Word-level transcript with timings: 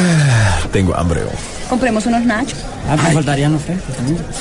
Ah, 0.00 0.60
tengo 0.72 0.94
hambre. 0.96 1.22
oh. 1.24 1.68
Compremos 1.68 2.06
unos 2.06 2.24
nachos. 2.24 2.58
Ah, 2.88 2.96
me 2.96 3.12
faltaría, 3.12 3.48
no 3.48 3.58
sé. 3.58 3.76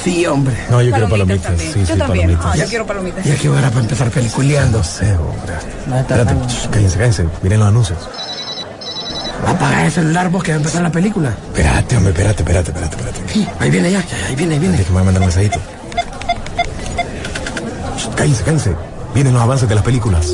Sí, 0.04 0.26
hombre. 0.26 0.56
No, 0.70 0.82
yo 0.82 0.92
quiero 0.92 1.10
Palomitas. 1.10 1.60
Sí, 1.60 1.80
yo 1.82 1.86
sí, 1.94 2.00
también. 2.00 2.28
palomitas. 2.28 2.46
Ah, 2.46 2.56
yo 2.56 2.66
quiero 2.68 2.86
palomitas. 2.86 3.26
Ya 3.26 3.36
que 3.36 3.50
hora 3.50 3.70
para 3.70 3.82
empezar 3.82 4.10
peliculeando. 4.12 4.78
No 4.78 4.84
sé, 4.84 5.12
hombre. 5.14 5.54
No, 5.88 5.98
está 6.00 6.18
Espérate, 6.22 6.48
shh, 6.54 6.68
cállense, 6.70 6.98
cállense. 6.98 7.26
Miren 7.42 7.60
los 7.60 7.68
anuncios. 7.70 8.00
Apaga 9.46 9.86
el 9.86 9.92
celular 9.92 10.30
vos 10.30 10.44
que 10.44 10.52
va 10.52 10.56
a 10.56 10.58
empezar 10.60 10.82
la 10.82 10.92
película. 10.92 11.30
Espérate, 11.48 11.98
hombre, 11.98 12.12
espérate, 12.12 12.42
espérate, 12.44 12.72
espérate, 12.72 12.96
espérate. 12.98 13.34
Sí, 13.34 13.48
ahí 13.60 13.70
viene 13.70 13.92
ya, 13.92 14.04
ahí 14.28 14.36
viene, 14.36 14.54
ahí 14.56 14.60
viene. 14.60 14.78
Déjame 14.78 14.90
me 14.92 14.96
va 14.96 15.02
a 15.02 15.06
mandar 15.06 15.22
un 15.22 15.28
mensajito. 15.28 15.60
Shh, 17.98 18.16
Cállense, 18.16 18.44
cállense. 18.44 18.76
Vienen 19.14 19.34
los 19.34 19.42
avances 19.42 19.68
de 19.68 19.76
las 19.76 19.84
películas. 19.84 20.34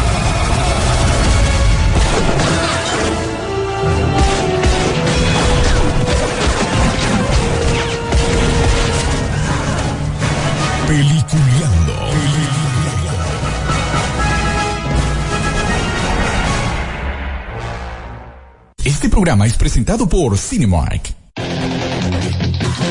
Programa 19.11 19.45
es 19.45 19.55
presentado 19.55 20.07
por 20.07 20.37
Cinemark. 20.37 21.13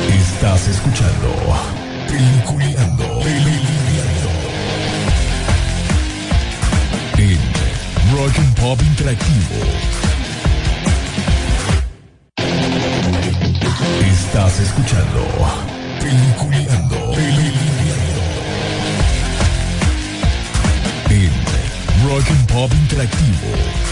Estás 0.09 0.69
escuchando 0.69 1.29
Peliculeando. 2.07 3.05
Peliculeando. 3.21 4.29
En 7.17 7.39
Rock 8.13 8.39
and 8.39 8.55
Pop 8.61 8.81
Interactivo. 8.83 9.57
Estás 14.13 14.61
escuchando 14.61 15.27
Peliculeando. 16.01 17.13
Peliculeando. 17.13 18.23
En 21.09 22.09
Rock 22.09 22.31
and 22.31 22.47
Pop 22.53 22.73
Interactivo. 22.75 23.90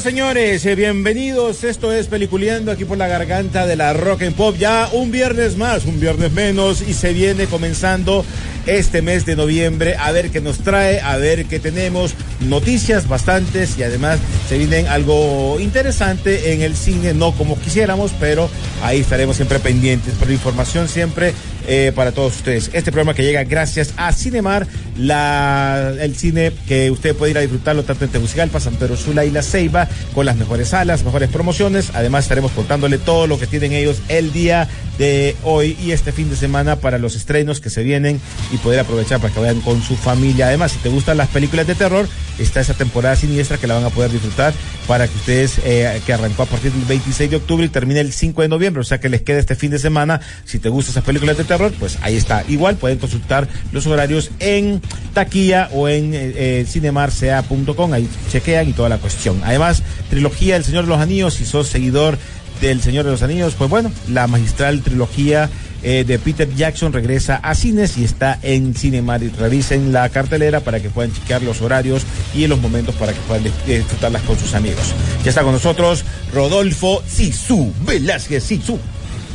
Señores. 0.00 0.66
Eh, 0.66 0.74
bienvenidos. 0.74 1.62
Esto 1.62 1.92
es 1.92 2.08
Peliculeando 2.08 2.72
aquí 2.72 2.84
por 2.84 2.98
la 2.98 3.06
garganta 3.06 3.64
de 3.64 3.76
la 3.76 3.92
Rock 3.92 4.22
and 4.22 4.34
Pop. 4.34 4.56
Ya 4.58 4.88
un 4.92 5.12
viernes 5.12 5.56
más, 5.56 5.84
un 5.84 6.00
viernes 6.00 6.32
menos 6.32 6.82
y 6.82 6.94
se 6.94 7.12
viene 7.12 7.46
comenzando 7.46 8.24
este 8.66 9.02
mes 9.02 9.24
de 9.24 9.36
noviembre 9.36 9.94
a 9.96 10.10
ver 10.10 10.30
qué 10.30 10.40
nos 10.40 10.58
trae, 10.58 11.00
a 11.00 11.16
ver 11.16 11.44
qué 11.46 11.60
tenemos. 11.60 12.14
Noticias 12.40 13.08
bastantes 13.08 13.78
y 13.78 13.84
además 13.84 14.18
se 14.48 14.58
viene 14.58 14.88
algo 14.88 15.58
interesante 15.60 16.52
en 16.52 16.62
el 16.62 16.76
cine, 16.76 17.14
no 17.14 17.32
como 17.32 17.58
quisiéramos, 17.58 18.10
pero 18.18 18.50
ahí 18.82 19.00
estaremos 19.00 19.36
siempre 19.36 19.60
pendientes. 19.60 20.14
Por 20.14 20.30
información 20.30 20.88
siempre 20.88 21.34
eh, 21.66 21.92
para 21.94 22.12
todos 22.12 22.36
ustedes. 22.36 22.70
Este 22.72 22.92
programa 22.92 23.14
que 23.14 23.22
llega 23.22 23.44
gracias 23.44 23.94
a 23.96 24.12
Cinemar, 24.12 24.66
la, 24.96 25.92
el 26.00 26.16
cine 26.16 26.52
que 26.68 26.90
usted 26.90 27.14
puede 27.14 27.32
ir 27.32 27.38
a 27.38 27.40
disfrutarlo 27.40 27.84
tanto 27.84 28.04
en 28.04 28.10
Tegucigalpa, 28.10 28.60
San 28.60 28.74
Pedro 28.76 28.96
Sula 28.96 29.24
y 29.24 29.30
La 29.30 29.42
Ceiba, 29.42 29.88
con 30.14 30.26
las 30.26 30.36
mejores 30.36 30.68
salas, 30.68 31.04
mejores 31.04 31.28
promociones. 31.30 31.90
Además 31.94 32.24
estaremos 32.24 32.52
contándole 32.52 32.98
todo 32.98 33.26
lo 33.26 33.38
que 33.38 33.46
tienen 33.46 33.72
ellos 33.72 34.00
el 34.08 34.32
día 34.32 34.68
de 34.98 35.36
hoy 35.42 35.76
y 35.82 35.90
este 35.90 36.12
fin 36.12 36.30
de 36.30 36.36
semana 36.36 36.76
para 36.76 36.98
los 36.98 37.16
estrenos 37.16 37.60
que 37.60 37.70
se 37.70 37.82
vienen 37.82 38.20
y 38.52 38.58
poder 38.58 38.80
aprovechar 38.80 39.20
para 39.20 39.32
que 39.32 39.40
vayan 39.40 39.60
con 39.60 39.82
su 39.82 39.96
familia. 39.96 40.46
Además, 40.46 40.72
si 40.72 40.78
te 40.78 40.88
gustan 40.88 41.16
las 41.16 41.28
películas 41.28 41.66
de 41.66 41.74
terror, 41.74 42.06
está 42.38 42.60
esa 42.60 42.74
temporada 42.74 43.16
siniestra 43.16 43.58
que 43.58 43.66
la 43.66 43.74
van 43.74 43.84
a 43.84 43.90
poder 43.90 44.10
disfrutar 44.10 44.52
para 44.86 45.08
que 45.08 45.16
ustedes, 45.16 45.60
eh, 45.64 46.00
que 46.04 46.12
arrancó 46.12 46.42
a 46.42 46.46
partir 46.46 46.72
del 46.72 46.84
26 46.84 47.30
de 47.30 47.36
octubre 47.36 47.64
y 47.66 47.68
termine 47.68 48.00
el 48.00 48.12
5 48.12 48.42
de 48.42 48.48
noviembre, 48.48 48.80
o 48.80 48.84
sea 48.84 49.00
que 49.00 49.08
les 49.08 49.22
queda 49.22 49.38
este 49.38 49.56
fin 49.56 49.70
de 49.70 49.78
semana. 49.78 50.20
Si 50.44 50.58
te 50.58 50.68
gustan 50.68 50.92
esas 50.92 51.04
películas 51.04 51.36
de 51.36 51.44
terror, 51.44 51.53
pues 51.78 51.98
ahí 52.02 52.16
está. 52.16 52.44
Igual 52.48 52.76
pueden 52.76 52.98
consultar 52.98 53.48
los 53.72 53.86
horarios 53.86 54.30
en 54.40 54.80
taquilla 55.12 55.68
o 55.72 55.88
en 55.88 56.14
eh, 56.14 56.32
eh, 56.36 56.66
cinemarsea.com, 56.68 57.92
ahí 57.92 58.08
chequean 58.30 58.68
y 58.68 58.72
toda 58.72 58.88
la 58.88 58.98
cuestión. 58.98 59.40
Además, 59.44 59.82
trilogía 60.10 60.56
El 60.56 60.64
Señor 60.64 60.84
de 60.84 60.90
los 60.90 61.00
Anillos, 61.00 61.34
si 61.34 61.44
sos 61.44 61.68
seguidor 61.68 62.18
del 62.60 62.80
Señor 62.80 63.04
de 63.04 63.10
los 63.10 63.22
Anillos, 63.22 63.54
pues 63.58 63.68
bueno, 63.68 63.90
la 64.08 64.26
magistral 64.26 64.80
trilogía 64.80 65.50
eh, 65.82 66.04
de 66.06 66.18
Peter 66.18 66.48
Jackson 66.54 66.92
regresa 66.94 67.36
a 67.36 67.54
cines 67.54 67.98
y 67.98 68.04
está 68.04 68.38
en 68.42 68.74
Cinemar. 68.74 69.20
Revisen 69.38 69.92
la 69.92 70.08
cartelera 70.08 70.60
para 70.60 70.80
que 70.80 70.88
puedan 70.88 71.12
chequear 71.12 71.42
los 71.42 71.60
horarios 71.60 72.04
y 72.34 72.46
los 72.46 72.58
momentos 72.60 72.94
para 72.94 73.12
que 73.12 73.18
puedan 73.28 73.44
dis- 73.44 73.64
disfrutarlas 73.66 74.22
con 74.22 74.38
sus 74.38 74.54
amigos. 74.54 74.94
Ya 75.24 75.30
está 75.30 75.42
con 75.42 75.52
nosotros 75.52 76.04
Rodolfo 76.32 77.02
Sisu 77.06 77.72
Velázquez 77.84 78.44
Sisu. 78.44 78.78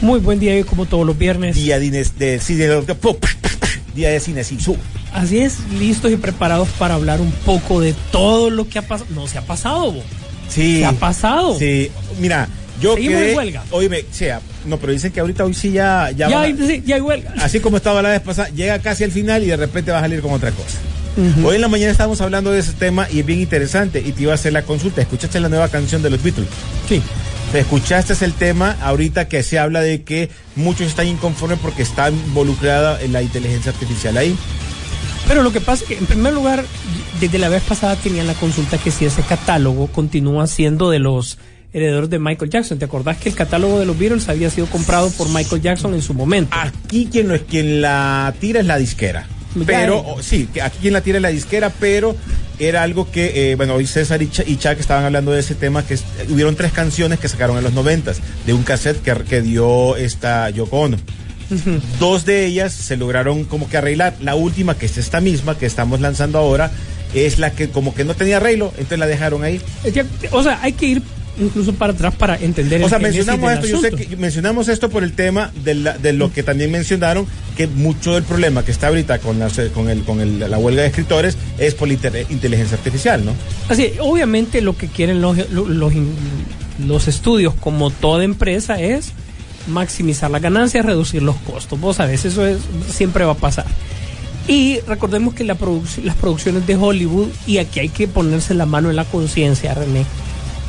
Muy 0.02 0.20
buen 0.20 0.40
día, 0.40 0.64
como 0.66 0.86
todos 0.86 1.06
los 1.06 1.18
viernes. 1.18 1.56
Día 1.56 1.80
de, 1.80 1.90
de 2.18 2.40
cine, 2.40 2.68
día 3.96 4.10
de 4.10 4.20
cine 4.20 4.44
Sisu. 4.44 4.78
Así 5.14 5.40
es, 5.40 5.58
listos 5.78 6.12
y 6.12 6.16
preparados 6.16 6.70
para 6.78 6.94
hablar 6.96 7.20
un 7.20 7.32
poco 7.32 7.82
de 7.82 7.94
todo 8.12 8.50
lo 8.50 8.68
que 8.70 8.80
ha 8.80 8.84
pasado. 8.84 9.09
No 9.14 9.28
se 9.28 9.38
ha 9.38 9.42
pasado, 9.42 9.92
bo. 9.92 10.04
Sí. 10.48 10.80
Se 10.80 10.86
ha 10.86 10.94
pasado. 10.94 11.58
Sí, 11.58 11.92
mira, 12.20 12.48
yo 12.82 12.96
Seguimos 12.96 13.18
quedé, 13.20 13.32
en 13.32 13.38
huelga. 13.38 13.64
Oíme, 13.72 14.06
sea, 14.12 14.40
no, 14.66 14.78
pero 14.78 14.94
dicen 14.94 15.12
que 15.12 15.20
ahorita 15.20 15.44
hoy 15.44 15.54
sí 15.54 15.72
ya 15.72 16.12
ya, 16.16 16.30
Ya, 16.30 16.42
a- 16.44 16.48
sí, 16.48 16.82
ya 16.86 16.96
hay 16.96 17.02
huelga. 17.02 17.34
así 17.40 17.59
como 17.59 17.78
estaba 17.78 18.02
la 18.02 18.09
vez 18.09 18.22
pasada, 18.22 18.50
llega 18.50 18.80
casi 18.80 19.04
al 19.04 19.12
final 19.12 19.44
y 19.44 19.48
de 19.48 19.58
repente 19.58 19.92
va 19.92 19.98
a 19.98 20.02
salir 20.02 20.22
con 20.22 20.32
otra 20.32 20.52
cosa. 20.52 20.78
Hoy 21.44 21.56
en 21.56 21.62
la 21.62 21.68
mañana 21.68 21.92
estábamos 21.92 22.22
hablando 22.22 22.50
de 22.52 22.59
ese 22.62 22.72
tema 22.72 23.06
y 23.12 23.20
es 23.20 23.26
bien 23.26 23.42
interesante 23.42 24.00
y 24.06 24.14
te 24.14 24.22
iba 24.24 24.32
a 24.32 24.36
hacer 24.36 24.54
la 24.54 24.62
consulta. 24.62 25.02
¿Escuchaste 25.02 25.42
la 25.42 25.50
nueva 25.50 25.68
canción 25.68 26.02
de 26.02 26.09
los 26.12 26.24
Beatles? 26.24 26.48
Sí. 26.88 27.02
¿Te 27.52 27.62
escuchaste 27.62 28.14
el 28.24 28.34
tema 28.34 28.78
ahorita 28.80 29.28
que 29.28 29.42
se 29.42 29.58
habla 29.58 29.82
de 29.82 30.04
que 30.04 30.30
muchos 30.56 30.86
están 30.86 31.08
inconformes 31.08 31.58
porque 31.60 31.82
está 31.82 32.12
involucrada 32.12 33.02
en 33.02 33.12
la 33.12 33.24
inteligencia 33.24 33.72
artificial 33.72 34.18
ahí? 34.18 34.36
Pero 35.28 35.42
lo 35.42 35.52
que 35.52 35.59
pasa 35.59 35.84
es 35.84 35.90
que, 35.90 35.98
en 35.98 36.06
primer 36.06 36.34
lugar, 36.34 36.64
desde 37.20 37.40
la 37.40 37.50
vez 37.50 37.64
pasada 37.64 37.96
tenían 37.96 38.28
la 38.28 38.36
consulta 38.36 38.78
que 38.78 38.92
si 38.92 39.06
ese 39.06 39.24
catálogo 39.24 39.88
continúa 39.88 40.46
siendo 40.46 40.92
de 40.92 41.00
los 41.00 41.40
herederos 41.74 42.09
de 42.09 42.20
Michael 42.20 42.52
Jackson. 42.52 42.78
¿Te 42.78 42.86
acordás 42.86 43.18
que 43.18 43.30
el 43.30 43.36
catálogo 43.36 43.80
de 43.80 43.86
los 43.86 43.98
Beatles 43.98 44.30
había 44.30 44.50
sido 44.50 44.68
comprado 44.68 45.09
por 45.12 45.30
Michael 45.30 45.62
Jackson 45.62 45.94
en 45.94 46.02
su 46.02 46.14
momento? 46.14 46.56
Aquí 46.56 47.09
quien, 47.12 47.30
lo, 47.30 47.40
quien 47.46 47.82
la 47.82 48.34
tira 48.40 48.59
es 48.59 48.66
la 48.66 48.78
disquera. 48.78 49.28
Pero, 49.66 49.98
eh. 49.98 50.04
o- 50.06 50.24
sí, 50.24 50.48
aquí 50.62 50.78
quien 50.82 50.94
la 50.94 51.02
tira 51.02 51.18
es 51.18 51.22
la 51.22 51.30
disquera, 51.30 51.72
pero 51.80 52.16
era 52.60 52.84
algo 52.84 53.10
que, 53.12 53.52
eh, 53.52 53.56
bueno, 53.56 53.74
hoy 53.76 53.88
César 53.88 54.22
y, 54.22 54.28
Ch 54.28 54.44
y 54.46 54.58
Chuck 54.58 54.80
estaban 54.80 55.06
hablando 55.06 55.32
de 55.32 55.40
ese 55.40 55.56
tema, 55.56 55.86
que 55.86 55.94
es- 55.96 56.04
hubieron 56.30 56.56
tres 56.56 56.72
canciones 56.72 57.20
que 57.20 57.28
sacaron 57.30 57.58
en 57.58 57.64
los 57.64 57.74
noventas, 57.74 58.20
de 58.46 58.54
un 58.54 58.64
cassette 58.64 59.02
que, 59.02 59.14
que 59.24 59.42
dio 59.42 59.96
esta 59.96 60.50
Yoko 60.50 60.79
Ono. 60.82 60.97
Dos 62.00 62.26
de 62.26 62.46
ellas 62.46 62.73
se 62.73 62.96
lograron 62.97 63.44
como 63.46 63.70
que 63.70 63.78
arreglar. 63.78 64.16
La 64.22 64.35
última, 64.35 64.78
que 64.78 64.85
es 64.85 64.97
esta 64.97 65.20
misma 65.20 65.58
que 65.58 65.66
estamos 65.66 66.00
lanzando 66.00 66.38
ahora, 66.38 66.70
es 67.16 67.40
la 67.40 67.52
que 67.52 67.70
como 67.70 67.96
que 67.96 68.03
no 68.06 68.14
tenía 68.14 68.38
arreglo, 68.38 68.72
entonces 68.78 69.00
la 69.00 69.08
dejaron 69.08 69.44
ahí. 69.44 69.59
O 70.32 70.44
sea, 70.44 70.59
hay 70.62 70.73
que 70.73 70.85
ir 70.85 71.02
incluso 71.40 71.74
para 71.74 71.94
atrás 71.94 72.14
para 72.16 72.36
entender 72.38 72.84
O 72.84 72.90
sea, 72.90 73.00
mencionamos 73.00 73.52
esto, 73.53 73.68
yo 73.68 73.80
sé 73.82 73.91
que 73.91 74.16
mencionamos 74.18 74.68
esto 74.68 74.90
por 74.90 75.03
el 75.03 75.14
tema 75.14 75.52
de, 75.64 75.76
la- 75.76 75.97
de 75.97 76.14
lo 76.14 76.32
que 76.34 76.44
también 76.44 76.72
mencionaron, 76.72 77.26
que 77.56 77.68
mucho 77.68 78.14
del 78.16 78.24
problema 78.24 78.64
que 78.66 78.72
está 78.72 78.88
ahorita 78.88 79.20
con, 79.20 79.40
las, 79.40 79.58
eh, 79.58 79.72
con, 79.74 79.90
el, 79.90 80.03
con 80.03 80.20
el- 80.22 80.40
la 80.40 80.58
huelga 80.58 80.82
de 80.82 80.90
escritores 80.90 81.38
es 81.58 81.74
por 81.76 81.88
la 81.88 81.94
inter- 81.96 82.26
inteligencia 82.30 82.78
artificial, 82.78 83.24
¿no? 83.26 83.34
Así, 83.70 83.94
obviamente 84.00 84.62
lo 84.62 84.76
que 84.78 84.88
quieren 84.88 85.22
los, 85.22 85.38
los, 85.50 85.94
los 86.86 87.08
estudios, 87.08 87.53
como 87.56 87.90
toda 87.90 88.24
empresa, 88.24 88.80
es 88.80 89.12
maximizar 89.68 90.32
las 90.32 90.42
ganancias, 90.42 90.85
reducir 90.85 91.22
los 91.22 91.35
costos. 91.38 91.80
Vos 91.80 91.97
sabés, 91.97 92.26
eso 92.26 92.46
es, 92.46 92.58
siempre 92.92 93.24
va 93.26 93.34
a 93.34 93.38
pasar. 93.38 93.66
Y 94.47 94.80
recordemos 94.88 95.35
que 95.35 95.44
la 95.44 95.58
produc- 95.58 96.02
las 96.03 96.16
producciones 96.16 96.66
de 96.66 96.76
Hollywood, 96.76 97.28
y 97.46 97.59
aquí 97.59 97.80
hay 97.82 97.90
que 97.90 98.08
ponerse 98.08 98.53
la 98.56 98.66
mano 98.66 98.90
en 98.90 98.96
la 98.96 99.06
conciencia, 99.06 99.74
René, 99.76 100.06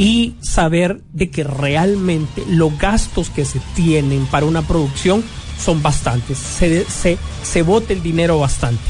y 0.01 0.33
saber 0.41 1.03
de 1.13 1.29
que 1.29 1.45
realmente 1.45 2.43
los 2.49 2.79
gastos 2.79 3.29
que 3.29 3.45
se 3.45 3.61
tienen 3.77 4.25
para 4.25 4.47
una 4.47 4.63
producción 4.63 5.23
son 5.63 5.83
bastantes, 5.83 6.39
se, 6.39 6.87
se, 6.87 7.19
se 7.43 7.61
bota 7.61 7.93
el 7.93 8.03
dinero 8.03 8.39
bastante. 8.39 8.81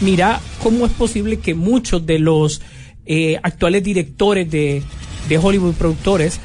Mira 0.00 0.40
cómo 0.62 0.86
es 0.86 0.92
posible 0.92 1.40
que 1.40 1.56
muchos 1.56 2.06
de 2.06 2.20
los 2.20 2.62
eh, 3.04 3.40
actuales 3.42 3.82
directores 3.82 4.48
de, 4.48 4.84
de 5.28 5.38
Hollywood 5.38 5.74
productores 5.74 6.38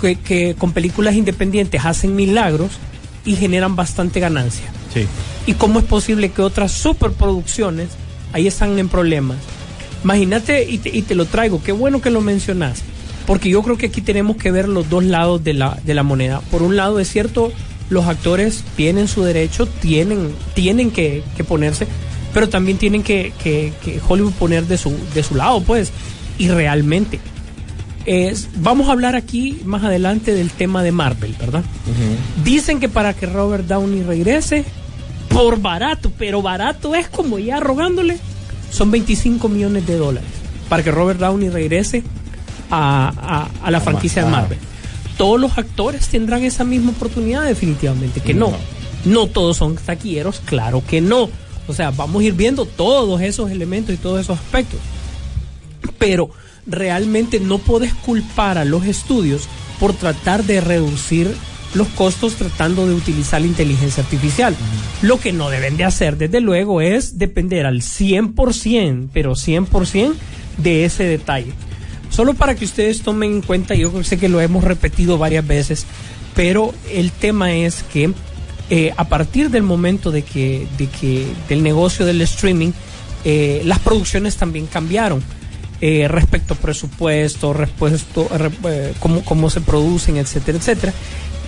que, 0.00 0.16
que 0.16 0.54
con 0.54 0.72
películas 0.72 1.14
independientes 1.14 1.84
hacen 1.84 2.16
milagros 2.16 2.70
y 3.26 3.36
generan 3.36 3.76
bastante 3.76 4.20
ganancia. 4.20 4.72
Sí. 4.94 5.04
¿Y 5.46 5.52
cómo 5.52 5.80
es 5.80 5.84
posible 5.84 6.30
que 6.30 6.40
otras 6.40 6.72
superproducciones 6.72 7.90
ahí 8.32 8.46
están 8.46 8.78
en 8.78 8.88
problemas? 8.88 9.36
Imagínate, 10.02 10.64
y 10.66 10.78
te, 10.78 10.88
y 10.96 11.02
te 11.02 11.14
lo 11.14 11.26
traigo, 11.26 11.62
qué 11.62 11.72
bueno 11.72 12.00
que 12.00 12.08
lo 12.08 12.22
mencionas, 12.22 12.82
porque 13.30 13.48
yo 13.48 13.62
creo 13.62 13.78
que 13.78 13.86
aquí 13.86 14.00
tenemos 14.00 14.38
que 14.38 14.50
ver 14.50 14.68
los 14.68 14.90
dos 14.90 15.04
lados 15.04 15.44
de 15.44 15.54
la, 15.54 15.78
de 15.84 15.94
la 15.94 16.02
moneda. 16.02 16.40
Por 16.50 16.64
un 16.64 16.74
lado, 16.74 16.98
es 16.98 17.08
cierto, 17.08 17.52
los 17.88 18.06
actores 18.06 18.64
tienen 18.74 19.06
su 19.06 19.22
derecho, 19.22 19.66
tienen, 19.66 20.34
tienen 20.54 20.90
que, 20.90 21.22
que 21.36 21.44
ponerse, 21.44 21.86
pero 22.34 22.48
también 22.48 22.76
tienen 22.76 23.04
que, 23.04 23.32
que, 23.40 23.72
que 23.84 24.00
Hollywood 24.08 24.32
poner 24.32 24.66
de 24.66 24.76
su, 24.76 24.92
de 25.14 25.22
su 25.22 25.36
lado, 25.36 25.62
pues, 25.62 25.92
y 26.38 26.48
realmente. 26.48 27.20
Es, 28.04 28.48
vamos 28.56 28.88
a 28.88 28.92
hablar 28.92 29.14
aquí 29.14 29.60
más 29.64 29.84
adelante 29.84 30.34
del 30.34 30.50
tema 30.50 30.82
de 30.82 30.90
Marvel, 30.90 31.36
¿verdad? 31.38 31.62
Dicen 32.42 32.80
que 32.80 32.88
para 32.88 33.14
que 33.14 33.26
Robert 33.26 33.64
Downey 33.68 34.02
regrese, 34.02 34.64
por 35.28 35.60
barato, 35.60 36.10
pero 36.18 36.42
barato 36.42 36.96
es 36.96 37.08
como 37.08 37.38
ya 37.38 37.60
rogándole, 37.60 38.18
son 38.72 38.90
25 38.90 39.48
millones 39.48 39.86
de 39.86 39.94
dólares 39.98 40.30
para 40.68 40.82
que 40.82 40.90
Robert 40.90 41.20
Downey 41.20 41.48
regrese 41.48 42.02
a, 42.70 43.48
a, 43.62 43.66
a 43.66 43.70
la 43.70 43.80
franquicia 43.80 44.24
de 44.24 44.30
Marvel. 44.30 44.58
Todos 45.16 45.40
los 45.40 45.58
actores 45.58 46.08
tendrán 46.08 46.44
esa 46.44 46.64
misma 46.64 46.92
oportunidad, 46.92 47.44
definitivamente 47.44 48.20
que 48.20 48.34
no. 48.34 48.52
No 49.04 49.26
todos 49.26 49.56
son 49.56 49.76
taquilleros, 49.76 50.40
claro 50.44 50.82
que 50.86 51.00
no. 51.00 51.28
O 51.68 51.72
sea, 51.72 51.90
vamos 51.90 52.22
a 52.22 52.24
ir 52.24 52.32
viendo 52.32 52.64
todos 52.64 53.20
esos 53.20 53.50
elementos 53.50 53.94
y 53.94 53.98
todos 53.98 54.20
esos 54.20 54.38
aspectos. 54.38 54.80
Pero 55.98 56.30
realmente 56.66 57.40
no 57.40 57.58
puedes 57.58 57.94
culpar 57.94 58.58
a 58.58 58.64
los 58.64 58.86
estudios 58.86 59.48
por 59.78 59.92
tratar 59.92 60.44
de 60.44 60.60
reducir 60.60 61.34
los 61.74 61.88
costos 61.88 62.34
tratando 62.34 62.86
de 62.86 62.94
utilizar 62.94 63.40
la 63.40 63.46
inteligencia 63.46 64.02
artificial. 64.02 64.56
Lo 65.02 65.20
que 65.20 65.32
no 65.32 65.50
deben 65.50 65.76
de 65.76 65.84
hacer, 65.84 66.16
desde 66.16 66.40
luego, 66.40 66.80
es 66.80 67.18
depender 67.18 67.66
al 67.66 67.80
100%, 67.80 69.08
pero 69.12 69.32
100% 69.32 70.12
de 70.58 70.84
ese 70.84 71.04
detalle. 71.04 71.52
Solo 72.10 72.34
para 72.34 72.54
que 72.54 72.64
ustedes 72.64 73.02
tomen 73.02 73.32
en 73.32 73.42
cuenta, 73.42 73.74
yo 73.74 74.04
sé 74.04 74.18
que 74.18 74.28
lo 74.28 74.40
hemos 74.40 74.64
repetido 74.64 75.16
varias 75.16 75.46
veces, 75.46 75.86
pero 76.34 76.74
el 76.92 77.12
tema 77.12 77.54
es 77.54 77.82
que 77.84 78.12
eh, 78.68 78.92
a 78.96 79.08
partir 79.08 79.50
del 79.50 79.62
momento 79.62 80.10
de 80.10 80.22
que, 80.22 80.66
de 80.76 80.86
que 80.86 81.26
del 81.48 81.62
negocio 81.62 82.04
del 82.04 82.20
streaming, 82.22 82.72
eh, 83.24 83.62
las 83.64 83.78
producciones 83.78 84.36
también 84.36 84.66
cambiaron. 84.66 85.22
Eh, 85.82 86.08
respecto 86.08 86.52
a 86.52 86.56
presupuesto, 86.58 87.54
respuesto, 87.54 88.28
eh, 88.68 88.92
cómo, 89.00 89.24
cómo 89.24 89.48
se 89.48 89.62
producen, 89.62 90.18
etcétera, 90.18 90.58
etcétera. 90.58 90.92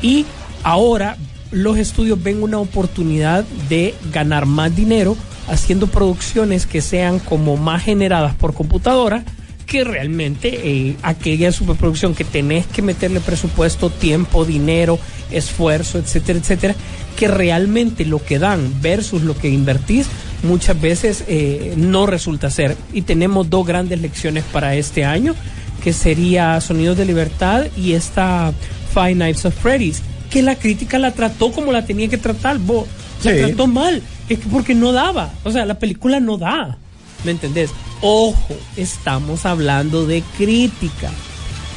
Y 0.00 0.24
ahora 0.62 1.18
los 1.50 1.76
estudios 1.76 2.22
ven 2.22 2.42
una 2.42 2.58
oportunidad 2.58 3.44
de 3.68 3.94
ganar 4.10 4.46
más 4.46 4.74
dinero 4.74 5.18
haciendo 5.48 5.86
producciones 5.86 6.64
que 6.66 6.80
sean 6.80 7.18
como 7.18 7.58
más 7.58 7.82
generadas 7.82 8.34
por 8.34 8.54
computadora 8.54 9.22
que 9.72 9.84
realmente 9.84 10.50
eh, 10.62 10.96
aquella 11.02 11.50
superproducción 11.50 12.14
que 12.14 12.24
tenés 12.24 12.66
que 12.66 12.82
meterle 12.82 13.20
presupuesto, 13.20 13.88
tiempo, 13.88 14.44
dinero, 14.44 14.98
esfuerzo, 15.30 15.96
etcétera, 15.98 16.38
etcétera, 16.38 16.74
que 17.16 17.26
realmente 17.26 18.04
lo 18.04 18.22
que 18.22 18.38
dan 18.38 18.82
versus 18.82 19.22
lo 19.22 19.34
que 19.34 19.48
invertís 19.48 20.08
muchas 20.42 20.78
veces 20.78 21.24
eh, 21.26 21.72
no 21.78 22.04
resulta 22.04 22.50
ser. 22.50 22.76
Y 22.92 23.00
tenemos 23.00 23.48
dos 23.48 23.66
grandes 23.66 23.98
lecciones 24.02 24.44
para 24.52 24.74
este 24.74 25.06
año, 25.06 25.34
que 25.82 25.94
sería 25.94 26.60
Sonidos 26.60 26.98
de 26.98 27.06
Libertad 27.06 27.64
y 27.74 27.94
esta 27.94 28.52
Five 28.92 29.14
Nights 29.14 29.46
of 29.46 29.54
Freddy's, 29.54 30.02
que 30.30 30.42
la 30.42 30.56
crítica 30.56 30.98
la 30.98 31.12
trató 31.12 31.50
como 31.50 31.72
la 31.72 31.86
tenía 31.86 32.08
que 32.08 32.18
tratar, 32.18 32.58
vos. 32.58 32.86
La 33.24 33.32
Sí. 33.32 33.38
trató 33.38 33.66
mal, 33.68 34.02
es 34.28 34.38
que 34.38 34.46
porque 34.50 34.74
no 34.74 34.92
daba. 34.92 35.32
O 35.44 35.50
sea, 35.50 35.64
la 35.64 35.78
película 35.78 36.20
no 36.20 36.36
da. 36.36 36.76
¿Me 37.24 37.30
entendés? 37.30 37.70
Ojo, 38.02 38.54
estamos 38.76 39.46
hablando 39.46 40.06
de 40.06 40.22
crítica. 40.36 41.10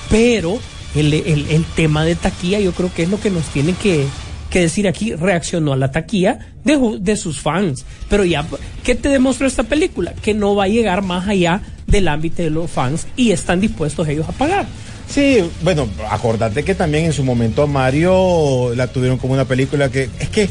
Pero 0.09 0.57
el, 0.95 1.13
el- 1.13 1.65
tema 1.75 2.03
de 2.03 2.15
taquilla 2.15 2.59
yo 2.59 2.71
creo 2.73 2.91
que 2.93 3.03
es 3.03 3.09
lo 3.09 3.19
que 3.19 3.29
nos 3.29 3.45
tiene 3.45 3.73
que, 3.73 4.05
que 4.49 4.61
decir 4.61 4.87
aquí. 4.87 5.13
Reaccionó 5.13 5.73
a 5.73 5.77
la 5.77 5.91
taquilla 5.91 6.39
de, 6.63 6.97
de 6.99 7.15
sus 7.17 7.39
fans. 7.39 7.85
Pero 8.09 8.23
ya, 8.25 8.45
¿qué 8.83 8.95
te 8.95 9.09
demostró 9.09 9.45
esta 9.47 9.63
película? 9.63 10.13
Que 10.13 10.33
no 10.33 10.55
va 10.55 10.65
a 10.65 10.67
llegar 10.67 11.01
más 11.03 11.27
allá 11.27 11.61
del 11.87 12.07
ámbito 12.07 12.41
de 12.41 12.49
los 12.49 12.69
fans 12.71 13.07
y 13.15 13.31
están 13.31 13.61
dispuestos 13.61 14.07
ellos 14.07 14.27
a 14.27 14.31
pagar. 14.31 14.65
Sí, 15.07 15.43
bueno, 15.63 15.87
acordate 16.09 16.63
que 16.63 16.73
también 16.73 17.05
en 17.05 17.13
su 17.13 17.23
momento 17.23 17.61
a 17.61 17.67
Mario 17.67 18.73
la 18.75 18.87
tuvieron 18.87 19.19
como 19.19 19.33
una 19.35 19.45
película 19.45 19.89
que 19.89 20.09
es 20.19 20.29
que 20.29 20.49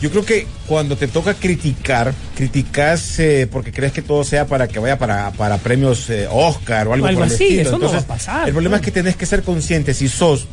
yo 0.00 0.10
creo 0.10 0.24
que 0.24 0.46
cuando 0.66 0.96
te 0.96 1.08
toca 1.08 1.34
criticar, 1.34 2.12
criticas 2.36 3.18
eh, 3.20 3.48
porque 3.50 3.72
crees 3.72 3.92
que 3.92 4.02
todo 4.02 4.22
sea 4.24 4.46
para 4.46 4.68
que 4.68 4.78
vaya 4.78 4.98
para, 4.98 5.30
para 5.32 5.58
premios 5.58 6.10
eh, 6.10 6.26
Oscar 6.30 6.88
o 6.88 6.92
algo, 6.92 7.06
Algo 7.06 7.20
por 7.20 7.28
el 7.28 7.34
así, 7.34 7.44
estilo. 7.44 7.60
eso 7.62 7.70
no 7.70 7.76
Entonces, 7.76 7.98
va 8.00 8.02
a 8.04 8.06
pasar, 8.08 8.46
El 8.48 8.52
problema 8.54 8.76
¿no? 8.76 8.80
es 8.80 8.84
que 8.84 8.90
tenés 8.90 9.16
que 9.16 9.26
ser 9.26 9.42
consciente 9.42 9.94
si 9.94 10.08
sos, 10.08 10.46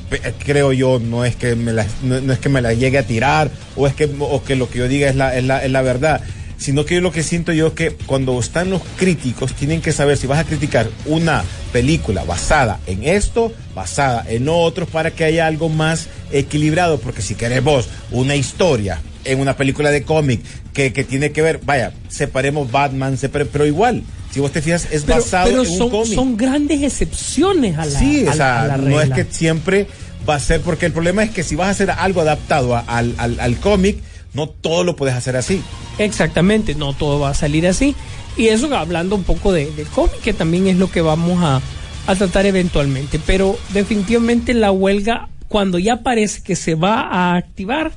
creo 0.45 0.71
yo, 0.73 0.99
no 0.99 1.25
es 1.25 1.35
que 1.35 1.55
me 1.55 1.73
la, 1.73 1.85
no, 2.03 2.21
no 2.21 2.33
es 2.33 2.39
que 2.39 2.49
me 2.49 2.61
la 2.61 2.73
llegue 2.73 2.97
a 2.97 3.03
tirar 3.03 3.49
o 3.75 3.87
es 3.87 3.93
que 3.93 4.09
o 4.19 4.43
que 4.43 4.55
lo 4.55 4.69
que 4.69 4.79
yo 4.79 4.87
diga 4.87 5.09
es 5.09 5.15
la, 5.15 5.35
es 5.35 5.43
la, 5.43 5.63
es 5.65 5.71
la 5.71 5.81
verdad 5.81 6.21
sino 6.61 6.85
que 6.85 7.01
lo 7.01 7.11
que 7.11 7.23
siento 7.23 7.51
yo 7.51 7.67
es 7.67 7.73
que 7.73 7.91
cuando 8.05 8.39
están 8.39 8.69
los 8.69 8.81
críticos 8.97 9.53
tienen 9.53 9.81
que 9.81 9.91
saber 9.91 10.15
si 10.17 10.27
vas 10.27 10.39
a 10.39 10.43
criticar 10.45 10.87
una 11.07 11.43
película 11.73 12.23
basada 12.23 12.79
en 12.85 13.03
esto, 13.03 13.51
basada 13.73 14.23
en 14.29 14.47
otros, 14.47 14.87
para 14.89 15.09
que 15.11 15.23
haya 15.23 15.47
algo 15.47 15.69
más 15.69 16.07
equilibrado, 16.31 16.99
porque 16.99 17.21
si 17.23 17.33
querés 17.35 17.63
vos 17.63 17.87
una 18.11 18.35
historia 18.35 18.99
en 19.25 19.39
una 19.39 19.57
película 19.57 19.89
de 19.91 20.03
cómic 20.03 20.41
que, 20.73 20.93
que 20.93 21.03
tiene 21.03 21.31
que 21.31 21.41
ver, 21.41 21.59
vaya, 21.63 21.93
separemos 22.09 22.71
Batman, 22.71 23.17
separe- 23.17 23.47
pero 23.51 23.65
igual, 23.65 24.03
si 24.31 24.39
vos 24.39 24.51
te 24.51 24.61
fijas, 24.61 24.87
es 24.91 25.03
Pero, 25.03 25.19
basado 25.19 25.45
pero 25.49 25.63
en 25.63 25.69
un 25.71 25.77
son, 25.77 25.89
cómic. 25.89 26.13
son 26.15 26.37
grandes 26.37 26.81
excepciones 26.83 27.77
a 27.77 27.85
la, 27.85 27.99
Sí, 27.99 28.25
a 28.27 28.31
o 28.31 28.33
sea, 28.33 28.61
a 28.63 28.67
la 28.67 28.77
no 28.77 29.01
es 29.01 29.09
que 29.09 29.25
siempre 29.29 29.87
va 30.29 30.35
a 30.35 30.39
ser, 30.39 30.61
porque 30.61 30.85
el 30.85 30.91
problema 30.93 31.23
es 31.23 31.31
que 31.31 31.43
si 31.43 31.55
vas 31.55 31.67
a 31.67 31.71
hacer 31.71 31.91
algo 31.91 32.21
adaptado 32.21 32.75
a- 32.75 32.79
al, 32.81 33.13
al, 33.17 33.39
al 33.39 33.57
cómic, 33.57 33.97
no 34.33 34.47
todo 34.47 34.83
lo 34.83 34.95
puedes 34.95 35.15
hacer 35.15 35.35
así. 35.35 35.61
Exactamente, 35.97 36.75
no 36.75 36.93
todo 36.93 37.19
va 37.19 37.29
a 37.29 37.33
salir 37.33 37.67
así. 37.67 37.95
Y 38.37 38.47
eso 38.47 38.73
hablando 38.75 39.15
un 39.15 39.23
poco 39.23 39.51
de, 39.51 39.69
de 39.71 39.83
cómic, 39.83 40.19
que 40.21 40.33
también 40.33 40.67
es 40.67 40.77
lo 40.77 40.89
que 40.89 41.01
vamos 41.01 41.43
a, 41.43 41.61
a 42.07 42.15
tratar 42.15 42.45
eventualmente. 42.45 43.19
Pero 43.25 43.57
definitivamente 43.73 44.53
la 44.53 44.71
huelga, 44.71 45.27
cuando 45.47 45.77
ya 45.79 45.97
parece 45.97 46.41
que 46.41 46.55
se 46.55 46.75
va 46.75 47.01
a 47.01 47.35
activar 47.35 47.91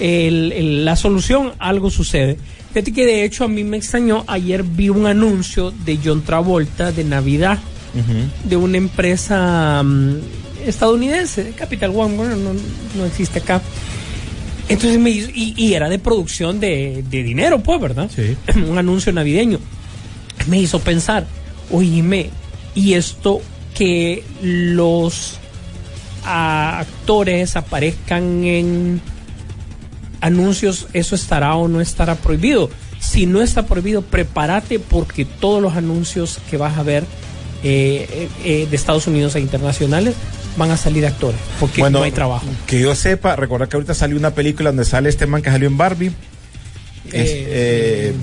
el- 0.00 0.52
el- 0.52 0.84
la 0.84 0.96
solución, 0.96 1.52
algo 1.58 1.90
sucede. 1.90 2.36
Fíjate 2.72 2.92
que 2.92 3.06
de 3.06 3.24
hecho 3.24 3.44
a 3.44 3.48
mí 3.48 3.64
me 3.64 3.76
extrañó, 3.78 4.24
ayer 4.26 4.62
vi 4.64 4.88
un 4.90 5.06
anuncio 5.06 5.70
de 5.70 5.98
John 6.04 6.22
Travolta 6.22 6.92
de 6.92 7.04
Navidad, 7.04 7.58
de 8.44 8.56
una 8.58 8.76
empresa 8.76 9.82
mm, 9.82 10.16
estadounidense, 10.66 11.52
Capital 11.56 11.92
One, 11.96 12.16
bueno, 12.16 12.36
no, 12.36 12.50
no 12.96 13.04
existe 13.06 13.38
acá. 13.38 13.62
Entonces 14.68 14.98
me 14.98 15.10
hizo, 15.10 15.30
y, 15.32 15.54
y 15.56 15.74
era 15.74 15.88
de 15.88 15.98
producción 15.98 16.58
de, 16.58 17.04
de 17.08 17.22
dinero, 17.22 17.60
pues, 17.62 17.80
¿verdad? 17.80 18.10
Sí. 18.14 18.36
Un 18.68 18.78
anuncio 18.78 19.12
navideño. 19.12 19.58
Me 20.48 20.58
hizo 20.58 20.80
pensar, 20.80 21.26
oíme, 21.70 22.30
y 22.74 22.94
esto 22.94 23.40
que 23.74 24.24
los 24.42 25.38
actores 26.24 27.56
aparezcan 27.56 28.44
en 28.44 29.00
anuncios, 30.20 30.88
¿eso 30.92 31.14
estará 31.14 31.54
o 31.54 31.68
no 31.68 31.80
estará 31.80 32.16
prohibido? 32.16 32.70
Si 32.98 33.26
no 33.26 33.42
está 33.42 33.66
prohibido, 33.66 34.02
prepárate 34.02 34.78
porque 34.78 35.24
todos 35.24 35.62
los 35.62 35.76
anuncios 35.76 36.38
que 36.50 36.56
vas 36.56 36.78
a 36.78 36.82
ver 36.82 37.04
eh, 37.62 38.06
eh, 38.10 38.28
eh, 38.44 38.66
de 38.68 38.76
Estados 38.76 39.06
Unidos 39.06 39.34
e 39.36 39.40
internacionales 39.40 40.14
van 40.56 40.70
a 40.70 40.76
salir 40.76 41.06
actores, 41.06 41.38
porque 41.60 41.82
no 41.90 42.02
hay 42.02 42.12
trabajo. 42.12 42.46
Que 42.66 42.80
yo 42.80 42.94
sepa, 42.94 43.36
recordar 43.36 43.68
que 43.68 43.76
ahorita 43.76 43.94
salió 43.94 44.16
una 44.16 44.30
película 44.34 44.70
donde 44.70 44.84
sale 44.84 45.08
este 45.08 45.26
man 45.26 45.42
que 45.42 45.50
salió 45.50 45.68
en 45.68 45.76
Barbie. 45.76 46.08
Es, 46.08 47.30
Eh, 47.30 47.46
eh, 47.48 48.14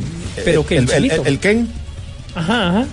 pero 0.44 0.66
que 0.66 0.78
el 0.78 0.84
el, 0.84 0.90
el- 0.90 1.10
chinito. 1.10 1.26
el 1.26 1.40
Ken. 1.40 1.68
Ajá, 2.36 2.68
ajá. 2.70 2.86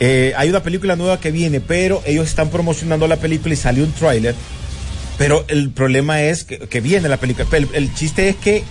Eh, 0.00 0.32
hay 0.36 0.48
una 0.48 0.62
película 0.62 0.96
nueva 0.96 1.20
que 1.20 1.30
viene, 1.30 1.60
pero 1.60 2.02
ellos 2.04 2.26
están 2.28 2.50
promocionando 2.50 3.06
la 3.06 3.16
película 3.16 3.54
y 3.54 3.56
salió 3.56 3.84
un 3.84 3.92
tráiler. 3.92 4.34
Pero 5.18 5.44
el 5.48 5.70
problema 5.70 6.22
es 6.22 6.44
que, 6.44 6.58
que 6.58 6.80
viene 6.80 7.08
la 7.08 7.16
película. 7.18 7.46
El, 7.52 7.68
el 7.72 7.94
chiste 7.94 8.28
es 8.28 8.36
que 8.36 8.64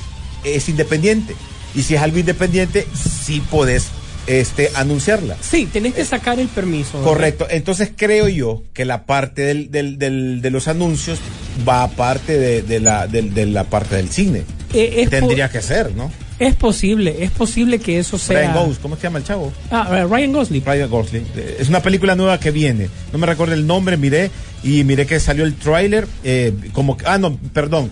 es 0.43 0.67
independiente. 0.69 1.35
Y 1.75 1.83
si 1.83 1.95
es 1.95 2.01
algo 2.01 2.19
independiente, 2.19 2.85
sí 3.25 3.41
podés 3.49 3.85
este, 4.27 4.69
anunciarla. 4.75 5.35
Sí, 5.41 5.65
tenés 5.71 5.93
que 5.93 6.05
sacar 6.05 6.39
el 6.39 6.47
permiso. 6.47 6.93
¿verdad? 6.99 7.07
Correcto. 7.11 7.47
Entonces 7.49 7.91
creo 7.95 8.27
yo 8.29 8.63
que 8.73 8.85
la 8.85 9.05
parte 9.05 9.41
del, 9.43 9.71
del, 9.71 9.97
del- 9.97 10.41
de 10.41 10.49
los 10.51 10.67
anuncios 10.67 11.19
va 11.67 11.83
aparte 11.83 12.37
de, 12.37 12.61
de 12.61 12.79
la, 12.79 13.07
del- 13.07 13.33
de 13.33 13.45
la 13.45 13.63
parte 13.65 13.95
del 13.95 14.09
cine. 14.09 14.43
Eh, 14.73 15.07
Tendría 15.09 15.49
que 15.49 15.61
ser, 15.61 15.93
¿no? 15.95 16.11
es 16.39 16.55
posible, 16.55 17.17
es 17.23 17.31
posible 17.31 17.79
que 17.79 17.99
eso 17.99 18.17
sea. 18.17 18.39
Ryan 18.39 18.53
Gosling, 18.55 18.75
¿cómo 18.81 18.95
se 18.97 19.03
llama 19.03 19.19
el 19.19 19.23
chavo? 19.23 19.53
Ah, 19.71 19.87
eh, 19.99 20.03
Ryan 20.05 20.33
Gosling. 20.33 20.63
Ryan 20.65 20.89
Gosling. 20.89 21.25
Eh, 21.37 21.57
Es 21.59 21.69
una 21.69 21.81
película 21.81 22.15
nueva 22.15 22.39
que 22.39 22.51
viene. 22.51 22.89
No 23.13 23.19
me 23.19 23.27
recuerdo 23.27 23.53
el 23.53 23.65
nombre, 23.67 23.95
miré 23.97 24.29
y 24.63 24.83
miré 24.83 25.05
que 25.05 25.19
salió 25.21 25.45
el 25.45 25.53
tráiler. 25.55 26.05
eh, 26.23 26.53
como 26.73 26.97
ah 27.05 27.17
no, 27.17 27.37
perdón. 27.53 27.91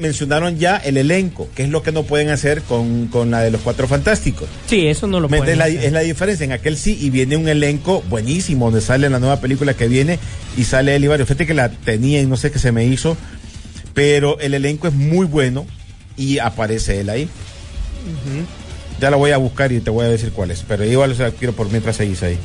Mencionaron 0.00 0.58
ya 0.58 0.76
el 0.76 0.96
elenco, 0.96 1.48
que 1.54 1.64
es 1.64 1.68
lo 1.68 1.82
que 1.82 1.92
no 1.92 2.04
pueden 2.04 2.30
hacer 2.30 2.62
con, 2.62 3.08
con 3.08 3.30
la 3.30 3.40
de 3.40 3.50
los 3.50 3.60
Cuatro 3.60 3.86
Fantásticos. 3.86 4.48
Sí, 4.66 4.86
eso 4.86 5.06
no 5.06 5.20
lo 5.20 5.28
pueden 5.28 5.48
es, 5.48 5.58
la, 5.58 5.64
hacer. 5.64 5.84
es 5.84 5.92
la 5.92 6.00
diferencia. 6.00 6.44
En 6.44 6.52
aquel 6.52 6.76
sí, 6.76 6.98
y 7.00 7.10
viene 7.10 7.36
un 7.36 7.48
elenco 7.48 8.02
buenísimo, 8.08 8.66
donde 8.66 8.80
sale 8.80 9.10
la 9.10 9.18
nueva 9.18 9.40
película 9.40 9.74
que 9.74 9.88
viene 9.88 10.18
y 10.56 10.64
sale 10.64 10.94
Eli 10.96 11.06
Barrio. 11.06 11.26
Fíjate 11.26 11.46
que 11.46 11.54
la 11.54 11.68
tenía 11.70 12.20
y 12.20 12.26
no 12.26 12.36
sé 12.36 12.50
qué 12.50 12.58
se 12.58 12.72
me 12.72 12.86
hizo, 12.86 13.16
pero 13.92 14.38
el 14.40 14.54
elenco 14.54 14.88
es 14.88 14.94
muy 14.94 15.26
bueno 15.26 15.66
y 16.16 16.38
aparece 16.38 17.00
él 17.00 17.10
ahí. 17.10 17.28
Ya 19.00 19.10
la 19.10 19.16
voy 19.16 19.32
a 19.32 19.36
buscar 19.36 19.72
y 19.72 19.80
te 19.80 19.90
voy 19.90 20.06
a 20.06 20.08
decir 20.08 20.32
cuál 20.32 20.50
es, 20.50 20.64
pero 20.66 20.84
igual 20.84 21.12
o 21.12 21.14
sea, 21.14 21.30
quiero 21.30 21.52
por 21.52 21.70
mientras 21.70 21.96
seguís 21.96 22.22
ahí. 22.22 22.38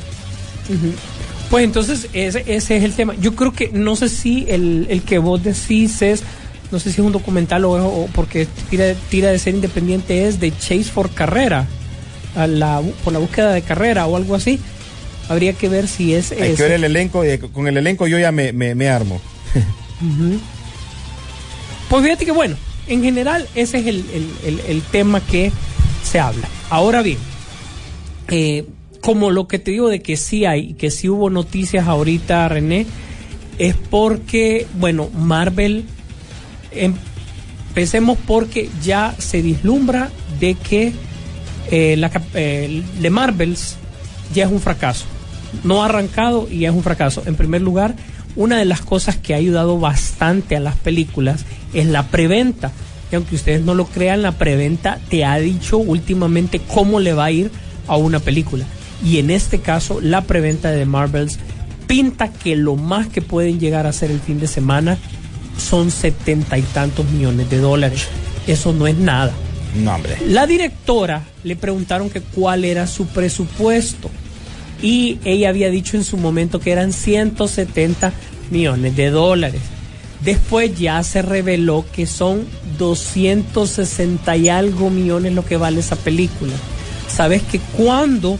Pues 1.50 1.64
entonces 1.64 2.08
ese, 2.12 2.44
ese 2.46 2.76
es 2.76 2.84
el 2.84 2.92
tema. 2.92 3.14
Yo 3.20 3.34
creo 3.34 3.52
que 3.52 3.70
no 3.72 3.96
sé 3.96 4.08
si 4.08 4.46
el, 4.48 4.86
el 4.88 5.02
que 5.02 5.18
vos 5.18 5.42
decís 5.42 6.00
es, 6.02 6.22
no 6.70 6.78
sé 6.78 6.92
si 6.92 7.00
es 7.00 7.06
un 7.06 7.12
documental 7.12 7.64
o, 7.64 7.72
o 7.72 8.06
porque 8.14 8.46
tira, 8.70 8.94
tira 9.10 9.30
de 9.30 9.38
ser 9.38 9.54
independiente 9.54 10.26
es 10.26 10.38
de 10.40 10.50
Chase 10.56 10.84
for 10.84 11.10
Carrera, 11.10 11.66
a 12.36 12.46
la, 12.46 12.80
por 13.04 13.12
la 13.12 13.18
búsqueda 13.18 13.52
de 13.52 13.62
carrera 13.62 14.06
o 14.06 14.16
algo 14.16 14.34
así. 14.34 14.60
Habría 15.28 15.52
que 15.52 15.68
ver 15.68 15.86
si 15.88 16.14
es 16.14 16.32
Hay 16.32 16.54
que 16.54 16.62
ver 16.62 16.72
el 16.72 16.84
elenco, 16.84 17.24
y 17.24 17.38
con 17.38 17.68
el 17.68 17.76
elenco 17.76 18.06
yo 18.08 18.18
ya 18.18 18.32
me, 18.32 18.52
me, 18.52 18.74
me 18.74 18.88
armo. 18.88 19.20
Pues 21.88 22.04
fíjate 22.04 22.24
que 22.24 22.32
bueno, 22.32 22.56
en 22.86 23.02
general 23.02 23.48
ese 23.54 23.78
es 23.78 23.86
el, 23.86 24.04
el- 24.14 24.30
el- 24.46 24.60
el 24.68 24.82
tema 24.82 25.20
que 25.20 25.50
se 26.04 26.20
habla. 26.20 26.48
Ahora 26.70 27.02
bien, 27.02 27.18
eh, 28.28 28.64
como 29.00 29.30
lo 29.30 29.48
que 29.48 29.58
te 29.58 29.72
digo 29.72 29.88
de 29.88 30.00
que 30.00 30.16
sí 30.16 30.44
hay, 30.44 30.74
que 30.74 30.90
sí 30.90 31.08
hubo 31.08 31.30
noticias 31.30 31.88
ahorita, 31.88 32.48
René, 32.48 32.86
es 33.58 33.74
porque, 33.74 34.66
bueno, 34.78 35.10
Marvel, 35.14 35.84
empecemos 36.72 38.18
porque 38.26 38.68
ya 38.82 39.14
se 39.18 39.42
vislumbra 39.42 40.10
de 40.38 40.54
que 40.54 40.92
eh, 41.70 41.96
la, 41.96 42.10
eh, 42.34 42.82
de 43.00 43.10
Marvels 43.10 43.76
ya 44.34 44.44
es 44.44 44.50
un 44.50 44.60
fracaso. 44.60 45.06
No 45.64 45.82
ha 45.82 45.86
arrancado 45.86 46.48
y 46.50 46.60
ya 46.60 46.70
es 46.70 46.74
un 46.74 46.82
fracaso. 46.82 47.22
En 47.26 47.36
primer 47.36 47.62
lugar, 47.62 47.94
una 48.36 48.58
de 48.58 48.64
las 48.64 48.80
cosas 48.80 49.16
que 49.16 49.34
ha 49.34 49.38
ayudado 49.38 49.78
bastante 49.78 50.56
a 50.56 50.60
las 50.60 50.76
películas 50.76 51.44
es 51.74 51.86
la 51.86 52.08
preventa. 52.08 52.72
Y 53.10 53.16
aunque 53.16 53.34
ustedes 53.34 53.62
no 53.62 53.74
lo 53.74 53.86
crean, 53.86 54.22
la 54.22 54.32
preventa 54.32 54.98
te 55.08 55.24
ha 55.24 55.36
dicho 55.38 55.78
últimamente 55.78 56.60
cómo 56.60 57.00
le 57.00 57.12
va 57.12 57.26
a 57.26 57.30
ir 57.32 57.50
a 57.88 57.96
una 57.96 58.20
película. 58.20 58.64
Y 59.04 59.18
en 59.18 59.30
este 59.30 59.60
caso, 59.60 60.00
la 60.00 60.22
preventa 60.22 60.70
de 60.70 60.86
Marvels 60.86 61.38
pinta 61.86 62.32
que 62.32 62.54
lo 62.54 62.76
más 62.76 63.08
que 63.08 63.22
pueden 63.22 63.58
llegar 63.58 63.86
a 63.86 63.92
ser 63.92 64.12
el 64.12 64.20
fin 64.20 64.38
de 64.38 64.46
semana 64.46 64.96
son 65.56 65.90
setenta 65.90 66.58
y 66.58 66.62
tantos 66.62 67.08
millones 67.10 67.50
de 67.50 67.58
dólares. 67.58 68.06
Eso 68.46 68.72
no 68.72 68.86
es 68.86 68.96
nada. 68.96 69.32
No, 69.74 69.94
hombre. 69.94 70.16
La 70.26 70.46
directora 70.46 71.22
le 71.44 71.56
preguntaron 71.56 72.10
que 72.10 72.20
cuál 72.20 72.64
era 72.64 72.86
su 72.86 73.06
presupuesto 73.06 74.10
y 74.82 75.18
ella 75.24 75.50
había 75.50 75.70
dicho 75.70 75.96
en 75.96 76.04
su 76.04 76.16
momento 76.16 76.58
que 76.60 76.72
eran 76.72 76.92
170 76.92 78.12
millones 78.50 78.96
de 78.96 79.10
dólares. 79.10 79.60
Después 80.24 80.78
ya 80.78 81.02
se 81.02 81.22
reveló 81.22 81.84
que 81.92 82.06
son 82.06 82.46
260 82.78 84.36
y 84.36 84.48
algo 84.48 84.90
millones 84.90 85.34
lo 85.34 85.44
que 85.44 85.56
vale 85.56 85.80
esa 85.80 85.96
película. 85.96 86.52
Sabes 87.08 87.42
que 87.42 87.58
cuando 87.58 88.38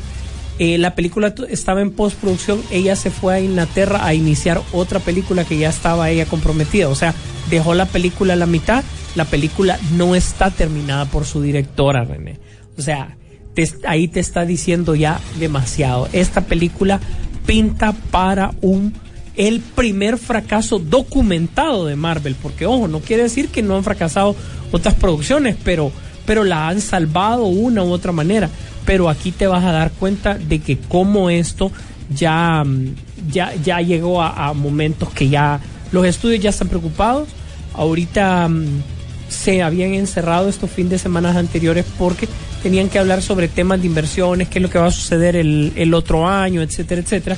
eh, 0.63 0.77
la 0.77 0.95
película 0.95 1.35
estaba 1.49 1.81
en 1.81 1.91
postproducción, 1.91 2.61
ella 2.71 2.95
se 2.95 3.11
fue 3.11 3.35
a 3.35 3.41
Inglaterra 3.41 4.05
a 4.05 4.13
iniciar 4.13 4.61
otra 4.73 5.01
película 5.01 5.45
que 5.45 5.57
ya 5.57 5.71
estaba 5.71 6.11
ella 6.11 6.27
comprometida. 6.27 6.89
O 6.91 6.95
sea, 6.95 7.15
dejó 7.49 7.73
la 7.75 7.87
película 7.87 8.35
a 8.35 8.37
la 8.37 8.45
mitad. 8.45 8.85
La 9.17 9.25
película 9.25 9.79
no 9.97 10.15
está 10.15 10.51
terminada 10.51 11.07
por 11.07 11.25
su 11.25 11.41
directora, 11.41 12.05
René. 12.05 12.39
O 12.77 12.83
sea, 12.83 13.17
te- 13.55 13.73
ahí 13.89 14.07
te 14.07 14.21
está 14.21 14.45
diciendo 14.45 14.95
ya 14.95 15.19
demasiado. 15.39 16.09
Esta 16.13 16.43
película 16.43 17.01
pinta 17.47 17.95
para 18.11 18.53
un 18.61 18.93
el 19.37 19.61
primer 19.61 20.19
fracaso 20.19 20.79
documentado 20.79 21.87
de 21.87 21.97
Marvel, 21.97 22.35
porque 22.43 22.67
ojo, 22.67 22.87
no 22.87 23.01
quiere 23.01 23.23
decir 23.23 23.49
que 23.49 23.63
no 23.63 23.77
han 23.77 23.85
fracasado 23.85 24.37
otras 24.73 24.95
producciones, 24.95 25.57
pero 25.65 25.91
pero 26.27 26.45
la 26.45 26.69
han 26.69 26.81
salvado 26.83 27.47
una 27.47 27.83
u 27.83 27.91
otra 27.91 28.13
manera. 28.13 28.51
Pero 28.91 29.09
aquí 29.09 29.31
te 29.31 29.47
vas 29.47 29.63
a 29.63 29.71
dar 29.71 29.93
cuenta 29.93 30.37
de 30.37 30.59
que 30.59 30.77
como 30.77 31.31
esto 31.31 31.71
ya 32.13 32.65
mm, 32.65 32.97
ya 33.31 33.55
ya 33.55 33.81
llegó 33.81 34.21
a, 34.21 34.53
momentos 34.53 35.11
que 35.11 35.29
ya 35.29 35.61
los 35.93 36.05
estudios 36.05 36.43
ya 36.43 36.51
están 36.51 36.67
preocupados. 36.67 37.29
Ahorita 37.73 38.49
mm, 38.49 38.83
se 39.29 39.63
habían 39.63 39.95
encerrado 39.95 40.49
estos 40.49 40.71
fines 40.71 40.91
de 40.91 40.99
semana 40.99 41.31
anteriores 41.39 41.85
porque 42.01 42.29
tenían 42.65 42.89
que 42.89 42.99
hablar 42.99 43.23
sobre 43.23 43.47
temas 43.47 43.81
de 43.81 43.87
inversiones, 43.87 44.49
qué 44.49 44.59
es 44.59 44.63
lo 44.65 44.71
que 44.71 44.81
va 44.81 44.87
a 44.87 44.91
suceder 44.91 45.37
el, 45.37 45.73
el 45.77 45.95
otro 45.95 46.29
año, 46.29 46.61
etcétera, 46.61 47.01
etcétera. 47.01 47.37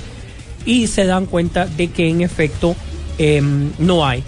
Y 0.65 0.87
se 0.87 1.05
dan 1.05 1.27
cuenta 1.27 1.67
de 1.67 1.91
que 1.91 2.09
en 2.09 2.23
efecto 2.23 2.75
em, 3.19 3.73
no 3.79 4.07
hay. 4.07 4.25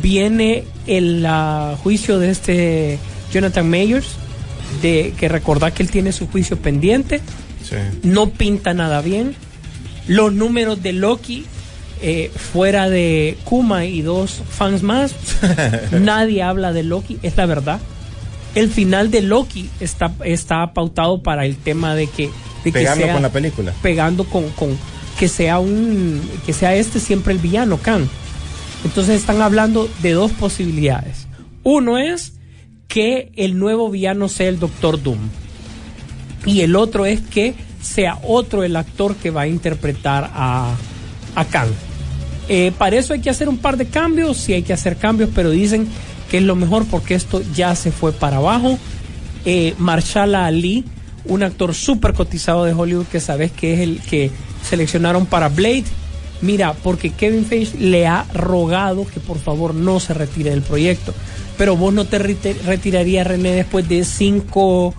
Viene 0.00 0.64
el 0.86 1.22
ah, 1.26 1.76
juicio 1.82 2.18
de 2.18 2.30
este 2.30 2.98
Jonathan 3.30 3.68
Mayers, 3.68 4.16
de 4.80 5.12
que 5.18 5.28
recordar 5.28 5.72
que 5.72 5.82
él 5.82 5.90
tiene 5.90 6.12
su 6.12 6.26
juicio 6.28 6.56
pendiente, 6.58 7.20
Sí. 7.62 7.76
no 8.02 8.30
pinta 8.30 8.74
nada 8.74 9.00
bien. 9.02 9.34
Los 10.08 10.32
números 10.32 10.82
de 10.82 10.92
Loki, 10.92 11.44
eh, 12.00 12.30
fuera 12.34 12.88
de 12.90 13.36
Kuma 13.44 13.84
y 13.84 14.02
dos 14.02 14.42
fans 14.50 14.82
más, 14.82 15.14
nadie 15.92 16.42
habla 16.42 16.72
de 16.72 16.82
Loki, 16.82 17.18
es 17.22 17.36
la 17.36 17.46
verdad. 17.46 17.80
El 18.54 18.68
final 18.70 19.10
de 19.10 19.22
Loki 19.22 19.70
está, 19.80 20.12
está 20.24 20.74
pautado 20.74 21.22
para 21.22 21.46
el 21.46 21.56
tema 21.56 21.94
de 21.94 22.06
que, 22.08 22.24
de 22.64 22.64
que 22.64 22.72
Pegando 22.72 23.04
sea- 23.04 23.12
con 23.14 23.22
la 23.22 23.30
película. 23.30 23.72
pegando 23.82 24.24
con, 24.24 24.48
con 24.50 24.76
que 25.18 25.28
sea 25.28 25.58
un 25.58 26.20
que 26.44 26.52
sea 26.52 26.74
este 26.74 26.98
siempre 27.00 27.32
el 27.32 27.38
villano 27.38 27.78
Khan. 27.78 28.08
Entonces 28.84 29.20
están 29.20 29.40
hablando 29.40 29.88
de 30.02 30.12
dos 30.12 30.32
posibilidades. 30.32 31.28
Uno 31.62 31.96
es 31.98 32.32
que 32.92 33.32
el 33.36 33.58
nuevo 33.58 33.88
villano 33.88 34.28
sea 34.28 34.50
el 34.50 34.58
Doctor 34.58 35.02
Doom. 35.02 35.16
Y 36.44 36.60
el 36.60 36.76
otro 36.76 37.06
es 37.06 37.22
que 37.22 37.54
sea 37.80 38.18
otro 38.22 38.64
el 38.64 38.76
actor 38.76 39.16
que 39.16 39.30
va 39.30 39.42
a 39.42 39.46
interpretar 39.46 40.30
a, 40.34 40.74
a 41.34 41.44
Khan. 41.46 41.68
Eh, 42.50 42.70
para 42.76 42.96
eso 42.96 43.14
hay 43.14 43.20
que 43.20 43.30
hacer 43.30 43.48
un 43.48 43.56
par 43.56 43.78
de 43.78 43.86
cambios, 43.86 44.36
sí 44.36 44.52
hay 44.52 44.62
que 44.62 44.74
hacer 44.74 44.98
cambios, 44.98 45.30
pero 45.34 45.48
dicen 45.48 45.88
que 46.30 46.36
es 46.36 46.42
lo 46.42 46.54
mejor 46.54 46.84
porque 46.84 47.14
esto 47.14 47.40
ya 47.54 47.74
se 47.76 47.92
fue 47.92 48.12
para 48.12 48.36
abajo. 48.36 48.78
Eh, 49.46 49.74
Marshala 49.78 50.44
Ali, 50.44 50.84
un 51.24 51.42
actor 51.42 51.72
súper 51.72 52.12
cotizado 52.12 52.64
de 52.64 52.74
Hollywood 52.74 53.06
que 53.06 53.20
sabes 53.20 53.52
que 53.52 53.72
es 53.72 53.80
el 53.80 54.00
que 54.02 54.30
seleccionaron 54.68 55.24
para 55.24 55.48
Blade. 55.48 55.84
Mira, 56.42 56.74
porque 56.74 57.08
Kevin 57.08 57.46
Feige 57.46 57.78
le 57.78 58.06
ha 58.06 58.26
rogado 58.34 59.06
que 59.06 59.20
por 59.20 59.38
favor 59.38 59.74
no 59.74 59.98
se 59.98 60.12
retire 60.12 60.50
del 60.50 60.60
proyecto. 60.60 61.14
Pero 61.62 61.76
vos 61.76 61.94
no 61.94 62.04
te 62.06 62.18
retirarías, 62.18 63.24
René, 63.24 63.52
después 63.52 63.88
de 63.88 64.04
cinco, 64.04 64.92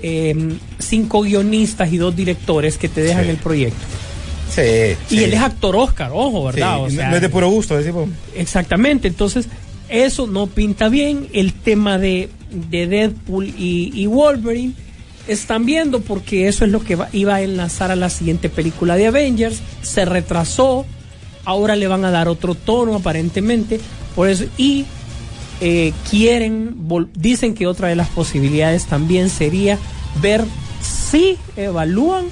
eh, 0.00 0.54
cinco 0.78 1.22
guionistas 1.22 1.92
y 1.92 1.96
dos 1.96 2.14
directores 2.14 2.78
que 2.78 2.88
te 2.88 3.00
dejan 3.02 3.24
Sí. 3.24 3.30
el 3.30 3.36
proyecto. 3.38 3.80
Sí. 4.48 4.60
Y 5.10 5.16
sí. 5.18 5.24
él 5.24 5.32
es 5.32 5.40
actor 5.40 5.74
Oscar, 5.74 6.12
ojo, 6.14 6.44
¿verdad? 6.44 6.82
O 6.82 6.84
no- 6.84 6.90
sea, 6.90 7.10
no 7.10 7.16
es 7.16 7.20
de 7.22 7.28
puro 7.28 7.48
gusto, 7.48 7.76
decimos. 7.76 8.08
Exactamente, 8.36 9.08
entonces 9.08 9.48
eso 9.88 10.28
no 10.28 10.46
pinta 10.46 10.88
bien. 10.88 11.26
El 11.32 11.52
tema 11.52 11.98
de, 11.98 12.28
de 12.70 12.86
Deadpool 12.86 13.48
y, 13.58 13.90
y 13.92 14.06
Wolverine 14.06 14.74
están 15.26 15.66
viendo 15.66 16.00
porque 16.00 16.46
eso 16.46 16.64
es 16.64 16.70
lo 16.70 16.78
que 16.78 16.94
va- 16.94 17.08
iba 17.12 17.34
a 17.34 17.42
enlazar 17.42 17.90
a 17.90 17.96
la 17.96 18.08
siguiente 18.08 18.48
película 18.48 18.94
de 18.94 19.08
Avengers. 19.08 19.56
Se 19.82 20.04
retrasó, 20.04 20.86
ahora 21.44 21.74
le 21.74 21.88
van 21.88 22.04
a 22.04 22.12
dar 22.12 22.28
otro 22.28 22.54
tono 22.54 22.94
aparentemente. 22.94 23.80
Por 24.14 24.28
eso, 24.28 24.44
y 24.56 24.84
eh, 25.66 25.92
quieren, 26.10 26.76
dicen 27.16 27.54
que 27.54 27.66
otra 27.66 27.88
de 27.88 27.96
las 27.96 28.08
posibilidades 28.10 28.84
también 28.84 29.30
sería 29.30 29.78
ver 30.20 30.44
si 30.82 31.38
evalúan 31.56 32.26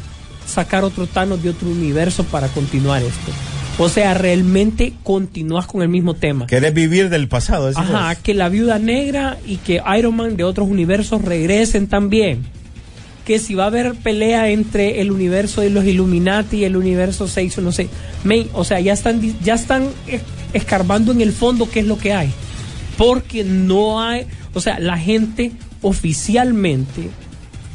sacar 0.47 0.85
otro 0.85 1.07
Thanos 1.07 1.43
de 1.43 1.49
otro 1.49 1.69
universo 1.69 2.25
para 2.25 2.49
continuar 2.49 3.01
esto. 3.03 3.33
O 3.79 3.89
sea, 3.89 4.13
realmente 4.13 4.93
continúas 5.03 5.67
con 5.67 5.81
el 5.81 5.89
mismo 5.89 6.13
tema. 6.13 6.47
Querés 6.47 6.75
vivir 6.75 7.09
del 7.09 7.27
pasado. 7.27 7.71
Ajá, 7.75 8.15
que 8.17 8.35
la 8.35 8.51
viuda 8.51 8.79
negra 8.79 9.39
y 9.47 9.57
que 9.57 9.81
Iron 9.99 10.15
Man 10.15 10.37
de 10.37 10.45
otros 10.45 10.69
universos 10.69 11.23
regresen 11.23 11.87
también. 11.87 12.43
que 13.25 13.39
si 13.39 13.55
va 13.55 13.65
a 13.65 13.67
haber 13.69 13.95
pelea 13.95 14.51
entre 14.51 15.01
el 15.01 15.13
universo 15.13 15.61
de 15.61 15.71
los 15.71 15.85
Illuminati 15.85 16.57
y 16.59 16.65
el 16.65 16.77
universo 16.77 17.29
6 17.29 17.57
o 17.59 17.61
no 17.63 17.71
sé. 17.73 17.89
O 18.53 18.65
sea, 18.65 18.81
ya 18.81 18.93
están, 18.93 19.21
ya 19.45 19.55
están 19.55 19.85
es- 20.09 20.23
escarbando 20.53 21.13
en 21.13 21.21
el 21.21 21.33
fondo 21.33 21.71
qué 21.71 21.81
es 21.81 21.87
lo 21.87 21.97
que 21.99 22.13
hay. 22.13 22.31
Porque 23.03 23.43
no 23.43 24.01
hay, 24.01 24.27
o 24.55 24.61
sea, 24.61 24.79
la 24.79 24.97
gente 24.97 25.51
oficialmente, 25.81 27.11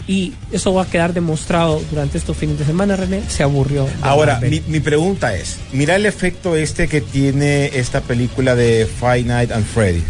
y 0.08 0.32
eso 0.54 0.74
va 0.74 0.84
a 0.84 0.86
quedar 0.86 1.14
demostrado 1.14 1.82
durante 1.92 2.18
estos 2.18 2.38
fines 2.38 2.58
de 2.58 2.64
semana, 2.64 2.96
René, 2.96 3.22
se 3.28 3.44
aburrió. 3.44 3.90
Ahora, 4.02 4.40
mi, 4.40 4.62
mi 4.68 4.80
pregunta 4.80 5.36
es, 5.36 5.58
mira 5.74 5.98
el 5.98 6.06
efecto 6.06 6.56
este 6.56 6.88
que 6.88 7.02
tiene 7.02 7.66
esta 7.78 8.00
película 8.00 8.56
de 8.56 8.88
Five 8.88 9.24
Nights 9.24 9.52
and 9.52 9.66
Freddy. 9.66 10.02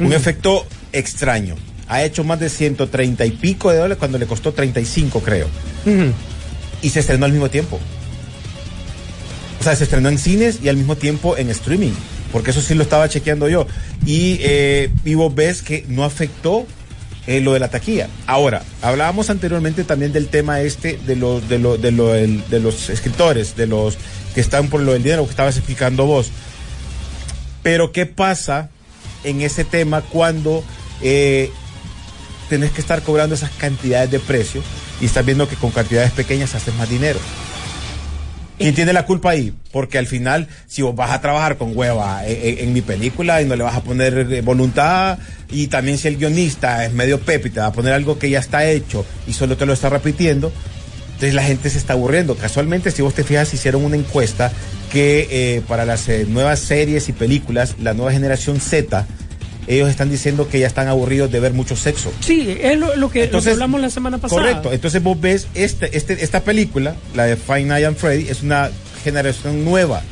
Un 0.00 0.14
efecto 0.14 0.64
extraño. 0.92 1.56
Ha 1.86 2.02
hecho 2.02 2.24
más 2.24 2.40
de 2.40 2.48
130 2.48 3.26
y 3.26 3.30
pico 3.32 3.70
de 3.70 3.76
dólares 3.76 3.98
cuando 3.98 4.16
le 4.16 4.24
costó 4.24 4.52
35, 4.52 5.20
creo. 5.20 5.48
Ujú. 5.84 6.12
Y 6.80 6.88
se 6.88 7.00
estrenó 7.00 7.26
al 7.26 7.32
mismo 7.32 7.50
tiempo. 7.50 7.78
O 9.60 9.62
sea, 9.62 9.76
se 9.76 9.84
estrenó 9.84 10.08
en 10.08 10.16
cines 10.16 10.60
y 10.62 10.70
al 10.70 10.78
mismo 10.78 10.96
tiempo 10.96 11.36
en 11.36 11.50
streaming. 11.50 11.92
Porque 12.32 12.50
eso 12.50 12.62
sí 12.62 12.74
lo 12.74 12.82
estaba 12.82 13.08
chequeando 13.08 13.48
yo. 13.48 13.66
Y, 14.06 14.38
eh, 14.40 14.90
y 15.04 15.14
vos 15.14 15.34
ves 15.34 15.62
que 15.62 15.84
no 15.88 16.02
afectó 16.04 16.66
eh, 17.26 17.40
lo 17.40 17.52
de 17.52 17.60
la 17.60 17.68
taquilla. 17.68 18.08
Ahora, 18.26 18.62
hablábamos 18.80 19.30
anteriormente 19.30 19.84
también 19.84 20.12
del 20.12 20.28
tema 20.28 20.60
este 20.62 20.98
de 21.06 21.14
los, 21.16 21.48
de, 21.48 21.58
lo- 21.58 21.76
de, 21.76 21.90
de 21.92 22.60
los 22.60 22.88
escritores, 22.90 23.54
de 23.56 23.66
los 23.66 23.96
que 24.34 24.40
están 24.40 24.68
por 24.68 24.80
lo 24.80 24.92
del 24.94 25.02
dinero 25.02 25.24
que 25.24 25.30
estabas 25.30 25.56
explicando 25.56 26.06
vos. 26.06 26.30
Pero, 27.62 27.92
¿qué 27.92 28.06
pasa 28.06 28.70
en 29.24 29.40
ese 29.40 29.64
tema 29.64 30.00
cuando 30.00 30.64
eh, 31.00 31.50
tenés 32.48 32.72
que 32.72 32.80
estar 32.80 33.02
cobrando 33.02 33.34
esas 33.36 33.50
cantidades 33.52 34.10
de 34.10 34.18
precio 34.18 34.62
y 35.00 35.04
estás 35.06 35.24
viendo 35.24 35.48
que 35.48 35.54
con 35.56 35.70
cantidades 35.70 36.10
pequeñas 36.12 36.54
haces 36.56 36.74
más 36.74 36.88
dinero? 36.88 37.20
¿Quién 38.58 38.74
tiene 38.74 38.92
la 38.92 39.06
culpa 39.06 39.30
ahí? 39.30 39.52
Porque 39.72 39.98
al 39.98 40.06
final, 40.06 40.46
si 40.68 40.82
vos 40.82 40.94
vas 40.94 41.10
a 41.10 41.20
trabajar 41.20 41.56
con 41.56 41.76
hueva 41.76 42.26
en, 42.26 42.36
en- 42.58 42.64
en 42.68 42.72
mi 42.72 42.80
película 42.80 43.42
y 43.42 43.46
no 43.46 43.56
le 43.56 43.64
vas 43.64 43.74
a 43.76 43.82
poner 43.82 44.16
eh, 44.30 44.40
voluntad, 44.40 45.18
y 45.50 45.66
también 45.66 45.98
si 45.98 46.08
el 46.08 46.16
guionista 46.16 46.84
es 46.84 46.92
medio 46.92 47.20
pepe 47.20 47.50
te 47.50 47.60
va 47.60 47.66
a 47.66 47.72
poner 47.72 47.92
algo 47.92 48.18
que 48.18 48.30
ya 48.30 48.38
está 48.38 48.64
hecho 48.66 49.04
y 49.26 49.32
solo 49.32 49.56
te 49.56 49.66
lo 49.66 49.72
está 49.72 49.88
repitiendo, 49.88 50.52
entonces 51.06 51.34
la 51.34 51.42
gente 51.42 51.70
se 51.70 51.78
está 51.78 51.94
aburriendo. 51.94 52.36
Casualmente, 52.36 52.90
si 52.90 53.02
vos 53.02 53.14
te 53.14 53.24
fijas, 53.24 53.52
hicieron 53.54 53.84
una 53.84 53.96
encuesta 53.96 54.52
que 54.92 55.26
eh, 55.30 55.62
para 55.66 55.84
las 55.84 56.08
eh, 56.08 56.26
nuevas 56.28 56.60
series 56.60 57.08
y 57.08 57.12
películas, 57.12 57.76
la 57.80 57.94
nueva 57.94 58.12
generación 58.12 58.60
Z, 58.60 59.06
ellos 59.66 59.88
están 59.88 60.10
diciendo 60.10 60.48
que 60.48 60.58
ya 60.58 60.66
están 60.66 60.88
aburridos 60.88 61.30
de 61.30 61.40
ver 61.40 61.52
mucho 61.52 61.76
sexo. 61.76 62.12
Sí, 62.20 62.56
es 62.60 62.78
lo, 62.78 62.96
lo 62.96 63.10
que, 63.10 63.28
lo 63.28 63.42
que 63.42 63.50
hablamos 63.50 63.80
la 63.80 63.90
semana 63.90 64.18
pasada. 64.18 64.40
Correcto. 64.40 64.72
Entonces 64.72 65.02
vos 65.02 65.20
ves 65.20 65.46
este, 65.54 65.96
este, 65.96 66.24
esta 66.24 66.40
película, 66.40 66.96
la 67.14 67.24
de 67.24 67.36
Five 67.36 67.64
Nights 67.64 67.86
and 67.86 67.96
Freddy, 67.96 68.28
es 68.28 68.42
una 68.42 68.70
generación 69.04 69.64
nueva 69.64 70.02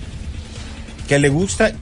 que 1.08 1.18
le 1.18 1.28
gusta 1.28 1.72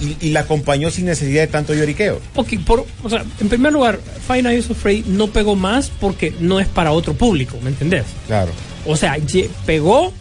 y, 0.00 0.16
y 0.26 0.30
la 0.30 0.40
acompañó 0.40 0.90
sin 0.90 1.04
necesidad 1.04 1.42
de 1.42 1.46
tanto 1.46 1.74
lloriqueo. 1.74 2.20
Ok, 2.34 2.54
por, 2.66 2.84
o 3.02 3.08
sea, 3.08 3.24
en 3.40 3.48
primer 3.48 3.72
lugar, 3.72 4.00
Five 4.26 4.42
Nights 4.42 4.70
at 4.70 4.76
Freddy 4.76 5.04
no 5.06 5.28
pegó 5.28 5.54
más 5.54 5.90
porque 6.00 6.34
no 6.40 6.58
es 6.58 6.66
para 6.66 6.92
otro 6.92 7.14
público, 7.14 7.56
¿me 7.62 7.70
entendés? 7.70 8.04
Claro. 8.26 8.50
O 8.84 8.96
sea, 8.96 9.16
pegó 9.64 10.12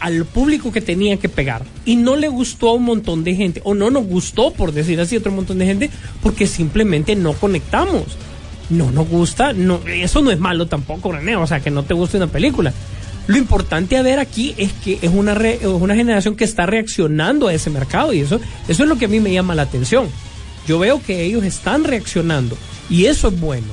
al 0.00 0.24
público 0.24 0.72
que 0.72 0.80
tenía 0.80 1.16
que 1.16 1.28
pegar 1.28 1.62
y 1.84 1.96
no 1.96 2.16
le 2.16 2.28
gustó 2.28 2.70
a 2.70 2.74
un 2.74 2.84
montón 2.84 3.24
de 3.24 3.34
gente, 3.34 3.60
o 3.64 3.74
no 3.74 3.90
nos 3.90 4.04
gustó, 4.06 4.52
por 4.52 4.72
decir 4.72 5.00
así, 5.00 5.16
a 5.16 5.18
otro 5.18 5.32
montón 5.32 5.58
de 5.58 5.66
gente, 5.66 5.90
porque 6.22 6.46
simplemente 6.46 7.16
no 7.16 7.32
conectamos. 7.32 8.04
No 8.70 8.90
nos 8.90 9.08
gusta, 9.08 9.52
no, 9.52 9.80
eso 9.86 10.22
no 10.22 10.30
es 10.30 10.38
malo 10.38 10.66
tampoco, 10.66 11.12
René, 11.12 11.36
o 11.36 11.46
sea, 11.46 11.60
que 11.60 11.70
no 11.70 11.82
te 11.82 11.92
guste 11.92 12.16
una 12.16 12.28
película. 12.28 12.72
Lo 13.26 13.36
importante 13.36 13.96
a 13.96 14.02
ver 14.02 14.18
aquí 14.18 14.54
es 14.56 14.72
que 14.72 14.98
es 15.00 15.10
una, 15.12 15.34
re- 15.34 15.58
es 15.60 15.66
una 15.66 15.94
generación 15.94 16.34
que 16.34 16.44
está 16.44 16.64
reaccionando 16.66 17.48
a 17.48 17.54
ese 17.54 17.70
mercado 17.70 18.12
y 18.12 18.20
eso, 18.20 18.40
eso 18.68 18.82
es 18.82 18.88
lo 18.88 18.96
que 18.96 19.04
a 19.04 19.08
mí 19.08 19.20
me 19.20 19.32
llama 19.32 19.54
la 19.54 19.62
atención. 19.62 20.08
Yo 20.66 20.78
veo 20.78 21.02
que 21.02 21.24
ellos 21.24 21.44
están 21.44 21.84
reaccionando 21.84 22.56
y 22.88 23.04
eso 23.04 23.28
es 23.28 23.38
bueno, 23.38 23.68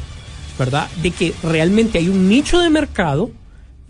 ¿verdad? 0.59 0.89
De 1.01 1.11
que 1.11 1.33
realmente 1.41 1.97
hay 1.97 2.09
un 2.09 2.27
nicho 2.27 2.59
de 2.59 2.69
mercado 2.69 3.31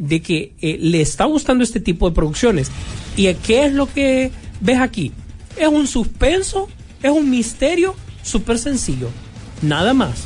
de 0.02 0.22
que 0.22 0.54
eh, 0.62 0.78
le 0.82 1.00
está 1.00 1.26
gustando 1.26 1.64
este 1.64 1.80
tipo 1.80 2.10
de 2.10 2.16
producciones. 2.16 2.72
¿Y 3.16 3.32
qué 3.36 3.66
es 3.66 3.74
lo 3.74 3.92
que 3.92 4.32
ves 4.60 4.80
aquí? 4.80 5.12
Es 5.58 5.68
un 5.68 5.88
suspenso, 5.88 6.68
es 7.04 7.12
un 7.12 7.30
misterio 7.30 7.96
súper 8.24 8.58
sencillo, 8.58 9.10
nada 9.62 9.94
más, 9.94 10.26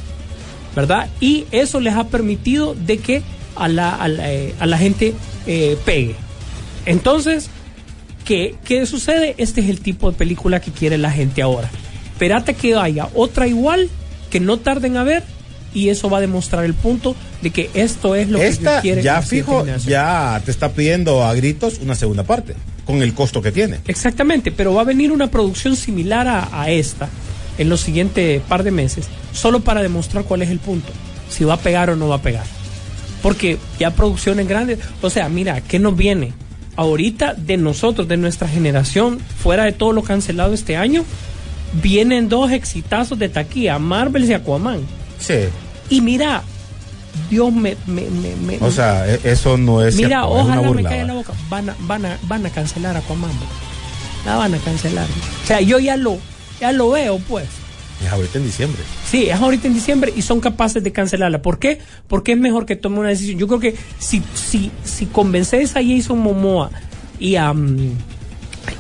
¿verdad? 0.76 1.10
Y 1.20 1.46
eso 1.52 1.82
les 1.82 1.94
ha 1.94 2.08
permitido 2.08 2.74
de 2.74 3.00
que 3.00 3.22
a 3.56 3.68
la, 3.68 3.94
a 3.96 4.08
la, 4.08 4.32
eh, 4.32 4.54
gente 4.78 5.14
eh, 5.46 5.78
pegue. 5.84 6.16
Entonces, 6.86 7.50
¿qué, 8.24 8.56
¿qué 8.64 8.86
sucede? 8.86 9.36
Este 9.38 9.60
es 9.60 9.70
el 9.70 9.82
tipo 9.82 10.10
de 10.10 10.18
película 10.18 10.62
que 10.62 10.72
quiere 10.72 10.98
la 10.98 11.12
gente 11.12 11.42
ahora. 11.42 11.70
Espérate 12.14 12.54
que 12.54 12.76
haya 12.76 13.10
otra 13.14 13.46
igual, 13.46 13.90
que 14.30 14.40
no 14.40 14.58
tarden 14.58 14.96
a 14.96 15.04
ver, 15.04 15.24
y 15.76 15.90
eso 15.90 16.10
va 16.10 16.18
a 16.18 16.22
demostrar 16.22 16.66
el 16.66 16.74
punto 16.74 17.16
de 17.44 17.52
que 17.52 17.70
esto 17.76 18.16
es 18.16 18.30
lo 18.30 18.40
que 18.40 18.48
Esta 18.48 18.82
quieren. 18.82 19.04
ya 19.04 19.22
fijo, 19.22 19.64
ya 19.86 20.42
te 20.44 20.50
está 20.50 20.72
pidiendo 20.72 21.24
a 21.24 21.36
gritos 21.36 21.80
una 21.84 21.94
segunda 21.94 22.24
parte, 22.24 22.56
con 22.86 23.04
el 23.04 23.14
costo 23.14 23.42
que 23.44 23.52
tiene. 23.52 23.80
Exactamente, 23.88 24.52
pero 24.52 24.74
va 24.74 24.82
a 24.82 24.86
venir 24.86 25.12
una 25.12 25.30
producción 25.30 25.76
similar 25.76 26.28
a, 26.28 26.50
a 26.62 26.72
esta 26.72 27.10
en 27.58 27.70
los 27.70 27.82
siguientes 27.82 28.42
par 28.42 28.64
de 28.64 28.72
meses, 28.72 29.08
solo 29.34 29.60
para 29.60 29.82
demostrar 29.84 30.24
cuál 30.24 30.42
es 30.42 30.50
el 30.50 30.60
punto, 30.60 30.92
si 31.30 31.44
va 31.44 31.54
a 31.54 31.60
pegar 31.60 31.90
o 31.92 31.96
no 31.96 32.08
va 32.08 32.16
a 32.16 32.22
pegar. 32.22 32.46
Porque 33.22 33.58
ya 33.80 33.92
producciones 33.92 34.48
grandes, 34.48 34.80
o 35.02 35.10
sea, 35.10 35.30
mira, 35.30 35.62
¿qué 35.62 35.78
nos 35.80 35.96
viene? 35.96 36.34
Ahorita 36.78 37.34
de 37.34 37.58
nosotros, 37.58 38.08
de 38.08 38.18
nuestra 38.18 38.48
generación, 38.48 39.20
fuera 39.20 39.64
de 39.64 39.72
todo 39.72 39.94
lo 39.94 40.04
cancelado 40.04 40.54
este 40.54 40.76
año, 40.78 41.04
vienen 41.82 42.30
dos 42.30 42.52
exitazos 42.52 43.18
de 43.18 43.30
taquilla, 43.30 43.80
Marvel 43.80 44.26
y 44.26 44.34
Aquaman. 44.34 44.82
Sí. 45.20 45.34
Y 45.89 46.02
mira, 46.02 46.43
Dios 47.30 47.52
me... 47.54 47.76
me, 47.88 48.04
me, 48.10 48.36
me- 48.36 48.58
O 48.62 48.71
sea, 48.71 49.08
e- 49.12 49.19
eso 49.24 49.58
no 49.58 49.82
es 49.84 49.95
Mira, 49.95 50.10
cierto, 50.21 50.26
es 50.39 50.45
una 50.45 50.60
ojalá 50.62 50.71
me 50.76 50.84
caiga 50.84 51.02
en 51.02 51.08
la 51.08 51.13
boca. 51.13 51.34
Van 51.50 51.69
a, 51.69 51.76
van 51.82 52.06
a, 52.06 52.17
van 52.24 52.45
a 52.45 52.50
cancelar 52.50 52.95
a 52.95 53.00
Aquaman. 53.00 53.30
bro. 53.38 53.48
La 54.26 54.36
van 54.38 54.54
a 54.56 54.58
cancelar. 54.58 55.08
O 55.43 55.48
sea, 55.48 55.62
yo 55.62 55.80
ya 55.80 55.95
lo, 55.98 56.17
ya 56.60 56.71
lo 56.71 56.89
veo, 56.91 57.19
pues. 57.19 57.45
Es 58.04 58.12
ahorita 58.12 58.39
en 58.39 58.45
diciembre. 58.45 58.82
Sí, 59.10 59.28
es 59.30 59.36
ahorita 59.39 59.67
en 59.67 59.74
diciembre 59.74 60.12
y 60.15 60.21
son 60.21 60.41
capaces 60.41 60.84
de 60.84 60.91
cancelarla. 60.91 61.41
¿Por 61.41 61.60
qué? 61.60 61.80
Porque 62.08 62.34
es 62.34 62.38
mejor 62.38 62.65
que 62.65 62.76
tome 62.76 63.00
una 63.00 63.10
decisión. 63.10 63.38
Yo 63.39 63.48
creo 63.48 63.60
que 63.60 63.76
si, 64.00 64.21
si, 64.34 64.69
si 64.84 65.06
convences 65.06 65.76
a 65.78 65.82
Jason 65.84 66.19
Momoa 66.19 66.71
y 67.19 67.36
a. 67.38 67.54
mm, 67.54 67.78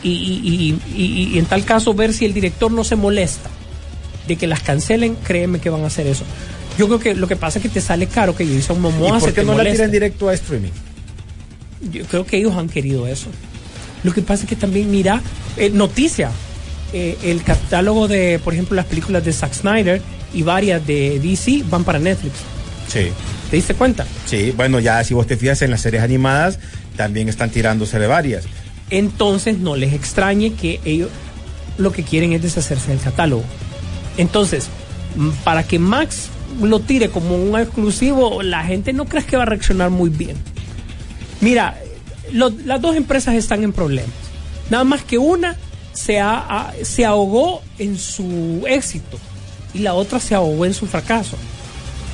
y- 0.03 0.09
y- 0.09 0.79
y- 0.95 1.29
y 1.33 1.37
en 1.39 1.45
tal 1.45 1.63
caso 1.63 1.93
ver 1.93 2.11
si 2.11 2.25
el 2.25 2.33
director 2.33 2.71
no 2.71 2.83
se 2.83 2.95
molesta 2.95 3.49
de 4.27 4.35
que 4.35 4.47
las 4.47 4.61
cancelen, 4.61 5.15
créeme 5.23 5.59
que 5.59 5.69
van 5.69 5.83
a 5.83 5.87
hacer 5.87 6.07
eso. 6.07 6.23
Yo 6.77 6.87
creo 6.87 6.99
que 6.99 7.15
lo 7.15 7.27
que 7.27 7.35
pasa 7.35 7.59
es 7.59 7.63
que 7.63 7.69
te 7.69 7.81
sale 7.81 8.07
caro 8.07 8.35
que 8.35 8.45
Jason 8.45 8.77
¿Y 8.77 8.79
Momoa 8.79 9.19
por 9.19 9.29
se 9.29 9.33
qué 9.33 9.43
no 9.43 9.55
la 9.55 9.69
tiran 9.69 9.91
directo 9.91 10.29
a 10.29 10.33
streaming? 10.33 10.71
Yo 11.91 12.05
creo 12.05 12.25
que 12.25 12.37
ellos 12.37 12.55
han 12.55 12.67
querido 12.67 13.07
eso. 13.07 13.27
Lo 14.03 14.13
que 14.13 14.21
pasa 14.21 14.43
es 14.43 14.49
que 14.49 14.55
también, 14.55 14.91
mira, 14.91 15.21
eh, 15.57 15.69
noticia, 15.69 16.31
eh, 16.93 17.17
el 17.23 17.43
catálogo 17.43 18.07
de, 18.07 18.39
por 18.43 18.53
ejemplo, 18.53 18.75
las 18.75 18.85
películas 18.85 19.23
de 19.23 19.33
Zack 19.33 19.53
Snyder 19.53 20.01
y 20.33 20.43
varias 20.43 20.85
de 20.85 21.19
DC 21.19 21.63
van 21.69 21.83
para 21.83 21.99
Netflix. 21.99 22.35
Sí. 22.87 23.07
¿Te 23.49 23.55
diste 23.55 23.73
cuenta? 23.73 24.05
Sí, 24.25 24.53
bueno, 24.55 24.79
ya 24.79 25.03
si 25.03 25.13
vos 25.13 25.27
te 25.27 25.37
fijas 25.37 25.61
en 25.61 25.71
las 25.71 25.81
series 25.81 26.03
animadas, 26.03 26.59
también 26.95 27.29
están 27.29 27.49
tirándose 27.49 27.99
de 27.99 28.07
varias. 28.07 28.45
Entonces 28.89 29.59
no 29.59 29.75
les 29.75 29.93
extrañe 29.93 30.53
que 30.53 30.79
ellos 30.85 31.09
lo 31.77 31.91
que 31.91 32.03
quieren 32.03 32.33
es 32.33 32.41
deshacerse 32.41 32.91
del 32.91 32.99
catálogo. 32.99 33.43
Entonces, 34.17 34.67
para 35.43 35.63
que 35.63 35.79
Max 35.79 36.29
lo 36.61 36.79
tire 36.79 37.09
como 37.09 37.35
un 37.35 37.57
exclusivo, 37.59 38.41
la 38.43 38.63
gente 38.63 38.93
no 38.93 39.05
crees 39.05 39.25
que 39.25 39.37
va 39.37 39.43
a 39.43 39.47
reaccionar 39.47 39.89
muy 39.89 40.09
bien. 40.09 40.35
Mira, 41.41 41.77
las 42.31 42.81
dos 42.81 42.95
empresas 42.95 43.35
están 43.35 43.63
en 43.63 43.73
problemas. 43.73 44.11
Nada 44.69 44.83
más 44.83 45.03
que 45.03 45.17
una 45.17 45.55
se, 45.93 46.19
ha- 46.19 46.73
se 46.83 47.05
ahogó 47.05 47.61
en 47.77 47.97
su 47.97 48.63
éxito 48.67 49.17
y 49.73 49.79
la 49.79 49.93
otra 49.93 50.19
se 50.19 50.35
ahogó 50.35 50.65
en 50.65 50.73
su 50.73 50.87
fracaso. 50.87 51.37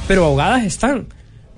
Pero 0.08 0.26
ahogadas 0.26 0.64
están, 0.66 1.08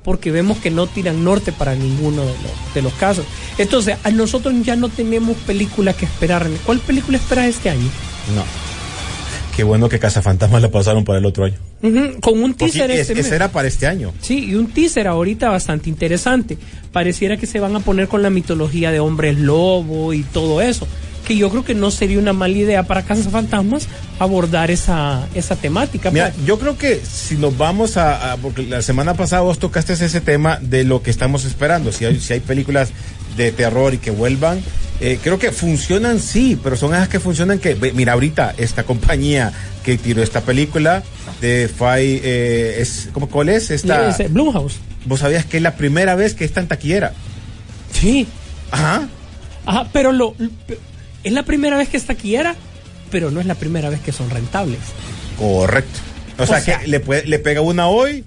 porque 0.03 0.29
vemos 0.31 0.57
que 0.59 0.69
no 0.69 0.85
tiran 0.85 1.23
norte 1.23 1.51
para 1.51 1.73
ninguno 1.75 2.21
de 2.21 2.27
los, 2.33 2.73
de 2.75 2.81
los 2.81 2.93
casos. 2.93 3.25
Entonces, 3.57 3.97
a 4.03 4.11
nosotros 4.11 4.53
ya 4.63 4.75
no 4.75 4.89
tenemos 4.89 5.35
película 5.37 5.93
que 5.93 6.05
esperar. 6.05 6.47
¿Cuál 6.65 6.79
película 6.79 7.17
esperas 7.17 7.45
este 7.47 7.69
año? 7.69 7.89
No. 8.35 8.43
Qué 9.55 9.63
bueno 9.63 9.87
que 9.89 9.99
Cazafantasmas 9.99 10.61
la 10.61 10.69
pasaron 10.69 11.03
para 11.05 11.19
el 11.19 11.25
otro 11.25 11.45
año. 11.45 11.57
Con 12.21 12.41
un 12.41 12.53
teaser 12.53 12.89
es- 12.91 13.09
este 13.09 13.19
ese 13.19 13.35
era 13.35 13.51
para 13.51 13.67
este 13.67 13.87
año. 13.87 14.13
Sí, 14.21 14.45
y 14.49 14.55
un 14.55 14.67
teaser 14.67 15.07
ahorita 15.07 15.49
bastante 15.49 15.89
interesante. 15.89 16.57
Pareciera 16.91 17.35
que 17.37 17.45
se 17.45 17.59
van 17.59 17.75
a 17.75 17.79
poner 17.81 18.07
con 18.07 18.21
la 18.23 18.29
mitología 18.29 18.91
de 18.91 18.99
hombres 19.01 19.37
lobo 19.37 20.13
y 20.13 20.23
todo 20.23 20.61
eso. 20.61 20.87
que 21.23 21.37
yo 21.37 21.49
creo 21.49 21.63
que 21.63 21.73
no 21.73 21.89
sería 21.89 22.19
una 22.19 22.33
mala 22.33 22.57
idea 22.57 22.83
para 22.83 23.03
Casas 23.03 23.29
Fantasmas 23.29 23.87
abordar 24.19 24.71
esa, 24.71 25.25
esa 25.33 25.55
temática. 25.55 26.11
Mira, 26.11 26.33
yo 26.45 26.59
creo 26.59 26.77
que 26.77 26.99
si 26.99 27.37
nos 27.37 27.57
vamos 27.57 27.95
a, 27.95 28.33
a- 28.33 28.35
porque 28.35 28.63
la 28.63 28.81
semana 28.81 29.13
pasada 29.13 29.41
vos 29.41 29.57
tocaste 29.57 29.93
ese 29.93 30.19
tema 30.19 30.59
de 30.61 30.83
lo 30.83 31.01
que 31.01 31.09
estamos 31.11 31.45
esperando, 31.45 31.93
si 31.93 32.03
hay, 32.03 32.19
si 32.19 32.33
hay 32.33 32.41
películas 32.41 32.89
de 33.37 33.53
terror 33.53 33.93
y 33.93 33.99
que 33.99 34.11
vuelvan, 34.11 34.59
eh, 34.99 35.17
creo 35.23 35.39
que 35.39 35.53
funcionan 35.53 36.19
sí, 36.19 36.59
pero 36.61 36.75
son 36.75 36.93
esas 36.93 37.07
que 37.07 37.21
funcionan 37.21 37.57
que, 37.59 37.75
mira 37.95 38.11
ahorita 38.11 38.53
esta 38.57 38.83
compañía 38.83 39.53
que 39.85 39.97
tiró 39.97 40.21
esta 40.23 40.41
película 40.41 41.03
de 41.43 41.67
Fai, 41.67 42.21
eh, 42.23 42.77
es, 42.79 43.09
¿cómo, 43.13 43.27
¿cuál 43.29 43.49
es? 43.49 43.69
Esta, 43.69 44.09
Ese, 44.09 44.29
Blumhouse. 44.29 44.75
vos 45.05 45.19
sabías 45.19 45.45
que 45.45 45.57
es 45.57 45.63
la 45.63 45.75
primera 45.75 46.15
vez 46.15 46.33
que 46.33 46.45
está 46.45 46.61
en 46.61 46.67
taquillera. 46.67 47.13
Sí. 47.91 48.25
Ajá. 48.71 49.07
Ajá, 49.65 49.89
pero 49.93 50.11
lo, 50.11 50.35
es 51.23 51.31
la 51.33 51.43
primera 51.43 51.77
vez 51.77 51.89
que 51.89 51.97
está 51.97 52.15
quiera, 52.15 52.55
pero 53.11 53.29
no 53.29 53.39
es 53.39 53.45
la 53.45 53.55
primera 53.55 53.89
vez 53.89 53.99
que 53.99 54.11
son 54.11 54.29
rentables. 54.29 54.79
Correcto. 55.37 55.99
O, 56.39 56.43
O 56.43 56.45
sea, 56.47 56.61
sea- 56.61 56.79
que 56.79 56.87
le, 56.87 56.99
puede- 56.99 57.25
le 57.25 57.39
pega 57.39 57.61
una 57.61 57.87
hoy 57.87 58.23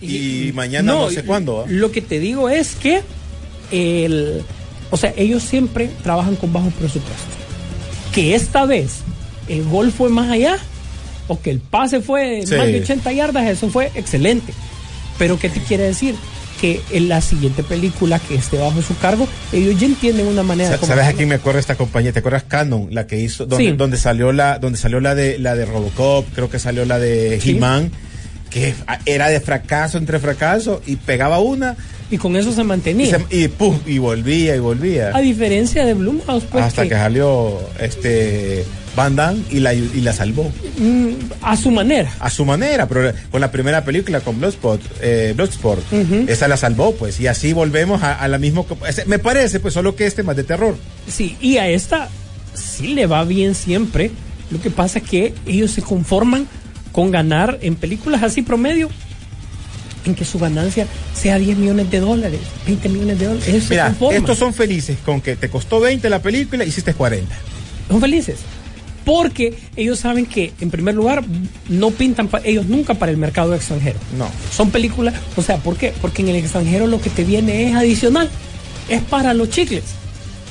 y, 0.00 0.50
mañana 0.54 0.92
no, 0.92 1.10
sé 1.10 1.24
cuándo. 1.24 1.64
Lo 1.68 1.92
que 1.92 2.00
te 2.00 2.18
digo 2.18 2.48
es 2.48 2.74
que 2.74 3.02
el, 3.70 4.42
o 4.90 4.96
sea, 4.96 5.12
ellos 5.16 5.42
siempre 5.42 5.90
trabajan 6.02 6.36
con 6.36 6.52
bajo 6.52 6.68
presupuesto. 6.70 7.28
Que 8.14 8.34
esta 8.34 8.64
vez 8.64 8.98
el 9.48 9.62
gol 9.64 9.92
fue 9.92 10.08
más 10.08 10.30
allá 10.30 10.58
o 11.28 11.40
que 11.40 11.50
el 11.50 11.60
pase 11.60 12.00
fue 12.00 12.42
Sí. 12.46 12.54
más 12.54 12.66
de 12.66 12.80
80 12.80 13.12
yardas, 13.12 13.46
eso 13.46 13.68
fue 13.68 13.90
excelente. 13.94 14.52
Pero 15.18 15.38
¿qué 15.38 15.48
te 15.48 15.60
quiere 15.60 15.84
decir? 15.84 16.14
Que 16.60 16.80
en 16.92 17.08
la 17.08 17.20
siguiente 17.20 17.62
película 17.62 18.18
que 18.18 18.34
esté 18.36 18.58
bajo 18.58 18.80
su 18.82 18.96
cargo, 18.98 19.28
ellos 19.52 19.78
ya 19.78 19.86
entienden 19.86 20.26
una 20.26 20.42
manera 20.42 20.70
de 20.70 20.76
¿Sabes 20.78 20.90
a 20.90 21.00
hacerlo. 21.02 21.16
quién 21.18 21.28
me 21.28 21.34
acuerdo 21.36 21.58
esta 21.60 21.74
compañía? 21.76 22.12
¿Te 22.12 22.20
acuerdas 22.20 22.44
Canon? 22.44 22.88
La 22.90 23.06
que 23.06 23.18
hizo, 23.20 23.46
donde, 23.46 23.64
Sí. 23.70 23.76
donde 23.76 23.96
salió 23.96 24.32
la, 24.32 24.58
donde 24.58 24.78
salió 24.78 25.00
la 25.00 25.14
de 25.14 25.38
la 25.38 25.54
de 25.56 25.66
Robocop, 25.66 26.26
creo 26.34 26.48
que 26.50 26.58
salió 26.58 26.84
la 26.84 26.98
de 26.98 27.40
Sí. 27.40 27.50
He-Man, 27.52 27.90
que 28.50 28.74
era 29.04 29.28
de 29.28 29.40
fracaso 29.40 29.98
entre 29.98 30.18
fracaso 30.20 30.80
y 30.86 30.96
pegaba 30.96 31.38
una 31.40 31.76
Y 32.10 32.18
con 32.18 32.36
eso 32.36 32.52
se 32.52 32.60
y, 32.60 32.64
mantenía. 32.64 33.18
se- 33.28 33.36
y 33.36 33.48
pum, 33.48 33.78
y 33.86 33.98
volvía 33.98 34.54
y 34.54 34.60
volvía. 34.60 35.10
A 35.14 35.20
diferencia 35.20 35.84
de 35.84 35.94
Blumhouse, 35.94 36.44
pues 36.44 36.64
hasta 36.64 36.82
que, 36.84 36.90
que, 36.90 36.94
salió 36.94 37.58
este 37.80 38.64
Van 38.96 39.16
Damme 39.16 39.42
y 39.50 39.60
la, 39.60 39.74
y 39.74 40.00
la 40.00 40.12
salvó. 40.12 40.52
mm, 40.78 41.08
a 41.42 41.56
su 41.56 41.70
manera. 41.70 42.12
A 42.20 42.30
su 42.30 42.44
manera, 42.44 42.86
pero 42.88 43.12
con 43.30 43.40
la 43.40 43.50
primera 43.50 43.84
película, 43.84 44.20
con 44.20 44.38
Bloodsport, 44.38 44.80
eh, 45.00 45.32
Bloodsport 45.36 45.82
esa 46.28 46.46
la 46.48 46.56
salvó, 46.56 46.94
pues, 46.94 47.18
y 47.20 47.26
así 47.26 47.52
volvemos 47.52 48.02
a, 48.02 48.14
a 48.14 48.28
la 48.28 48.38
misma. 48.38 48.64
Me 49.06 49.18
parece, 49.18 49.60
pues, 49.60 49.74
solo 49.74 49.96
que 49.96 50.06
este 50.06 50.22
más 50.22 50.36
de 50.36 50.44
terror. 50.44 50.76
Sí, 51.08 51.36
y 51.40 51.56
a 51.58 51.68
esta 51.68 52.08
sí 52.54 52.88
le 52.94 53.06
va 53.06 53.24
bien 53.24 53.54
siempre. 53.54 54.10
Lo 54.50 54.60
que 54.60 54.70
pasa 54.70 54.98
es 55.00 55.04
que 55.08 55.34
ellos 55.46 55.70
se 55.72 55.82
conforman 55.82 56.46
con 56.92 57.10
ganar 57.10 57.58
en 57.62 57.74
películas 57.74 58.22
así 58.22 58.42
promedio, 58.42 58.88
en 60.04 60.14
que 60.14 60.24
su 60.24 60.38
ganancia 60.38 60.86
sea 61.14 61.38
10 61.38 61.56
millones 61.58 61.90
de 61.90 61.98
dólares, 61.98 62.40
20 62.66 62.88
millones 62.90 63.18
de 63.18 63.26
dólares. 63.26 63.64
Mira, 63.70 63.92
estos 64.12 64.38
son 64.38 64.52
felices 64.54 64.98
con 65.04 65.20
que 65.20 65.34
te 65.34 65.48
costó 65.48 65.80
20 65.80 66.08
la 66.10 66.20
película, 66.20 66.64
hiciste 66.64 66.94
40. 66.94 67.34
Son 67.88 68.00
felices. 68.00 68.36
Porque 69.04 69.54
ellos 69.76 69.98
saben 69.98 70.24
que, 70.26 70.52
en 70.60 70.70
primer 70.70 70.94
lugar, 70.94 71.22
no 71.68 71.90
pintan 71.90 72.28
pa- 72.28 72.40
ellos 72.44 72.66
nunca 72.66 72.94
para 72.94 73.12
el 73.12 73.18
mercado 73.18 73.54
extranjero. 73.54 73.98
No. 74.18 74.28
Son 74.50 74.70
películas, 74.70 75.14
o 75.36 75.42
sea, 75.42 75.58
¿por 75.58 75.76
qué? 75.76 75.92
Porque 76.00 76.22
en 76.22 76.28
el 76.28 76.36
extranjero 76.36 76.86
lo 76.86 77.00
que 77.00 77.10
te 77.10 77.24
viene 77.24 77.68
es 77.68 77.74
adicional, 77.76 78.30
es 78.88 79.02
para 79.02 79.34
los 79.34 79.50
chicles. 79.50 79.84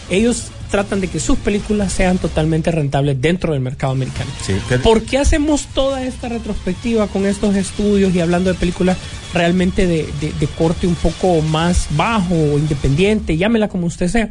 Ellos 0.10 0.46
tratan 0.70 1.02
de 1.02 1.08
que 1.08 1.20
sus 1.20 1.38
películas 1.38 1.94
sean 1.94 2.18
totalmente 2.18 2.72
rentables 2.72 3.22
dentro 3.22 3.54
del 3.54 3.62
mercado 3.62 3.94
americano. 3.94 4.30
Sí, 4.46 4.54
que- 4.68 4.80
¿Por 4.80 5.04
qué 5.04 5.20
hacemos 5.20 5.68
toda 5.74 6.04
esta 6.04 6.30
retrospectiva 6.30 7.08
con 7.08 7.26
estos 7.28 7.56
estudios 7.56 8.14
y 8.16 8.20
hablando 8.20 8.52
de 8.52 8.56
películas 8.60 8.98
realmente 9.34 9.86
de, 9.88 10.08
de- 10.20 10.34
de 10.40 10.48
corte 10.48 10.88
un 10.88 10.96
poco 10.96 11.42
más 11.42 11.88
bajo 11.96 12.34
o 12.36 12.58
independiente, 12.58 13.38
llámela 13.38 13.68
como 13.68 13.86
usted 13.88 14.08
sea? 14.08 14.30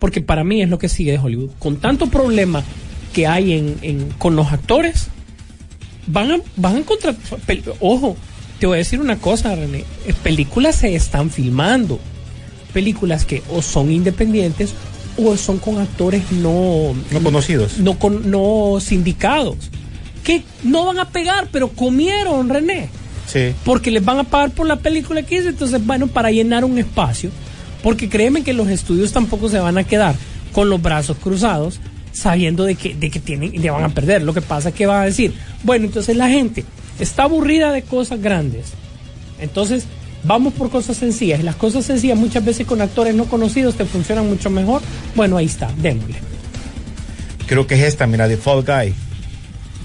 Porque 0.00 0.20
para 0.20 0.42
mí 0.44 0.62
es 0.62 0.68
lo 0.68 0.78
que 0.78 0.88
sigue 0.88 1.12
de 1.12 1.18
Hollywood. 1.18 1.50
Con 1.60 1.76
tanto 1.76 2.08
problema 2.08 2.62
que 3.14 3.26
hay 3.26 3.54
en, 3.54 3.78
en- 3.80 4.10
con 4.18 4.36
los 4.36 4.52
actores, 4.52 5.06
van 6.06 6.30
a, 6.32 6.36
van 6.56 6.74
a 6.76 6.78
encontrar. 6.80 7.16
Ojo, 7.80 8.16
te 8.58 8.66
voy 8.66 8.74
a 8.74 8.78
decir 8.78 9.00
una 9.00 9.16
cosa, 9.16 9.54
René. 9.54 9.84
eh, 10.06 10.12
Películas 10.22 10.76
se 10.76 10.94
están 10.94 11.30
filmando. 11.30 11.98
Películas 12.74 13.24
que 13.24 13.42
o 13.50 13.62
son 13.62 13.90
independientes 13.92 14.74
o 15.16 15.36
son 15.36 15.58
con 15.58 15.78
actores 15.78 16.22
no, 16.32 16.92
No 17.12 17.22
conocidos. 17.22 17.78
no, 17.78 17.98
con, 17.98 18.30
no 18.30 18.78
sindicados. 18.80 19.56
Que 20.24 20.42
no 20.64 20.84
van 20.86 20.98
a 20.98 21.08
pegar, 21.10 21.48
pero 21.52 21.68
comieron, 21.68 22.48
René. 22.48 22.88
Sí. 23.26 23.52
Porque 23.64 23.90
les 23.90 24.04
van 24.04 24.18
a 24.18 24.24
pagar 24.24 24.50
por 24.50 24.66
la 24.66 24.76
película 24.76 25.22
que 25.22 25.38
hice. 25.38 25.48
Entonces, 25.50 25.84
bueno, 25.86 26.08
para 26.08 26.30
llenar 26.32 26.64
un 26.64 26.78
espacio. 26.78 27.30
Porque 27.82 28.08
créeme 28.08 28.42
que 28.42 28.54
los 28.54 28.68
estudios 28.68 29.12
tampoco 29.12 29.48
se 29.48 29.58
van 29.58 29.78
a 29.78 29.84
quedar 29.84 30.14
con 30.52 30.68
los 30.70 30.80
brazos 30.82 31.16
cruzados 31.22 31.78
sabiendo 32.14 32.64
de 32.64 32.76
que, 32.76 32.94
de 32.94 33.10
que 33.10 33.20
tienen, 33.20 33.52
le 33.60 33.70
van 33.70 33.84
a 33.84 33.88
perder. 33.90 34.22
Lo 34.22 34.32
que 34.32 34.40
pasa 34.40 34.70
es 34.70 34.74
que 34.74 34.86
van 34.86 35.02
a 35.02 35.04
decir, 35.04 35.34
bueno, 35.64 35.84
entonces 35.84 36.16
la 36.16 36.28
gente 36.30 36.64
está 36.98 37.24
aburrida 37.24 37.72
de 37.72 37.82
cosas 37.82 38.20
grandes. 38.22 38.66
Entonces, 39.40 39.84
vamos 40.22 40.54
por 40.54 40.70
cosas 40.70 40.96
sencillas. 40.96 41.40
Y 41.40 41.42
las 41.42 41.56
cosas 41.56 41.84
sencillas 41.84 42.16
muchas 42.16 42.44
veces 42.44 42.66
con 42.66 42.80
actores 42.80 43.14
no 43.14 43.24
conocidos 43.26 43.74
te 43.74 43.84
funcionan 43.84 44.28
mucho 44.28 44.48
mejor. 44.48 44.80
Bueno, 45.14 45.36
ahí 45.36 45.46
está, 45.46 45.70
démosle. 45.82 46.16
Creo 47.46 47.66
que 47.66 47.74
es 47.74 47.82
esta, 47.82 48.06
mira, 48.06 48.28
The 48.28 48.36
Fall 48.36 48.62
Guy. 48.64 48.94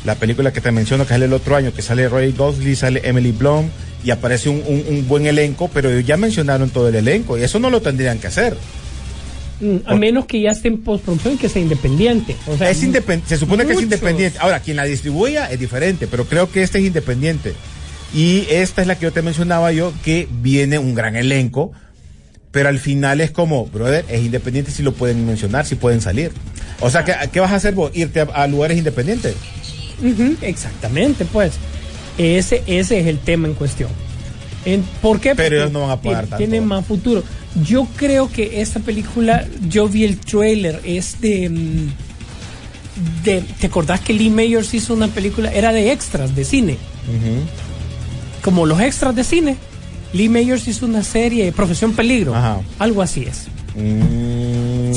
La 0.05 0.15
película 0.15 0.53
que 0.53 0.61
te 0.61 0.71
menciono 0.71 1.03
que 1.03 1.09
sale 1.09 1.25
el 1.25 1.33
otro 1.33 1.55
año, 1.57 1.73
que 1.73 1.81
sale 1.81 2.07
Ray 2.07 2.31
Gosling, 2.31 2.75
sale 2.75 3.01
Emily 3.03 3.31
Blunt 3.33 3.69
y 4.03 4.11
aparece 4.11 4.47
un, 4.47 4.63
un- 4.65 4.85
un 4.87 5.07
buen 5.09 5.25
elenco, 5.25 5.69
pero 5.73 5.99
ya 5.99 6.15
mencionaron 6.15 6.69
todo 6.69 6.87
el 6.87 6.95
elenco 6.95 7.37
y 7.37 7.43
eso 7.43 7.59
no 7.59 7.69
lo 7.69 7.81
tendrían 7.81 8.17
que 8.17 8.27
hacer. 8.27 8.55
Mm, 9.61 9.77
a 9.85 9.95
menos 9.95 10.25
que 10.25 10.39
ya 10.41 10.51
esté 10.51 10.69
en 10.69 10.77
postproducción 10.83 11.33
y 11.33 11.37
que 11.37 11.49
sea 11.49 11.61
independiente. 11.61 12.35
O 12.47 12.57
sea, 12.57 12.69
es 12.69 12.81
independ- 12.83 13.23
se 13.25 13.37
supone 13.37 13.65
que 13.65 13.73
es 13.73 13.81
independiente. 13.81 14.39
Ahora, 14.39 14.61
quien 14.61 14.77
la 14.77 14.85
distribuya 14.85 15.51
es 15.51 15.59
diferente, 15.59 16.07
pero 16.07 16.25
creo 16.25 16.49
que 16.49 16.63
este 16.63 16.79
es 16.79 16.85
independiente. 16.85 17.53
Y 18.13 18.45
esta 18.49 18.81
es 18.81 18.87
la 18.87 18.95
que 18.97 19.03
yo 19.03 19.11
te 19.11 19.21
mencionaba 19.21 19.71
yo, 19.71 19.93
que 20.03 20.27
viene 20.41 20.79
un 20.79 20.95
gran 20.95 21.15
elenco, 21.15 21.71
pero 22.51 22.69
al 22.69 22.79
final 22.79 23.21
es 23.21 23.31
como, 23.31 23.65
brother, 23.67 24.05
es 24.09 24.23
independiente 24.23 24.71
si 24.71 24.81
lo 24.81 24.93
pueden 24.93 25.25
mencionar, 25.27 25.65
si 25.65 25.75
pueden 25.75 26.01
salir. 26.01 26.31
O 26.79 26.89
sea, 26.89 27.03
¿qué, 27.03 27.13
qué 27.31 27.39
vas 27.41 27.51
a 27.51 27.55
hacer 27.55 27.73
vos? 27.75 27.91
¿Irte 27.93 28.21
a, 28.21 28.23
a 28.23 28.47
lugares 28.47 28.77
independientes? 28.77 29.35
Exactamente, 30.41 31.25
pues. 31.25 31.53
Ese, 32.17 32.63
ese 32.65 32.99
es 32.99 33.07
el 33.07 33.19
tema 33.19 33.47
en 33.47 33.53
cuestión. 33.53 33.89
¿Por 35.01 35.19
qué? 35.19 35.35
Pero 35.35 35.43
Porque 35.49 35.55
ellos 35.57 35.71
no 35.71 35.81
van 35.81 35.91
a 35.91 36.01
pagar 36.01 36.23
tanto. 36.23 36.37
Tiene 36.37 36.61
más 36.61 36.85
futuro. 36.85 37.23
Yo 37.65 37.87
creo 37.95 38.31
que 38.31 38.61
esta 38.61 38.79
película, 38.79 39.45
yo 39.67 39.87
vi 39.87 40.03
el 40.03 40.19
trailer, 40.19 40.81
es 40.83 41.19
de, 41.19 41.49
mm, 41.49 43.23
de. 43.23 43.41
¿Te 43.41 43.67
acordás 43.67 44.01
que 44.01 44.13
Lee 44.13 44.29
Mayors 44.29 44.73
hizo 44.73 44.93
una 44.93 45.07
película? 45.07 45.51
Era 45.51 45.71
de 45.71 45.91
extras 45.91 46.35
de 46.35 46.45
cine. 46.45 46.77
Como 48.43 48.65
los 48.65 48.79
extras 48.79 49.15
de 49.15 49.23
cine. 49.23 49.57
Lee 50.13 50.29
Mayors 50.29 50.67
hizo 50.67 50.85
una 50.85 51.03
serie, 51.03 51.51
Profesión 51.51 51.93
Peligro. 51.93 52.35
Ajá. 52.35 52.61
Algo 52.79 53.01
así 53.01 53.23
es. 53.23 53.47
Mm, 53.75 54.89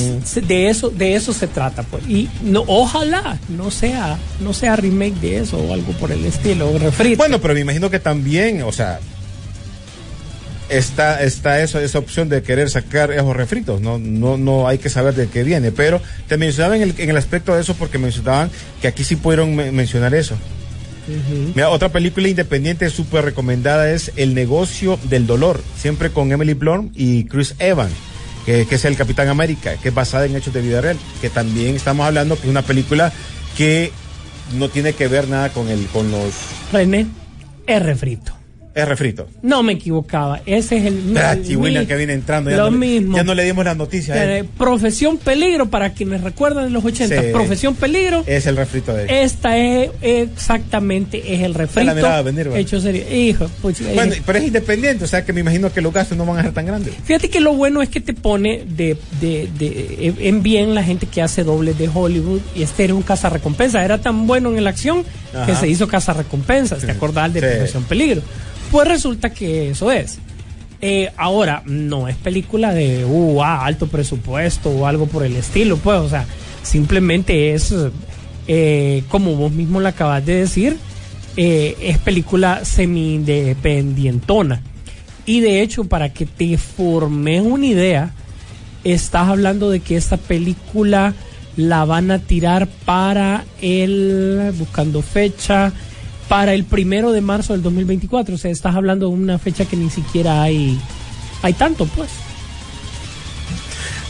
de 0.47 0.69
eso 0.69 0.89
de 0.89 1.15
eso 1.15 1.33
se 1.35 1.47
trata 1.47 1.83
pues 1.83 2.09
y 2.09 2.29
no 2.43 2.65
ojalá 2.67 3.39
no 3.51 3.71
sea 3.71 4.19
no 4.41 4.55
sea 4.55 4.77
remake 4.77 5.15
de 5.21 5.39
eso 5.39 5.59
o 5.59 5.75
algo 5.75 5.93
por 5.93 6.11
el 6.11 6.25
estilo 6.25 6.71
o 6.71 6.79
refrito 6.79 7.19
Bueno, 7.19 7.39
pero 7.39 7.53
me 7.53 7.61
imagino 7.61 7.91
que 7.91 8.01
también, 8.01 8.63
o 8.63 8.73
sea, 8.73 8.99
está, 10.77 11.23
está 11.23 11.61
eso, 11.63 11.79
esa 11.81 11.99
opción 11.99 12.29
de 12.29 12.43
querer 12.43 12.71
sacar 12.71 13.13
esos 13.13 13.37
refritos, 13.37 13.81
no, 13.81 13.99
no, 13.99 14.37
no 14.37 14.67
hay 14.69 14.79
que 14.79 14.89
saber 14.89 15.15
de 15.15 15.29
qué 15.29 15.43
viene, 15.45 15.73
pero 15.73 16.01
te 16.29 16.37
mencionaba 16.37 16.77
en 16.77 16.83
el, 16.83 16.95
en 16.99 17.11
el 17.11 17.17
aspecto 17.17 17.55
de 17.55 17.61
eso 17.63 17.75
porque 17.75 17.99
mencionaban 17.99 18.51
que 18.81 18.89
aquí 18.89 19.05
sí 19.05 19.17
pudieron 19.17 19.55
me- 19.55 19.71
mencionar 19.73 20.15
eso. 20.15 20.37
Mira, 21.55 21.69
otra 21.71 21.89
película 21.91 22.29
independiente 22.29 22.89
súper 22.89 23.25
recomendada 23.25 23.91
es 23.91 24.13
El 24.15 24.35
negocio 24.35 24.99
del 25.05 25.27
dolor, 25.27 25.61
siempre 25.77 26.11
con 26.11 26.31
Emily 26.31 26.55
Blunt 26.55 26.93
y 26.95 27.25
Chris 27.25 27.57
Evans, 27.59 27.93
que, 28.47 28.67
que 28.67 28.77
es 28.77 28.85
el 28.85 28.97
Capitán 28.97 29.29
América, 29.29 29.75
que 29.83 29.89
es 29.89 29.95
basada 29.95 30.27
en 30.27 30.37
hechos 30.37 30.55
de 30.55 30.61
vida 30.61 30.81
real, 30.81 30.97
que 31.21 31.29
también 31.29 31.75
estamos 31.75 32.07
hablando 32.07 32.37
que 32.37 32.43
es 32.43 32.49
una 32.49 32.63
película 32.63 33.13
que 33.57 33.91
no 34.55 34.69
tiene 34.69 34.93
que 34.93 35.09
ver 35.09 35.29
nada 35.29 35.49
con 35.49 35.69
el, 35.69 35.87
con 35.87 36.11
los 36.13 36.33
René 36.73 37.07
es 37.67 37.83
refrito 37.83 38.33
Es 38.75 38.89
refrito. 38.89 39.29
No 39.43 39.63
me 39.63 39.75
equivocaba. 39.75 40.41
Ese 40.47 40.79
es 40.79 40.87
el. 40.87 41.13
Gracias, 41.13 41.49
el- 41.51 41.57
William, 41.59 41.87
que 41.87 41.95
viene 41.97 42.15
entrando. 42.15 42.51
Ya 42.51 42.57
Lo 42.57 42.71
no, 42.71 42.79
mismo. 42.79 43.17
Ya 43.17 43.23
no 43.25 43.35
le 43.35 43.45
dimos 43.45 43.65
la 43.65 43.75
noticia. 43.75 44.15
a 44.15 44.25
él. 44.25 44.31
Eh, 44.45 44.49
Profesión 44.57 45.19
Peligro, 45.19 45.69
para 45.69 45.93
quienes 45.93 46.23
recuerdan 46.23 46.65
de 46.65 46.71
los 46.71 46.83
80. 46.85 47.21
Sí. 47.21 47.29
Profesión 47.33 47.75
Peligro. 47.75 48.25
Es 48.27 48.47
el 48.47 48.57
refrito 48.57 48.95
de 48.95 49.03
él. 49.05 49.11
Esta 49.11 49.57
es 49.59 49.91
exactamente 50.03 51.35
es 51.35 51.43
el 51.43 51.55
refrito. 51.55 51.95
miraba 51.95 52.23
venir, 52.23 52.51
¿va? 52.53 52.59
hecho 52.59 52.81
serio. 52.81 53.05
Hijo, 53.13 53.51
Bueno, 53.95 54.15
eh, 54.15 54.23
pero 54.25 54.39
es 54.39 54.45
independiente, 54.45 55.05
o 55.05 55.07
sea 55.09 55.25
que 55.25 55.33
me 55.33 55.41
imagino 55.41 55.73
que 55.73 55.81
los 55.81 55.93
gastos 55.93 56.17
no 56.17 56.25
van 56.27 56.39
a 56.39 56.43
ser 56.43 56.53
tan 56.53 56.67
grandes. 56.67 56.95
Fíjate 57.05 57.29
que 57.31 57.41
lo 57.41 57.55
bueno 57.55 57.83
es 57.83 57.89
que 57.89 58.01
te 58.01 58.15
pone 58.15 58.65
de, 58.67 58.97
de, 59.21 59.49
de- 59.59 60.15
en 60.21 60.43
bien 60.43 60.75
la 60.75 60.83
gente 60.83 61.07
que 61.07 61.23
hace 61.23 61.45
dobles 61.45 61.79
de 61.79 61.89
Hollywood 61.93 62.41
y 62.55 62.63
este 62.63 62.85
era 62.85 62.95
un 62.95 63.03
cazarrecompensa. 63.03 63.85
Era 63.85 63.99
tan 63.99 64.27
bueno 64.27 64.55
en 64.57 64.65
la 64.65 64.71
acción 64.71 65.05
que 65.47 65.55
se 65.55 65.69
hizo 65.69 65.87
cazarrecompensas. 65.89 66.81
¿Te 66.81 66.91
acordás 66.91 67.33
de 67.33 67.41
Sí. 67.41 67.47
Profesión 67.47 67.85
Peligro? 67.85 68.23
Pues 68.73 68.89
resulta 68.89 69.29
que 69.29 69.69
eso 69.69 69.93
es. 69.93 70.19
Eh, 70.81 71.13
ahora, 71.19 71.63
no 71.67 72.09
es 72.09 72.17
película 72.17 72.73
de 72.73 73.05
uh, 73.05 73.43
ah, 73.43 73.67
alto 73.67 73.87
presupuesto 73.87 74.71
o 74.71 74.87
algo 74.87 75.07
por 75.07 75.27
el 75.27 75.37
estilo, 75.37 75.77
pues, 75.77 76.01
o 76.01 76.09
sea, 76.09 76.25
simplemente 76.63 77.53
es, 77.53 77.75
eh, 78.49 79.05
como 79.09 79.37
vos 79.37 79.53
mismo 79.53 79.79
lo 79.79 79.89
acabas 79.89 80.25
de 80.25 80.37
decir, 80.37 80.79
eh, 81.37 81.77
es 81.83 81.99
película 81.99 82.65
semi-independientona. 82.65 84.63
Y 85.27 85.41
de 85.41 85.61
hecho, 85.61 85.85
para 85.85 86.15
que 86.15 86.25
te 86.25 86.57
formes 86.57 87.43
una 87.43 87.67
idea, 87.67 88.15
estás 88.85 89.29
hablando 89.29 89.69
de 89.69 89.81
que 89.81 89.97
esta 89.97 90.17
película 90.17 91.13
la 91.57 91.85
van 91.85 92.11
a 92.11 92.21
tirar 92.21 92.67
para 92.87 93.45
el, 93.61 94.51
buscando 94.59 95.03
fecha, 95.03 95.75
para 96.29 96.55
el 96.55 96.65
primero 96.65 97.13
de 97.13 97.21
marzo 97.21 97.53
del 97.53 97.63
2024. 97.63 98.35
O 98.35 98.39
sea, 98.39 98.51
estás 98.51 98.75
hablando 98.75 99.09
de 99.09 99.15
una 99.15 99.39
fecha 99.39 99.65
que 99.65 99.77
ni 99.77 99.91
siquiera 99.91 100.43
hay, 100.43 100.79
hay 101.43 101.53
tanto, 101.55 101.87
pues. 101.87 102.11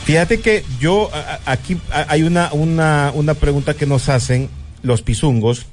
Fíjate 0.05 0.41
que 0.41 0.65
yo, 0.79 1.09
aquí 1.45 1.77
hay 1.89 2.23
una, 2.23 2.51
una, 2.51 3.11
una 3.15 3.33
pregunta 3.35 3.73
que 3.73 3.85
nos 3.85 4.09
hacen 4.09 4.49
los 4.81 5.01
pisungos. 5.01 5.67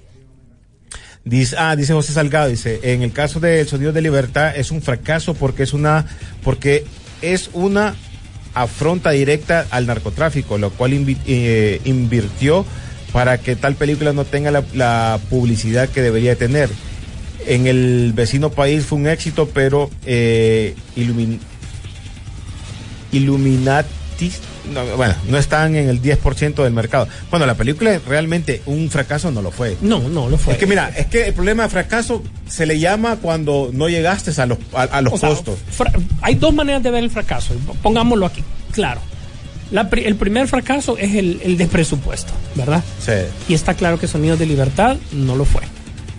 Dice, 1.25 1.57
ah, 1.59 1.77
dice 1.77 1.93
José 1.93 2.13
Salgado, 2.13 2.49
dice, 2.49 2.81
en 2.83 3.03
el 3.03 3.13
caso 3.13 3.41
del 3.41 3.67
Sonido 3.69 3.93
de 3.93 4.01
Libertad 4.01 4.57
es 4.57 4.71
un 4.71 4.81
fracaso 4.81 5.35
porque 5.35 5.65
es 5.65 5.75
una, 5.75 6.07
porque 6.43 6.85
es 7.21 7.51
una 7.53 7.95
afronta 8.55 9.11
directa 9.11 9.67
al 9.71 9.87
narcotráfico, 9.87 10.59
lo 10.59 10.71
cual 10.71 10.93
eh, 11.27 11.81
invirtió 11.85 12.65
para 13.13 13.39
que 13.39 13.57
tal 13.57 13.75
película 13.75 14.13
no 14.13 14.25
tenga 14.25 14.51
la, 14.51 14.63
la 14.75 15.19
publicidad 15.31 15.89
que 15.89 16.03
debería 16.03 16.37
tener. 16.37 16.69
En 17.47 17.67
el 17.67 18.13
vecino 18.15 18.51
país 18.51 18.85
fue 18.85 18.99
un 18.99 19.07
éxito, 19.09 19.49
pero 19.49 19.91
eh, 20.07 20.75
no, 24.73 24.97
bueno, 24.97 25.15
no 25.29 25.39
están 25.39 25.75
en 25.75 25.89
el 25.89 26.01
10% 26.03 26.63
del 26.63 26.73
mercado. 26.73 27.09
Bueno, 27.31 27.47
la 27.47 27.55
película 27.55 27.99
realmente 28.07 28.63
un 28.67 28.91
fracaso 28.91 29.31
no 29.31 29.41
lo 29.43 29.51
fue. 29.51 29.77
No, 29.81 30.01
no 30.09 30.29
lo 30.29 30.37
fue. 30.39 30.53
Es 30.53 30.59
que 30.59 30.67
mira, 30.67 30.91
es 30.91 31.07
que 31.07 31.29
el 31.29 31.35
problema 31.35 31.65
de 31.65 31.71
fracaso 31.71 32.23
se 32.47 32.67
le 32.67 32.79
llama 32.79 33.17
cuando 33.17 33.71
no 33.73 33.89
llegaste 33.89 34.31
a 34.41 34.47
los, 34.47 34.59
a, 34.75 34.83
a 34.83 35.01
los 35.01 35.15
O 35.15 35.27
costos. 35.29 35.59
fra- 35.71 35.93
hay 36.21 36.35
dos 36.35 36.53
maneras 36.55 36.83
de 36.83 36.91
ver 36.91 37.03
el 37.03 37.11
fracaso. 37.11 37.55
Pongámoslo 37.83 38.27
aquí, 38.27 38.45
claro. 38.73 39.01
La 39.71 39.89
pri- 39.89 40.05
el 40.05 40.17
primer 40.17 40.49
fracaso 40.49 40.97
es 40.99 41.15
el, 41.15 41.41
el 41.45 41.57
de 41.57 41.67
presupuesto, 41.67 42.33
¿verdad? 42.57 42.83
Sí. 43.05 43.13
Y 43.49 43.55
está 43.55 43.75
claro 43.75 43.99
que 43.99 44.09
Sonidos 44.09 44.39
de 44.39 44.47
Libertad 44.47 44.97
no 45.13 45.37
lo 45.37 45.45
fue. 45.45 45.63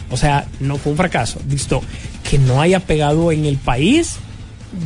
O 0.09 0.17
sea, 0.17 0.47
no 0.59 0.77
fue 0.77 0.91
un 0.91 0.97
fracaso. 0.97 1.39
Listo. 1.49 1.81
Que 2.29 2.37
no 2.37 2.61
haya 2.61 2.79
pegado 2.79 3.31
en 3.31 3.45
el 3.45 3.57
país. 3.57 4.15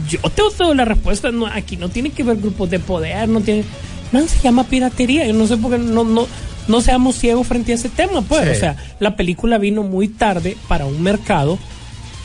Yo 0.09 0.19
te 0.31 0.41
doy 0.57 0.75
la 0.75 0.85
respuesta. 0.85 1.31
No, 1.31 1.45
aquí 1.47 1.77
no 1.77 1.89
tiene 1.89 2.09
que 2.11 2.23
ver 2.23 2.37
grupos 2.37 2.69
de 2.69 2.79
poder. 2.79 3.27
No 3.29 3.41
tiene. 3.41 3.63
No 4.11 4.27
se 4.27 4.39
llama 4.41 4.63
piratería. 4.65 5.25
Yo 5.27 5.33
no 5.33 5.45
sé 5.47 5.57
por 5.57 5.71
qué 5.71 5.77
no, 5.77 6.03
no, 6.03 6.27
no 6.67 6.81
seamos 6.81 7.17
ciegos 7.17 7.45
frente 7.47 7.71
a 7.71 7.75
ese 7.75 7.89
tema. 7.89 8.21
Pues, 8.21 8.43
Sí. 8.45 8.49
o 8.51 8.55
sea, 8.55 8.75
la 8.99 9.15
película 9.15 9.57
vino 9.57 9.83
muy 9.83 10.07
tarde 10.07 10.57
para 10.67 10.85
un 10.85 11.01
mercado 11.03 11.57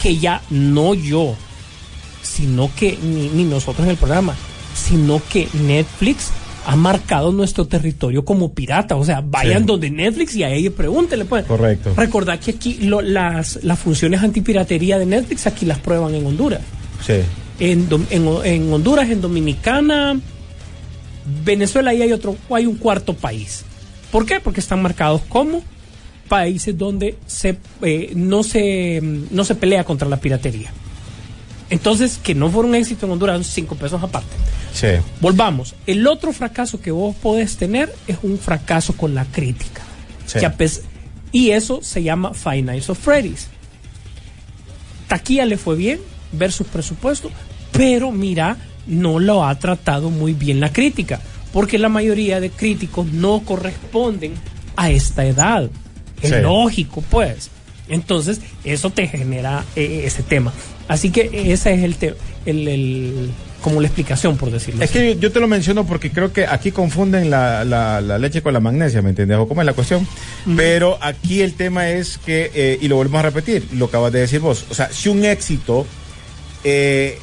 que 0.02 0.16
ya 0.18 0.40
no 0.50 0.94
yo, 0.94 1.34
sino 2.22 2.70
que 2.74 2.98
ni, 3.02 3.28
ni 3.28 3.44
nosotros 3.44 3.84
en 3.86 3.90
el 3.90 3.96
programa, 3.96 4.34
sino 4.74 5.20
que 5.30 5.48
Netflix 5.54 6.30
ha 6.66 6.76
marcado 6.76 7.32
nuestro 7.32 7.66
territorio 7.66 8.24
como 8.24 8.52
pirata. 8.52 8.96
O 8.96 9.04
sea, 9.04 9.22
vayan 9.24 9.60
Sí. 9.62 9.66
donde 9.66 9.90
Netflix 9.90 10.34
y 10.36 10.42
a 10.44 10.50
ella 10.50 10.70
pregúntenle. 10.70 11.24
Pues. 11.24 11.44
Correcto. 11.46 11.92
Recordad 11.96 12.38
que 12.38 12.50
aquí 12.52 12.74
lo- 12.82 13.00
las, 13.00 13.60
las 13.64 13.78
funciones 13.78 14.22
antipiratería 14.22 14.98
de 14.98 15.06
Netflix 15.06 15.46
aquí 15.46 15.64
las 15.66 15.78
prueban 15.78 16.14
en 16.14 16.26
Honduras. 16.26 16.60
Sí. 17.06 17.14
En, 17.58 17.88
en, 18.10 18.28
en 18.44 18.72
Honduras, 18.72 19.08
en 19.10 19.20
Dominicana, 19.20 20.18
Venezuela 21.44 21.92
y 21.94 22.02
hay 22.02 22.12
otro, 22.12 22.36
hay 22.50 22.66
un 22.66 22.76
cuarto 22.76 23.14
país. 23.14 23.64
¿Por 24.10 24.26
qué? 24.26 24.40
Porque 24.40 24.60
están 24.60 24.82
marcados 24.82 25.22
como 25.28 25.62
países 26.28 26.76
donde 26.76 27.16
se, 27.26 27.56
eh, 27.82 28.12
no, 28.14 28.42
se, 28.42 29.00
no 29.30 29.44
se 29.44 29.54
pelea 29.54 29.84
contra 29.84 30.08
la 30.08 30.16
piratería. 30.18 30.72
Entonces, 31.70 32.18
que 32.22 32.34
no 32.34 32.50
fuera 32.50 32.68
un 32.68 32.74
éxito 32.74 33.06
en 33.06 33.12
Honduras, 33.12 33.36
son 33.36 33.44
cinco 33.44 33.76
pesos 33.76 34.02
aparte. 34.02 34.28
Sí. 34.74 34.88
Volvamos. 35.20 35.74
El 35.86 36.06
otro 36.06 36.32
fracaso 36.32 36.80
que 36.80 36.90
vos 36.90 37.14
podés 37.16 37.56
tener 37.56 37.94
es 38.06 38.18
un 38.22 38.38
fracaso 38.38 38.96
con 38.96 39.14
la 39.14 39.24
crítica. 39.24 39.82
Sí. 40.26 40.38
Y 41.32 41.50
eso 41.50 41.80
se 41.82 42.02
llama 42.02 42.34
Five 42.34 42.62
Nights 42.62 42.90
of 42.90 42.98
Freddy's. 42.98 43.48
Taquilla 45.08 45.44
le 45.44 45.56
fue 45.56 45.76
bien, 45.76 46.00
versus 46.32 46.66
presupuesto, 46.66 47.30
pero 47.72 48.10
mira, 48.12 48.56
no 48.86 49.18
lo 49.18 49.44
ha 49.44 49.56
tratado 49.58 50.10
muy 50.10 50.32
bien 50.32 50.60
la 50.60 50.72
crítica, 50.72 51.20
porque 51.52 51.78
la 51.78 51.88
mayoría 51.88 52.40
de 52.40 52.50
críticos 52.50 53.06
no 53.06 53.40
corresponden 53.40 54.34
a 54.76 54.90
esta 54.90 55.24
edad. 55.24 55.68
Es 56.22 56.30
Sí. 56.30 56.36
lógico, 56.42 57.02
pues. 57.10 57.50
Entonces, 57.88 58.40
eso 58.62 58.90
te 58.90 59.08
genera 59.08 59.64
eh, 59.74 60.02
ese 60.04 60.22
tema. 60.22 60.52
Así 60.90 61.10
que 61.10 61.30
ese 61.52 61.72
es 61.74 61.82
el, 61.84 61.94
te- 61.96 62.14
el, 62.46 62.68
el- 62.68 63.30
como 63.62 63.80
la 63.80 63.88
explicación, 63.88 64.38
por 64.38 64.50
decirlo 64.50 64.82
Es 64.82 64.88
así. 64.90 64.98
que 64.98 65.16
yo 65.18 65.30
te 65.30 65.38
lo 65.38 65.46
menciono 65.46 65.86
porque 65.86 66.10
creo 66.10 66.32
que 66.32 66.46
aquí 66.46 66.72
confunden 66.72 67.28
la, 67.30 67.62
la- 67.64 68.00
la 68.00 68.18
leche 68.18 68.40
con 68.42 68.52
la 68.54 68.60
magnesia, 68.60 69.02
¿me 69.02 69.10
entiendes? 69.10 69.36
¿O 69.38 69.46
cómo 69.46 69.60
es 69.60 69.66
la 69.66 69.74
cuestión? 69.74 70.06
Pero 70.56 70.98
aquí 71.02 71.42
el 71.42 71.52
tema 71.54 71.90
es 71.90 72.16
que, 72.18 72.50
eh, 72.54 72.78
y 72.80 72.88
lo 72.88 72.96
volvemos 72.96 73.18
a 73.20 73.22
repetir, 73.22 73.66
lo 73.74 73.84
acabas 73.86 74.12
de 74.12 74.20
decir 74.20 74.40
vos, 74.40 74.64
o 74.70 74.74
sea, 74.74 74.90
si 74.90 75.08
un 75.10 75.24
éxito, 75.24 75.86
eh, 76.64 77.18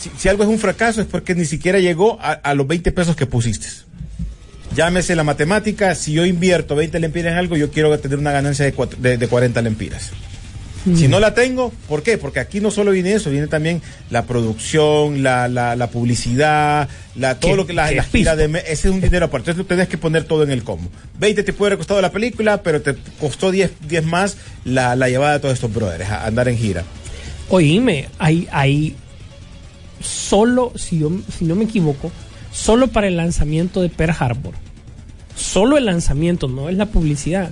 si, 0.00 0.10
si 0.16 0.28
algo 0.28 0.44
es 0.44 0.48
un 0.48 0.58
fracaso 0.58 1.00
es 1.00 1.06
porque 1.08 1.34
ni 1.34 1.44
siquiera 1.44 1.78
llegó 1.80 2.18
a, 2.20 2.32
a 2.32 2.54
los 2.54 2.66
20 2.66 2.92
pesos 2.92 3.16
que 3.16 3.26
pusiste. 3.26 3.66
Llámese 4.76 5.14
la 5.16 5.24
matemática, 5.24 5.94
si 5.94 6.12
yo 6.12 6.24
invierto 6.24 6.74
20 6.74 6.98
lempiras 7.00 7.32
en 7.32 7.38
algo, 7.38 7.56
yo 7.56 7.70
quiero 7.70 7.96
tener 7.98 8.18
una 8.18 8.32
ganancia 8.32 8.64
de, 8.64 8.74
cuat- 8.74 8.96
de, 8.96 9.18
de 9.18 9.28
40 9.28 9.60
lempiras. 9.62 10.10
Si 10.84 11.08
no 11.08 11.18
la 11.18 11.32
tengo, 11.32 11.72
¿por 11.88 12.02
qué? 12.02 12.18
Porque 12.18 12.40
aquí 12.40 12.60
no 12.60 12.70
solo 12.70 12.90
viene 12.90 13.14
eso, 13.14 13.30
viene 13.30 13.46
también 13.46 13.80
la 14.10 14.24
producción, 14.26 15.22
la, 15.22 15.48
la, 15.48 15.76
la 15.76 15.86
publicidad, 15.88 16.90
la, 17.16 17.36
todo 17.40 17.52
¿Qué- 17.52 17.56
lo 17.56 17.66
que 17.66 17.72
la, 17.72 17.90
la 17.90 18.02
gira 18.04 18.36
de... 18.36 18.44
Ese 18.66 18.88
es 18.88 18.94
un 18.94 19.00
dinero 19.00 19.24
aparte. 19.26 19.50
Entonces 19.52 19.66
tú 19.66 19.74
tenés 19.74 19.88
que 19.88 19.96
poner 19.96 20.24
todo 20.24 20.42
en 20.42 20.50
el 20.50 20.62
combo. 20.62 20.90
20 21.18 21.42
te 21.42 21.52
puede 21.54 21.70
haber 21.70 21.78
costado 21.78 22.02
la 22.02 22.12
película, 22.12 22.62
pero 22.62 22.82
te 22.82 22.94
costó 23.18 23.50
10, 23.50 23.70
10 23.88 24.04
más 24.04 24.36
la, 24.66 24.94
la 24.94 25.08
llevada 25.08 25.32
de 25.34 25.40
todos 25.40 25.54
estos 25.54 25.72
brothers 25.72 26.10
a 26.10 26.26
andar 26.26 26.48
en 26.48 26.58
gira. 26.58 26.84
Oíme, 27.48 28.08
hay, 28.18 28.46
hay 28.52 28.94
solo, 30.00 30.72
si, 30.76 30.98
yo, 30.98 31.10
si 31.38 31.44
no 31.44 31.54
me 31.54 31.64
equivoco, 31.64 32.12
solo 32.52 32.88
para 32.88 33.08
el 33.08 33.16
lanzamiento 33.16 33.80
de 33.80 33.88
Pearl 33.88 34.14
Harbor, 34.18 34.52
solo 35.34 35.78
el 35.78 35.86
lanzamiento, 35.86 36.46
no 36.48 36.68
es 36.68 36.76
la 36.76 36.86
publicidad. 36.86 37.50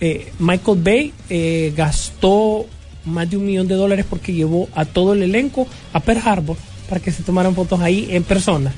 Eh, 0.00 0.32
Michael 0.38 0.82
Bay 0.82 1.12
eh, 1.30 1.72
gastó 1.76 2.66
más 3.04 3.30
de 3.30 3.36
un 3.36 3.46
millón 3.46 3.68
de 3.68 3.74
dólares 3.74 4.04
porque 4.08 4.32
llevó 4.32 4.68
a 4.74 4.84
todo 4.84 5.12
el 5.12 5.22
elenco 5.22 5.66
a 5.92 6.00
Pearl 6.00 6.20
Harbor 6.24 6.56
para 6.88 7.00
que 7.00 7.12
se 7.12 7.22
tomaran 7.22 7.54
fotos 7.54 7.80
ahí 7.80 8.08
en 8.10 8.22
persona. 8.24 8.72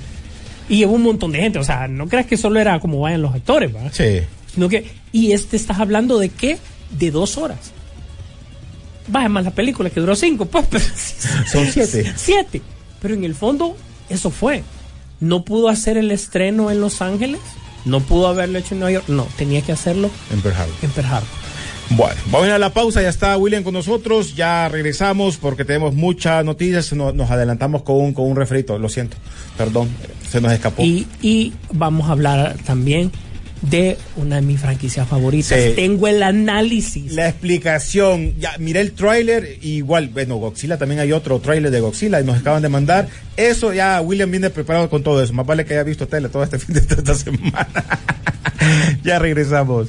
Y 0.68 0.78
llevó 0.78 0.94
un 0.94 1.02
montón 1.02 1.32
de 1.32 1.38
gente, 1.38 1.58
o 1.58 1.64
sea, 1.64 1.88
no 1.88 2.08
creas 2.08 2.26
que 2.26 2.36
solo 2.36 2.60
era 2.60 2.78
como 2.78 3.00
vayan 3.00 3.22
los 3.22 3.34
actores, 3.34 3.74
¿va? 3.74 3.90
Sí. 3.90 4.20
Sino 4.52 4.68
que, 4.68 4.86
y 5.12 5.32
este 5.32 5.56
estás 5.56 5.78
hablando 5.78 6.18
de 6.18 6.28
qué? 6.28 6.58
De 6.90 7.10
dos 7.10 7.38
horas. 7.38 7.72
Vaya 9.08 9.30
más 9.30 9.44
la 9.44 9.50
película 9.52 9.88
que 9.88 10.00
duró 10.00 10.14
cinco, 10.14 10.44
pues, 10.44 10.66
pero 10.70 10.84
Son 11.50 11.66
siete. 11.66 12.12
Siete. 12.16 12.60
Pero 13.00 13.14
en 13.14 13.24
el 13.24 13.34
fondo, 13.34 13.76
eso 14.10 14.30
fue. 14.30 14.62
No 15.20 15.44
pudo 15.44 15.68
hacer 15.68 15.96
el 15.96 16.10
estreno 16.10 16.70
en 16.70 16.80
Los 16.80 17.00
Ángeles, 17.00 17.40
no 17.84 18.00
pudo 18.00 18.28
haberlo 18.28 18.58
hecho 18.58 18.74
en 18.74 18.80
Nueva 18.80 18.92
York, 18.92 19.04
no, 19.08 19.26
tenía 19.36 19.62
que 19.62 19.72
hacerlo 19.72 20.10
En 20.32 20.40
Pearl 20.40 20.56
Harbor. 20.56 20.74
en 20.82 20.90
Pearl 20.90 21.06
Harbor. 21.08 21.28
Bueno, 21.90 22.20
vamos 22.26 22.42
a 22.42 22.46
ir 22.48 22.52
a 22.52 22.58
la 22.58 22.70
pausa, 22.74 23.00
ya 23.00 23.08
está 23.08 23.36
William 23.38 23.62
con 23.62 23.72
nosotros, 23.72 24.36
ya 24.36 24.68
regresamos 24.68 25.38
porque 25.38 25.64
tenemos 25.64 25.94
muchas 25.94 26.44
noticias, 26.44 26.92
nos, 26.92 27.14
nos 27.14 27.30
adelantamos 27.30 27.82
con 27.82 27.96
un, 27.96 28.12
con 28.12 28.26
un 28.26 28.36
refrito, 28.36 28.78
lo 28.78 28.90
siento, 28.90 29.16
perdón, 29.56 29.88
se 30.30 30.40
nos 30.42 30.52
escapó. 30.52 30.82
Y, 30.82 31.06
y 31.22 31.54
vamos 31.72 32.08
a 32.08 32.12
hablar 32.12 32.56
también 32.66 33.10
de 33.62 33.96
una 34.16 34.36
de 34.36 34.42
mis 34.42 34.60
franquicias 34.60 35.06
favoritas. 35.08 35.58
Sí. 35.60 35.72
Tengo 35.74 36.08
el 36.08 36.22
análisis. 36.22 37.12
La 37.12 37.28
explicación, 37.28 38.34
ya 38.38 38.56
miré 38.58 38.80
el 38.80 38.92
tráiler, 38.92 39.58
igual, 39.62 40.08
bueno, 40.08 40.36
Godzilla 40.36 40.78
también 40.78 41.00
hay 41.00 41.12
otro 41.12 41.38
tráiler 41.40 41.70
de 41.70 41.80
Godzilla 41.80 42.20
y 42.20 42.24
nos 42.24 42.38
acaban 42.38 42.62
de 42.62 42.68
mandar. 42.68 43.08
Eso 43.36 43.72
ya 43.72 44.00
William 44.00 44.30
viene 44.30 44.50
preparado 44.50 44.88
con 44.90 45.02
todo 45.02 45.22
eso. 45.22 45.32
Más 45.32 45.46
vale 45.46 45.64
que 45.64 45.74
haya 45.74 45.82
visto 45.82 46.06
tele 46.08 46.28
todo 46.28 46.42
este 46.42 46.58
fin 46.58 46.74
de 46.74 46.80
esta 46.80 47.14
semana. 47.14 47.68
ya 49.04 49.18
regresamos. 49.18 49.88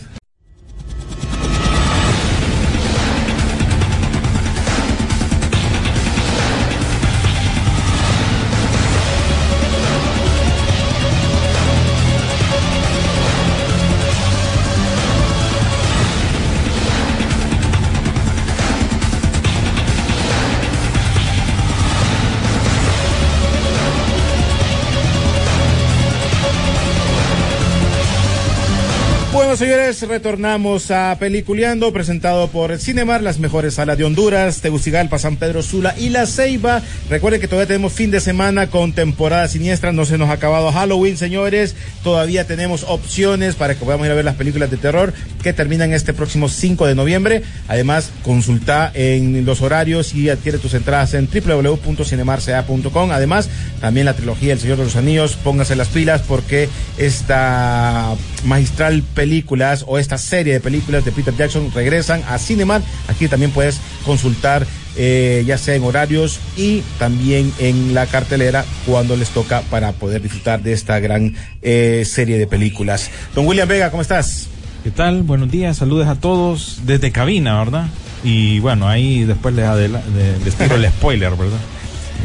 Señores, 29.55 30.07
retornamos 30.07 30.91
a 30.91 31.17
Peliculeando, 31.19 31.91
presentado 31.91 32.49
por 32.49 32.77
Cinemar, 32.77 33.23
las 33.23 33.39
mejores 33.39 33.73
salas 33.73 33.97
de 33.97 34.03
Honduras, 34.03 34.62
Tegucigalpa, 34.62 35.17
San 35.17 35.38
Pedro 35.38 35.63
Sula 35.63 35.95
y 35.97 36.09
La 36.09 36.27
Ceiba. 36.27 36.83
Recuerden 37.09 37.41
que 37.41 37.47
todavía 37.47 37.67
tenemos 37.67 37.91
fin 37.91 38.12
de 38.12 38.21
semana 38.21 38.67
con 38.67 38.93
temporada 38.93 39.47
siniestra, 39.47 39.91
no 39.91 40.05
se 40.05 40.19
nos 40.19 40.29
ha 40.29 40.33
acabado 40.33 40.71
Halloween, 40.71 41.17
señores. 41.17 41.75
Todavía 42.03 42.45
tenemos 42.45 42.85
opciones 42.88 43.55
para 43.55 43.73
que 43.73 43.83
podamos 43.83 44.05
ir 44.05 44.12
a 44.12 44.15
ver 44.15 44.23
las 44.23 44.35
películas 44.35 44.69
de 44.69 44.77
terror 44.77 45.13
que 45.41 45.51
terminan 45.51 45.93
este 45.93 46.13
próximo 46.13 46.47
5 46.47 46.85
de 46.85 46.95
noviembre. 46.95 47.41
Además, 47.67 48.12
consulta 48.23 48.91
en 48.93 49.45
los 49.45 49.62
horarios 49.62 50.13
y 50.13 50.29
adquiere 50.29 50.59
tus 50.59 50.75
entradas 50.75 51.15
en 51.15 51.27
www.cinemarca.com. 51.27 53.12
Además, 53.12 53.49
también 53.81 54.05
la 54.05 54.13
trilogía 54.13 54.53
El 54.53 54.59
Señor 54.59 54.77
de 54.77 54.83
los 54.85 54.95
Anillos, 54.95 55.35
póngase 55.43 55.75
las 55.75 55.88
pilas 55.88 56.21
porque 56.21 56.69
esta 56.97 58.15
magistral 58.45 59.03
películas 59.39 59.86
o 59.88 59.97
esta 59.97 60.17
serie 60.17 60.54
de 60.54 60.60
películas 60.60 61.06
de 61.06 61.12
Peter 61.12 61.34
Jackson 61.36 61.71
regresan 61.73 62.21
a 62.28 62.38
Cineman. 62.38 62.84
Aquí 63.08 63.28
también 63.28 63.52
puedes 63.52 63.80
consultar 64.06 64.65
eh, 64.97 65.43
ya 65.47 65.58
sea 65.58 65.75
en 65.75 65.84
horarios 65.84 66.39
y 66.58 66.82
también 66.97 67.54
en 67.60 67.93
la 67.93 68.06
cartelera 68.06 68.65
cuando 68.86 69.15
les 69.15 69.30
toca 69.30 69.62
para 69.69 69.93
poder 69.93 70.21
disfrutar 70.21 70.62
de 70.62 70.73
esta 70.73 70.99
gran 70.99 71.36
eh, 71.62 72.04
serie 72.06 72.38
de 72.38 72.47
películas. 72.47 73.10
Don 73.34 73.45
William 73.47 73.67
Vega, 73.67 73.91
¿cómo 73.91 74.02
estás? 74.02 74.47
¿Qué 74.84 74.91
tal? 74.91 75.23
Buenos 75.23 75.49
días, 75.49 75.78
saludos 75.78 76.08
a 76.08 76.15
todos 76.15 76.82
desde 76.86 77.12
cabina, 77.12 77.60
¿verdad? 77.60 77.88
Y 78.23 78.60
bueno, 78.60 78.89
ahí 78.89 79.23
después 79.23 79.56
les, 79.56 79.65
adela- 79.65 80.02
de- 80.04 80.43
les 80.43 80.56
tiro 80.56 80.75
el 80.75 80.86
spoiler, 80.89 81.32
¿verdad? 81.32 81.60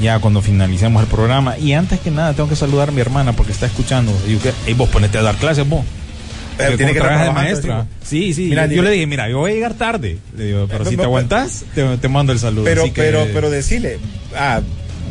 Ya 0.03 0.19
cuando 0.19 0.43
finalicemos 0.43 1.01
el 1.03 1.09
programa. 1.09 1.57
Y 1.59 1.73
antes 1.75 2.01
que 2.01 2.11
nada, 2.11 2.33
tengo 2.35 2.49
que 2.49 2.57
saludar 2.57 2.89
a 2.89 2.93
mi 2.93 3.01
hermana 3.01 3.33
porque 3.35 3.53
está 3.53 3.67
escuchando. 3.67 4.13
Y 4.27 4.33
yo, 4.33 4.41
¿qué? 4.43 4.53
Ey, 4.67 4.75
vos 4.75 4.89
ponete 4.89 5.19
a 5.19 5.23
dar 5.23 5.37
clases, 5.37 5.69
vos. 5.69 5.85
Porque 6.57 6.77
tiene 6.77 6.93
que 6.93 7.01
trabajas 7.01 7.27
de 7.27 7.33
maestra. 7.33 7.87
Sí, 8.03 8.33
sí. 8.35 8.47
Mira, 8.47 8.67
yo, 8.67 8.75
yo 8.77 8.83
le 8.83 8.91
dije, 8.91 9.07
mira, 9.07 9.29
yo 9.29 9.39
voy 9.39 9.53
a 9.53 9.55
llegar 9.55 9.75
tarde. 9.75 10.19
Le 10.37 10.45
digo, 10.47 10.67
pero 10.71 10.85
si 10.85 10.91
te 10.91 10.97
pero- 10.97 11.09
aguantas, 11.09 11.65
te, 11.75 11.97
te 11.99 12.09
mando 12.09 12.33
el 12.33 12.39
saludo. 12.39 12.65
Pero, 12.65 12.85
que- 12.85 12.93
pero, 12.93 13.27
pero 13.33 13.51
decirle, 13.51 13.99
ah, 14.37 14.61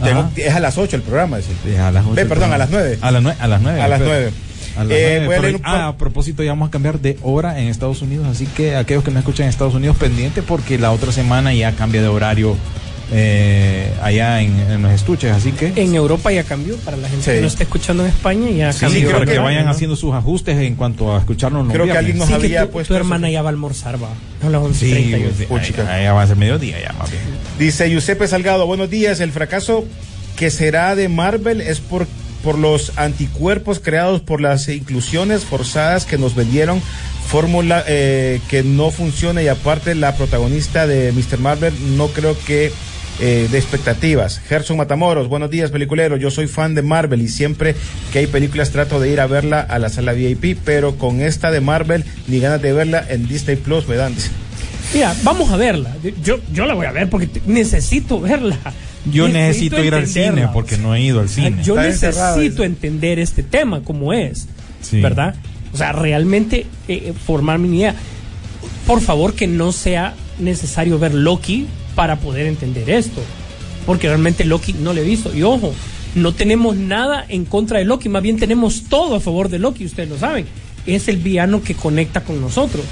tengo- 0.03 0.29
es 0.35 0.53
a 0.53 0.59
las 0.59 0.77
8 0.77 0.95
el 0.95 1.01
programa, 1.01 1.37
decir. 1.37 1.55
Sí, 1.65 1.75
a 1.75 1.91
las 1.91 2.05
ocho, 2.05 2.15
Ve, 2.15 2.25
perdón, 2.25 2.53
a 2.53 2.57
las 2.57 2.69
nueve. 2.69 2.97
A 3.01 3.11
las 3.11 3.21
nueve. 3.23 3.37
A 3.41 3.47
las 3.47 3.61
nueve. 3.61 3.81
A 3.81 3.87
las 3.87 3.99
espera. 4.01 4.15
nueve. 4.19 4.33
A 4.75 4.83
las 4.85 4.97
Eh, 4.97 5.01
nueve, 5.19 5.25
voy 5.25 5.35
a 5.35 5.37
pero- 5.37 5.41
leer 5.43 5.55
un 5.55 5.61
ah, 5.65 5.87
a 5.89 5.97
propósito, 5.97 6.41
ya 6.43 6.51
vamos 6.51 6.69
a 6.69 6.71
cambiar 6.71 6.99
de 6.99 7.17
hora 7.21 7.59
en 7.59 7.67
Estados 7.67 8.01
Unidos, 8.01 8.25
así 8.27 8.47
que 8.47 8.75
aquellos 8.75 9.03
que 9.03 9.11
no 9.11 9.19
escuchan 9.19 9.43
en 9.45 9.49
Estados 9.51 9.75
Unidos, 9.75 9.97
pendiente 9.97 10.41
porque 10.41 10.79
la 10.79 10.91
otra 10.91 11.11
semana 11.11 11.53
ya 11.53 11.73
cambia 11.73 12.01
de 12.01 12.07
horario 12.07 12.55
eh, 13.11 13.91
allá 14.01 14.41
en, 14.41 14.57
en 14.71 14.81
los 14.81 14.91
estuches, 14.91 15.31
así 15.31 15.51
que... 15.51 15.73
En 15.75 15.93
Europa 15.95 16.31
ya 16.31 16.43
cambió, 16.43 16.75
para 16.77 16.97
la 16.97 17.09
gente 17.09 17.23
Sí. 17.25 17.31
que 17.31 17.41
no 17.41 17.47
está 17.47 17.63
escuchando 17.63 18.03
en 18.03 18.09
España 18.09 18.49
ya 18.49 18.73
Sí, 18.73 18.79
cambió. 18.81 19.01
creo 19.01 19.13
para 19.13 19.25
que, 19.25 19.31
que- 19.33 19.39
vayan 19.39 19.65
¿no? 19.65 19.71
haciendo 19.71 19.95
sus 19.95 20.13
ajustes 20.13 20.57
en 20.57 20.75
cuanto 20.75 21.13
a 21.15 21.19
escucharnos 21.19 21.65
los 21.65 21.73
Creo 21.73 21.85
que 21.85 21.91
alguien 21.97 22.17
nos 22.17 22.27
Sí, 22.27 22.33
que 22.33 22.45
había 22.45 22.65
tu, 22.65 22.71
puesto 22.71 22.93
tu 22.93 22.93
eso. 22.95 23.03
hermana 23.03 23.29
ya 23.29 23.41
va 23.41 23.49
a 23.49 23.51
almorzar, 23.51 24.01
va. 24.01 24.09
A 24.45 24.49
las 24.49 24.61
11.30. 24.61 24.73
Sí, 24.73 25.45
sí, 25.73 25.81
ahí 25.87 26.05
va 26.07 26.21
a 26.21 26.27
ser 26.27 26.37
mediodía 26.37 26.79
ya, 26.81 26.93
más 26.93 27.11
bien. 27.11 27.23
Dice 27.59 27.89
Giuseppe 27.89 28.27
Salgado, 28.27 28.65
buenos 28.65 28.89
días. 28.89 29.19
El 29.19 29.31
fracaso 29.31 29.85
que 30.35 30.49
será 30.49 30.95
de 30.95 31.09
Marvel 31.09 31.61
es 31.61 31.79
por, 31.79 32.07
por 32.43 32.57
los 32.57 32.93
anticuerpos 32.97 33.79
creados 33.79 34.21
por 34.21 34.41
las 34.41 34.67
inclusiones 34.69 35.43
forzadas 35.45 36.05
que 36.05 36.17
nos 36.17 36.33
vendieron, 36.35 36.81
fórmula 37.27 37.83
eh, 37.87 38.41
que 38.49 38.63
no 38.63 38.91
funciona 38.91 39.41
y 39.43 39.47
aparte 39.47 39.95
la 39.95 40.15
protagonista 40.15 40.87
de 40.87 41.11
Mr. 41.11 41.37
Marvel 41.39 41.73
no 41.97 42.07
creo 42.07 42.35
que 42.45 42.71
eh, 43.19 43.47
de 43.51 43.57
expectativas. 43.57 44.39
Gerson 44.39 44.77
Matamoros, 44.77 45.27
buenos 45.27 45.49
días, 45.49 45.71
peliculero. 45.71 46.17
Yo 46.17 46.31
soy 46.31 46.47
fan 46.47 46.75
de 46.75 46.81
Marvel 46.81 47.21
y 47.21 47.27
siempre 47.27 47.75
que 48.11 48.19
hay 48.19 48.27
películas 48.27 48.71
trato 48.71 48.99
de 48.99 49.09
ir 49.11 49.19
a 49.19 49.27
verla 49.27 49.59
a 49.61 49.79
la 49.79 49.89
sala 49.89 50.13
VIP, 50.13 50.57
pero 50.63 50.95
con 50.97 51.21
esta 51.21 51.51
de 51.51 51.61
Marvel 51.61 52.03
ni 52.27 52.39
ganas 52.39 52.61
de 52.61 52.73
verla 52.73 53.05
en 53.09 53.27
Disney 53.27 53.55
Plus 53.55 53.87
me 53.87 53.95
dan. 53.95 54.13
Mira, 54.93 55.15
vamos 55.23 55.51
a 55.51 55.57
verla. 55.57 55.95
Yo, 56.23 56.39
yo 56.51 56.65
la 56.65 56.73
voy 56.73 56.85
a 56.85 56.91
ver 56.91 57.09
porque 57.09 57.29
necesito 57.45 58.19
verla. 58.19 58.57
Yo 59.11 59.27
necesito 59.27 59.83
ir 59.83 59.93
al 59.95 60.07
cine 60.07 60.47
porque 60.53 60.77
no 60.77 60.95
he 60.95 61.01
ido 61.01 61.19
al 61.19 61.29
cine. 61.29 61.61
Yo 61.63 61.79
Está 61.79 62.09
necesito 62.09 62.63
entender 62.63 63.19
este 63.19 63.43
tema 63.43 63.81
como 63.83 64.13
es, 64.13 64.47
Sí. 64.81 65.01
¿verdad? 65.01 65.35
O 65.73 65.77
sea, 65.77 65.91
realmente 65.91 66.67
eh, 66.87 67.13
formar 67.25 67.57
mi 67.59 67.77
idea. 67.77 67.95
Por 68.85 69.01
favor, 69.01 69.33
que 69.33 69.47
no 69.47 69.71
sea 69.71 70.13
necesario 70.39 70.99
ver 70.99 71.13
Loki 71.13 71.67
para 71.95 72.17
poder 72.17 72.47
entender 72.47 72.89
esto, 72.89 73.21
porque 73.85 74.07
realmente 74.07 74.45
Loki 74.45 74.73
no 74.73 74.93
le 74.93 75.01
he 75.01 75.05
visto. 75.05 75.35
Y 75.35 75.43
ojo, 75.43 75.73
no 76.15 76.33
tenemos 76.33 76.75
nada 76.75 77.25
en 77.27 77.45
contra 77.45 77.79
de 77.79 77.85
Loki, 77.85 78.09
más 78.09 78.23
bien 78.23 78.37
tenemos 78.37 78.83
todo 78.89 79.15
a 79.15 79.19
favor 79.19 79.49
de 79.49 79.59
Loki, 79.59 79.85
ustedes 79.85 80.09
lo 80.09 80.17
saben. 80.17 80.45
Es 80.85 81.07
el 81.07 81.17
villano 81.17 81.63
que 81.63 81.75
conecta 81.75 82.23
con 82.23 82.41
nosotros, 82.41 82.83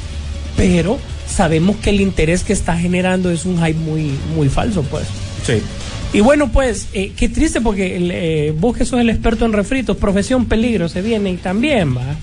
pero 0.56 0.98
sabemos 1.28 1.78
que 1.78 1.90
el 1.90 2.02
interés 2.02 2.44
que 2.44 2.54
está 2.54 2.78
generando 2.78 3.30
es 3.32 3.46
un 3.46 3.58
hype 3.58 3.80
muy, 3.80 4.12
muy 4.36 4.50
falso, 4.50 4.84
pues. 4.84 5.06
Sí. 5.46 5.62
Y 6.14 6.20
bueno, 6.20 6.52
pues, 6.52 6.90
eh, 6.94 7.14
qué 7.16 7.30
triste 7.30 7.62
porque 7.62 7.96
el, 7.96 8.12
eh, 8.12 8.54
vos 8.58 8.76
que 8.76 8.86
sos 8.86 9.00
el 9.00 9.10
experto 9.10 9.46
en 9.46 9.54
refritos, 9.54 9.96
profesión 9.98 10.46
peligro, 10.46 10.90
se 10.90 11.02
viene 11.02 11.32
y 11.32 11.38
también 11.38 11.96
va. 11.96 12.16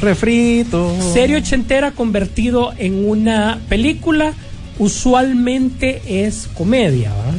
Refrito. 0.00 0.94
Serie 1.12 1.36
ochentera 1.36 1.92
convertido 1.92 2.72
en 2.78 3.08
una 3.08 3.60
película, 3.68 4.32
usualmente 4.78 6.02
es 6.26 6.48
comedia, 6.54 7.10
¿va? 7.10 7.34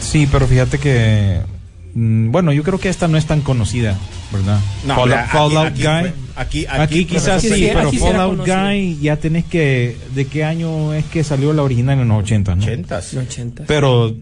Sí, 0.00 0.28
pero 0.30 0.46
fíjate 0.46 0.78
que. 0.78 1.40
mm, 1.94 2.30
Bueno, 2.30 2.52
yo 2.52 2.62
creo 2.62 2.78
que 2.78 2.88
esta 2.88 3.08
no 3.08 3.18
es 3.18 3.26
tan 3.26 3.40
conocida, 3.40 3.96
¿verdad? 4.32 4.60
No, 4.86 4.94
Fallout, 4.94 5.06
mira, 5.08 5.22
aquí- 5.24 5.32
Fallout 5.32 5.66
aquí 5.66 5.82
Guy. 5.82 5.90
aquí- 5.90 6.14
Aquí, 6.38 6.66
aquí 6.68 7.04
quizás 7.04 7.42
sí, 7.42 7.68
pero 7.72 7.90
sí 7.90 7.98
Fallout. 7.98 8.46
Guy 8.46 8.98
ya 9.00 9.16
tenés 9.16 9.44
que. 9.44 9.96
¿De 10.14 10.26
qué 10.26 10.44
año 10.44 10.94
es 10.94 11.04
que 11.06 11.24
salió 11.24 11.52
la 11.52 11.62
original 11.62 11.98
en 11.98 12.08
los 12.08 12.20
80, 12.22 12.54
no? 12.54 12.62
Ochentas. 12.62 13.12
Los 13.14 13.24
80. 13.26 13.64
Pero 13.66 14.14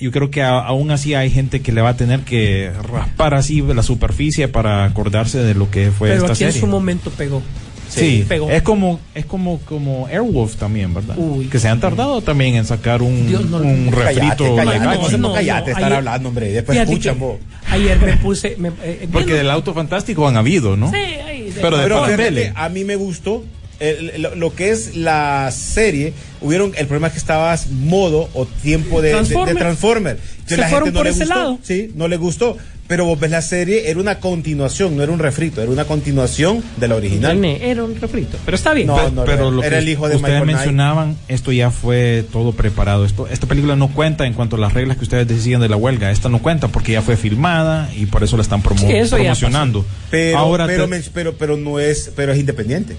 yo 0.00 0.10
creo 0.10 0.30
que 0.30 0.42
a- 0.42 0.60
aún 0.60 0.90
así 0.90 1.12
hay 1.14 1.28
gente 1.30 1.60
que 1.60 1.72
le 1.72 1.82
va 1.82 1.90
a 1.90 1.96
tener 1.96 2.20
que 2.20 2.72
raspar 2.90 3.34
así 3.34 3.60
la 3.60 3.82
superficie 3.82 4.48
para 4.48 4.84
acordarse 4.84 5.38
de 5.38 5.54
lo 5.54 5.70
que 5.70 5.90
fue 5.90 6.08
Pero 6.10 6.20
esta 6.22 6.32
aquí 6.32 6.38
serie. 6.44 6.54
en 6.54 6.60
su 6.60 6.66
momento 6.66 7.10
pegó. 7.10 7.42
Sí, 7.88 8.24
pegó. 8.28 8.50
es 8.50 8.62
como 8.62 9.00
es 9.14 9.24
como 9.26 9.58
como 9.60 10.06
Airwolf 10.06 10.56
también, 10.56 10.92
¿verdad? 10.94 11.16
Uy. 11.18 11.46
que 11.46 11.58
se 11.58 11.68
han 11.68 11.80
tardado 11.80 12.20
también 12.22 12.54
en 12.56 12.64
sacar 12.66 13.02
un, 13.02 13.26
Dios, 13.26 13.44
no, 13.46 13.58
un 13.58 13.86
no, 13.86 13.90
refrito. 13.92 14.56
Cállate, 14.56 14.88
action. 14.88 15.20
no, 15.20 15.28
no, 15.28 15.34
cállate, 15.34 15.70
estar 15.70 15.84
ayer- 15.84 15.96
hablando, 15.98 16.28
hombre, 16.28 16.52
después 16.52 16.78
escuchan 16.78 17.18
vos. 17.18 17.38
Ayer 17.70 17.98
me 18.00 18.16
puse. 18.18 18.56
me- 18.58 18.72
eh, 18.82 19.08
Porque 19.10 19.34
del 19.34 19.50
auto 19.50 19.72
fantástico 19.74 20.26
han 20.28 20.36
habido, 20.36 20.76
¿no? 20.76 20.90
Sí, 20.90 20.96
ahí- 20.96 21.52
Pero 21.60 21.76
de 21.78 21.82
Pero 21.84 22.04
fíjate 22.04 22.52
a 22.54 22.68
mí 22.68 22.84
me 22.84 22.96
gustó 22.96 23.44
el- 23.80 24.20
lo, 24.22 24.34
lo 24.34 24.54
que 24.54 24.70
es 24.70 24.96
la 24.96 25.50
serie. 25.52 26.12
Hubieron 26.40 26.72
el 26.76 26.86
problema 26.86 27.06
es 27.08 27.14
que 27.14 27.18
estabas 27.18 27.70
modo 27.70 28.28
o 28.34 28.44
tiempo 28.46 29.00
de 29.00 29.08
de- 29.08 29.14
de 29.14 29.20
Transformer. 29.20 29.56
Transformer. 29.56 30.12
Entonces 30.20 30.44
Se 30.48 30.56
la 30.56 30.62
gente 30.68 30.70
fueron 30.70 30.88
no 30.94 30.98
por 30.98 31.04
le 31.04 31.10
ese 31.10 31.20
gustó. 31.24 31.34
lado. 31.34 31.58
Sí, 31.62 31.92
no 31.94 32.08
le 32.08 32.16
gustó. 32.16 32.56
Pero 32.88 33.04
vos 33.04 33.20
ves 33.20 33.30
la 33.30 33.42
serie, 33.42 33.90
era 33.90 34.00
una 34.00 34.18
continuación, 34.18 34.96
no 34.96 35.02
era 35.02 35.12
un 35.12 35.18
refrito, 35.18 35.60
era 35.62 35.70
una 35.70 35.84
continuación 35.84 36.64
de 36.78 36.88
la 36.88 36.94
original. 36.96 37.44
Era 37.44 37.84
un 37.84 37.94
refrito. 38.00 38.38
Pero 38.46 38.54
está 38.56 38.72
bien. 38.72 38.86
No, 38.86 38.96
Pe- 38.96 39.10
no, 39.12 39.24
pero 39.24 39.50
lo 39.50 39.62
era 39.62 39.76
que 39.76 39.82
el 39.82 39.88
hijo 39.90 40.08
de 40.08 40.16
ustedes 40.16 40.22
Michael 40.32 40.44
Knight. 40.44 40.56
mencionaban, 40.56 41.16
esto 41.28 41.52
ya 41.52 41.70
fue 41.70 42.24
todo 42.32 42.52
preparado. 42.52 43.04
Esto, 43.04 43.26
esta 43.28 43.46
película 43.46 43.76
no 43.76 43.88
cuenta 43.88 44.26
en 44.26 44.32
cuanto 44.32 44.56
a 44.56 44.58
las 44.58 44.72
reglas 44.72 44.96
que 44.96 45.02
ustedes 45.04 45.28
decían 45.28 45.60
de 45.60 45.68
la 45.68 45.76
huelga. 45.76 46.10
Esta 46.10 46.30
no 46.30 46.38
cuenta 46.40 46.68
porque 46.68 46.92
ya 46.92 47.02
fue 47.02 47.18
filmada 47.18 47.90
y 47.94 48.06
por 48.06 48.24
eso 48.24 48.36
la 48.38 48.42
están 48.42 48.62
promo- 48.62 48.80
Sí, 48.80 48.90
eso 48.96 49.16
promocionando. 49.16 49.84
Pero, 50.10 50.38
Ahora 50.38 50.66
pero, 50.66 50.88
te- 50.88 51.02
pero, 51.12 51.34
pero 51.34 51.56
no 51.58 51.78
es, 51.78 52.10
pero 52.16 52.32
es 52.32 52.38
independiente. 52.38 52.96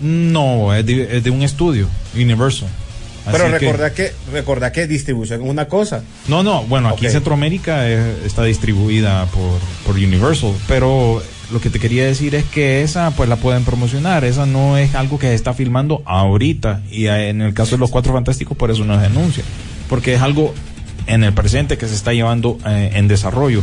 no, 0.00 0.74
es 0.74 0.84
de, 0.86 1.16
es 1.16 1.24
de 1.24 1.30
un 1.30 1.42
estudio, 1.42 1.88
Universal. 2.14 2.68
Pero 3.30 3.44
Así 3.44 3.52
que- 3.52 3.58
recordá 3.58 3.92
que, 3.94 4.12
recordá 4.32 4.72
que 4.72 4.86
distribución 4.86 5.42
es 5.42 5.48
una 5.48 5.66
cosa. 5.66 6.02
No, 6.28 6.42
no, 6.42 6.64
bueno, 6.64 6.88
aquí 6.88 7.08
Centroamérica 7.08 7.88
está 7.88 8.44
distribuida 8.44 9.26
por, 9.26 9.58
por 9.86 9.94
Universal, 9.96 10.52
pero 10.68 11.22
lo 11.52 11.60
que 11.60 11.70
te 11.70 11.78
quería 11.78 12.04
decir 12.06 12.34
es 12.34 12.44
que 12.44 12.82
esa 12.82 13.10
pues 13.12 13.28
la 13.28 13.36
pueden 13.36 13.64
promocionar, 13.64 14.24
esa 14.24 14.44
no 14.46 14.76
es 14.76 14.94
algo 14.94 15.18
que 15.18 15.28
se 15.28 15.34
está 15.34 15.54
filmando 15.54 16.02
ahorita 16.04 16.82
y 16.90 17.06
en 17.06 17.40
el 17.42 17.54
caso 17.54 17.72
de 17.72 17.78
los 17.78 17.90
Cuatro 17.90 18.12
Fantásticos 18.12 18.56
por 18.56 18.70
eso 18.70 18.84
no 18.84 18.96
se 18.96 19.02
denuncia, 19.08 19.44
porque 19.88 20.14
es 20.14 20.20
algo 20.22 20.54
en 21.06 21.22
el 21.24 21.32
presente 21.32 21.76
que 21.78 21.86
se 21.86 21.94
está 21.94 22.12
llevando 22.12 22.58
eh, 22.66 22.90
en 22.94 23.08
desarrollo. 23.08 23.62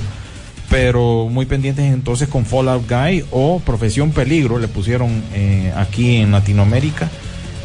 Pero 0.69 1.27
muy 1.29 1.45
pendientes 1.45 1.85
entonces 1.91 2.29
con 2.29 2.45
Fallout 2.45 2.89
Guy 2.89 3.25
o 3.31 3.59
Profesión 3.59 4.11
Peligro, 4.11 4.57
le 4.57 4.69
pusieron 4.69 5.21
eh, 5.33 5.73
aquí 5.75 6.17
en 6.17 6.31
Latinoamérica. 6.31 7.09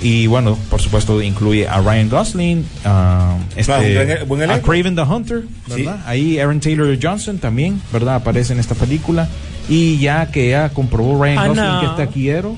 Y 0.03 0.26
bueno, 0.26 0.59
por 0.70 0.80
supuesto, 0.80 1.22
incluye 1.22 1.66
a 1.66 1.80
Ryan 1.80 2.09
Gosling, 2.11 2.64
a, 2.84 3.36
este, 3.57 3.64
Claro, 3.64 3.84
gran- 4.07 4.28
buen 4.28 4.40
a. 4.40 4.61
Craven 4.62 4.94
the 4.94 5.03
Hunter, 5.03 5.44
¿verdad? 5.66 6.01
Ahí 6.07 6.38
Aaron 6.38 6.61
Taylor 6.61 6.97
Johnson 7.03 7.38
también, 7.38 7.80
¿verdad? 7.92 8.16
Aparece 8.16 8.53
en 8.53 8.59
esta 8.61 8.74
película. 8.74 9.28
Y 9.68 9.99
ya 9.99 10.30
que 10.30 10.51
ya 10.51 10.68
comprobó 10.68 11.22
Ryan 11.24 11.38
Hannah- 11.38 11.49
Gosling 11.49 11.80
que 11.80 11.86
está 11.86 11.97
taquillero, 12.07 12.57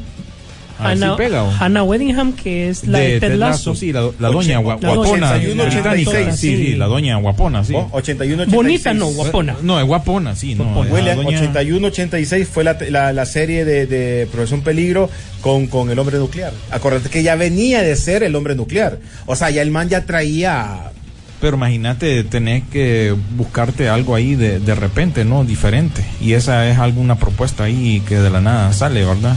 a 0.78 0.88
ver 0.88 0.96
si 0.98 1.02
Hannah, 1.04 1.16
pega. 1.16 1.42
¿o? 1.44 1.50
Hannah 1.58 1.82
Weddingham, 1.82 2.32
que 2.34 2.68
es 2.68 2.86
la 2.86 2.98
de, 3.00 3.20
Ted 3.20 3.34
Lasso. 3.34 3.74
sí, 3.74 3.92
la, 3.92 4.10
la 4.18 4.28
doña 4.28 4.60
gua- 4.60 4.78
La 4.80 4.88
doña. 4.94 4.94
guapona 4.96 5.30
81, 5.32 5.64
británica. 5.64 6.10
86, 6.10 6.36
Sí, 6.40 6.56
sí, 6.56 6.74
la 6.76 6.86
doña 6.86 7.16
guapona, 7.16 7.64
sí. 7.64 7.72
Oh, 7.74 7.88
81, 7.92 8.42
86. 8.44 8.54
Bonita 8.54 8.94
no, 8.94 9.06
guapona. 9.08 9.56
No, 9.62 9.80
es 9.80 9.86
guapona, 9.86 10.36
sí, 10.36 10.54
no. 10.54 10.80
William, 10.80 11.18
doña- 11.18 11.40
81-86 11.52 12.46
fue 12.46 12.64
la, 12.64 12.76
la, 12.90 13.12
la 13.12 13.26
serie 13.26 13.64
de, 13.64 13.86
de 13.86 14.26
Profesión 14.30 14.60
Peligro 14.62 15.10
con, 15.40 15.66
con 15.66 15.90
el 15.90 15.98
hombre 15.98 16.18
nuclear. 16.18 16.52
Acuérdate 16.70 17.08
que 17.10 17.22
ya 17.22 17.34
venía 17.36 17.82
de 17.82 17.96
ser 17.96 18.22
el 18.22 18.34
hombre 18.36 18.54
nuclear. 18.54 18.98
O 19.26 19.36
sea, 19.36 19.50
ya 19.50 19.62
el 19.62 19.70
man 19.70 19.88
ya 19.88 20.04
traía. 20.04 20.90
Pero 21.40 21.56
imagínate, 21.56 22.24
tenés 22.24 22.64
que 22.72 23.14
buscarte 23.36 23.88
algo 23.88 24.16
ahí 24.16 24.34
de, 24.34 24.58
de 24.58 24.74
repente, 24.74 25.24
¿no? 25.24 25.44
Diferente. 25.44 26.04
Y 26.20 26.32
esa 26.32 26.68
es 26.68 26.78
alguna 26.78 27.14
propuesta 27.16 27.64
ahí 27.64 28.02
que 28.08 28.16
de 28.18 28.28
la 28.30 28.40
nada 28.40 28.72
sale, 28.72 29.04
¿verdad? 29.04 29.36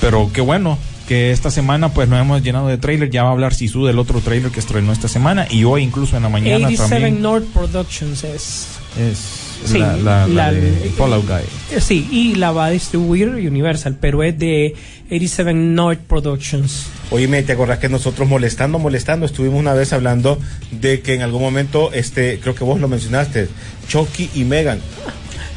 Pero 0.00 0.30
qué 0.32 0.40
bueno 0.40 0.78
que 1.06 1.32
esta 1.32 1.50
semana 1.50 1.88
pues 1.94 2.08
nos 2.08 2.20
hemos 2.20 2.42
llenado 2.42 2.68
de 2.68 2.78
trailer. 2.78 3.10
Ya 3.10 3.22
va 3.22 3.30
a 3.30 3.32
hablar 3.32 3.54
Sisu 3.54 3.86
del 3.86 3.98
otro 3.98 4.20
trailer 4.20 4.50
que 4.50 4.60
estrenó 4.60 4.92
esta 4.92 5.08
semana. 5.08 5.46
Y 5.50 5.64
hoy 5.64 5.82
incluso 5.82 6.16
en 6.16 6.22
la 6.22 6.28
mañana 6.28 6.66
87 6.66 6.90
también 6.90 7.22
North 7.22 7.46
Productions 7.52 8.24
es. 8.24 8.66
es 8.98 9.44
Sí, 9.64 9.78
la, 9.78 9.96
la- 9.96 10.28
la 10.28 10.28
la- 10.28 10.52
de 10.52 10.92
Fallout 10.96 11.26
Guy. 11.26 11.76
eh, 11.76 11.80
Sí, 11.80 12.06
y 12.12 12.36
la 12.36 12.52
va 12.52 12.66
a 12.66 12.70
distribuir 12.70 13.28
Universal, 13.30 13.96
pero 14.00 14.22
es 14.22 14.38
de 14.38 14.76
87 15.06 15.52
North 15.52 15.98
Productions. 16.06 16.86
Oye, 17.10 17.26
¿te 17.42 17.52
acordás 17.54 17.78
que 17.80 17.88
nosotros 17.88 18.28
molestando, 18.28 18.78
molestando, 18.78 19.26
estuvimos 19.26 19.58
una 19.58 19.72
vez 19.74 19.92
hablando 19.92 20.38
de 20.70 21.00
que 21.00 21.14
en 21.14 21.22
algún 21.22 21.42
momento, 21.42 21.90
este, 21.92 22.38
creo 22.38 22.54
que 22.54 22.62
vos 22.62 22.78
lo 22.80 22.86
mencionaste, 22.86 23.48
Chucky 23.88 24.30
y 24.36 24.44
Megan. 24.44 24.78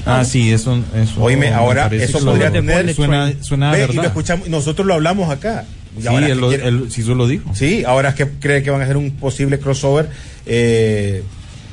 Ah, 0.05 0.23
sí, 0.25 0.51
eso. 0.51 0.79
eso 0.95 1.21
Oíme, 1.21 1.49
me 1.49 1.53
ahora 1.53 1.87
eso 1.93 2.19
que 2.19 2.25
podría 2.25 2.47
lo- 2.47 2.53
tener- 2.53 2.93
Suena, 2.95 3.33
suena 3.41 3.71
Ve, 3.71 3.87
y 3.91 3.95
lo 3.95 4.03
escuchamos, 4.03 4.47
nosotros 4.49 4.85
lo 4.87 4.95
hablamos 4.95 5.29
acá. 5.29 5.65
Y 5.97 6.01
Sí, 6.03 6.07
él, 6.07 6.25
que 6.25 6.35
lo- 6.35 6.47
quiere- 6.49 6.67
él- 6.67 6.91
Sisu 6.91 7.13
lo 7.15 7.27
dijo. 7.27 7.53
Sí, 7.53 7.83
ahora 7.85 8.09
es 8.09 8.15
que 8.15 8.27
cree 8.39 8.63
que 8.63 8.69
van 8.71 8.81
a 8.81 8.85
hacer 8.85 8.97
un 8.97 9.11
posible 9.11 9.59
crossover 9.59 10.09
eh, 10.45 11.23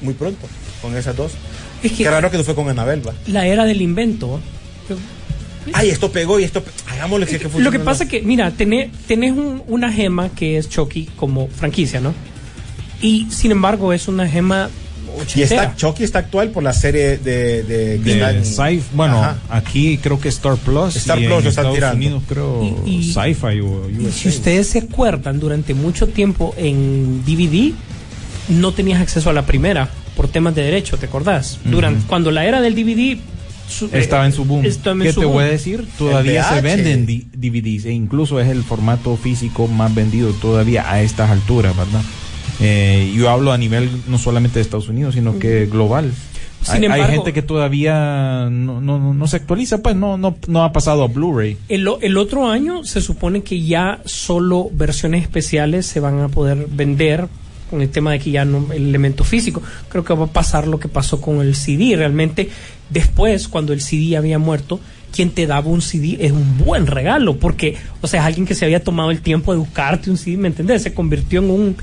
muy 0.02 0.14
pronto 0.14 0.46
con 0.82 0.96
esas 0.96 1.16
dos. 1.16 1.32
Es 1.82 1.92
que 1.92 2.04
Qué 2.04 2.10
raro 2.10 2.30
que 2.30 2.36
no 2.36 2.44
fue 2.44 2.54
con 2.54 2.68
Anabel, 2.68 3.06
va. 3.06 3.14
la 3.28 3.46
era 3.46 3.64
del 3.64 3.80
invento. 3.80 4.40
Ay, 5.72 5.90
esto 5.90 6.10
pegó 6.10 6.40
y 6.40 6.44
esto. 6.44 6.62
pe- 6.62 6.70
Hagámosle 6.90 7.26
si 7.26 7.32
es 7.34 7.38
que 7.38 7.44
Lo 7.44 7.50
funciona, 7.50 7.70
que 7.72 7.78
¿no? 7.78 7.84
pasa 7.84 8.04
es 8.04 8.10
que, 8.10 8.22
mira, 8.22 8.50
tenés, 8.50 8.90
tenés 9.06 9.32
un- 9.32 9.62
una 9.68 9.92
gema 9.92 10.30
que 10.30 10.56
es 10.58 10.68
Chucky 10.68 11.08
como 11.16 11.48
franquicia, 11.48 12.00
¿no? 12.00 12.14
Y 13.02 13.26
sin 13.30 13.52
embargo 13.52 13.92
es 13.92 14.08
una 14.08 14.26
gema 14.26 14.70
Y 15.34 15.42
está, 15.42 15.74
Chucky 15.76 16.04
está 16.04 16.20
actual 16.20 16.50
por 16.50 16.62
la 16.62 16.72
serie 16.72 17.18
de. 17.18 17.62
de, 17.62 17.98
De 17.98 18.42
Sci- 18.44 18.80
bueno, 18.94 19.18
Ajá. 19.22 19.38
aquí 19.50 19.98
creo 19.98 20.20
que 20.20 20.28
Star 20.28 20.56
Plus. 20.56 20.96
Star 20.96 21.18
y 21.18 21.26
Plus 21.26 21.38
en 21.38 21.44
lo 21.44 21.50
están 21.50 21.72
tirando. 21.72 21.96
Unidos 21.96 22.22
creo 22.28 22.62
Y- 22.86 22.90
y- 22.96 23.12
Sci-Fi 23.12 23.60
o 23.60 23.88
Y 23.90 23.98
USA. 24.06 24.12
si 24.12 24.28
ustedes 24.28 24.68
se 24.68 24.78
acuerdan, 24.78 25.38
durante 25.40 25.74
mucho 25.74 26.06
tiempo 26.08 26.54
en 26.56 27.22
DVD 27.24 27.72
no 28.48 28.72
tenías 28.72 29.00
acceso 29.00 29.30
a 29.30 29.32
la 29.32 29.44
primera 29.46 29.88
por 30.16 30.28
temas 30.28 30.54
de 30.54 30.62
derecho, 30.62 30.96
¿te 30.96 31.06
acordás? 31.06 31.58
Durante, 31.64 32.06
cuando 32.06 32.30
la 32.30 32.44
era 32.46 32.60
del 32.60 32.74
DVD 32.74 33.18
su- 33.68 33.90
Estaba 33.92 34.24
en 34.26 34.32
su 34.32 34.44
boom. 34.46 34.64
en 34.64 34.72
¿Qué 35.02 35.12
su 35.12 35.20
te 35.20 35.26
boom. 35.26 35.34
voy 35.36 35.44
a 35.44 35.48
decir? 35.48 35.86
Todavía 35.98 36.48
se 36.48 36.60
venden 36.62 37.04
DVDs 37.06 37.84
e 37.84 37.92
incluso 37.92 38.40
es 38.40 38.48
el 38.48 38.62
formato 38.64 39.16
físico 39.16 39.66
más 39.68 39.94
vendido 39.94 40.30
todavía 40.32 40.90
a 40.90 41.02
estas 41.02 41.30
alturas, 41.30 41.76
¿verdad? 41.76 42.00
Eh, 42.60 43.12
yo 43.16 43.30
hablo 43.30 43.52
a 43.52 43.58
nivel 43.58 43.88
no 44.08 44.18
solamente 44.18 44.58
de 44.58 44.62
Estados 44.62 44.88
Unidos, 44.88 45.14
sino 45.14 45.38
que 45.38 45.66
global. 45.66 46.12
Sin 46.62 46.74
hay, 46.74 46.78
hay 46.80 46.84
embargo- 46.86 47.12
gente 47.14 47.32
que 47.32 47.42
todavía 47.42 48.48
no, 48.50 48.80
no, 48.80 49.14
no- 49.14 49.26
se 49.28 49.36
actualiza, 49.36 49.78
pues 49.78 49.94
no, 49.94 50.18
no, 50.18 50.36
no 50.48 50.64
ha 50.64 50.72
pasado 50.72 51.04
a 51.04 51.06
Blu-ray. 51.08 51.56
El, 51.68 51.88
el 52.02 52.16
otro 52.16 52.48
año 52.48 52.82
se 52.84 53.00
supone 53.00 53.42
que 53.42 53.62
ya 53.62 54.00
solo 54.04 54.68
versiones 54.72 55.22
especiales 55.22 55.86
se 55.86 56.00
van 56.00 56.18
a 56.20 56.28
poder 56.28 56.66
vender 56.68 57.28
con 57.70 57.80
el 57.80 57.90
tema 57.90 58.12
de 58.12 58.18
que 58.18 58.30
ya 58.32 58.44
no 58.44 58.72
el 58.72 58.88
elemento 58.88 59.22
físico. 59.22 59.62
Creo 59.88 60.02
que 60.04 60.14
va 60.14 60.24
a 60.24 60.32
pasar 60.32 60.66
lo 60.66 60.80
que 60.80 60.88
pasó 60.88 61.20
con 61.20 61.40
el 61.42 61.54
CD. 61.54 61.94
Realmente, 61.96 62.48
después, 62.90 63.46
cuando 63.46 63.72
el 63.72 63.80
CD 63.80 64.16
había 64.16 64.38
muerto, 64.40 64.80
quien 65.14 65.30
te 65.30 65.46
daba 65.46 65.68
un 65.68 65.80
CD 65.82 66.16
es 66.20 66.32
un 66.32 66.58
buen 66.58 66.86
regalo, 66.88 67.36
porque, 67.36 67.76
o 68.00 68.08
sea, 68.08 68.20
es 68.22 68.26
alguien 68.26 68.46
que 68.46 68.54
se 68.56 68.64
había 68.64 68.82
tomado 68.82 69.10
el 69.12 69.20
tiempo 69.20 69.52
de 69.52 69.58
buscarte 69.58 70.10
un 70.10 70.16
CD, 70.16 70.36
¿me 70.38 70.48
entendés? 70.48 70.82
Se 70.82 70.92
convirtió 70.94 71.40
en 71.40 71.50
un, 71.50 71.76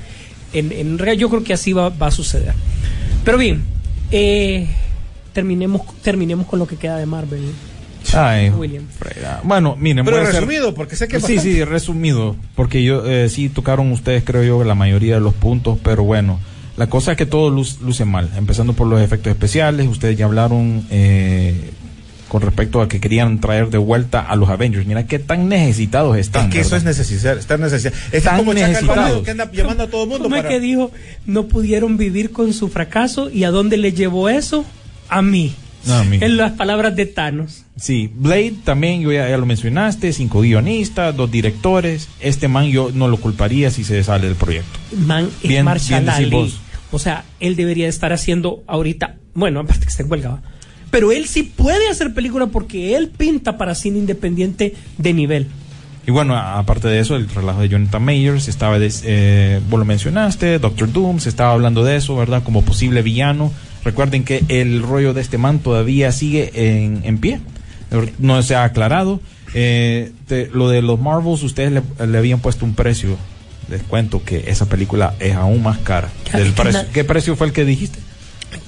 en, 0.58 0.72
en 0.72 0.98
regalo. 0.98 1.18
Yo 1.18 1.28
creo 1.30 1.44
que 1.44 1.52
así 1.52 1.72
va, 1.72 1.88
va 1.90 2.08
a 2.08 2.10
suceder. 2.10 2.54
Pero 3.24 3.38
bien, 3.38 3.62
eh, 4.10 4.66
terminemos, 5.32 5.82
terminemos 6.02 6.46
con 6.46 6.58
lo 6.58 6.66
que 6.66 6.76
queda 6.76 6.96
de 6.98 7.06
Marvel. 7.06 7.42
Ay. 8.14 8.52
Bueno, 9.42 9.76
miren, 9.78 10.04
Pero 10.04 10.24
resumido, 10.24 10.74
porque 10.74 10.94
sé 10.96 11.08
que. 11.08 11.20
Sí, 11.20 11.38
sí, 11.40 11.64
resumido, 11.64 12.36
porque 12.54 12.84
yo 12.84 13.04
eh, 13.04 13.28
sí 13.28 13.48
tocaron 13.48 13.90
ustedes, 13.90 14.22
creo 14.24 14.44
yo, 14.44 14.62
la 14.64 14.76
mayoría 14.76 15.14
de 15.14 15.20
los 15.20 15.34
puntos, 15.34 15.78
pero 15.82 16.04
bueno, 16.04 16.38
la 16.76 16.86
cosa 16.88 17.12
es 17.12 17.18
que 17.18 17.26
todo 17.26 17.50
luz- 17.50 17.80
luce 17.80 18.04
mal, 18.04 18.30
empezando 18.36 18.74
por 18.74 18.86
los 18.86 19.00
efectos 19.00 19.32
especiales, 19.32 19.88
ustedes 19.88 20.16
ya 20.16 20.26
hablaron 20.26 20.86
eh, 20.90 21.70
con 22.36 22.42
respecto 22.42 22.82
a 22.82 22.88
que 22.88 23.00
querían 23.00 23.40
traer 23.40 23.70
de 23.70 23.78
vuelta 23.78 24.20
a 24.20 24.36
los 24.36 24.50
Avengers, 24.50 24.84
mira 24.86 25.06
qué 25.06 25.18
tan 25.18 25.48
necesitados 25.48 26.18
están. 26.18 26.48
Es 26.48 26.52
que 26.54 26.60
eso 26.60 26.76
es 26.76 26.84
¿verdad? 26.84 26.98
necesario, 27.00 27.40
estar 27.40 27.58
necesario. 27.58 27.96
Es 28.08 28.14
Están 28.14 28.36
como 28.36 28.52
necesitados. 28.52 29.22
Que 29.24 29.30
anda 29.30 29.50
llamando 29.50 29.84
a 29.84 29.86
todo 29.86 30.02
el 30.02 30.08
mundo 30.10 30.24
¿Cómo 30.24 30.36
para. 30.36 30.48
es 30.50 30.54
que 30.54 30.60
dijo? 30.60 30.90
No 31.24 31.46
pudieron 31.46 31.96
vivir 31.96 32.32
con 32.32 32.52
su 32.52 32.68
fracaso 32.68 33.30
y 33.30 33.44
a 33.44 33.50
dónde 33.50 33.78
le 33.78 33.92
llevó 33.94 34.28
eso? 34.28 34.66
A 35.08 35.22
mí. 35.22 35.54
No. 35.86 36.02
En 36.02 36.36
las 36.36 36.52
palabras 36.52 36.94
de 36.94 37.06
Thanos. 37.06 37.64
Sí, 37.80 38.10
Blade 38.14 38.52
también, 38.64 39.00
yo 39.00 39.12
ya, 39.12 39.30
ya 39.30 39.38
lo 39.38 39.46
mencionaste, 39.46 40.12
cinco 40.12 40.42
guionistas, 40.42 41.16
dos 41.16 41.30
directores, 41.30 42.08
este 42.20 42.48
man 42.48 42.66
yo 42.66 42.90
no 42.92 43.08
lo 43.08 43.16
culparía 43.16 43.70
si 43.70 43.82
se 43.82 44.04
sale 44.04 44.26
del 44.26 44.36
proyecto. 44.36 44.78
Man 45.06 45.30
es 45.42 45.48
Bien- 45.48 45.64
Marshall 45.64 46.02
bien 46.02 46.10
Ali. 46.10 46.54
O 46.92 46.98
sea, 46.98 47.24
él 47.40 47.56
debería 47.56 47.88
estar 47.88 48.12
haciendo 48.12 48.62
ahorita, 48.66 49.16
bueno, 49.32 49.60
aparte 49.60 49.84
que 49.86 49.90
está 49.90 50.02
en 50.02 50.10
huelga, 50.10 50.28
¿va? 50.28 50.42
Pero 50.96 51.12
él 51.12 51.26
sí 51.28 51.42
puede 51.42 51.90
hacer 51.90 52.14
película 52.14 52.46
porque 52.46 52.96
él 52.96 53.10
pinta 53.14 53.58
para 53.58 53.74
cine 53.74 53.98
independiente 53.98 54.72
de 54.96 55.12
nivel. 55.12 55.46
Y 56.06 56.10
bueno, 56.10 56.34
aparte 56.38 56.88
de 56.88 57.00
eso, 57.00 57.16
el 57.16 57.28
relajo 57.28 57.60
de 57.60 57.68
Jonathan 57.68 58.02
Mayers, 58.02 58.48
estaba, 58.48 58.78
des- 58.78 59.02
eh, 59.04 59.60
vos 59.68 59.78
lo 59.78 59.84
mencionaste, 59.84 60.58
Doctor 60.58 60.90
Doom, 60.90 61.18
se 61.20 61.28
estaba 61.28 61.52
hablando 61.52 61.84
de 61.84 61.96
eso, 61.96 62.16
¿verdad? 62.16 62.42
Como 62.42 62.62
posible 62.62 63.02
villano. 63.02 63.52
Recuerden 63.84 64.24
que 64.24 64.42
el 64.48 64.82
rollo 64.82 65.12
de 65.12 65.20
este 65.20 65.36
man 65.36 65.58
todavía 65.58 66.12
sigue 66.12 66.50
en, 66.54 67.02
en 67.04 67.18
pie, 67.18 67.40
no 68.18 68.42
se 68.42 68.54
ha 68.54 68.64
aclarado. 68.64 69.20
Eh, 69.52 70.12
te- 70.26 70.48
lo 70.54 70.70
de 70.70 70.80
los 70.80 70.98
Marvels, 70.98 71.42
ustedes 71.42 71.72
le, 71.72 72.06
le 72.06 72.16
habían 72.16 72.40
puesto 72.40 72.64
un 72.64 72.74
precio. 72.74 73.18
Les 73.68 73.82
cuento 73.82 74.24
que 74.24 74.44
esa 74.46 74.64
película 74.66 75.12
es 75.20 75.34
aún 75.34 75.62
más 75.62 75.76
cara. 75.78 76.08
Del 76.32 76.52
precio. 76.54 76.80
¿Qué 76.94 77.04
precio 77.04 77.36
fue 77.36 77.48
el 77.48 77.52
que 77.52 77.66
dijiste? 77.66 77.98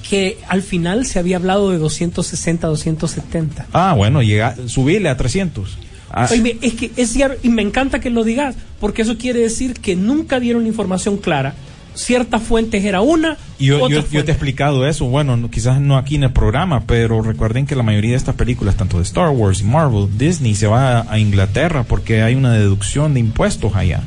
Que 0.09 0.37
al 0.47 0.61
final 0.63 1.05
se 1.05 1.19
había 1.19 1.37
hablado 1.37 1.69
de 1.71 1.77
260, 1.77 2.67
270. 2.67 3.67
Ah, 3.73 3.93
bueno, 3.95 4.21
llega, 4.21 4.55
subirle 4.67 5.09
a 5.09 5.17
300. 5.17 5.77
Ah, 6.11 6.27
Oye, 6.31 6.57
es 6.61 6.73
que 6.73 6.91
es 6.95 7.11
cierto, 7.11 7.37
y 7.43 7.49
me 7.49 7.61
encanta 7.61 7.99
que 7.99 8.09
lo 8.09 8.23
digas, 8.23 8.55
porque 8.79 9.03
eso 9.03 9.17
quiere 9.17 9.39
decir 9.41 9.75
que 9.75 9.95
nunca 9.95 10.39
dieron 10.39 10.63
la 10.63 10.67
información 10.69 11.17
clara. 11.17 11.53
Ciertas 11.93 12.41
fuentes 12.41 12.83
era 12.85 13.01
una, 13.01 13.37
Y 13.59 13.65
yo, 13.67 13.89
yo- 13.89 14.07
yo 14.09 14.23
te 14.23 14.31
he 14.31 14.33
explicado 14.33 14.87
eso, 14.87 15.05
bueno, 15.05 15.35
no- 15.37 15.51
quizás 15.51 15.81
no 15.81 15.97
aquí 15.97 16.15
en 16.15 16.23
el 16.23 16.31
programa, 16.31 16.83
pero 16.85 17.21
recuerden 17.21 17.65
que 17.65 17.75
la 17.75 17.83
mayoría 17.83 18.11
de 18.11 18.17
estas 18.17 18.35
películas, 18.35 18.75
tanto 18.75 18.97
de 18.97 19.03
Star 19.03 19.29
Wars 19.29 19.61
y 19.61 19.65
Marvel, 19.65 20.07
Disney 20.17 20.55
se 20.55 20.67
va 20.67 20.99
a, 20.99 21.11
a 21.11 21.19
Inglaterra 21.19 21.83
porque 21.83 22.21
hay 22.21 22.35
una 22.35 22.53
deducción 22.53 23.13
de 23.13 23.19
impuestos 23.19 23.75
allá. 23.75 24.01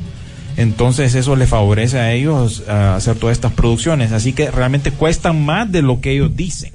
Entonces 0.57 1.15
eso 1.15 1.35
les 1.35 1.49
favorece 1.49 1.99
a 1.99 2.11
ellos 2.13 2.63
a 2.67 2.95
hacer 2.95 3.15
todas 3.15 3.35
estas 3.37 3.53
producciones, 3.53 4.11
así 4.11 4.33
que 4.33 4.51
realmente 4.51 4.91
cuestan 4.91 5.43
más 5.43 5.71
de 5.71 5.81
lo 5.81 5.99
que 6.01 6.11
ellos 6.11 6.35
dicen, 6.35 6.71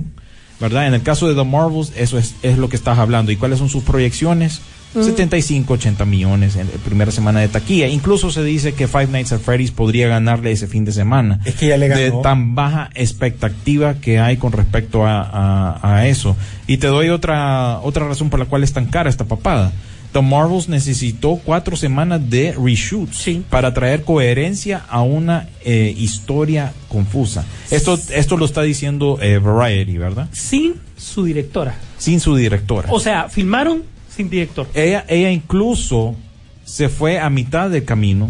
¿verdad? 0.61 0.87
En 0.87 0.95
el 0.95 1.03
caso 1.03 1.29
de 1.29 1.35
The 1.35 1.45
Marvels, 1.49 1.93
eso 1.97 2.19
es, 2.19 2.35
es 2.43 2.59
lo 2.59 2.69
que 2.69 2.77
estás 2.77 2.99
hablando. 2.99 3.31
¿Y 3.33 3.37
cuáles 3.37 3.59
son 3.59 3.69
sus 3.69 3.85
proyecciones? 3.85 4.61
75, 4.95 5.75
80 5.75 6.05
millones 6.07 6.57
en 6.57 6.67
la 6.67 6.73
primera 6.83 7.13
semana 7.13 7.41
de 7.41 7.49
taquilla. 7.49 7.89
Incluso 7.89 8.31
se 8.33 8.43
dice 8.43 8.73
que 8.73 8.89
Five 8.89 9.09
Nights 9.09 9.33
at 9.33 9.41
Freddy's 9.41 9.71
podría 9.71 10.09
ganarle 10.09 10.51
ese 10.51 10.67
fin 10.67 10.87
de 10.87 10.93
semana. 10.93 11.41
Es 11.45 11.57
que 11.57 11.69
ya 11.69 11.77
le 11.77 11.91
De 11.91 12.09
ganó. 12.09 12.23
tan 12.23 12.55
baja 12.55 12.89
expectativa 12.95 13.95
que 14.01 14.19
hay 14.19 14.39
con 14.39 14.51
respecto 14.53 15.07
a, 15.07 15.21
a- 15.23 15.79
a 15.99 16.07
eso. 16.09 16.37
Y 16.67 16.79
te 16.79 16.87
doy 16.87 17.11
otra, 17.11 17.81
otra 17.81 18.09
razón 18.09 18.31
por 18.31 18.41
la 18.41 18.47
cual 18.47 18.65
es 18.65 18.73
tan 18.73 18.87
cara 18.87 19.11
esta 19.11 19.27
papada. 19.27 19.73
The 20.19 20.23
Marvels 20.23 20.69
necesitó 20.69 21.41
cuatro 21.45 21.77
semanas 21.77 22.29
de 22.29 22.53
reshoots 22.53 23.19
Sí. 23.19 23.45
para 23.49 23.73
traer 23.73 24.03
coherencia 24.03 24.83
a 24.89 25.03
una 25.03 25.49
eh, 25.65 25.95
historia 25.97 26.73
confusa. 26.89 27.45
Esto, 27.71 27.97
esto 28.13 28.37
lo 28.37 28.45
está 28.45 28.63
diciendo 28.63 29.19
eh, 29.23 29.39
Variety, 29.39 29.97
¿verdad? 29.97 30.29
Sin 30.33 30.75
su 30.97 31.25
directora. 31.25 31.77
Sin 31.99 32.19
su 32.19 32.35
directora. 32.35 32.89
O 32.91 32.99
sea, 32.99 33.29
filmaron 33.29 33.85
sin 34.09 34.29
director. 34.29 34.67
ella, 34.75 35.05
ella 35.09 35.31
incluso 35.31 36.17
se 36.65 36.89
fue 36.89 37.21
a 37.21 37.31
mitad 37.31 37.71
del 37.71 37.85
camino 37.85 38.29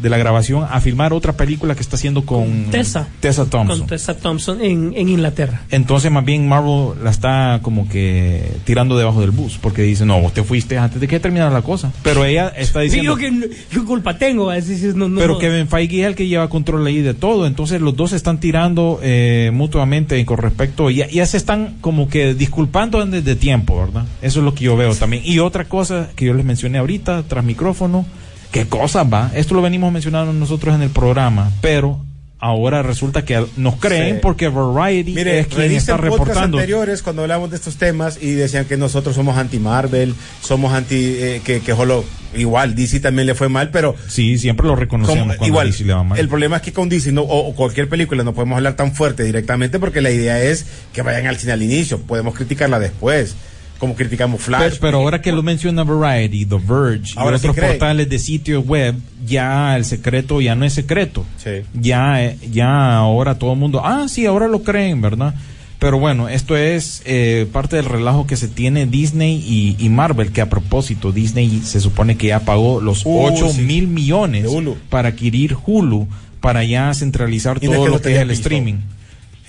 de 0.00 0.10
la 0.10 0.18
grabación 0.18 0.66
a 0.70 0.80
filmar 0.80 1.12
otra 1.12 1.32
película 1.34 1.74
que 1.74 1.82
está 1.82 1.96
haciendo 1.96 2.24
con 2.24 2.70
Tessa. 2.70 3.08
Tessa 3.20 3.46
Thompson. 3.46 3.78
Con 3.80 3.86
Tessa 3.88 4.14
Thompson 4.16 4.60
en, 4.60 4.92
en 4.96 5.08
Inglaterra. 5.08 5.62
Entonces, 5.70 6.10
más 6.10 6.24
bien, 6.24 6.48
Marvel 6.48 7.02
la 7.02 7.10
está 7.10 7.60
como 7.62 7.88
que 7.88 8.50
tirando 8.64 8.96
debajo 8.96 9.20
del 9.20 9.30
bus, 9.30 9.58
porque 9.60 9.82
dice, 9.82 10.04
no, 10.06 10.20
vos 10.20 10.32
te 10.32 10.42
fuiste 10.42 10.78
antes 10.78 11.00
de 11.00 11.08
que 11.08 11.20
terminara 11.20 11.50
la 11.50 11.62
cosa. 11.62 11.92
Pero 12.02 12.24
ella 12.24 12.48
está 12.56 12.80
diciendo... 12.80 13.16
Digo 13.16 13.16
que 13.16 13.30
no- 13.30 13.46
¿qué 13.70 13.84
culpa 13.84 14.16
tengo? 14.18 14.50
A 14.50 14.54
decir, 14.54 14.94
no, 14.96 15.08
no, 15.08 15.20
pero. 15.20 15.38
Kevin 15.38 15.68
Feige 15.68 16.00
es 16.02 16.06
el 16.06 16.14
que 16.14 16.26
lleva 16.26 16.48
control 16.48 16.86
ahí 16.86 17.00
de 17.00 17.14
todo, 17.14 17.46
entonces 17.46 17.80
los 17.80 17.96
dos 17.96 18.10
se 18.10 18.16
están 18.16 18.40
tirando 18.40 19.00
eh, 19.02 19.50
mutuamente 19.52 20.24
con 20.26 20.38
respecto, 20.38 20.90
ya, 20.90 21.08
ya 21.08 21.24
se 21.26 21.36
están 21.36 21.76
como 21.80 22.08
que 22.08 22.34
disculpando 22.34 23.04
desde 23.06 23.36
tiempo, 23.36 23.78
¿verdad? 23.80 24.04
Eso 24.22 24.40
es 24.40 24.44
lo 24.44 24.54
que 24.54 24.64
yo 24.64 24.76
veo 24.76 24.94
también. 24.94 25.22
Y 25.24 25.38
otra 25.38 25.64
cosa 25.64 26.10
que 26.16 26.26
yo 26.26 26.34
les 26.34 26.44
mencioné 26.44 26.78
ahorita, 26.78 27.22
tras 27.28 27.44
micrófono, 27.44 28.04
¿qué 28.52 28.66
cosa 28.68 29.02
va? 29.04 29.30
Esto 29.34 29.54
lo 29.54 29.62
venimos 29.62 29.92
mencionando 29.92 30.32
nosotros 30.32 30.74
en 30.74 30.82
el 30.82 30.90
programa, 30.90 31.50
pero 31.60 32.00
ahora 32.42 32.82
resulta 32.82 33.22
que 33.22 33.44
nos 33.58 33.76
creen 33.76 34.14
Sí. 34.16 34.20
porque 34.22 34.48
Variety 34.48 35.12
Mire, 35.12 35.40
es 35.40 35.46
quien 35.46 35.72
está 35.72 35.98
reportando. 35.98 36.56
anteriores 36.56 37.02
cuando 37.02 37.20
hablamos 37.22 37.50
de 37.50 37.56
estos 37.56 37.76
temas 37.76 38.18
y 38.22 38.32
decían 38.32 38.64
que 38.64 38.78
nosotros 38.78 39.14
somos 39.14 39.36
anti-Marvel, 39.36 40.14
somos 40.40 40.72
anti... 40.72 40.94
eh, 40.96 41.42
que, 41.44 41.60
que 41.60 41.74
solo... 41.74 42.04
Igual, 42.32 42.76
DC 42.76 43.00
también 43.00 43.26
le 43.26 43.34
fue 43.34 43.48
mal, 43.48 43.70
pero... 43.70 43.94
Sí, 44.08 44.38
siempre 44.38 44.66
lo 44.66 44.74
reconocemos 44.76 45.34
como- 45.36 45.46
igual, 45.48 45.66
DC 45.66 45.84
le 45.84 45.92
va 45.92 46.04
mal. 46.04 46.18
el 46.18 46.28
problema 46.28 46.56
es 46.56 46.62
que 46.62 46.72
con 46.72 46.88
DC 46.88 47.10
no- 47.12 47.22
o, 47.22 47.48
o 47.48 47.54
cualquier 47.54 47.88
película 47.88 48.22
no 48.24 48.32
podemos 48.32 48.56
hablar 48.56 48.74
tan 48.74 48.94
fuerte 48.94 49.22
directamente 49.24 49.78
porque 49.80 50.00
la 50.00 50.10
idea 50.12 50.40
es 50.42 50.64
que 50.94 51.02
vayan 51.02 51.26
al 51.26 51.36
cine 51.36 51.52
al 51.52 51.62
inicio, 51.62 52.00
podemos 52.00 52.34
criticarla 52.34 52.78
después, 52.78 53.34
como 53.80 53.96
criticamos 53.96 54.42
Flash. 54.42 54.60
Pero, 54.62 54.76
pero 54.80 54.98
ahora 54.98 55.20
que 55.20 55.32
lo 55.32 55.42
menciona 55.42 55.82
Variety, 55.82 56.44
The 56.44 56.56
Verge 56.56 57.14
Ahora 57.16 57.36
y 57.36 57.38
otros 57.38 57.56
cree. 57.56 57.70
portales 57.70 58.08
de 58.08 58.18
sitio 58.20 58.60
web, 58.60 58.94
ya 59.26 59.76
el 59.76 59.84
secreto 59.84 60.40
ya 60.40 60.54
no 60.54 60.64
es 60.64 60.74
secreto. 60.74 61.24
Sí. 61.42 61.62
Ya, 61.74 62.34
ya 62.52 62.96
ahora 62.98 63.36
todo 63.38 63.54
el 63.54 63.58
mundo, 63.58 63.82
ah, 63.84 64.06
sí, 64.08 64.26
ahora 64.26 64.46
lo 64.46 64.62
creen, 64.62 65.00
¿verdad? 65.00 65.34
Pero 65.78 65.98
bueno, 65.98 66.28
esto 66.28 66.58
es 66.58 67.00
eh, 67.06 67.46
parte 67.50 67.76
del 67.76 67.86
relajo 67.86 68.26
que 68.26 68.36
se 68.36 68.48
tiene 68.48 68.84
Disney 68.84 69.36
y, 69.36 69.76
y 69.82 69.88
Marvel, 69.88 70.30
que 70.30 70.42
a 70.42 70.50
propósito, 70.50 71.10
Disney 71.10 71.62
se 71.64 71.80
supone 71.80 72.18
que 72.18 72.26
ya 72.26 72.40
pagó 72.40 72.82
los 72.82 73.06
Uh, 73.06 73.24
8 73.32 73.48
sí. 73.54 73.62
mil 73.62 73.88
millones 73.88 74.46
para 74.90 75.08
adquirir 75.08 75.56
Hulu, 75.66 76.06
para 76.42 76.64
ya 76.64 76.92
centralizar 76.92 77.58
todo 77.60 77.84
que 77.84 77.90
lo 77.90 78.00
que 78.02 78.14
es 78.14 78.18
el 78.20 78.30
streaming. 78.32 78.74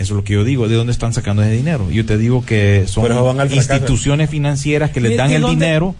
Eso 0.01 0.13
es 0.13 0.17
lo 0.17 0.23
que 0.23 0.33
yo 0.33 0.43
digo, 0.43 0.67
¿de 0.67 0.75
dónde 0.75 0.91
están 0.91 1.13
sacando 1.13 1.41
ese 1.43 1.51
dinero? 1.53 1.89
Yo 1.91 2.05
te 2.05 2.17
digo 2.17 2.43
que 2.45 2.85
son 2.87 3.05
instituciones 3.51 4.29
financieras 4.29 4.91
que 4.91 4.99
les 4.99 5.11
¿De- 5.11 5.17
dan 5.17 5.31
el 5.31 5.41
dónde? 5.41 5.55
dinero 5.65 5.95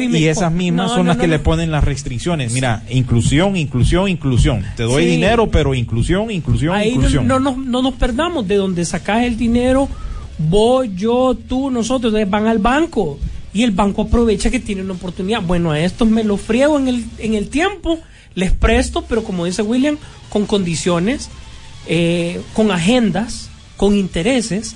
y 0.00 0.24
esas 0.24 0.50
mismas 0.50 0.88
no, 0.88 0.94
son 0.96 1.04
no, 1.06 1.08
las 1.10 1.16
no, 1.18 1.20
que 1.20 1.28
no. 1.28 1.32
le 1.34 1.38
ponen 1.38 1.70
las 1.70 1.84
restricciones. 1.84 2.52
Mira, 2.52 2.82
inclusión, 2.90 3.56
inclusión, 3.56 4.08
inclusión. 4.08 4.64
Te 4.76 4.82
doy 4.82 5.04
Sí. 5.04 5.10
dinero, 5.10 5.48
pero 5.50 5.72
inclusión, 5.72 6.30
inclusión, 6.32 6.74
Ahí 6.74 6.90
inclusión. 6.90 7.28
no, 7.28 7.38
no, 7.38 7.56
no 7.56 7.80
nos 7.80 7.94
perdamos 7.94 8.46
de 8.48 8.56
donde 8.56 8.84
sacas 8.84 9.22
el 9.24 9.36
dinero, 9.36 9.88
vos, 10.36 10.88
yo, 10.96 11.36
tú, 11.48 11.70
nosotros, 11.70 12.10
entonces 12.12 12.28
van 12.28 12.48
al 12.48 12.58
banco 12.58 13.20
y 13.52 13.62
el 13.62 13.70
banco 13.70 14.02
aprovecha 14.02 14.50
que 14.50 14.58
tiene 14.58 14.82
una 14.82 14.94
oportunidad. 14.94 15.42
Bueno, 15.42 15.70
a 15.70 15.78
estos 15.78 16.08
me 16.08 16.24
lo 16.24 16.36
friego 16.38 16.76
en 16.76 16.88
el, 16.88 17.04
en 17.18 17.34
el 17.34 17.48
tiempo, 17.48 18.00
les 18.34 18.50
presto, 18.50 19.04
pero 19.08 19.22
como 19.22 19.44
dice 19.44 19.62
William, 19.62 19.96
con 20.28 20.44
condiciones, 20.44 21.30
eh, 21.86 22.40
con 22.54 22.70
agendas, 22.70 23.50
con 23.76 23.96
intereses, 23.96 24.74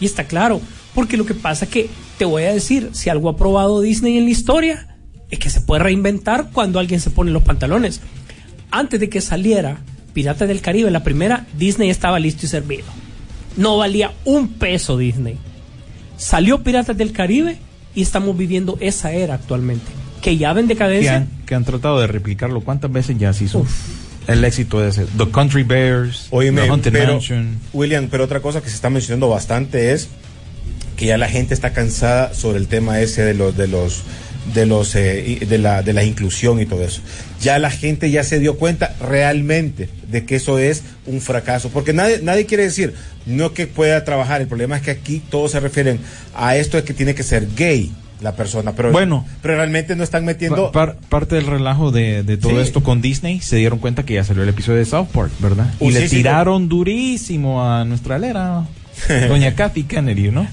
y 0.00 0.06
está 0.06 0.24
claro, 0.24 0.60
porque 0.94 1.16
lo 1.16 1.26
que 1.26 1.34
pasa 1.34 1.66
es 1.66 1.70
que, 1.70 1.90
te 2.18 2.24
voy 2.24 2.44
a 2.44 2.52
decir, 2.52 2.90
si 2.92 3.10
algo 3.10 3.28
ha 3.28 3.36
probado 3.36 3.80
Disney 3.80 4.16
en 4.16 4.24
la 4.24 4.30
historia, 4.30 4.96
es 5.30 5.38
que 5.38 5.50
se 5.50 5.60
puede 5.60 5.82
reinventar 5.82 6.50
cuando 6.52 6.78
alguien 6.78 7.00
se 7.00 7.10
pone 7.10 7.30
los 7.30 7.42
pantalones. 7.42 8.00
Antes 8.70 9.00
de 9.00 9.08
que 9.08 9.20
saliera 9.20 9.78
Piratas 10.12 10.48
del 10.48 10.62
Caribe, 10.62 10.90
la 10.90 11.04
primera, 11.04 11.46
Disney 11.58 11.90
estaba 11.90 12.18
listo 12.18 12.46
y 12.46 12.48
servido. 12.48 12.86
No 13.56 13.76
valía 13.76 14.12
un 14.24 14.48
peso 14.48 14.96
Disney. 14.96 15.36
Salió 16.16 16.62
Piratas 16.62 16.96
del 16.96 17.12
Caribe 17.12 17.58
y 17.94 18.02
estamos 18.02 18.36
viviendo 18.36 18.78
esa 18.80 19.12
era 19.12 19.34
actualmente. 19.34 19.86
Que 20.22 20.38
ya 20.38 20.54
ven 20.54 20.66
que, 20.66 20.74
decadencia. 20.74 21.16
han, 21.16 21.28
que 21.44 21.54
han 21.54 21.64
tratado 21.64 22.00
de 22.00 22.06
replicarlo. 22.06 22.62
¿Cuántas 22.62 22.90
veces 22.90 23.18
ya 23.18 23.32
se 23.34 23.44
hizo 23.44 23.66
el 24.26 24.44
éxito 24.44 24.80
de 24.80 24.90
ese? 24.90 25.06
The 25.16 25.30
Country 25.30 25.62
Bears, 25.62 26.28
Oíme, 26.30 26.62
The 26.62 26.68
Haunted 26.68 26.92
pero, 26.92 27.12
Mansion. 27.12 27.58
William, 27.72 28.08
pero 28.10 28.24
otra 28.24 28.40
cosa 28.40 28.60
que 28.62 28.68
se 28.68 28.76
está 28.76 28.90
mencionando 28.90 29.28
bastante 29.28 29.92
es 29.92 30.08
que 30.96 31.06
ya 31.06 31.18
la 31.18 31.28
gente 31.28 31.54
está 31.54 31.72
cansada 31.72 32.34
sobre 32.34 32.58
el 32.58 32.68
tema 32.68 33.00
ese 33.00 33.22
de 33.22 33.34
los 33.34 33.56
de 33.56 33.68
los 33.68 34.02
de 34.54 34.66
los 34.66 34.94
eh, 34.94 35.38
de 35.46 35.58
la 35.58 35.82
de 35.82 35.92
la 35.92 36.04
inclusión 36.04 36.60
y 36.60 36.66
todo 36.66 36.84
eso. 36.84 37.00
Ya 37.40 37.58
la 37.58 37.70
gente 37.70 38.10
ya 38.10 38.24
se 38.24 38.38
dio 38.38 38.56
cuenta 38.56 38.94
realmente 39.00 39.88
de 40.08 40.24
que 40.24 40.36
eso 40.36 40.58
es 40.58 40.82
un 41.06 41.20
fracaso, 41.20 41.70
porque 41.70 41.92
nadie 41.92 42.20
nadie 42.22 42.46
quiere 42.46 42.64
decir 42.64 42.94
no 43.26 43.52
que 43.52 43.66
pueda 43.66 44.04
trabajar, 44.04 44.40
el 44.40 44.46
problema 44.46 44.76
es 44.76 44.82
que 44.82 44.92
aquí 44.92 45.20
todos 45.30 45.52
se 45.52 45.60
refieren 45.60 45.98
a 46.34 46.56
esto 46.56 46.76
de 46.76 46.84
que 46.84 46.94
tiene 46.94 47.14
que 47.14 47.22
ser 47.22 47.48
gay 47.56 47.92
la 48.22 48.34
persona, 48.34 48.72
pero 48.72 48.92
Bueno. 48.92 49.26
pero 49.42 49.56
realmente 49.56 49.94
no 49.96 50.02
están 50.02 50.24
metiendo 50.24 50.72
Pa- 50.72 50.86
par- 50.86 50.96
parte 51.08 51.34
del 51.36 51.46
relajo 51.46 51.90
de, 51.90 52.22
de 52.22 52.36
todo 52.38 52.52
Sí. 52.52 52.58
esto 52.58 52.82
con 52.82 53.02
Disney 53.02 53.40
se 53.40 53.56
dieron 53.56 53.78
cuenta 53.78 54.04
que 54.04 54.14
ya 54.14 54.24
salió 54.24 54.42
el 54.42 54.48
episodio 54.48 54.78
de 54.78 54.84
South 54.86 55.08
Park, 55.12 55.32
¿verdad? 55.38 55.66
Uh, 55.80 55.90
y 55.90 55.92
le 55.92 56.00
sí, 56.02 56.08
sí, 56.08 56.16
tiraron 56.16 56.68
durísimo 56.68 57.62
a 57.62 57.84
nuestra 57.84 58.16
alera, 58.16 58.64
doña 59.28 59.54
Kathy 59.54 59.82
Kennedy, 59.82 60.30
¿no? 60.30 60.46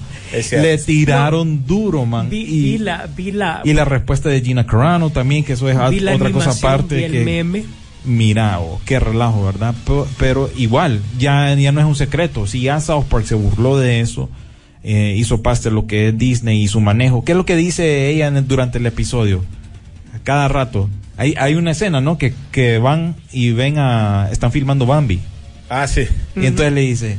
Le 0.52 0.78
tiraron 0.78 1.64
duro, 1.66 2.04
man. 2.06 2.28
Vi, 2.28 2.40
y, 2.42 2.62
vi 2.72 2.78
la, 2.78 3.08
vi 3.16 3.30
la, 3.32 3.60
y 3.64 3.72
la 3.72 3.84
respuesta 3.84 4.28
de 4.28 4.40
Gina 4.42 4.66
Carano 4.66 5.10
también, 5.10 5.44
que 5.44 5.52
eso 5.54 5.68
es 5.68 5.76
vi 5.90 6.00
la 6.00 6.14
otra 6.16 6.30
cosa 6.32 6.50
aparte. 6.50 6.96
vi 6.96 7.04
el 7.04 7.12
que, 7.12 7.24
meme. 7.24 7.64
Mira, 8.04 8.60
oh, 8.60 8.80
qué 8.84 9.00
relajo, 9.00 9.44
¿verdad? 9.46 9.74
Pero, 9.86 10.06
pero 10.18 10.50
igual, 10.58 11.00
ya, 11.18 11.54
ya 11.54 11.72
no 11.72 11.80
es 11.80 11.86
un 11.86 11.94
secreto. 11.94 12.46
Si 12.46 12.60
ya 12.60 12.78
South 12.80 13.04
Park 13.08 13.24
se 13.24 13.34
burló 13.34 13.78
de 13.78 14.00
eso, 14.00 14.28
eh, 14.84 15.14
hizo 15.16 15.42
parte 15.42 15.70
de 15.70 15.74
lo 15.74 15.86
que 15.86 16.08
es 16.08 16.18
Disney 16.18 16.62
y 16.62 16.68
su 16.68 16.80
manejo. 16.80 17.24
¿Qué 17.24 17.32
es 17.32 17.36
lo 17.38 17.44
que 17.46 17.56
dice 17.56 18.10
ella 18.10 18.28
en 18.28 18.36
el- 18.36 18.46
durante 18.46 18.78
el 18.78 18.86
episodio? 18.86 19.44
Cada 20.22 20.46
rato. 20.48 20.88
Hay, 21.16 21.34
hay 21.38 21.54
una 21.54 21.70
escena, 21.72 22.00
¿no? 22.00 22.18
Que, 22.18 22.34
que 22.52 22.78
van 22.78 23.14
y 23.32 23.52
ven 23.52 23.78
a... 23.78 24.28
Están 24.32 24.52
filmando 24.52 24.86
Bambi. 24.86 25.20
Ah, 25.68 25.86
sí. 25.86 26.02
Y 26.36 26.46
entonces 26.46 26.72
le 26.72 26.80
dice, 26.82 27.18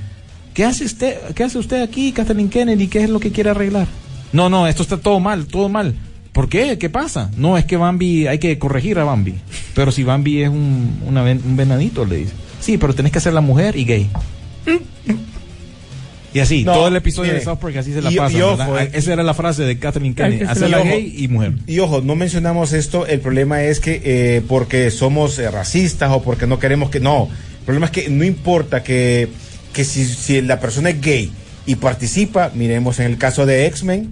¿qué 0.53 0.63
hace 0.65 0.85
usted, 0.85 1.17
qué 1.33 1.43
hace 1.43 1.57
usted 1.57 1.81
aquí, 1.81 2.11
Kathleen 2.11 2.49
Kennedy? 2.49 2.87
¿Qué 2.87 3.03
es 3.03 3.09
lo 3.09 3.19
que 3.19 3.31
quiere 3.31 3.49
arreglar? 3.51 3.87
No, 4.33 4.49
no, 4.49 4.67
esto 4.67 4.83
está 4.83 4.97
todo 4.97 5.19
mal, 5.19 5.45
todo 5.47 5.69
mal. 5.69 5.95
¿Por 6.33 6.49
qué? 6.49 6.77
¿Qué 6.77 6.89
pasa? 6.89 7.31
No, 7.37 7.57
es 7.57 7.63
que 7.65 7.77
Bambi, 7.77 8.27
hay 8.27 8.39
que 8.39 8.59
corregir 8.59 8.99
a 8.99 9.05
Bambi. 9.05 9.35
Pero 9.73 9.91
si 9.93 10.03
Bambi 10.03 10.41
es 10.43 10.49
un, 10.49 10.99
una 11.07 11.21
ven- 11.23 11.41
un 11.45 11.55
venadito, 11.55 12.03
le 12.05 12.17
dice. 12.17 12.33
Sí, 12.59 12.77
pero 12.77 12.93
tenés 12.93 13.11
que 13.13 13.21
ser 13.21 13.31
la 13.33 13.39
mujer 13.41 13.77
y 13.77 13.85
gay. 13.85 14.09
Y 16.35 16.39
así, 16.41 16.65
No, 16.65 16.73
todo 16.73 16.87
el 16.89 16.95
episodio 16.97 17.29
mire, 17.31 17.39
de 17.39 17.45
South 17.45 17.59
Park 17.59 17.77
así 17.77 17.93
se 17.93 18.01
la 18.01 18.11
y- 18.11 18.15
pasa. 18.17 18.37
y 18.37 18.41
ojo, 18.41 18.57
¿verdad? 18.57 18.83
eh, 18.83 18.89
Esa 18.93 19.13
era 19.13 19.23
la 19.23 19.33
frase 19.33 19.63
de 19.63 19.79
Kathleen 19.79 20.13
Kennedy. 20.13 20.43
Hacerla 20.43 20.79
la- 20.79 20.83
gay 20.83 21.15
y 21.17 21.27
mujer. 21.29 21.53
Y 21.65 21.79
ojo, 21.79 22.01
no 22.01 22.15
mencionamos 22.15 22.73
esto, 22.73 23.07
el 23.07 23.21
problema 23.21 23.63
es 23.63 23.79
que 23.79 24.01
eh, 24.03 24.41
porque 24.45 24.91
somos 24.91 25.39
eh, 25.39 25.49
racistas 25.49 26.11
o 26.11 26.21
porque 26.21 26.45
no 26.45 26.59
queremos 26.59 26.89
que... 26.89 26.99
No, 26.99 27.29
el 27.59 27.63
problema 27.65 27.85
es 27.85 27.91
que 27.93 28.09
no 28.09 28.25
importa 28.25 28.83
que, 28.83 29.29
que 29.71 29.85
si, 29.85 30.03
si 30.05 30.41
la 30.41 30.59
persona 30.59 30.89
es 30.89 30.99
gay 30.99 31.31
y 31.65 31.75
participa, 31.75 32.51
miremos 32.53 32.99
en 32.99 33.05
el 33.05 33.17
caso 33.17 33.45
de 33.45 33.65
X-Men, 33.67 34.11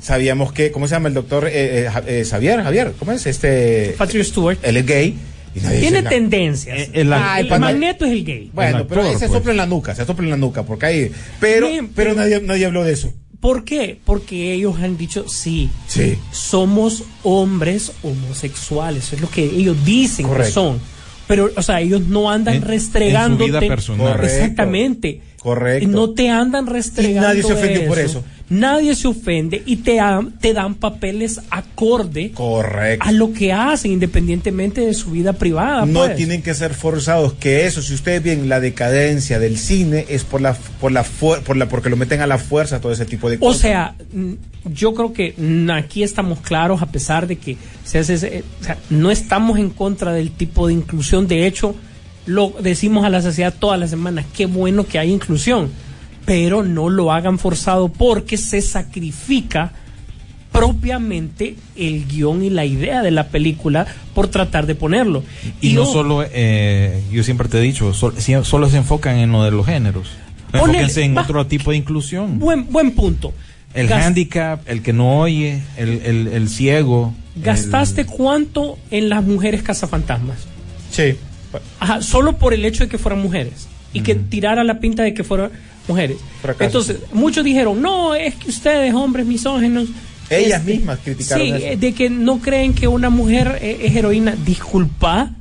sabíamos 0.00 0.52
que, 0.52 0.70
¿cómo 0.70 0.86
se 0.86 0.94
llama 0.94 1.08
el 1.08 1.14
doctor? 1.14 1.46
Eh, 1.48 1.88
eh, 2.06 2.24
Javier, 2.28 2.62
Javier, 2.62 2.92
¿cómo 2.98 3.12
es? 3.12 3.26
Este... 3.26 3.94
Patrick 3.98 4.24
Stewart. 4.24 4.58
Él 4.62 4.76
es 4.76 4.86
gay. 4.86 5.16
Tiene 5.52 6.02
tendencias. 6.02 6.78
Eh, 6.78 6.90
el- 6.94 7.08
magneto 7.08 8.04
es 8.04 8.12
el 8.12 8.24
gay. 8.24 8.50
Bueno, 8.54 8.78
el 8.78 8.86
pero 8.86 9.02
actor, 9.02 9.18
se 9.18 9.26
pues. 9.26 9.38
sopla 9.38 9.50
en 9.52 9.56
la 9.58 9.66
nuca, 9.66 9.94
se 9.94 10.04
sopla 10.06 10.24
en 10.24 10.30
la 10.30 10.36
nuca, 10.36 10.62
porque 10.62 10.86
hay... 10.86 11.12
Pero, 11.40 11.68
Bien, 11.68 11.88
pero 11.88 12.10
pero- 12.10 12.20
nadie, 12.20 12.40
nadie 12.40 12.66
habló 12.66 12.84
de 12.84 12.92
eso. 12.92 13.12
¿Por 13.40 13.64
qué? 13.64 13.98
Porque 14.04 14.52
ellos 14.52 14.76
han 14.80 14.96
dicho, 14.96 15.28
sí, 15.28 15.68
Sí. 15.88 16.16
somos 16.30 17.02
hombres 17.24 17.90
homosexuales. 18.02 19.04
Eso 19.06 19.16
es 19.16 19.20
lo 19.22 19.28
que 19.30 19.44
ellos 19.44 19.76
dicen 19.84 20.26
que 20.26 20.30
Correcto. 20.32 20.52
son. 20.52 20.80
Pero, 21.26 21.50
o 21.56 21.62
sea, 21.62 21.80
ellos 21.80 22.02
no 22.02 22.30
andan 22.30 22.54
En- 22.54 22.60
en 22.62 22.64
su 22.66 22.68
restregándote. 22.70 23.44
vida 23.50 23.60
personal. 23.60 24.12
Correcto. 24.12 24.36
Exactamente. 24.36 25.20
Correcto. 25.38 25.88
No 25.88 26.10
te 26.10 26.28
andan 26.30 26.66
restregando 26.66 27.20
Y 27.20 27.26
nadie 27.28 27.42
se 27.42 27.52
ofende 27.52 27.80
por 27.80 27.98
eso. 27.98 28.24
Nadie 28.52 28.94
se 28.94 29.08
ofende 29.08 29.62
y 29.64 29.76
te, 29.76 29.96
dan- 29.96 30.32
te 30.38 30.52
dan 30.52 30.74
papeles 30.74 31.40
acorde 31.50 32.32
Correcto. 32.32 33.08
a 33.08 33.12
lo 33.12 33.32
que 33.32 33.52
hacen, 33.52 33.92
independientemente 33.92 34.80
de 34.82 34.94
su 34.94 35.10
vida 35.12 35.32
privada. 35.32 35.86
no 35.86 36.00
pues. 36.04 36.16
tienen 36.16 36.42
que 36.42 36.52
ser 36.54 36.74
forzados 36.74 37.32
que 37.34 37.66
eso 37.66 37.80
si 37.82 37.94
ustedes 37.94 38.22
ven 38.22 38.48
la 38.48 38.60
decadencia 38.60 39.38
del 39.38 39.56
cine 39.58 40.04
es 40.08 40.24
por 40.24 40.40
la 40.40 40.54
por 40.80 40.92
la 40.92 41.02
por 41.02 41.56
la 41.56 41.68
porque 41.68 41.88
lo 41.88 41.96
meten 41.96 42.20
a 42.20 42.26
la 42.26 42.38
fuerza 42.38 42.80
todo 42.80 42.92
ese 42.92 43.06
tipo 43.06 43.30
de 43.30 43.36
O 43.36 43.40
cosas 43.40 43.60
sea, 43.62 43.94
mm, 44.12 44.32
yo 44.74 44.92
creo 44.94 45.12
que 45.12 45.34
aquí 45.74 46.02
estamos 46.02 46.40
claros, 46.40 46.82
a 46.82 46.86
pesar 46.92 47.26
de 47.26 47.36
que 47.36 47.56
se 47.84 47.98
hace, 48.00 48.14
ese- 48.14 48.44
o 48.60 48.64
sea, 48.64 48.76
no 48.90 49.10
estamos 49.10 49.58
en 49.58 49.70
contra 49.70 50.12
del 50.12 50.30
tipo 50.30 50.66
de 50.66 50.74
inclusión. 50.74 51.26
De 51.26 51.46
hecho, 51.46 51.74
lo 52.26 52.52
decimos 52.60 53.04
a 53.04 53.08
la 53.08 53.22
sociedad 53.22 53.54
todas 53.58 53.80
las 53.80 53.90
semanas, 53.90 54.26
qué 54.36 54.46
bueno 54.46 54.86
que 54.86 54.98
hay 54.98 55.10
inclusión, 55.10 55.70
pero 56.24 56.62
no 56.62 56.88
lo 56.88 57.12
hagan 57.12 57.38
forzado 57.38 57.88
porque 57.88 58.36
se 58.36 58.60
sacrifica 58.62 59.72
propiamente 60.52 61.56
el 61.76 62.06
guion 62.06 62.44
y 62.44 62.50
la 62.50 62.64
idea 62.66 63.02
de 63.02 63.10
la 63.10 63.28
película 63.28 63.86
por 64.14 64.28
tratar 64.28 64.66
de 64.66 64.74
ponerlo. 64.74 65.24
Y, 65.60 65.72
no 65.72 65.86
solo, 65.86 66.22
eh, 66.30 67.02
yo 67.10 67.22
siempre 67.24 67.48
te 67.48 67.58
he 67.58 67.62
dicho, 67.62 67.94
sol- 67.94 68.14
si- 68.18 68.34
solo 68.44 68.68
se 68.68 68.76
enfocan 68.76 69.16
en 69.18 69.32
lo 69.32 69.42
de 69.44 69.50
los 69.50 69.64
géneros. 69.66 70.08
Enfóquense 70.52 71.02
en 71.02 71.16
va. 71.16 71.22
otro 71.22 71.46
tipo 71.46 71.70
de 71.70 71.78
inclusión. 71.78 72.38
Buen, 72.38 72.70
buen 72.70 72.90
punto. 72.92 73.32
El 73.72 73.90
handicap, 73.90 74.60
el 74.68 74.82
que 74.82 74.92
no 74.92 75.20
oye, 75.20 75.62
el, 75.78 76.02
el, 76.04 76.26
el 76.28 76.48
ciego. 76.50 77.14
¿Gastaste 77.36 78.02
el- 78.02 78.06
cuánto 78.06 78.78
en 78.90 79.08
las 79.08 79.24
mujeres 79.24 79.62
cazafantasmas? 79.62 80.36
sí 80.90 81.14
Ajá, 81.80 82.02
solo 82.02 82.36
por 82.36 82.52
el 82.52 82.64
hecho 82.66 82.84
de 82.84 82.90
que 82.90 82.98
fueran 82.98 83.22
mujeres 83.22 83.66
y 83.94 84.00
que 84.00 84.14
tirara 84.14 84.62
la 84.64 84.78
pinta 84.80 85.02
de 85.02 85.12
que 85.14 85.24
fueran 85.24 85.50
mujeres. 85.88 86.18
Fracaso. 86.40 86.64
Entonces, 86.64 86.96
muchos 87.12 87.44
dijeron, 87.44 87.80
no, 87.82 88.14
es 88.14 88.34
que 88.34 88.50
ustedes, 88.50 88.94
hombres 88.94 89.26
misógenos. 89.26 89.88
Ellas 90.30 90.60
este, 90.60 90.74
mismas 90.78 90.98
criticaron 91.04 91.46
Sí, 91.46 91.52
eso. 91.52 91.66
eh, 91.66 91.76
de 91.76 91.92
que 91.92 92.08
no 92.08 92.38
creen 92.38 92.72
que 92.74 92.88
una 92.88 93.10
mujer 93.10 93.58
eh, 93.60 93.78
es 93.82 93.94
heroína. 93.96 94.34
Disculpa, 94.46 95.32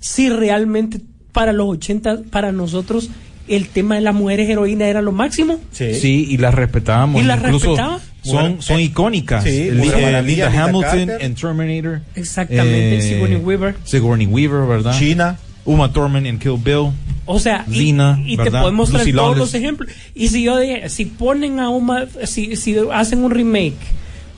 si 0.00 0.28
realmente 0.28 1.00
para 1.32 1.52
los 1.52 1.68
80, 1.68 2.22
para 2.30 2.52
nosotros, 2.52 3.10
el 3.46 3.68
tema 3.68 3.94
de 3.94 4.02
las 4.02 4.14
mujeres 4.14 4.48
heroína 4.50 4.86
era 4.88 5.00
lo 5.00 5.12
máximo. 5.12 5.58
sí, 5.72 5.94
Sí, 5.94 6.26
y 6.28 6.36
las 6.36 6.54
respetábamos. 6.54 7.22
¿Y 7.22 7.24
las 7.24 7.40
respetaba? 7.40 8.00
Son, 8.22 8.60
son 8.60 8.80
icónicas. 8.80 9.44
Sí, 9.44 9.68
eh, 9.68 9.72
Linda 9.72 10.20
Linda 10.20 10.64
Hamilton 10.64 11.10
en 11.20 11.34
Terminator. 11.34 12.00
Exactamente, 12.14 13.00
Sigourney 13.00 13.36
Weaver. 13.38 13.74
Sigourney 13.84 14.26
Weaver, 14.26 14.66
¿verdad? 14.66 14.98
China 14.98 15.38
Uma 15.68 15.92
Thurman 15.92 16.26
en 16.26 16.38
Kill 16.38 16.56
Bill. 16.56 16.90
O 17.26 17.38
sea, 17.38 17.64
y, 17.68 17.74
Zina, 17.74 18.18
y 18.24 18.36
te 18.36 18.44
¿verdad? 18.44 18.62
podemos 18.62 18.88
traer 18.88 19.06
Lucy 19.06 19.12
todos 19.16 19.26
Lawless. 19.36 19.38
los 19.40 19.54
ejemplos. 19.54 19.92
Y 20.14 20.28
si 20.28 20.42
yo 20.44 20.58
dije, 20.58 20.88
si 20.88 21.04
ponen 21.04 21.60
a 21.60 21.68
una, 21.68 22.06
si, 22.24 22.56
si 22.56 22.74
hacen 22.90 23.22
un 23.22 23.30
remake 23.30 23.76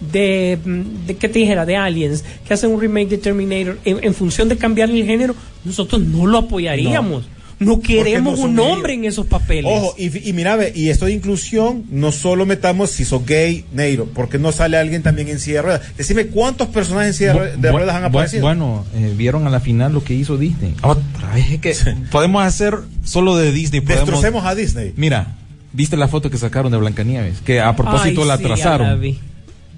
de, 0.01 0.59
mm, 0.65 1.07
de, 1.07 1.17
¿qué 1.17 1.29
te 1.29 1.39
dijera? 1.39 1.65
De 1.65 1.77
Aliens, 1.77 2.25
que 2.47 2.53
hacen 2.55 2.71
un 2.73 2.81
remake 2.81 3.11
de 3.11 3.19
Terminator, 3.19 3.79
en, 3.85 4.03
en 4.03 4.13
función 4.15 4.49
de 4.49 4.57
cambiarle 4.57 5.01
el 5.01 5.07
género, 5.07 5.37
nosotros 5.65 6.01
no 6.01 6.27
lo 6.27 6.39
apoyaríamos. 6.39 7.23
No, 7.23 7.40
queremos 7.83 8.33
no 8.39 8.43
son 8.43 8.51
un 8.53 8.59
hombre 8.61 8.95
ellos. 8.95 9.05
en 9.05 9.09
esos 9.11 9.27
papeles. 9.27 9.65
Ojo, 9.67 9.95
y, 9.99 10.29
y 10.29 10.33
mira, 10.33 10.57
ve, 10.57 10.73
y 10.75 10.89
esto 10.89 11.05
de 11.07 11.13
inclusión, 11.13 11.85
no 11.91 12.11
solo 12.11 12.47
metamos 12.47 12.91
si 12.91 13.05
sos 13.05 13.27
gay, 13.27 13.65
negro, 13.73 14.09
porque 14.15 14.39
no 14.39 14.51
sale 14.51 14.79
alguien 14.79 15.03
también 15.03 15.29
en 15.29 15.39
silla 15.39 15.57
de 15.57 15.63
ruedas. 15.63 15.83
Decime 15.97 16.27
cuántos 16.29 16.69
personajes 16.69 17.09
en 17.09 17.15
silla 17.15 17.35
de 17.57 17.71
Bu- 17.71 17.73
ruedas 17.73 17.97
han 17.97 18.05
bu- 18.05 18.07
aparecido. 18.09 18.43
Bueno, 18.43 18.87
eh, 18.95 19.13
vieron 19.17 19.47
a 19.47 19.51
la 19.51 19.61
final 19.61 19.93
lo 19.93 20.03
que 20.03 20.15
hizo 20.15 20.37
Disney. 20.39 20.75
Otra 20.83 21.33
vez 21.35 21.51
es 21.51 21.61
que 21.61 21.95
podemos 22.11 22.43
hacer 22.45 22.79
solo 23.05 23.37
de 23.37 23.53
Disney. 23.53 23.81
Podemos, 23.83 24.07
Destrocemos 24.07 24.45
a 24.47 24.55
Disney. 24.55 24.95
Mira, 24.97 25.37
¿viste 25.73 25.97
la 25.97 26.09
foto 26.09 26.31
que 26.31 26.39
sacaron 26.39 26.73
de 26.73 26.79
Blancanieves? 26.79 27.41
Que 27.43 27.61
a 27.61 27.77
propósito 27.77 28.23
Ay, 28.23 28.29
la 28.29 28.37
sí, 28.39 28.43
la 28.45 28.95
vi. 28.95 29.19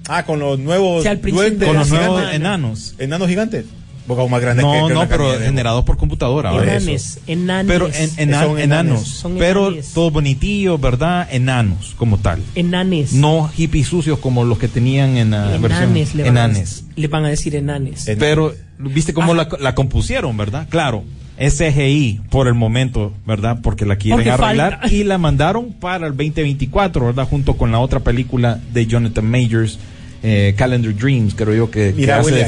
Ah, 0.07 0.23
con 0.25 0.39
los 0.39 0.59
nuevos 0.59 1.03
duendes. 1.03 1.67
con 1.67 1.77
los 1.77 1.89
nuevos 1.89 2.23
enanos. 2.33 2.95
enanos 2.97 3.27
gigantes. 3.29 3.65
Más 4.07 4.41
grandes 4.41 4.65
No, 4.65 4.87
que- 4.87 4.93
no, 4.93 5.07
pero 5.07 5.39
generados 5.39 5.83
por 5.85 5.97
computadora. 5.97 6.49
ahora. 6.49 6.75
Enanes, 6.75 7.19
enanes. 7.27 7.71
Pero 7.71 7.87
en, 7.87 8.09
enan- 8.29 8.43
Son 8.43 8.59
enanes. 8.59 8.63
enanos. 8.63 9.07
Son 9.07 9.35
pero 9.37 9.67
enanes. 9.69 9.93
todo 9.93 10.11
bonitillo, 10.11 10.77
¿verdad? 10.77 11.27
Enanos, 11.31 11.93
como 11.97 12.17
tal. 12.17 12.41
enanes. 12.55 13.13
No 13.13 13.47
hippies 13.47 13.87
sucios 13.87 14.19
como 14.19 14.43
los 14.43 14.57
que 14.59 14.67
tenían 14.67 15.15
en 15.17 15.31
la 15.31 15.57
versión. 15.57 15.83
enanes, 15.83 16.15
le 16.15 16.23
van, 16.23 16.37
A, 16.37 16.45
Enanes. 16.45 16.83
le 16.95 17.07
van 17.07 17.25
a 17.25 17.29
decir 17.29 17.55
enanes. 17.55 18.07
En- 18.07 18.19
Pero, 18.19 18.53
¿viste 18.77 19.13
cómo 19.13 19.33
la, 19.33 19.47
la 19.59 19.73
compusieron, 19.75 20.35
verdad? 20.37 20.67
Claro. 20.69 21.03
SGI 21.39 22.21
por 22.29 22.47
el 22.47 22.53
momento, 22.53 23.11
¿verdad? 23.25 23.59
Porque 23.63 23.85
la 23.85 23.95
quieren 23.95 24.17
Porque 24.19 24.29
arreglar 24.31 24.79
falta. 24.81 24.95
y 24.95 25.03
la 25.03 25.17
mandaron 25.17 25.73
para 25.73 26.05
el 26.07 26.13
2024, 26.15 27.05
¿verdad? 27.07 27.27
Junto 27.27 27.55
con 27.57 27.71
la 27.71 27.79
otra 27.79 28.01
película 28.01 28.59
de 28.71 28.85
Jonathan 28.85 29.25
Majors, 29.25 29.79
eh, 30.23 30.53
Calendar 30.57 30.95
Dreams, 30.95 31.35
creo 31.35 31.53
yo 31.53 31.69
que, 31.69 31.89
que 31.89 31.93
Mira, 31.93 32.17
hace 32.19 32.27
William, 32.31 32.47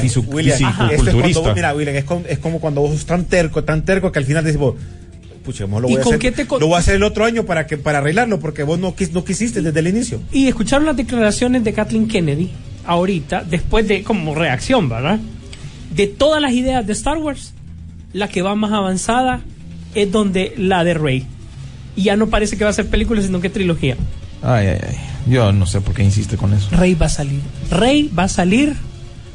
es 0.94 1.34
vos- 1.34 1.54
mira, 1.54 1.74
William, 1.74 1.94
es, 1.96 2.04
com- 2.04 2.22
es 2.28 2.38
como 2.38 2.58
cuando 2.58 2.80
vos 2.80 2.90
sos 2.92 3.04
tan 3.06 3.24
terco, 3.26 3.62
tan 3.64 3.84
terco 3.84 4.10
que 4.10 4.18
al 4.18 4.24
final 4.24 4.42
decís, 4.44 4.58
vos, 4.58 4.74
pucha, 5.44 5.66
lo 5.80 5.88
¿Y 5.88 5.92
voy, 5.92 6.00
a 6.00 6.04
con 6.04 6.14
hacer, 6.14 6.18
qué 6.18 6.32
te 6.32 6.46
con- 6.46 6.58
lo 6.60 6.66
voy 6.68 6.76
a 6.76 6.78
hacer 6.78 6.94
el 6.96 7.02
otro 7.02 7.24
año 7.24 7.44
para 7.44 7.66
que 7.66 7.76
para 7.76 7.98
arreglarlo, 7.98 8.40
porque 8.40 8.62
vos 8.62 8.78
no, 8.78 8.96
quis- 8.96 9.12
no 9.12 9.24
quisiste 9.24 9.60
desde 9.60 9.78
el 9.80 9.88
inicio. 9.88 10.20
Y 10.32 10.48
escucharon 10.48 10.86
las 10.86 10.96
declaraciones 10.96 11.62
de 11.64 11.72
Kathleen 11.74 12.08
Kennedy 12.08 12.50
ahorita, 12.86 13.44
después 13.44 13.86
de 13.86 14.02
como 14.02 14.34
reacción, 14.34 14.88
¿verdad? 14.88 15.18
De 15.94 16.06
todas 16.06 16.40
las 16.40 16.52
ideas 16.52 16.86
de 16.86 16.92
Star 16.94 17.18
Wars, 17.18 17.52
la 18.12 18.28
que 18.28 18.40
va 18.42 18.54
más 18.54 18.72
avanzada 18.72 19.42
es 19.94 20.10
donde 20.10 20.54
la 20.56 20.82
de 20.84 20.94
Rey. 20.94 21.26
Y 21.94 22.04
ya 22.04 22.16
no 22.16 22.28
parece 22.28 22.56
que 22.56 22.64
va 22.64 22.70
a 22.70 22.74
ser 22.74 22.86
película, 22.88 23.20
sino 23.22 23.40
que 23.40 23.48
trilogía. 23.50 23.96
Ay, 24.42 24.66
ay, 24.68 24.78
ay. 24.88 24.96
Yo 25.26 25.52
no 25.52 25.66
sé 25.66 25.80
por 25.80 25.94
qué 25.94 26.04
insiste 26.04 26.36
con 26.36 26.54
eso. 26.54 26.68
Rey 26.70 26.94
va 26.94 27.06
a 27.06 27.10
salir. 27.10 27.40
Rey 27.70 28.10
va 28.16 28.24
a 28.24 28.28
salir, 28.28 28.76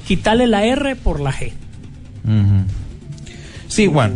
quitarle 0.07 0.47
la 0.47 0.65
R 0.65 0.95
por 0.95 1.19
la 1.19 1.33
G. 1.33 1.51
Sí, 3.67 3.87
bueno. 3.87 4.15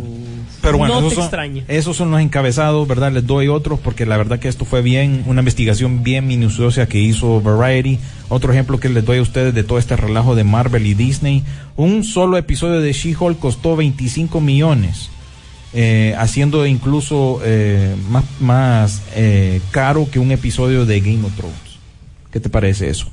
Pero 0.62 0.78
bueno, 0.78 1.00
No 1.00 1.06
esos, 1.06 1.30
te 1.30 1.36
son, 1.36 1.64
esos 1.68 1.96
son 1.96 2.10
los 2.10 2.20
encabezados, 2.20 2.88
¿verdad? 2.88 3.12
Les 3.12 3.24
doy 3.24 3.46
otros 3.46 3.78
porque 3.78 4.04
la 4.04 4.16
verdad 4.16 4.40
que 4.40 4.48
esto 4.48 4.64
fue 4.64 4.82
bien, 4.82 5.22
una 5.26 5.40
investigación 5.40 6.02
bien 6.02 6.26
minuciosa 6.26 6.86
que 6.86 6.98
hizo 6.98 7.40
Variety. 7.40 8.00
Otro 8.28 8.52
ejemplo 8.52 8.80
que 8.80 8.88
les 8.88 9.04
doy 9.04 9.18
a 9.18 9.22
ustedes 9.22 9.54
de 9.54 9.62
todo 9.62 9.78
este 9.78 9.94
relajo 9.94 10.34
de 10.34 10.42
Marvel 10.42 10.86
y 10.86 10.94
Disney. 10.94 11.44
Un 11.76 12.02
solo 12.02 12.36
episodio 12.36 12.80
de 12.80 12.92
She-Hulk 12.92 13.38
costó 13.38 13.76
25 13.76 14.40
millones. 14.40 15.10
Eh, 15.74 16.14
haciendo 16.18 16.66
incluso 16.66 17.40
eh, 17.44 17.94
más, 18.08 18.24
más 18.40 19.02
eh, 19.14 19.60
caro 19.70 20.08
que 20.10 20.18
un 20.18 20.30
episodio 20.32 20.86
de 20.86 21.00
Game 21.00 21.24
of 21.24 21.34
Thrones. 21.36 21.56
¿Qué 22.30 22.40
te 22.40 22.48
parece 22.48 22.88
eso? 22.88 23.10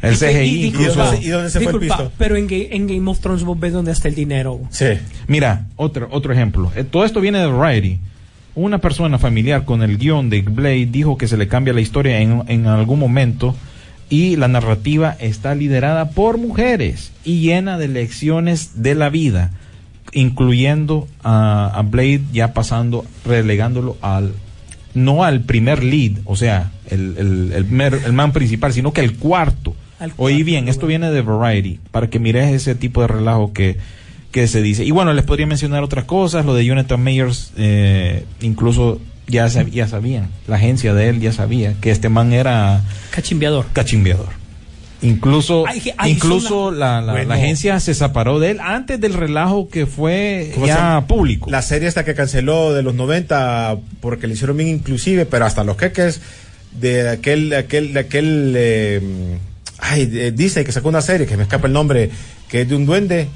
El 0.00 0.16
CGI 0.16 0.38
y- 0.38 0.62
y- 0.62 0.66
incluso... 0.68 0.94
dónde 1.02 1.16
se- 1.18 1.24
y 1.24 1.28
dónde 1.28 1.50
se 1.50 1.60
fue 1.60 1.72
el 1.72 1.78
pisto? 1.80 2.12
Pero 2.18 2.36
en 2.36 2.46
Game 2.46 3.10
of 3.10 3.18
Thrones 3.20 3.42
vos 3.42 3.58
ves 3.58 3.72
dónde 3.72 3.90
está 3.92 4.08
el 4.08 4.14
dinero. 4.14 4.60
Sí. 4.70 4.86
Mira, 5.26 5.66
otro, 5.76 6.08
otro 6.12 6.32
ejemplo. 6.32 6.70
Eh, 6.76 6.84
todo 6.84 7.04
esto 7.04 7.20
viene 7.20 7.38
de 7.38 7.46
Variety. 7.46 7.98
Una 8.54 8.78
persona 8.78 9.18
familiar 9.18 9.64
con 9.64 9.82
el 9.82 9.98
guion 9.98 10.30
de 10.30 10.42
Blade 10.42 10.86
dijo 10.86 11.16
que 11.18 11.28
se 11.28 11.36
le 11.36 11.46
cambia 11.48 11.72
la 11.72 11.80
historia 11.80 12.20
en, 12.20 12.42
en 12.48 12.66
algún 12.66 12.98
momento 12.98 13.54
y 14.10 14.36
la 14.36 14.48
narrativa 14.48 15.16
está 15.20 15.54
liderada 15.54 16.10
por 16.10 16.38
mujeres 16.38 17.12
y 17.24 17.40
llena 17.40 17.76
de 17.78 17.88
lecciones 17.88 18.82
de 18.82 18.94
la 18.94 19.10
vida, 19.10 19.50
incluyendo 20.12 21.08
a, 21.22 21.70
a 21.74 21.82
Blade 21.82 22.22
ya 22.32 22.52
pasando, 22.54 23.04
relegándolo 23.24 23.96
al 24.00 24.32
no 24.94 25.22
al 25.22 25.42
primer 25.42 25.84
lead, 25.84 26.12
o 26.24 26.34
sea, 26.34 26.72
el, 26.88 27.14
el, 27.18 27.52
el, 27.54 27.64
mer- 27.66 28.00
el 28.04 28.12
man 28.12 28.32
principal, 28.32 28.72
sino 28.72 28.92
que 28.92 29.00
el 29.02 29.14
cuarto. 29.16 29.74
Al 30.00 30.10
Oí 30.16 30.34
cuarto, 30.34 30.44
bien, 30.46 30.68
esto 30.68 30.86
viene 30.86 31.10
de 31.10 31.22
Variety, 31.22 31.78
para 31.90 32.08
que 32.08 32.18
mires 32.18 32.50
ese 32.52 32.74
tipo 32.74 33.02
de 33.02 33.08
relajo 33.08 33.52
que, 33.52 33.76
que 34.32 34.48
se 34.48 34.60
dice. 34.62 34.84
Y 34.84 34.90
bueno, 34.90 35.12
les 35.12 35.24
podría 35.24 35.46
mencionar 35.46 35.82
otras 35.84 36.04
cosas, 36.04 36.44
lo 36.46 36.54
de 36.54 36.64
Jonathan 36.64 37.02
Mayers, 37.02 37.52
eh, 37.56 38.24
incluso 38.40 39.00
ya, 39.28 39.46
sab- 39.46 39.70
ya 39.70 39.86
sabían, 39.86 40.30
la 40.48 40.56
agencia 40.56 40.94
de 40.94 41.10
él 41.10 41.20
ya 41.20 41.32
sabía 41.32 41.74
que 41.80 41.90
este 41.90 42.08
man 42.08 42.32
era 42.32 42.82
Cachimbeador. 43.10 43.66
cachimbeador. 43.72 44.30
Incluso, 45.00 45.64
Ay, 45.66 45.80
que- 45.80 45.94
ay, 45.96 46.12
incluso 46.12 46.72
la, 46.72 47.00
la- 47.00 47.12
Bueno. 47.12 47.28
la 47.28 47.34
agencia 47.36 47.78
se 47.78 47.94
separó 47.94 48.40
de 48.40 48.50
él 48.50 48.60
antes 48.60 49.00
del 49.00 49.14
relajo 49.14 49.68
que 49.68 49.86
fue 49.86 50.50
¿Cómo 50.54 50.66
se 50.66 50.72
ya 50.72 51.04
público. 51.06 51.50
La 51.50 51.62
serie 51.62 51.86
esta 51.86 52.04
que 52.04 52.14
canceló 52.14 52.72
de 52.74 52.82
los 52.82 52.94
90 52.96 53.76
porque 54.00 54.26
le 54.26 54.34
hicieron 54.34 54.56
bien 54.56 54.68
inclusive, 54.70 55.24
pero 55.24 55.46
hasta 55.46 55.62
los 55.62 55.76
queques 55.76 56.20
de 56.72 57.08
aquel, 57.08 57.54
aquel, 57.54 57.92
de 57.92 58.00
aquel, 58.00 58.54
eh, 58.56 59.00
ay, 59.78 60.06
de- 60.06 60.32
dice 60.32 60.64
que 60.64 60.72
sacó 60.72 60.88
una 60.88 61.00
serie 61.02 61.26
que 61.28 61.36
me 61.36 61.44
escapa 61.44 61.68
el 61.68 61.72
nombre, 61.72 62.10
que 62.48 62.62
es 62.62 62.68
de 62.68 62.74
un 62.74 62.84
duende, 62.84 63.28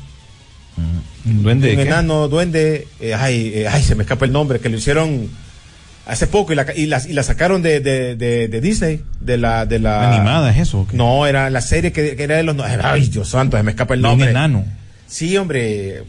¿Un 1.25 1.43
duende 1.45 1.69
de 1.69 1.75
un 1.77 1.83
qué? 1.83 1.87
enano 1.89 2.27
duende, 2.29 2.89
eh, 2.99 3.15
ay, 3.15 3.53
eh, 3.55 3.69
ay, 3.69 3.83
se 3.83 3.95
me 3.95 4.03
escapa 4.03 4.25
el 4.25 4.33
nombre, 4.33 4.59
que 4.59 4.69
lo 4.69 4.79
hicieron 4.79 5.29
hace 6.07 6.27
poco 6.27 6.53
y 6.53 6.57
la, 6.57 6.67
y 6.75 6.87
la, 6.87 7.01
y 7.09 7.13
la 7.13 7.23
sacaron 7.23 7.63
de, 7.63 7.81
de, 7.81 8.17
de, 8.17 8.49
de 8.49 8.61
Disney, 8.61 9.01
de 9.21 9.39
la, 9.39 9.67
de 9.67 9.79
la 9.79 10.09
¿Animada 10.15 10.51
es 10.51 10.59
eso? 10.59 10.87
No, 10.93 11.27
era 11.27 11.49
la 11.51 11.61
serie 11.61 11.93
que, 11.93 12.17
que 12.17 12.23
era 12.25 12.37
de 12.37 12.43
los, 12.43 12.57
no- 12.57 12.65
ay, 12.65 13.09
Dios 13.09 13.29
santo, 13.29 13.57
se 13.57 13.63
me 13.63 13.71
escapa 13.73 13.95
el 13.95 14.03
De 14.03 14.07
un 14.09 14.11
nombre. 14.13 14.31
enano. 14.31 14.65
Sí, 15.07 15.37
hombre. 15.37 16.03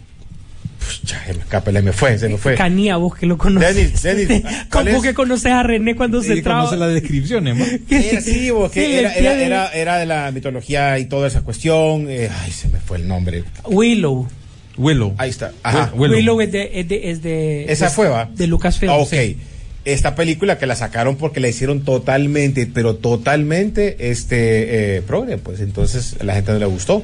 Pucha, 0.79 1.23
se 1.25 1.33
me 1.33 1.39
escapa, 1.39 1.71
se 1.71 1.81
me 1.81 1.93
fue, 1.93 2.17
se 2.17 2.27
me 2.27 2.37
fue. 2.37 2.55
Canía, 2.55 2.97
vos 2.97 3.15
que 3.15 3.25
lo 3.25 3.37
conoces. 3.37 3.73
Denis, 4.01 4.01
Denis, 4.27 4.43
¿cuál 4.69 4.85
¿Cómo 4.87 4.97
es? 4.97 5.03
que 5.03 5.13
conoces 5.13 5.51
a 5.51 5.63
René 5.63 5.95
cuando 5.95 6.21
se 6.21 6.41
traba? 6.41 6.65
conoce 6.65 6.77
las 6.77 6.93
descripciones. 6.93 7.79
Era, 7.89 8.19
sí, 8.21 8.49
vos, 8.51 8.69
que 8.69 8.85
Sí, 8.85 8.93
era, 8.95 9.13
era, 9.13 9.33
de- 9.35 9.45
era, 9.45 9.67
era 9.71 9.97
de 9.97 10.05
la 10.05 10.29
mitología 10.31 10.99
y 10.99 11.05
toda 11.05 11.27
esa 11.29 11.41
cuestión. 11.41 12.07
eh, 12.09 12.29
ay, 12.43 12.51
se 12.51 12.67
me 12.67 12.79
fue 12.79 12.97
el 12.97 13.07
nombre. 13.07 13.45
Willow. 13.65 14.27
Willow. 14.75 15.13
Ahí 15.17 15.29
está. 15.29 15.51
Ajá. 15.63 15.91
Willow. 15.95 16.17
Willow, 16.17 16.41
es 16.41 16.51
de, 16.51 16.71
es 16.73 16.87
de, 16.89 17.11
es 17.11 17.21
de- 17.23 17.71
Esa 17.71 17.85
de- 17.85 17.91
fue, 17.91 18.09
¿va? 18.09 18.25
De 18.33 18.47
Lucasfilm. 18.47 18.91
Ah, 18.91 18.95
ok. 18.97 19.09
sí. 19.09 19.37
Esta 19.85 20.15
película 20.15 20.57
que 20.57 20.65
la 20.65 20.75
sacaron 20.75 21.17
porque 21.17 21.39
la 21.41 21.49
hicieron 21.49 21.81
totalmente, 21.81 22.67
pero 22.67 22.95
totalmente, 22.95 24.09
este, 24.11 24.97
eh, 24.97 25.01
progre, 25.01 25.37
pues 25.37 25.59
entonces 25.59 26.15
a 26.21 26.23
la 26.23 26.35
gente 26.35 26.53
no 26.53 26.59
le 26.59 26.65
gustó. 26.65 27.03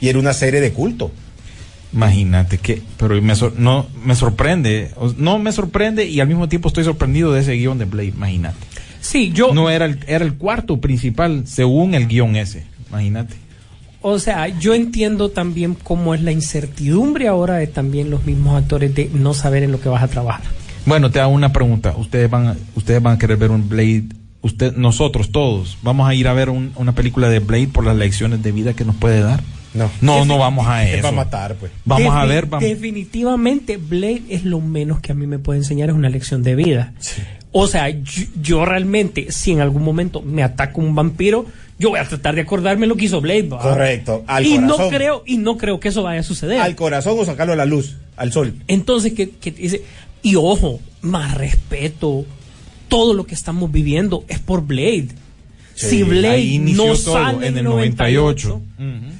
Y 0.00 0.08
era 0.08 0.18
una 0.18 0.32
serie 0.34 0.60
de 0.60 0.72
culto. 0.72 1.10
Imagínate 1.92 2.58
que, 2.58 2.82
pero 2.98 3.20
me 3.20 3.34
sor- 3.34 3.54
no 3.58 3.86
me 4.04 4.14
sorprende, 4.14 4.90
no 5.16 5.38
me 5.40 5.50
sorprende 5.50 6.04
y 6.06 6.20
al 6.20 6.28
mismo 6.28 6.48
tiempo 6.48 6.68
estoy 6.68 6.84
sorprendido 6.84 7.32
de 7.32 7.40
ese 7.40 7.54
guion 7.54 7.78
de 7.78 7.84
Blade, 7.86 8.08
imagínate. 8.08 8.58
Sí, 9.00 9.32
yo, 9.34 9.52
No 9.54 9.70
era 9.70 9.86
el, 9.86 9.98
era 10.06 10.24
el 10.24 10.34
cuarto 10.34 10.76
principal 10.80 11.44
según 11.46 11.94
el 11.94 12.06
guion 12.06 12.36
ese, 12.36 12.64
imagínate. 12.90 13.34
o 14.02 14.18
sea, 14.20 14.46
yo 14.60 14.74
entiendo 14.74 15.30
también 15.30 15.74
cómo 15.74 16.14
es 16.14 16.22
la 16.22 16.30
incertidumbre 16.32 17.26
ahora 17.26 17.56
de 17.56 17.66
también 17.66 18.08
los 18.10 18.24
mismos 18.24 18.62
actores 18.62 18.94
de 18.94 19.10
no 19.12 19.34
saber 19.34 19.62
en 19.64 19.72
lo 19.72 19.80
que 19.80 19.88
vas 19.88 20.02
a 20.02 20.08
trabajar. 20.08 20.44
Bueno, 20.86 21.10
te 21.10 21.20
hago 21.20 21.32
una 21.32 21.52
pregunta, 21.52 21.94
ustedes 21.96 22.30
van, 22.30 22.48
a- 22.48 22.56
ustedes 22.74 23.02
van 23.02 23.14
a 23.16 23.18
querer 23.18 23.36
ver 23.36 23.50
un 23.50 23.68
Blade, 23.68 24.04
usted, 24.42 24.74
nosotros 24.76 25.30
todos, 25.30 25.78
vamos 25.82 26.08
a 26.08 26.14
ir 26.14 26.26
a 26.28 26.32
ver 26.32 26.50
un- 26.50 26.72
una 26.76 26.94
película 26.94 27.28
de 27.28 27.38
Blade 27.40 27.68
por 27.68 27.84
las 27.84 27.96
lecciones 27.96 28.42
de 28.42 28.52
vida 28.52 28.72
que 28.74 28.84
nos 28.84 28.96
puede 28.96 29.20
dar. 29.20 29.40
No. 29.72 29.88
No, 30.00 30.24
no 30.24 30.36
vamos 30.36 30.66
a 30.66 30.80
Te 30.80 30.94
eso. 30.94 31.02
va 31.04 31.08
a 31.10 31.12
matar, 31.12 31.54
pues. 31.54 31.70
Vamos 31.84 32.12
a 32.12 32.24
ver, 32.24 32.46
vamos. 32.46 32.68
Definitivamente, 32.68 33.76
Blade 33.76 34.22
es 34.28 34.44
lo 34.44 34.60
menos 34.60 34.98
que 35.00 35.12
a 35.12 35.14
mí 35.14 35.26
me 35.28 35.38
puede 35.38 35.60
enseñar, 35.60 35.90
es 35.90 35.94
una 35.94 36.08
lección 36.08 36.42
de 36.42 36.56
vida. 36.56 36.92
O 37.52 37.66
sea, 37.68 37.88
yo, 37.88 38.22
yo 38.40 38.64
realmente, 38.64 39.30
si 39.30 39.52
en 39.52 39.60
algún 39.60 39.82
momento 39.84 40.22
me 40.22 40.42
ataca 40.42 40.72
un 40.80 40.94
vampiro, 40.96 41.46
yo 41.78 41.90
voy 41.90 42.00
a 42.00 42.04
tratar 42.08 42.34
de 42.34 42.40
acordarme 42.42 42.86
lo 42.88 42.96
que 42.96 43.04
hizo 43.04 43.20
Blade. 43.20 43.48
Correcto, 43.48 44.24
al 44.26 44.44
y 44.44 44.58
no 44.58 44.72
corazón. 44.72 44.88
creo, 44.90 45.22
y 45.26 45.36
no 45.38 45.56
creo 45.56 45.78
que 45.78 45.88
eso 45.88 46.02
vaya 46.02 46.20
a 46.20 46.24
suceder. 46.24 46.60
Al 46.60 46.74
corazón 46.74 47.16
o 47.18 47.24
sacarlo 47.24 47.52
a 47.52 47.56
la 47.56 47.64
luz, 47.64 47.96
al 48.16 48.32
sol. 48.32 48.54
Entonces, 48.66 49.12
que, 49.12 49.30
que 49.30 49.50
dice, 49.52 49.82
y 50.22 50.36
ojo, 50.36 50.80
más 51.02 51.34
respeto, 51.34 52.24
todo 52.88 53.14
lo 53.14 53.24
que 53.24 53.34
estamos 53.34 53.70
viviendo 53.72 54.24
es 54.28 54.38
por 54.38 54.66
Blade. 54.66 55.08
Sí, 55.74 55.88
si 55.88 56.02
Blade 56.02 56.58
no 56.58 56.84
todo, 56.88 57.14
sale 57.14 57.46
en 57.46 57.56
el 57.56 57.64
98. 57.64 58.60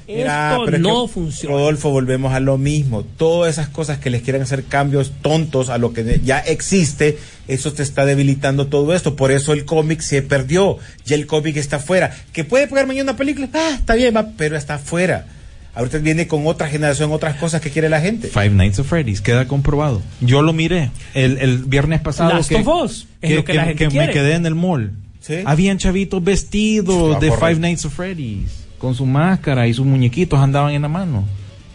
Mira, 0.07 0.51
esto 0.51 0.65
pero 0.65 0.77
es 0.77 0.83
no 0.83 1.07
que, 1.07 1.13
funciona. 1.13 1.55
Rodolfo, 1.55 1.89
volvemos 1.89 2.33
a 2.33 2.39
lo 2.39 2.59
mismo. 2.59 3.03
Todas 3.03 3.53
esas 3.53 3.69
cosas 3.69 3.97
que 3.97 4.11
les 4.11 4.21
quieren 4.21 4.43
hacer 4.43 4.65
cambios 4.65 5.11
tontos 5.23 5.69
a 5.69 5.79
lo 5.79 5.91
que 5.91 6.21
ya 6.23 6.37
existe, 6.37 7.17
eso 7.47 7.73
te 7.73 7.81
está 7.81 8.05
debilitando 8.05 8.67
todo 8.67 8.93
esto. 8.93 9.15
Por 9.15 9.31
eso 9.31 9.53
el 9.53 9.65
cómic 9.65 10.01
se 10.01 10.21
perdió. 10.21 10.77
Ya 11.05 11.15
el 11.15 11.25
cómic 11.25 11.57
está 11.57 11.79
fuera. 11.79 12.15
¿Que 12.31 12.43
puede 12.43 12.67
pegar 12.67 12.85
mañana 12.85 13.11
una 13.11 13.17
película? 13.17 13.49
Ah, 13.53 13.77
está 13.79 13.95
bien, 13.95 14.15
va, 14.15 14.27
pero 14.37 14.55
está 14.55 14.77
fuera. 14.77 15.25
Ahorita 15.73 15.99
viene 15.99 16.27
con 16.27 16.45
otra 16.47 16.67
generación, 16.67 17.11
otras 17.11 17.37
cosas 17.37 17.61
que 17.61 17.69
quiere 17.69 17.87
la 17.87 18.01
gente. 18.01 18.27
Five 18.27 18.49
Nights 18.49 18.79
at 18.79 18.85
Freddy's, 18.85 19.21
queda 19.21 19.47
comprobado. 19.47 20.01
Yo 20.19 20.41
lo 20.41 20.51
miré 20.51 20.91
el, 21.13 21.37
el 21.37 21.59
viernes 21.59 22.01
pasado. 22.01 22.33
Last 22.33 22.49
que, 22.49 22.55
of 22.57 22.67
Us, 22.67 23.07
es 23.21 23.35
lo 23.35 23.45
que 23.45 23.53
la 23.53 23.65
gente 23.65 23.85
me 23.85 23.91
quiere. 23.91 24.13
quedé 24.13 24.33
en 24.35 24.45
el 24.45 24.55
mall. 24.55 24.91
Sí. 25.21 25.35
Habían 25.45 25.77
chavitos 25.77 26.21
vestidos 26.23 27.19
de. 27.19 27.31
Five 27.31 27.55
Nights 27.55 27.85
at 27.85 27.91
Freddy's, 27.91 28.65
con 28.77 28.95
su 28.95 29.05
máscara 29.05 29.67
y 29.67 29.73
sus 29.73 29.85
muñequitos 29.85 30.39
andaban 30.39 30.73
en 30.73 30.81
la 30.81 30.89
mano. 30.89 31.25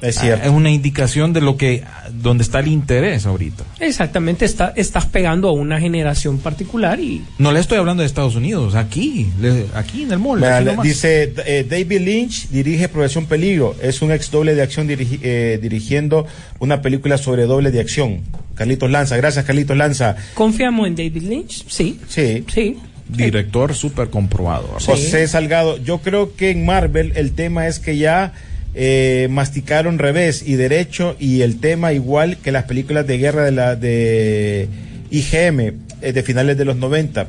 Es 0.02 0.18
Ah, 0.18 0.20
cierto. 0.20 0.44
Es 0.44 0.50
una 0.50 0.70
indicación 0.70 1.32
de 1.32 1.40
lo 1.40 1.56
que, 1.56 1.82
donde 2.12 2.42
está 2.44 2.60
el 2.60 2.68
interés 2.68 3.24
ahorita. 3.24 3.64
Exactamente, 3.80 4.44
está, 4.44 4.74
estás 4.76 5.06
pegando 5.06 5.48
a 5.48 5.52
una 5.52 5.80
generación 5.80 6.38
particular 6.38 7.00
y 7.00 7.22
No 7.38 7.50
le 7.50 7.60
estoy 7.60 7.78
hablando 7.78 8.02
de 8.02 8.06
Estados 8.06 8.36
Unidos, 8.36 8.74
aquí, 8.74 9.28
le- 9.40 9.64
aquí 9.74 10.02
en 10.02 10.12
el 10.12 10.18
mall. 10.18 10.42
Dice 10.82 11.32
eh, 11.46 11.66
David 11.68 12.00
Lynch 12.02 12.48
dirige 12.50 12.88
Profesión 12.90 13.24
Peligro. 13.26 13.74
Es 13.82 14.02
un 14.02 14.12
ex 14.12 14.30
doble 14.30 14.54
de 14.54 14.62
acción 14.62 14.86
dirigi- 14.86 15.20
eh, 15.22 15.58
dirigiendo 15.62 16.26
una 16.58 16.82
película 16.82 17.16
sobre 17.16 17.44
doble 17.46 17.70
de 17.70 17.80
acción. 17.80 18.20
Carlitos 18.54 18.90
Lanza, 18.90 19.16
gracias 19.16 19.44
Carlitos 19.46 19.76
Lanza. 19.76 20.16
confiamos 20.34 20.86
en 20.88 20.96
David 20.96 21.22
Lynch, 21.22 21.64
sí, 21.68 21.98
Sí. 22.08 22.44
sí. 22.52 22.76
Director 23.08 23.74
súper 23.74 24.10
comprobado. 24.10 24.68
José 24.84 25.26
Salgado, 25.28 25.78
yo 25.82 25.98
creo 25.98 26.34
que 26.36 26.50
en 26.50 26.66
Marvel 26.66 27.12
el 27.16 27.32
tema 27.32 27.66
es 27.68 27.78
que 27.78 27.96
ya 27.96 28.32
eh, 28.78 29.26
masticaron 29.30 29.98
revés 29.98 30.42
y 30.46 30.54
derecho 30.56 31.16
y 31.18 31.40
el 31.40 31.58
tema 31.60 31.92
igual 31.94 32.36
que 32.36 32.52
las 32.52 32.64
películas 32.64 33.06
de 33.06 33.16
guerra 33.18 33.44
de 33.44 33.50
la 33.52 33.74
de 33.74 34.68
IGM 35.10 35.60
eh, 36.02 36.12
de 36.12 36.22
finales 36.22 36.58
de 36.58 36.64
los 36.66 36.76
90. 36.76 37.26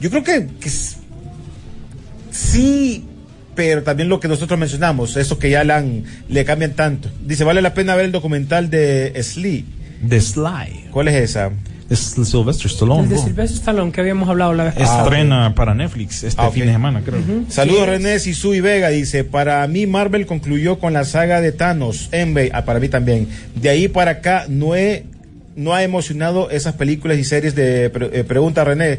Yo 0.00 0.10
creo 0.10 0.24
que, 0.24 0.46
sí, 2.30 3.04
pero 3.54 3.82
también 3.82 4.08
lo 4.08 4.20
que 4.20 4.28
nosotros 4.28 4.58
mencionamos, 4.58 5.16
eso 5.16 5.38
que 5.38 5.50
ya 5.50 5.64
le, 5.64 5.72
han- 5.72 6.04
le 6.28 6.44
cambian 6.44 6.72
tanto. 6.74 7.10
Dice, 7.24 7.44
vale 7.44 7.62
la 7.62 7.74
pena 7.74 7.94
ver 7.96 8.06
el 8.06 8.12
documental 8.12 8.70
de 8.70 9.12
Slee. 9.22 9.64
The 10.08 10.20
Sly. 10.20 10.86
¿Cuál 10.90 11.08
es 11.08 11.14
esa? 11.30 11.50
Es 11.90 11.98
Sylvester 12.22 12.66
Stallone. 12.66 13.04
El 13.04 13.08
de. 13.08 13.18
Sylvester 13.18 13.58
Stallone 13.58 13.92
que 13.92 14.00
habíamos 14.02 14.28
hablado 14.28 14.52
la 14.52 14.64
vez 14.64 14.74
pasada. 14.74 15.04
Estrena 15.04 15.54
para 15.54 15.74
Netflix 15.74 16.22
este 16.22 16.40
Ah, 16.40 16.48
ok. 16.48 16.54
fin 16.54 16.66
de 16.66 16.72
semana, 16.72 17.00
creo. 17.02 17.20
Saludos 17.48 17.80
Sí. 17.84 17.86
René 17.90 18.18
Sisu 18.18 18.54
y 18.54 18.60
Vega, 18.60 18.88
dice, 18.90 19.24
para 19.24 19.66
mí 19.68 19.86
Marvel 19.86 20.26
concluyó 20.26 20.78
con 20.78 20.92
la 20.92 21.04
saga 21.04 21.40
de 21.40 21.52
Thanos, 21.52 22.08
Envy, 22.12 22.50
ah, 22.52 22.64
para 22.66 22.78
mí 22.78 22.88
también. 22.88 23.28
De 23.54 23.70
ahí 23.70 23.88
para 23.88 24.10
acá 24.12 24.44
no 24.48 24.76
he, 24.76 25.04
no 25.56 25.72
ha 25.74 25.82
emocionado 25.82 26.50
esas 26.50 26.74
películas 26.74 27.16
y 27.18 27.24
series 27.24 27.54
de, 27.54 27.88
pre- 27.90 28.10
eh, 28.20 28.24
pregunta 28.24 28.64
René, 28.64 28.98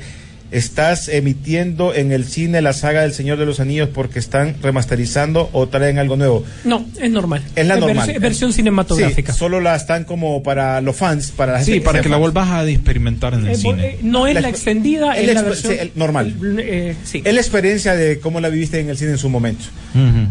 ¿estás 0.52 1.08
emitiendo 1.10 1.94
en 1.94 2.12
el 2.12 2.26
cine 2.26 2.62
la 2.62 2.74
saga 2.74 3.02
del 3.02 3.14
Señor 3.14 3.38
de 3.38 3.46
los 3.46 3.60
Anillos 3.60 3.90
porque 3.94 4.20
están 4.20 4.56
remasterizando 4.62 5.50
o 5.54 5.68
traen 5.68 6.00
algo 6.00 6.16
nuevo? 6.18 6.44
No, 6.64 6.86
es 7.00 7.12
normal. 7.12 7.44
Es 7.56 7.68
la 7.68 7.76
normal. 7.78 8.08
versi- 8.10 8.20
versión 8.20 8.54
cinematográfica. 8.54 9.32
Sí, 9.34 9.40
solo 9.40 9.60
la 9.60 9.76
están 9.76 10.06
como 10.06 10.42
para 10.44 10.82
los 10.82 10.96
fans, 10.96 11.32
para 11.32 11.54
la 11.54 11.58
gente 11.60 11.74
Sí, 11.74 11.80
para 11.80 12.02
que 12.02 12.10
la 12.10 12.18
vuelvas 12.18 12.50
a 12.50 12.68
experimentar 12.68 13.34
en 13.34 13.42
el 13.46 13.50
Eh, 13.52 13.56
cine. 13.56 13.86
eh, 13.88 14.00
no 14.02 14.28
es 14.28 14.40
La 14.42 14.50
extendida, 14.50 15.18
es 15.18 15.34
la 15.34 15.42
versión 15.42 15.74
sí, 15.74 15.80
el 15.80 15.92
normal. 15.96 16.34
eh, 16.60 16.96
sí. 17.04 17.22
Es 17.24 17.34
la 17.34 17.40
experiencia 17.42 17.96
de 17.96 18.20
cómo 18.20 18.40
la 18.40 18.50
viviste 18.50 18.80
en 18.80 18.90
el 18.90 18.98
cine 18.98 19.12
en 19.12 19.18
su 19.18 19.30
momento. 19.30 19.66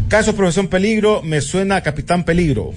Caso 0.07 0.35
Profesión 0.35 0.67
Peligro, 0.67 1.21
me 1.21 1.41
suena 1.41 1.77
a 1.77 1.81
Capitán 1.81 2.23
Peligro. 2.23 2.73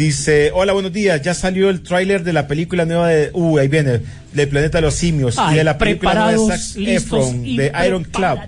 Dice, 0.00 0.50
hola, 0.54 0.72
buenos 0.72 0.94
días, 0.94 1.20
ya 1.20 1.34
salió 1.34 1.68
el 1.68 1.82
tráiler 1.82 2.24
de 2.24 2.32
la 2.32 2.46
película 2.46 2.86
nueva 2.86 3.08
de, 3.08 3.28
uh, 3.34 3.58
ahí 3.58 3.68
viene, 3.68 4.00
del 4.32 4.48
Planeta 4.48 4.78
de 4.78 4.82
los 4.82 4.94
Simios 4.94 5.36
Ay, 5.36 5.52
y 5.52 5.58
de 5.58 5.64
la 5.64 5.76
película 5.76 6.14
nueva 6.14 6.30
de 6.30 6.36
preparados, 6.38 6.66
Zac 6.72 6.78
listos 6.78 7.28
Efron, 7.28 7.42
de 7.44 7.72
Iron 7.86 8.04
Club. 8.04 8.38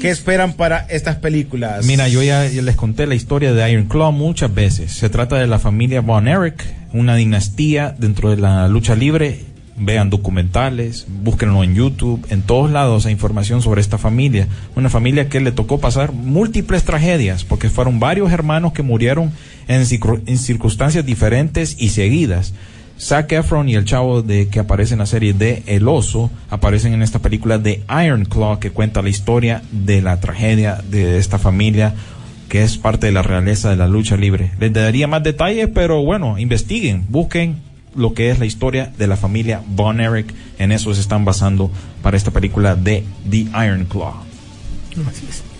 ¿Qué 0.00 0.08
esperan 0.08 0.54
para 0.54 0.86
estas 0.88 1.16
películas? 1.16 1.84
Mira, 1.84 2.08
yo 2.08 2.22
ya, 2.22 2.46
ya 2.46 2.62
les 2.62 2.74
conté 2.74 3.06
la 3.06 3.14
historia 3.14 3.52
de 3.52 3.70
Iron 3.70 3.84
Claw 3.84 4.12
muchas 4.12 4.54
veces. 4.54 4.92
Se 4.92 5.10
trata 5.10 5.36
de 5.36 5.46
la 5.46 5.58
familia 5.58 6.00
Von 6.00 6.26
Erich, 6.26 6.64
una 6.94 7.16
dinastía 7.16 7.94
dentro 7.98 8.30
de 8.30 8.38
la 8.38 8.66
lucha 8.68 8.94
libre. 8.94 9.40
Vean 9.80 10.10
documentales, 10.10 11.06
búsquenlo 11.22 11.62
en 11.62 11.74
YouTube, 11.74 12.26
en 12.30 12.42
todos 12.42 12.70
lados 12.70 13.06
hay 13.06 13.12
información 13.12 13.62
sobre 13.62 13.80
esta 13.80 13.96
familia. 13.96 14.48
Una 14.74 14.90
familia 14.90 15.28
que 15.28 15.40
le 15.40 15.52
tocó 15.52 15.78
pasar 15.78 16.12
múltiples 16.12 16.82
tragedias, 16.84 17.44
porque 17.44 17.70
fueron 17.70 18.00
varios 18.00 18.32
hermanos 18.32 18.72
que 18.72 18.82
murieron 18.82 19.30
en, 19.68 19.82
circun- 19.82 20.22
en 20.26 20.38
circunstancias 20.38 21.06
diferentes 21.06 21.76
y 21.78 21.90
seguidas. 21.90 22.54
Zac 23.00 23.30
Efron 23.30 23.68
y 23.68 23.76
el 23.76 23.84
chavo 23.84 24.22
de 24.22 24.48
que 24.48 24.58
aparece 24.58 24.94
en 24.94 24.98
la 24.98 25.06
serie 25.06 25.32
de 25.32 25.62
El 25.66 25.86
Oso 25.86 26.32
aparecen 26.50 26.92
en 26.94 27.02
esta 27.02 27.20
película 27.20 27.58
de 27.58 27.84
Iron 28.04 28.24
Claw 28.24 28.58
que 28.58 28.72
cuenta 28.72 29.02
la 29.02 29.08
historia 29.08 29.62
de 29.70 30.02
la 30.02 30.18
tragedia 30.18 30.82
de 30.90 31.18
esta 31.18 31.38
familia 31.38 31.94
que 32.48 32.64
es 32.64 32.76
parte 32.78 33.06
de 33.06 33.12
la 33.12 33.22
realeza 33.22 33.70
de 33.70 33.76
la 33.76 33.86
lucha 33.86 34.16
libre. 34.16 34.50
Les 34.58 34.72
daría 34.72 35.06
más 35.06 35.22
detalles, 35.22 35.68
pero 35.72 36.02
bueno, 36.02 36.38
investiguen, 36.38 37.04
busquen 37.08 37.58
lo 37.98 38.14
que 38.14 38.30
es 38.30 38.38
la 38.38 38.46
historia 38.46 38.92
de 38.96 39.06
la 39.06 39.16
familia 39.16 39.60
Von 39.66 40.00
Erich. 40.00 40.32
En 40.58 40.72
eso 40.72 40.94
se 40.94 41.00
están 41.00 41.24
basando 41.24 41.70
para 42.02 42.16
esta 42.16 42.30
película 42.30 42.74
de 42.76 43.04
The 43.28 43.38
Iron 43.64 43.84
Claw. 43.86 44.14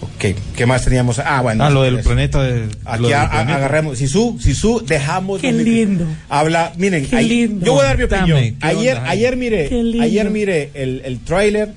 Ok, 0.01 0.34
¿qué 0.57 0.66
más 0.66 0.84
teníamos? 0.84 1.18
Ah, 1.20 1.41
bueno. 1.43 1.64
Ah, 1.64 1.70
lo 1.70 1.82
del 1.82 1.99
eso. 1.99 2.09
planeta 2.09 2.43
de... 2.43 2.68
Aquí 2.84 3.12
a- 3.12 3.22
a- 3.22 3.30
planeta. 3.30 3.57
agarramos, 3.57 3.99
Sisu, 3.99 4.36
Sisu, 4.41 4.82
dejamos. 4.86 5.41
Qué 5.41 5.53
de- 5.53 5.62
lindo. 5.64 6.07
Habla, 6.28 6.72
miren, 6.76 7.07
Qué 7.07 7.16
ahí- 7.16 7.28
lindo. 7.28 7.64
yo 7.66 7.74
voy 7.74 7.82
a 7.84 7.89
dar 7.89 7.99
mi 7.99 8.07
Dame, 8.07 8.32
opinión. 8.32 8.59
¿qué 8.61 8.66
Ayer, 8.66 8.97
onda, 8.97 9.11
ayer 9.11 9.36
lindo. 9.36 10.03
ayer 10.03 10.30
miré 10.30 10.70
el, 10.74 11.03
el 11.05 11.18
tráiler, 11.20 11.72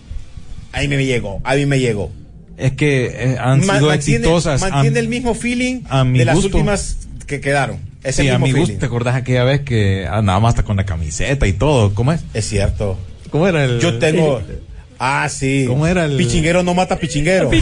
ahí 0.72 0.88
me 0.88 1.06
llegó, 1.06 1.40
a 1.44 1.56
mí 1.56 1.66
me 1.68 1.80
llegó. 1.80 2.12
Es 2.58 2.72
que 2.74 3.06
eh, 3.08 3.38
han 3.40 3.66
Ma- 3.66 3.76
sido 3.78 3.88
mantiene, 3.90 4.18
exitosas. 4.20 4.62
mantiene 4.62 4.88
Han- 5.00 5.04
el 5.04 5.08
mismo 5.08 5.34
feeling 5.36 5.82
a 5.90 6.04
mi 6.04 6.20
de 6.20 6.26
las 6.26 6.38
últimas 6.38 6.98
que 7.28 7.42
quedaron. 7.42 7.78
Es 8.04 8.18
el 8.20 8.26
Sí, 8.26 8.30
a 8.30 8.34
mismo 8.40 8.46
mi 8.48 8.52
gusto, 8.54 8.66
feeling. 8.66 8.80
¿te 8.80 8.86
acordás 8.86 9.16
aquella 9.16 9.44
vez 9.44 9.62
que 9.62 10.08
andábamos 10.08 10.50
hasta 10.50 10.64
con 10.64 10.76
la 10.78 10.86
camiseta 10.86 11.46
y 11.48 11.54
todo? 11.54 11.94
¿Cómo 11.94 12.12
es? 12.14 12.22
Es 12.34 12.48
cierto. 12.48 12.98
¿Cómo 13.30 13.48
era 13.48 13.64
el...? 13.66 13.80
Yo 13.80 13.98
tengo. 14.00 14.42
Ah, 15.04 15.28
sí. 15.30 15.66
¿Cómo 15.68 15.88
era 15.88 16.06
el- 16.06 16.16
Pichinguero 16.16 16.62
no 16.62 16.76
mata 16.76 16.96
pichinguero. 16.96 17.50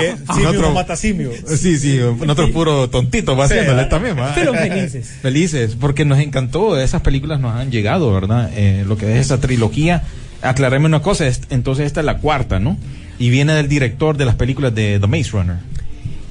Eh, 0.00 0.16
simio 0.16 0.44
Nosotros- 0.44 0.62
no 0.62 0.72
mata 0.72 0.96
simio. 0.96 1.30
Sí, 1.46 1.76
sí, 1.78 1.98
nosotros 2.20 2.50
puro 2.50 2.88
tontitos 2.88 3.38
va 3.38 3.44
haciéndole 3.44 3.84
también, 3.86 4.18
va. 4.18 4.32
Pero 4.34 4.54
felices. 4.54 5.10
Felices, 5.20 5.76
porque 5.78 6.04
nos 6.04 6.18
encantó, 6.20 6.80
esas 6.80 7.02
películas 7.02 7.40
nos 7.40 7.54
han 7.54 7.70
llegado, 7.70 8.12
¿verdad? 8.12 8.50
Eh, 8.56 8.84
lo 8.86 8.96
que 8.96 9.12
es 9.14 9.26
esa 9.26 9.40
trilogía. 9.40 10.04
Aclaremos 10.40 10.86
una 10.88 11.02
cosa, 11.02 11.26
es- 11.26 11.42
entonces 11.50 11.86
esta 11.86 12.00
es 12.00 12.06
la 12.06 12.18
cuarta, 12.18 12.60
¿no? 12.60 12.76
Y 13.18 13.30
viene 13.30 13.52
del 13.54 13.68
director 13.68 14.16
de 14.16 14.24
las 14.24 14.34
películas 14.36 14.74
de 14.74 14.98
The 15.00 15.06
Maze 15.06 15.30
Runner. 15.32 15.56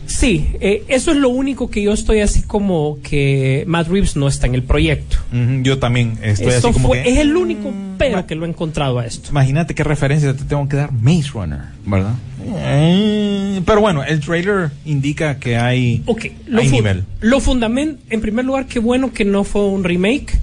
Sí, 0.05 0.47
eh, 0.61 0.83
eso 0.87 1.11
es 1.11 1.17
lo 1.17 1.27
único 1.27 1.69
que 1.69 1.81
yo 1.83 1.91
estoy 1.91 2.21
así 2.21 2.41
como 2.43 2.97
que 3.03 3.65
Matt 3.67 3.89
Reeves 3.89 4.15
no 4.15 4.29
está 4.29 4.47
en 4.47 4.55
el 4.55 4.63
proyecto. 4.63 5.17
Yo 5.63 5.79
también 5.79 6.17
estoy 6.23 6.47
Esto 6.47 6.69
así 6.69 6.73
como 6.75 6.87
fue- 6.87 7.03
que... 7.03 7.09
Es 7.09 7.17
el 7.17 7.35
único 7.35 7.73
pero 7.97 8.25
que 8.25 8.35
lo 8.35 8.45
he 8.45 8.49
encontrado 8.49 8.99
a 8.99 9.05
esto. 9.05 9.29
Imagínate 9.31 9.75
qué 9.75 9.83
referencia 9.83 10.33
te 10.33 10.45
tengo 10.45 10.69
que 10.69 10.77
dar 10.77 10.93
Maze 10.93 11.31
Runner, 11.33 11.59
¿verdad? 11.85 12.13
Eh, 12.45 13.61
pero 13.65 13.81
bueno, 13.81 14.01
el 14.03 14.21
trailer 14.21 14.69
indica 14.85 15.39
que 15.39 15.57
hay, 15.57 16.03
Ok, 16.05 16.27
lo, 16.47 16.61
hay 16.61 16.69
nivel. 16.69 17.03
lo 17.19 17.39
fundamento, 17.41 18.01
en 18.09 18.21
primer 18.21 18.45
lugar, 18.45 18.65
qué 18.67 18.79
bueno 18.79 19.11
que 19.11 19.25
no 19.25 19.43
fue 19.43 19.65
un 19.65 19.83
remake, 19.83 20.39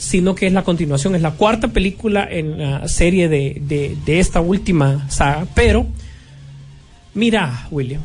sino 0.00 0.34
que 0.34 0.46
es 0.46 0.52
la 0.54 0.62
continuación, 0.64 1.14
es 1.14 1.20
la 1.20 1.32
cuarta 1.32 1.68
película 1.68 2.26
en 2.28 2.56
la 2.58 2.88
serie 2.88 3.28
de, 3.28 3.60
de- 3.60 3.96
de 4.06 4.18
esta 4.18 4.40
última 4.40 5.08
saga. 5.10 5.46
Pero, 5.54 5.86
mira, 7.14 7.66
William, 7.70 8.00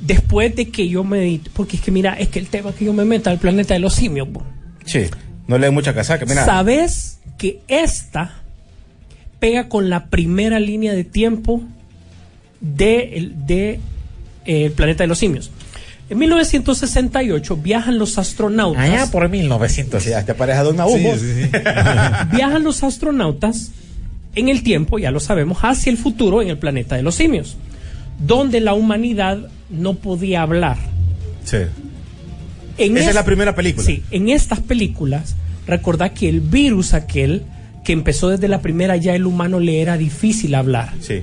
después 0.00 0.56
de 0.56 0.70
que 0.70 0.88
yo 0.88 1.04
me... 1.04 1.40
Porque 1.52 1.76
es 1.76 1.82
que 1.82 1.90
mira, 1.90 2.14
es 2.14 2.28
que 2.28 2.38
el 2.38 2.48
tema 2.48 2.72
que 2.72 2.86
yo 2.86 2.92
me 2.94 3.04
meta 3.04 3.30
al 3.30 3.38
planeta 3.38 3.74
de 3.74 3.80
los 3.80 3.94
simios, 3.94 4.32
bo. 4.32 4.42
Sí, 4.86 5.02
no 5.46 5.58
le 5.58 5.66
dé 5.66 5.70
mucha 5.70 5.94
casaca. 5.94 6.24
Mira, 6.24 6.44
¿Sabes 6.46 7.18
que 7.36 7.60
esta 7.68 8.40
pega 9.40 9.68
con 9.68 9.90
la 9.90 10.06
primera 10.06 10.58
línea 10.58 10.94
de 10.94 11.04
tiempo 11.04 11.62
de, 12.62 13.30
de, 13.46 13.80
eh, 14.46 14.64
el 14.66 14.72
planeta 14.72 15.04
de 15.04 15.08
los 15.08 15.18
simios? 15.18 15.50
En 16.10 16.18
1968 16.18 17.56
viajan 17.56 17.98
los 17.98 18.18
astronautas. 18.18 18.82
allá 18.82 19.10
por 19.10 19.28
1900, 19.28 20.04
ya 20.04 20.24
te 20.24 20.34
pareja 20.34 20.62
Don 20.62 20.76
Nahumo. 20.76 21.14
Sí, 21.14 21.20
sí, 21.20 21.42
sí. 21.44 21.50
viajan 22.36 22.62
los 22.62 22.82
astronautas 22.82 23.70
en 24.34 24.48
el 24.48 24.62
tiempo, 24.62 24.98
ya 24.98 25.10
lo 25.10 25.20
sabemos, 25.20 25.58
hacia 25.62 25.90
el 25.90 25.96
futuro 25.96 26.42
en 26.42 26.48
el 26.48 26.58
planeta 26.58 26.96
de 26.96 27.02
los 27.02 27.14
simios, 27.14 27.56
donde 28.18 28.60
la 28.60 28.74
humanidad 28.74 29.48
no 29.70 29.94
podía 29.94 30.42
hablar. 30.42 30.76
Sí. 31.44 31.58
En 32.76 32.92
Esa 32.96 33.04
es 33.04 33.08
es- 33.10 33.14
la 33.14 33.24
primera 33.24 33.54
película. 33.54 33.86
Sí, 33.86 34.02
en 34.10 34.28
estas 34.28 34.60
películas, 34.60 35.36
recordad 35.66 36.12
que 36.12 36.28
el 36.28 36.40
virus 36.40 36.92
aquel 36.92 37.42
que 37.84 37.92
empezó 37.92 38.28
desde 38.28 38.48
la 38.48 38.60
primera, 38.60 38.96
ya 38.96 39.14
el 39.14 39.24
humano 39.26 39.60
le 39.60 39.80
era 39.80 39.96
difícil 39.96 40.54
hablar. 40.54 40.92
Sí. 41.00 41.20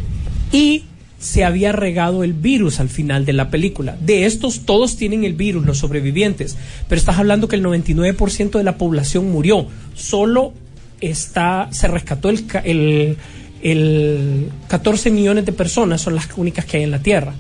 Y 0.52 0.86
se 1.22 1.46
había 1.46 1.72
regado 1.72 2.24
el 2.24 2.34
virus 2.34 2.80
al 2.80 2.90
final 2.90 3.26
de 3.26 3.34
la 3.34 3.52
película. 3.52 3.96
De 4.02 4.26
estos, 4.26 4.62
todos 4.62 4.98
tienen 4.98 5.24
el 5.24 5.34
virus, 5.34 5.66
los 5.66 5.78
sobrevivientes. 5.78 6.58
Pero 6.90 7.00
estás 7.00 7.20
hablando 7.20 7.48
que 7.48 7.56
el 7.56 7.64
99% 7.64 8.58
de 8.58 8.64
la 8.64 8.78
población 8.78 9.32
murió. 9.32 9.68
Solo 9.94 10.52
está, 11.00 11.70
se 11.72 11.88
rescató 11.88 12.30
el, 12.30 12.44
el, 12.64 13.18
el 13.62 14.50
14 14.68 15.12
millones 15.12 15.46
de 15.46 15.52
personas, 15.52 16.02
son 16.02 16.16
las 16.16 16.28
únicas 16.36 16.66
que 16.66 16.78
hay 16.78 16.84
en 16.84 16.92
la 16.92 17.04
Tierra. 17.04 17.34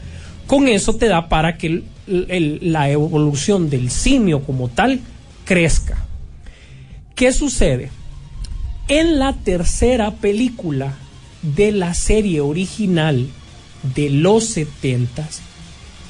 Con 0.45 0.67
eso 0.67 0.95
te 0.95 1.07
da 1.07 1.27
para 1.27 1.57
que 1.57 1.81
la 2.05 2.89
evolución 2.89 3.71
del 3.71 3.89
simio 3.89 4.43
como 4.43 4.69
tal 4.69 4.99
crezca. 5.43 6.05
¿Qué 7.15 7.33
sucede? 7.33 7.89
En 8.87 9.17
la 9.17 9.33
tercera 9.33 10.11
película 10.11 10.93
de 11.41 11.71
la 11.71 11.95
serie 11.95 12.41
original 12.41 13.27
de 13.95 14.09
los 14.09 14.45
70, 14.45 15.27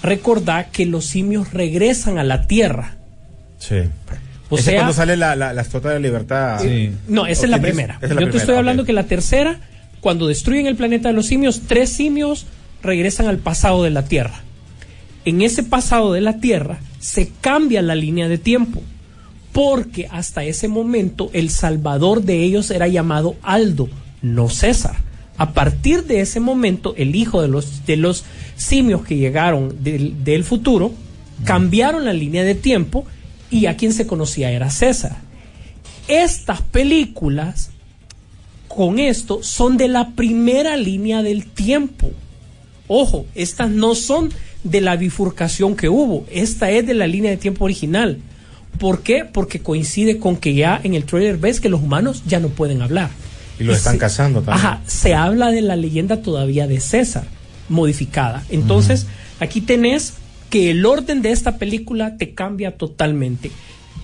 recordad 0.04 0.68
que 0.72 0.86
los 0.86 1.06
simios 1.06 1.54
regresan 1.54 2.18
a 2.18 2.24
la 2.24 2.48
Tierra. 2.48 2.96
Sí. 3.60 3.76
O 4.50 4.56
Ese 4.56 4.64
sea, 4.66 4.74
es 4.74 4.80
cuando 4.80 4.94
sale 4.94 5.16
la, 5.18 5.36
la, 5.36 5.54
la 5.54 5.62
Estatua 5.62 5.92
de 5.92 6.00
la 6.00 6.08
Libertad. 6.08 6.60
Sí. 6.62 6.92
no, 7.08 7.26
esa 7.26 7.42
¿O 7.42 7.46
es 7.46 7.50
la 7.52 7.58
es? 7.58 7.64
primera. 7.64 7.96
Esa 8.02 8.08
es 8.08 8.16
la 8.16 8.22
Yo 8.22 8.30
te 8.30 8.38
estoy 8.38 8.56
hablando 8.56 8.84
que 8.84 8.94
la 8.94 9.04
tercera, 9.06 9.60
cuando 10.02 10.28
destruyen 10.28 10.68
el 10.68 10.76
planeta 10.76 11.08
de 11.10 11.14
los 11.14 11.28
simios, 11.28 11.62
tres 11.68 11.90
simios 11.90 12.46
regresan 12.84 13.28
al 13.28 13.38
pasado 13.38 13.84
de 13.84 13.92
la 13.92 14.04
Tierra. 14.06 14.42
En 15.24 15.42
ese 15.42 15.64
pasado 15.64 16.14
de 16.14 16.22
la 16.22 16.40
Tierra 16.40 16.80
se 17.00 17.32
cambia 17.42 17.82
la 17.82 17.96
línea 17.96 18.28
de 18.28 18.38
tiempo, 18.40 18.82
porque 19.54 20.08
hasta 20.12 20.44
ese 20.44 20.68
momento 20.68 21.30
el 21.34 21.50
salvador 21.50 22.24
de 22.24 22.44
ellos 22.44 22.72
era 22.72 22.88
llamado 22.88 23.36
Aldo, 23.44 23.88
no 24.22 24.50
César. 24.50 24.96
A 25.38 25.54
partir 25.54 26.04
de 26.06 26.22
ese 26.22 26.40
momento, 26.40 26.94
el 26.98 27.16
hijo 27.16 27.42
de 27.42 27.48
los, 27.48 27.86
de 27.86 27.98
los 27.98 28.24
simios 28.56 29.04
que 29.06 29.18
llegaron 29.18 29.84
del, 29.84 30.24
del 30.24 30.44
futuro 30.44 30.92
cambiaron 31.46 32.06
la 32.06 32.14
línea 32.14 32.44
de 32.44 32.56
tiempo 32.56 33.06
y 33.50 33.66
a 33.66 33.76
quien 33.76 33.94
se 33.94 34.08
conocía 34.08 34.52
era 34.52 34.70
César. 34.70 35.18
Estas 36.08 36.62
películas, 36.62 37.72
con 38.68 39.00
esto, 39.00 39.44
son 39.44 39.78
de 39.78 39.88
la 39.88 40.12
primera 40.12 40.78
línea 40.78 41.24
del 41.24 41.46
tiempo. 41.46 42.12
Ojo, 42.88 43.26
estas 43.36 43.70
no 43.70 43.96
son 43.96 44.32
de 44.64 44.82
la 44.82 44.96
bifurcación 44.96 45.76
que 45.76 45.90
hubo, 45.90 46.26
esta 46.32 46.70
es 46.72 46.86
de 46.86 46.94
la 46.94 47.08
línea 47.08 47.32
de 47.32 47.38
tiempo 47.38 47.66
original. 47.66 48.20
¿Por 48.80 49.02
qué? 49.02 49.26
Porque 49.26 49.60
coincide 49.60 50.20
con 50.20 50.38
que 50.38 50.54
ya 50.54 50.80
en 50.84 50.94
el 50.94 51.04
trailer 51.04 51.38
ves 51.38 51.60
que 51.60 51.70
los 51.70 51.82
humanos 51.82 52.24
ya 52.26 52.40
no 52.40 52.50
pueden 52.50 52.82
hablar. 52.82 53.10
Y 53.62 53.66
lo 53.66 53.74
están 53.74 53.94
se- 53.94 54.00
cazando 54.00 54.42
también. 54.42 54.66
Ajá, 54.66 54.82
se 54.86 55.14
habla 55.16 55.52
de 55.52 55.62
la 55.62 55.76
leyenda 55.76 56.22
todavía 56.22 56.68
de 56.68 56.80
César, 56.80 57.26
modificada. 57.70 58.44
Entonces, 58.50 59.08
aquí 59.40 59.62
tenés 59.62 60.14
que 60.50 60.72
el 60.72 60.86
orden 60.86 61.22
de 61.22 61.32
esta 61.32 61.58
película 61.58 62.18
te 62.18 62.34
cambia 62.34 62.78
totalmente. 62.78 63.52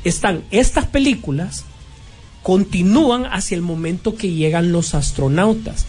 Están 0.03 0.43
estas 0.51 0.85
películas, 0.85 1.65
continúan 2.43 3.25
hacia 3.25 3.55
el 3.55 3.61
momento 3.61 4.15
que 4.15 4.31
llegan 4.31 4.71
los 4.71 4.95
astronautas. 4.95 5.85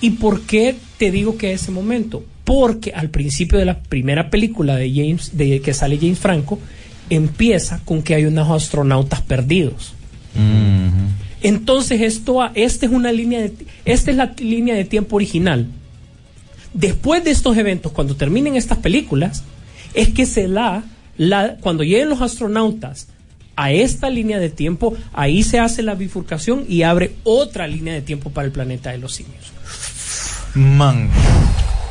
¿Y 0.00 0.10
por 0.12 0.40
qué 0.42 0.74
te 0.98 1.10
digo 1.10 1.36
que 1.36 1.52
ese 1.52 1.70
momento? 1.70 2.24
Porque 2.44 2.92
al 2.92 3.10
principio 3.10 3.58
de 3.58 3.66
la 3.66 3.80
primera 3.80 4.30
película 4.30 4.74
de 4.76 4.90
James, 4.92 5.36
de 5.36 5.60
que 5.60 5.74
sale 5.74 5.98
James 5.98 6.18
Franco, 6.18 6.58
empieza 7.10 7.80
con 7.84 8.02
que 8.02 8.14
hay 8.14 8.24
unos 8.24 8.50
astronautas 8.50 9.20
perdidos. 9.20 9.92
Entonces 11.42 12.00
esto, 12.00 12.40
esta 12.54 12.86
es 12.86 12.92
una 12.92 13.12
línea 13.12 13.40
de, 13.40 13.52
esta 13.84 14.10
es 14.10 14.16
la 14.16 14.34
línea 14.38 14.74
de 14.74 14.84
tiempo 14.84 15.16
original. 15.16 15.66
Después 16.74 17.24
de 17.24 17.30
estos 17.30 17.56
eventos, 17.56 17.92
cuando 17.92 18.14
terminen 18.14 18.56
estas 18.56 18.78
películas, 18.78 19.42
es 19.94 20.10
que 20.10 20.26
se 20.26 20.48
da 20.48 20.84
la, 21.16 21.56
cuando 21.60 21.82
lleguen 21.82 22.08
los 22.08 22.20
astronautas 22.20 23.08
a 23.56 23.72
esta 23.72 24.08
línea 24.08 24.38
de 24.38 24.50
tiempo, 24.50 24.94
ahí 25.12 25.42
se 25.42 25.58
hace 25.58 25.82
la 25.82 25.94
bifurcación 25.94 26.64
y 26.68 26.82
abre 26.82 27.16
otra 27.24 27.66
línea 27.66 27.94
de 27.94 28.02
tiempo 28.02 28.30
para 28.30 28.46
el 28.46 28.52
planeta 28.52 28.90
de 28.90 28.98
los 28.98 29.14
simios. 29.14 29.52
Man. 30.54 31.10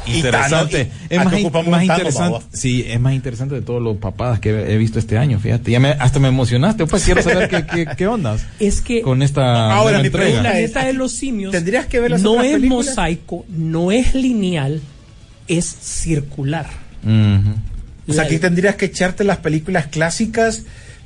Y 0.06 0.18
Interesante. 0.18 0.92
Y- 1.10 1.14
es 1.16 1.26
más, 1.26 1.84
interesante. 1.84 2.46
Sí, 2.54 2.86
es 2.88 3.00
más 3.00 3.14
interesante 3.14 3.56
de 3.56 3.62
todos 3.62 3.82
los 3.82 3.98
papadas 3.98 4.40
que 4.40 4.50
he 4.74 4.78
visto 4.78 5.00
este 5.00 5.18
año, 5.18 5.40
fíjate. 5.40 5.72
Ya 5.72 5.80
me, 5.80 5.90
hasta 5.90 6.20
me 6.20 6.28
emocionaste. 6.28 6.86
Pues 6.86 7.04
quiero 7.04 7.22
saber 7.22 7.50
qué, 7.50 7.66
qué, 7.66 7.88
qué 7.98 8.08
ondas 8.08 8.46
Es 8.60 8.82
que 8.82 9.02
con 9.02 9.22
esta 9.22 9.72
Ahora, 9.72 10.02
mi 10.02 10.10
pregunta 10.10 10.54
de 10.86 10.94
los 10.94 11.12
simios 11.12 11.52
¿tendrías 11.52 11.86
que 11.88 12.00
ver 12.00 12.12
las 12.12 12.22
no 12.22 12.42
es 12.42 12.54
películas? 12.54 12.88
mosaico, 12.88 13.46
no 13.50 13.92
es 13.92 14.16
lineal, 14.16 14.82
es 15.48 15.66
circular. 15.66 16.68
Ujú. 17.04 17.56
O 18.08 18.14
sea, 18.14 18.24
aquí 18.24 18.40
tendrías 18.40 18.76
que 18.76 18.86
echarte 18.86 19.24
las 19.24 19.38
películas 19.38 19.88
clásicas 19.88 20.64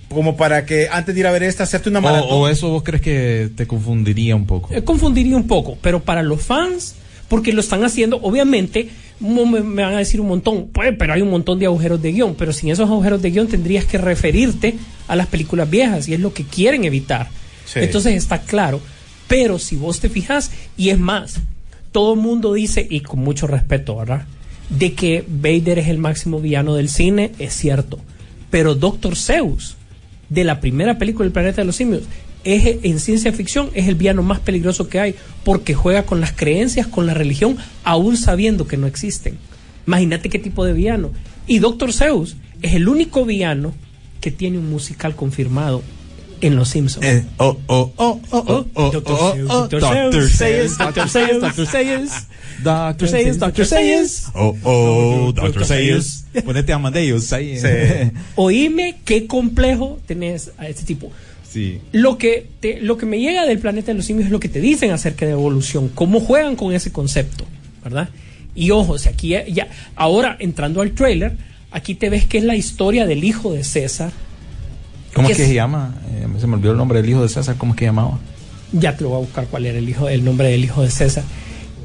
como 0.09 0.37
para 0.37 0.65
que 0.65 0.87
antes 0.89 1.13
de 1.15 1.21
ir 1.21 1.27
a 1.27 1.31
ver 1.31 1.43
esta, 1.43 1.63
hacerte 1.63 1.89
una 1.89 1.99
o, 1.99 2.01
maratón. 2.03 2.29
o 2.31 2.47
eso 2.47 2.69
vos 2.69 2.83
crees 2.83 3.01
que 3.01 3.49
te 3.55 3.67
confundiría 3.67 4.35
un 4.35 4.45
poco. 4.45 4.73
Eh, 4.73 4.83
confundiría 4.83 5.35
un 5.35 5.47
poco, 5.47 5.77
pero 5.81 6.01
para 6.03 6.23
los 6.23 6.41
fans, 6.41 6.95
porque 7.33 7.51
lo 7.51 7.61
están 7.61 7.83
haciendo, 7.83 8.17
obviamente, 8.21 8.89
me, 9.19 9.43
me 9.43 9.81
van 9.81 9.95
a 9.95 9.97
decir 9.97 10.21
un 10.21 10.27
montón, 10.27 10.69
pues, 10.71 10.93
pero 10.99 11.13
hay 11.13 11.23
un 11.23 11.31
montón 11.31 11.57
de 11.57 11.65
agujeros 11.65 11.99
de 11.99 12.11
guion, 12.11 12.35
pero 12.35 12.53
sin 12.53 12.69
esos 12.69 12.87
agujeros 12.87 13.23
de 13.23 13.31
guion 13.31 13.47
tendrías 13.47 13.85
que 13.85 13.97
referirte 13.97 14.75
a 15.07 15.15
las 15.15 15.25
películas 15.25 15.67
viejas 15.67 16.07
y 16.07 16.13
es 16.13 16.19
lo 16.19 16.31
que 16.31 16.43
quieren 16.43 16.85
evitar. 16.85 17.29
Sí. 17.65 17.79
Entonces 17.79 18.13
está 18.13 18.41
claro, 18.43 18.79
pero 19.27 19.57
si 19.57 19.75
vos 19.75 19.99
te 19.99 20.09
fijas, 20.09 20.51
y 20.77 20.89
es 20.89 20.99
más, 20.99 21.39
todo 21.91 22.13
el 22.13 22.19
mundo 22.19 22.53
dice, 22.53 22.85
y 22.87 22.99
con 22.99 23.21
mucho 23.21 23.47
respeto, 23.47 23.95
¿verdad? 23.95 24.27
De 24.69 24.93
que 24.93 25.25
Vader 25.27 25.79
es 25.79 25.87
el 25.87 25.97
máximo 25.97 26.39
villano 26.39 26.75
del 26.75 26.87
cine, 26.87 27.31
es 27.39 27.55
cierto, 27.55 27.99
pero 28.51 28.75
Doctor 28.75 29.15
Zeus, 29.15 29.75
de 30.29 30.43
la 30.43 30.59
primera 30.59 30.99
película 30.99 31.23
del 31.23 31.33
planeta 31.33 31.61
de 31.61 31.65
los 31.65 31.77
simios 31.77 32.03
es 32.43 32.83
en 32.83 32.99
ciencia 32.99 33.31
ficción 33.31 33.69
es 33.73 33.87
el 33.87 33.95
villano 33.95 34.23
más 34.23 34.39
peligroso 34.39 34.89
que 34.89 34.99
hay 34.99 35.15
porque 35.43 35.73
juega 35.73 36.03
con 36.03 36.21
las 36.21 36.33
creencias, 36.33 36.87
con 36.87 37.05
la 37.05 37.13
religión, 37.13 37.57
aún 37.83 38.17
sabiendo 38.17 38.67
que 38.67 38.77
no 38.77 38.87
existen. 38.87 39.37
Imagínate 39.87 40.29
qué 40.29 40.39
tipo 40.39 40.65
de 40.65 40.73
villano. 40.73 41.11
Y 41.47 41.59
Doctor 41.59 41.91
Zeus 41.93 42.37
es 42.61 42.73
el 42.73 42.87
único 42.87 43.25
villano 43.25 43.73
que 44.21 44.31
tiene 44.31 44.57
un 44.57 44.69
musical 44.69 45.15
confirmado 45.15 45.83
en 46.43 46.55
Los 46.55 46.69
Simpsons. 46.69 47.05
Eh, 47.05 47.25
oh, 47.37 47.57
oh, 47.67 47.93
oh, 47.95 48.21
oh, 48.29 48.45
oh, 48.47 48.65
oh, 48.73 48.91
Doctor 48.91 49.15
oh, 49.17 49.35
oh, 49.49 49.67
Doctor 49.67 50.29
Seuss, 50.29 50.77
Doctor 50.77 51.09
Seuss, 51.09 51.41
Doctor 51.41 51.67
Seuss. 51.67 52.11
Doctor 52.63 53.07
Seuss, 53.07 53.39
Doctor 53.39 53.65
Seuss. 53.65 54.23
Oh, 54.33 54.55
oh, 54.63 55.31
Doctor 55.33 55.43
Doctor 55.43 55.65
Seuss. 55.65 56.25
Ponete 56.43 56.73
a 56.73 56.75
Amadeus 56.75 57.31
ahí. 57.31 57.59
Oíme 58.35 58.99
qué 59.05 59.25
complejo 59.25 59.99
tenés 60.05 60.51
a 60.57 60.67
este 60.67 60.83
tipo. 60.83 61.11
Sí. 61.53 61.79
Lo 61.91 62.17
que, 62.17 62.47
te- 62.59 62.81
lo 62.81 62.97
que 62.97 63.05
me 63.05 63.19
llega 63.19 63.45
del 63.45 63.59
planeta 63.59 63.87
de 63.87 63.93
los 63.93 64.05
simios 64.05 64.25
es 64.25 64.31
lo 64.31 64.39
que 64.39 64.49
te 64.49 64.59
dicen 64.59 64.89
acerca 64.91 65.25
de 65.27 65.33
evolución, 65.33 65.89
cómo 65.93 66.19
juegan 66.19 66.55
con 66.55 66.73
ese 66.73 66.91
concepto, 66.91 67.45
¿verdad? 67.83 68.09
Y 68.55 68.71
ojo, 68.71 68.97
si 68.97 69.07
aquí 69.09 69.29
ya, 69.29 69.45
ya- 69.47 69.67
ahora 69.95 70.35
entrando 70.39 70.81
al 70.81 70.91
trailer, 70.91 71.37
aquí 71.71 71.93
te 71.95 72.09
ves 72.09 72.25
que 72.25 72.39
es 72.39 72.43
la 72.43 72.55
historia 72.55 73.05
del 73.05 73.23
hijo 73.23 73.53
de 73.53 73.63
César. 73.63 74.11
¿Cómo 75.13 75.27
es 75.29 75.33
¿Qué 75.33 75.37
que 75.37 75.43
es? 75.43 75.49
se 75.49 75.53
llama? 75.55 75.93
Eh, 76.11 76.27
se 76.39 76.47
me 76.47 76.55
olvidó 76.55 76.71
el 76.71 76.77
nombre 76.77 77.01
del 77.01 77.09
hijo 77.11 77.21
de 77.21 77.29
César. 77.29 77.55
¿Cómo 77.57 77.73
es 77.73 77.77
que 77.79 77.85
llamaba? 77.85 78.17
Ya 78.71 78.97
te 78.97 79.03
lo 79.03 79.09
voy 79.09 79.17
a 79.17 79.21
buscar 79.21 79.45
cuál 79.45 79.67
era 79.67 79.77
el 79.77 79.87
hijo, 79.87 80.09
el 80.09 80.23
nombre 80.25 80.47
del 80.49 80.63
hijo 80.63 80.81
de 80.81 80.89
César. 80.89 81.23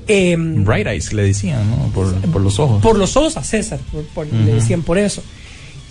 Em, 0.06 0.64
Bright 0.64 0.86
Eyes 0.86 1.12
le 1.12 1.24
decían, 1.24 1.60
¿no? 1.70 1.88
Por, 1.92 2.14
por 2.30 2.40
los 2.40 2.58
ojos. 2.58 2.80
por 2.82 2.96
los 2.98 3.14
ojos 3.18 3.36
a 3.36 3.44
César, 3.44 3.78
por- 3.92 4.04
por- 4.06 4.26
le 4.32 4.54
decían 4.54 4.80
por 4.82 4.96
eso. 4.96 5.22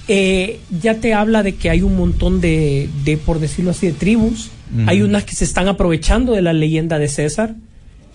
Eh, 0.08 0.60
ya 0.82 0.96
te 0.96 1.14
habla 1.14 1.44
de 1.44 1.56
que 1.56 1.70
hay 1.70 1.82
un 1.82 1.98
montón 1.98 2.40
de, 2.40 2.90
de, 3.04 3.18
por 3.18 3.40
decirlo 3.40 3.72
así, 3.72 3.88
de 3.88 3.94
tribus. 3.94 4.52
Hay 4.86 5.02
unas 5.02 5.24
que 5.24 5.34
se 5.34 5.46
están 5.46 5.70
aprovechando 5.70 6.34
de 6.34 6.42
la 6.42 6.52
leyenda 6.52 7.00
de 7.00 7.08
César. 7.08 7.56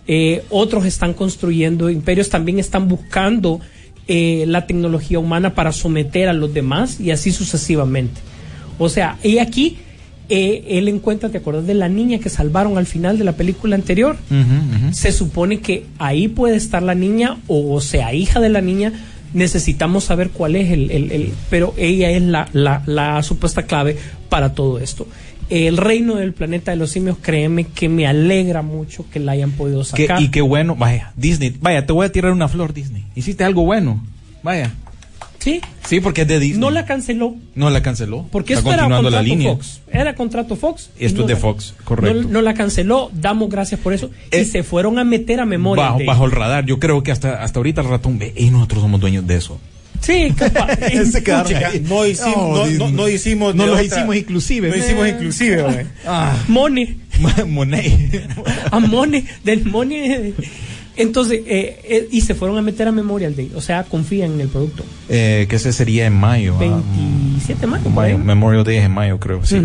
Eh, 0.06 0.42
otros 0.50 0.84
están 0.84 1.14
construyendo 1.14 1.88
imperios, 1.88 2.28
también 2.28 2.58
están 2.58 2.88
buscando 2.88 3.60
eh, 4.08 4.44
la 4.48 4.66
tecnología 4.66 5.18
humana 5.18 5.54
para 5.54 5.70
someter 5.70 6.28
a 6.28 6.32
los 6.32 6.52
demás 6.52 7.00
y 7.00 7.12
así 7.12 7.30
sucesivamente. 7.30 8.20
O 8.78 8.88
sea, 8.88 9.16
y 9.22 9.38
aquí 9.38 9.78
eh, 10.28 10.64
él 10.70 10.88
encuentra, 10.88 11.28
¿te 11.28 11.38
acuerdas 11.38 11.66
de 11.66 11.74
la 11.74 11.88
niña 11.88 12.18
que 12.18 12.30
salvaron 12.30 12.78
al 12.78 12.86
final 12.86 13.16
de 13.16 13.24
la 13.24 13.32
película 13.32 13.76
anterior? 13.76 14.16
Se 14.90 15.12
supone 15.12 15.60
que 15.60 15.86
ahí 15.98 16.26
puede 16.26 16.56
estar 16.56 16.82
la 16.82 16.96
niña 16.96 17.38
o, 17.46 17.80
sea 17.80 18.12
hija 18.12 18.40
de 18.40 18.48
la 18.48 18.60
niña 18.60 18.92
necesitamos 19.34 20.04
saber 20.04 20.30
cuál 20.30 20.56
es 20.56 20.70
el, 20.70 20.90
el- 20.90 21.12
el- 21.12 21.32
pero 21.50 21.74
ella 21.76 22.10
es 22.10 22.22
la, 22.22 22.48
la, 22.52 22.82
la 22.86 23.22
supuesta 23.22 23.62
clave 23.64 23.96
para 24.28 24.54
todo 24.54 24.78
esto 24.78 25.06
el 25.50 25.76
reino 25.76 26.14
del 26.14 26.32
planeta 26.32 26.70
de 26.70 26.78
los 26.78 26.90
simios 26.90 27.18
créeme 27.20 27.64
que 27.64 27.88
me 27.90 28.06
alegra 28.06 28.62
mucho 28.62 29.04
que 29.10 29.20
la 29.20 29.32
hayan 29.32 29.50
podido 29.50 29.84
sacar 29.84 30.22
y 30.22 30.30
qué 30.30 30.40
bueno. 30.40 30.76
Vaya, 30.76 31.12
Disney. 31.14 31.54
Vaya, 31.60 31.84
te 31.84 31.92
voy 31.92 32.06
a 32.06 32.12
tirar 32.12 32.32
una 32.32 32.48
flor, 32.48 32.72
Disney. 32.72 33.04
Hiciste 33.14 33.44
algo 33.44 33.62
bueno. 33.64 34.02
Vaya. 34.42 34.72
Sí 35.42 35.60
Sí, 35.86 36.00
porque 36.00 36.22
es 36.22 36.28
de 36.28 36.38
Disney. 36.38 36.60
no 36.60 36.70
la 36.70 36.84
canceló 36.86 37.34
No 37.54 37.68
la 37.70 37.82
canceló. 37.82 38.26
porque 38.30 38.54
Está 38.54 38.60
esto 38.70 38.72
era 38.72 38.82
contrato 38.84 39.10
la 39.10 39.22
línea. 39.22 39.52
Fox 39.52 39.80
era 39.92 40.14
contrato 40.14 40.56
Fox 40.56 40.90
y 40.98 41.04
Esto 41.06 41.18
no 41.18 41.24
es 41.24 41.28
de 41.28 41.34
la- 41.34 41.40
Fox, 41.40 41.74
correcto. 41.84 42.22
no, 42.22 42.28
no 42.28 42.42
la 42.42 42.54
canceló 42.54 43.10
damos 43.12 43.50
gracias 43.50 43.80
por 43.80 43.92
eso 43.92 44.10
Eh, 44.30 44.42
y 44.42 44.44
se 44.44 44.62
fueron 44.62 44.98
a 44.98 45.04
meter 45.04 45.40
a 45.40 45.44
memoria 45.46 45.92
Bajo, 46.06 46.24
el 46.26 46.30
radar. 46.30 46.64
Yo 46.66 46.78
creo 46.78 47.02
que 47.02 47.10
hasta, 47.12 47.42
hasta 47.42 47.58
ahorita 47.58 47.80
el 47.82 47.88
ratón 47.88 48.18
ve, 48.18 48.32
y 48.36 48.50
nosotros 48.50 48.82
somos 48.82 49.00
dueños 49.00 49.26
de 49.26 49.36
eso. 49.36 49.60
sí 50.00 50.32
capaz 50.36 50.78
no 51.88 52.06
hicimos, 52.06 52.58
No, 52.58 52.66
no, 52.66 52.90
no, 52.90 53.08
hicimos, 53.08 53.54
No 53.54 53.66
los 53.66 53.74
otra- 53.80 53.84
hicimos 53.98 54.16
inclusive. 54.16 54.68
No 54.70 54.76
hicimos 54.76 55.08
inclusive. 55.08 55.86
Ah, 56.06 56.36
Money 56.48 56.98
Monet. 57.46 58.26
a 58.70 58.78
Money, 58.80 59.24
del 59.44 59.64
Money. 59.66 60.34
Entonces, 60.96 61.40
eh, 61.46 61.80
eh, 61.84 62.08
y 62.10 62.20
se 62.20 62.34
fueron 62.34 62.58
a 62.58 62.62
meter 62.62 62.86
a 62.88 62.92
Memorial 62.92 63.34
Day. 63.34 63.50
O 63.54 63.60
sea, 63.60 63.84
confían 63.84 64.32
en 64.32 64.40
el 64.42 64.48
producto. 64.48 64.84
eh, 65.08 65.46
que 65.48 65.56
ese 65.56 65.72
sería 65.72 66.06
en 66.06 66.14
mayo. 66.14 66.54
ah, 66.56 66.58
27 66.60 67.60
de 67.62 67.66
mayo. 67.66 67.90
mayo, 67.90 68.18
Memorial 68.18 68.62
Day 68.64 68.76
es 68.76 68.84
en 68.84 68.92
mayo, 68.92 69.18
creo. 69.18 69.44
Sí. 69.44 69.56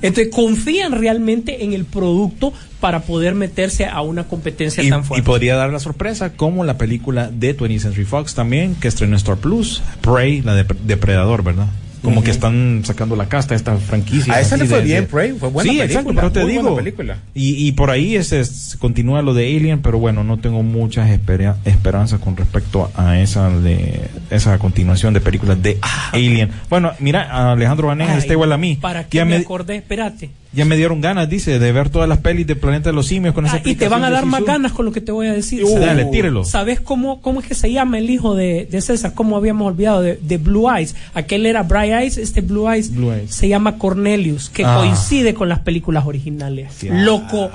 Entonces, 0.00 0.28
confían 0.32 0.92
realmente 0.92 1.64
en 1.64 1.72
el 1.74 1.84
producto 1.84 2.52
para 2.80 3.00
poder 3.02 3.34
meterse 3.34 3.84
a 3.86 4.00
una 4.02 4.24
competencia 4.24 4.82
Y, 4.82 4.88
tan 4.90 5.00
y 5.00 5.04
fuerte. 5.04 5.26
podría 5.26 5.56
dar 5.56 5.70
la 5.70 5.78
sorpresa 5.80 6.32
como 6.34 6.64
la 6.64 6.78
película 6.78 7.30
de 7.30 7.56
20th 7.56 7.80
Century 7.80 8.04
Fox 8.04 8.34
también, 8.34 8.74
que 8.76 8.88
estrenó 8.88 9.16
Star 9.16 9.36
Plus, 9.36 9.82
Prey, 10.00 10.40
la 10.42 10.54
de 10.54 10.64
Depredador, 10.84 11.42
¿verdad? 11.42 11.66
Como 12.06 12.22
que 12.24 12.30
están 12.30 12.82
sacando 12.84 13.16
la 13.16 13.28
casta 13.28 13.54
esta 13.54 13.76
franquicia. 13.76 14.32
A 14.34 14.40
esa 14.40 14.56
le 14.56 14.64
fue 14.66 14.78
de- 14.78 14.84
bien, 14.84 15.00
de- 15.02 15.06
Prey, 15.08 15.32
fue 15.32 15.48
buena 15.50 15.70
Sí, 15.70 15.76
película, 15.78 15.84
exacto, 16.00 16.14
pero 16.14 16.32
te 16.32 16.46
digo. 16.46 16.76
película. 16.76 17.18
Y, 17.34 17.66
y 17.66 17.72
por 17.72 17.90
ahí 17.90 18.16
ese 18.16 18.40
es- 18.40 18.76
continúa 18.78 19.22
lo 19.22 19.34
de 19.34 19.54
Alien, 19.56 19.82
pero 19.82 19.98
bueno, 19.98 20.24
no 20.24 20.38
tengo 20.38 20.62
muchas 20.62 21.10
espera- 21.10 21.56
esperanzas 21.64 22.20
con 22.20 22.36
respecto 22.36 22.90
a 22.94 23.18
esa 23.20 23.50
de 23.50 24.00
esa 24.30 24.58
continuación 24.58 25.12
de 25.14 25.20
películas 25.20 25.62
de 25.62 25.78
Alien. 26.12 26.50
Bueno, 26.70 26.92
mira, 27.00 27.52
Alejandro 27.52 27.88
Vanegas 27.88 28.18
está 28.18 28.32
igual 28.32 28.52
a 28.52 28.56
mí. 28.56 28.78
¿Para 28.80 29.06
ya 29.10 29.24
me, 29.24 29.36
me, 29.36 29.42
acordé? 29.42 29.76
Espérate. 29.76 30.30
Ya 30.56 30.64
me 30.64 30.76
dieron 30.76 31.00
ganas, 31.00 31.28
dice, 31.28 31.58
de 31.60 31.70
ver 31.72 31.90
todas 31.90 32.08
las 32.08 32.18
pelis 32.18 32.46
de 32.46 32.56
Planeta 32.56 32.88
de 32.88 32.94
los 32.94 33.06
Simios 33.06 33.34
con 33.34 33.46
esa 33.46 33.56
Ah, 33.56 33.62
y 33.64 33.74
te 33.76 33.88
van 33.88 34.02
a 34.02 34.10
dar 34.10 34.24
de 34.24 34.30
más 34.30 34.42
ganas 34.44 34.72
con 34.72 34.84
lo 34.86 34.90
que 34.92 35.00
te 35.00 35.12
voy 35.12 35.26
a 35.28 35.32
decir. 35.32 35.62
Uh, 35.62 35.68
¿Sabes? 35.68 35.86
dale, 35.86 36.04
tírelo. 36.06 36.44
¿Sabes 36.44 36.80
cómo, 36.80 37.20
cómo 37.20 37.40
es 37.40 37.46
que 37.46 37.54
se 37.54 37.70
llama 37.70 37.98
el 37.98 38.10
hijo 38.10 38.34
de, 38.34 38.66
de 38.70 38.80
César? 38.80 39.12
¿Cómo 39.14 39.36
habíamos 39.36 39.68
olvidado? 39.68 40.02
De, 40.02 40.16
de 40.20 40.38
Blue 40.38 40.68
Eyes. 40.74 40.96
Aquel 41.14 41.46
era 41.46 41.62
Bright 41.62 41.92
Eyes, 41.92 42.16
este 42.16 42.40
Blue 42.40 42.68
Eyes, 42.70 42.90
Blue 42.94 43.12
Eyes. 43.12 43.30
se 43.34 43.48
llama 43.48 43.78
Cornelius, 43.78 44.48
que 44.50 44.64
Ah. 44.64 44.78
coincide 44.78 45.34
con 45.34 45.48
las 45.48 45.60
películas 45.60 46.06
originales. 46.06 46.72
Sí. 46.76 46.88
Loco. 46.90 47.50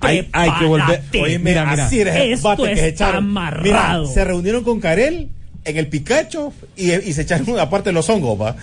Hay- 0.00 0.28
hay 0.32 0.50
que 0.58 0.64
volver-. 0.66 1.02
Oye, 1.22 1.38
mira, 1.38 1.64
mira. 1.66 1.86
así 1.86 2.00
era 2.00 2.16
el 2.22 2.32
Esto 2.34 2.48
bate 2.48 2.62
que 2.62 2.76
se 2.76 2.88
está 2.88 3.04
echaron. 3.08 3.24
amarrado. 3.24 3.62
Mira, 4.02 4.14
se 4.14 4.24
reunieron 4.24 4.62
con 4.62 4.78
Karel 4.80 5.28
en 5.64 5.76
el 5.78 5.86
Picacho 5.88 6.52
y, 6.76 6.92
y 6.92 7.12
se 7.14 7.22
echaron 7.22 7.58
aparte 7.58 7.90
los 7.90 8.08
hongos, 8.10 8.38
va. 8.40 8.54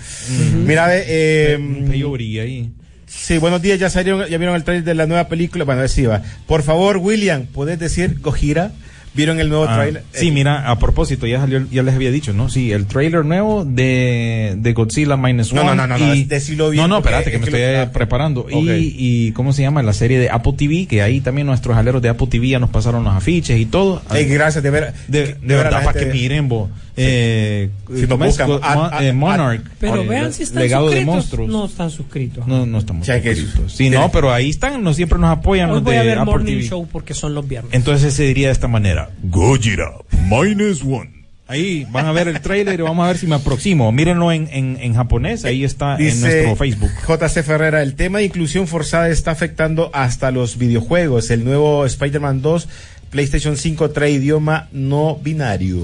Mira, 0.64 0.86
ve, 0.86 1.02
eh, 1.06 1.56
Un 1.58 1.88
peyorí 1.90 2.38
ahí. 2.38 2.70
Sí, 3.14 3.38
buenos 3.38 3.62
días, 3.62 3.78
ya 3.78 3.90
salieron, 3.90 4.26
ya 4.26 4.38
vieron 4.38 4.56
el 4.56 4.64
trailer 4.64 4.84
de 4.84 4.94
la 4.94 5.06
nueva 5.06 5.28
película. 5.28 5.64
Bueno, 5.64 5.86
sí, 5.88 6.04
va. 6.06 6.22
Por 6.46 6.62
favor, 6.62 6.96
William, 6.96 7.46
¿puedes 7.46 7.78
decir 7.78 8.20
Gojira? 8.20 8.72
¿Vieron 9.14 9.38
el 9.40 9.48
nuevo 9.50 9.66
Ah, 9.68 9.74
trailer? 9.76 10.04
sí, 10.12 10.28
Eh, 10.28 10.32
mira, 10.32 10.70
a 10.70 10.78
propósito, 10.78 11.26
ya 11.26 11.38
salió, 11.40 11.66
ya 11.70 11.82
les 11.82 11.94
había 11.94 12.10
dicho, 12.10 12.32
¿no? 12.32 12.48
Sí, 12.48 12.72
el 12.72 12.86
trailer 12.86 13.24
nuevo 13.26 13.64
de, 13.64 14.54
de 14.56 14.72
Godzilla 14.72 15.18
Minus 15.18 15.52
No, 15.52 15.60
One. 15.60 15.74
no, 15.76 15.86
no, 15.86 15.98
no, 15.98 16.14
y- 16.14 16.24
decilo 16.24 16.70
bien, 16.70 16.82
No, 16.82 16.88
no, 16.88 16.98
espérate, 16.98 17.30
que 17.30 17.36
es 17.36 17.42
me 17.42 17.48
que 17.48 17.56
estoy 17.62 17.76
lo- 17.76 17.82
eh, 17.82 17.86
preparando. 17.92 18.46
Y, 18.50 18.94
y, 18.98 19.32
¿cómo 19.32 19.52
se 19.52 19.60
llama? 19.62 19.82
La 19.82 19.92
serie 19.92 20.18
de 20.18 20.30
Apple 20.30 20.54
TV, 20.56 20.86
que 20.86 21.02
ahí 21.02 21.20
también 21.20 21.46
nuestros 21.46 21.76
aleros 21.76 22.00
de 22.00 22.08
Apple 22.08 22.26
TV 22.28 22.48
ya 22.48 22.58
nos 22.58 22.70
pasaron 22.70 23.04
los 23.04 23.14
afiches 23.14 23.58
y 23.60 23.66
todo. 23.66 24.00
eh, 24.14 24.24
gracias 24.24 24.62
de 24.64 24.70
ver. 24.70 24.94
de, 25.08 25.26
de 25.26 25.34
de 25.34 25.56
verdad, 25.56 25.84
para 25.84 25.98
que 25.98 26.06
miren, 26.06 26.48
vos. 26.48 26.70
Eh, 26.94 27.70
Si 27.94 28.06
¿cómo 28.06 28.24
nos 28.26 28.34
es? 28.38 28.46
buscan, 28.46 28.46
Go- 28.48 28.60
a- 28.62 28.74
Mo- 28.74 28.90
a- 28.92 29.02
eh, 29.04 29.12
Monarch. 29.14 29.62
Pero 29.80 30.02
eh, 30.02 30.06
vean 30.06 30.32
si 30.32 30.42
están 30.42 30.62
Legado 30.62 30.86
de 30.90 30.96
suscritos. 30.96 31.14
monstruos. 31.14 31.48
No 31.50 31.64
están 31.64 31.90
suscritos. 31.90 32.46
No, 32.46 32.66
no 32.66 32.78
estamos 32.78 33.02
O 33.02 33.06
sea, 33.06 33.20
que- 33.22 33.34
suscritos. 33.34 33.72
Sí, 33.72 33.88
no, 33.88 34.10
pero 34.12 34.30
ahí 34.30 34.50
están, 34.50 34.82
no 34.84 34.92
siempre 34.92 35.18
nos 35.18 35.30
apoyan 35.30 35.70
Hoy 35.70 35.76
los 35.76 35.84
voy 35.84 35.96
a 35.96 36.00
de 36.00 36.06
ver 36.06 36.18
Apple 36.18 36.30
Morning 36.32 36.52
TV. 36.58 36.68
Show 36.68 36.86
porque 36.92 37.14
son 37.14 37.34
los 37.34 37.48
viernes. 37.48 37.72
Entonces 37.72 38.12
se 38.12 38.24
diría 38.24 38.48
de 38.48 38.52
esta 38.52 38.68
manera. 38.68 39.01
Gojira 39.22 39.92
minus 40.28 40.82
one. 40.82 41.22
Ahí 41.48 41.86
van 41.90 42.06
a 42.06 42.12
ver 42.12 42.28
el 42.28 42.40
trailer 42.40 42.80
y 42.80 42.82
vamos 42.82 43.04
a 43.04 43.08
ver 43.08 43.18
si 43.18 43.26
me 43.26 43.34
aproximo. 43.34 43.92
Mírenlo 43.92 44.32
en, 44.32 44.48
en, 44.50 44.78
en 44.80 44.94
japonés, 44.94 45.44
ahí 45.44 45.64
está 45.64 45.96
en 45.98 46.20
nuestro 46.20 46.56
Facebook. 46.56 46.90
JC 47.06 47.42
Ferrera, 47.42 47.82
el 47.82 47.94
tema 47.94 48.18
de 48.18 48.24
inclusión 48.24 48.66
forzada 48.66 49.10
está 49.10 49.32
afectando 49.32 49.90
hasta 49.92 50.30
los 50.30 50.56
videojuegos. 50.56 51.30
El 51.30 51.44
nuevo 51.44 51.84
Spider-Man 51.84 52.40
2, 52.40 52.68
PlayStation 53.10 53.58
5 53.58 53.90
trae 53.90 54.12
idioma 54.12 54.68
no 54.72 55.16
binario. 55.16 55.78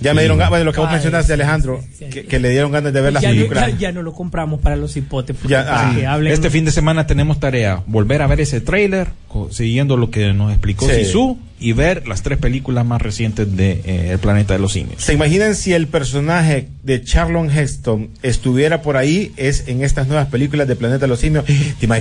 Ya 0.00 0.14
me 0.14 0.22
dieron 0.22 0.38
ganas, 0.38 0.50
bueno, 0.50 0.64
lo 0.64 0.72
que 0.72 0.80
vos 0.80 0.88
Ay, 0.88 0.94
mencionaste, 0.94 1.32
Alejandro, 1.34 1.80
sí, 1.82 1.88
sí. 1.98 2.04
que, 2.10 2.24
que 2.24 2.38
le 2.38 2.48
dieron 2.50 2.72
ganas 2.72 2.92
de 2.92 3.00
ver 3.00 3.12
la 3.12 3.20
ya, 3.20 3.28
no, 3.30 3.34
película. 3.36 3.68
ya- 3.70 3.76
ya 3.78 3.92
no 3.92 4.02
lo 4.02 4.12
compramos 4.14 4.60
para 4.60 4.76
los 4.76 4.96
hipotes. 4.96 5.36
Ya, 5.46 5.66
ah, 5.68 5.92
que 5.94 6.06
hablen- 6.06 6.32
Este 6.32 6.48
fin 6.50 6.64
de 6.64 6.70
semana 6.70 7.06
tenemos 7.06 7.38
tarea, 7.38 7.82
volver 7.86 8.22
a 8.22 8.26
ver 8.26 8.40
ese 8.40 8.60
trailer, 8.60 9.08
siguiendo 9.50 9.96
lo 9.96 10.10
que 10.10 10.32
nos 10.32 10.50
explicó 10.52 10.88
Sí. 10.88 11.04
Sisu, 11.04 11.38
y 11.60 11.72
ver 11.74 12.08
las 12.08 12.22
tres 12.22 12.38
películas 12.38 12.86
más 12.86 13.02
recientes 13.02 13.54
de 13.54 13.72
eh, 13.84 14.08
El 14.12 14.18
Planeta 14.18 14.54
de 14.54 14.60
los 14.60 14.72
Simios. 14.72 15.02
¿Se 15.02 15.12
imaginan 15.12 15.54
si 15.54 15.74
el 15.74 15.86
personaje 15.88 16.68
de 16.82 17.02
Charlon 17.04 17.50
Heston 17.50 18.08
estuviera 18.22 18.80
por 18.80 18.96
ahí, 18.96 19.32
es 19.36 19.64
en 19.68 19.84
estas 19.84 20.06
nuevas 20.06 20.28
películas 20.28 20.66
de 20.68 20.76
Planeta 20.76 21.00
de 21.00 21.08
los 21.08 21.20
Simios? 21.20 21.44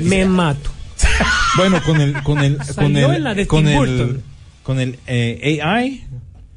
Me 0.04 0.26
mato. 0.26 0.70
Bueno, 1.58 1.82
con 1.86 2.00
el, 2.02 2.14
con 2.24 2.40
el, 2.40 2.58
con 2.76 2.96
el, 2.96 3.36
de 3.36 3.48
con 3.48 3.68
el, 3.68 3.76
Burton. 3.78 4.22
con 4.64 4.80
el 4.80 4.98
eh, 5.08 5.60
AI, 5.62 6.04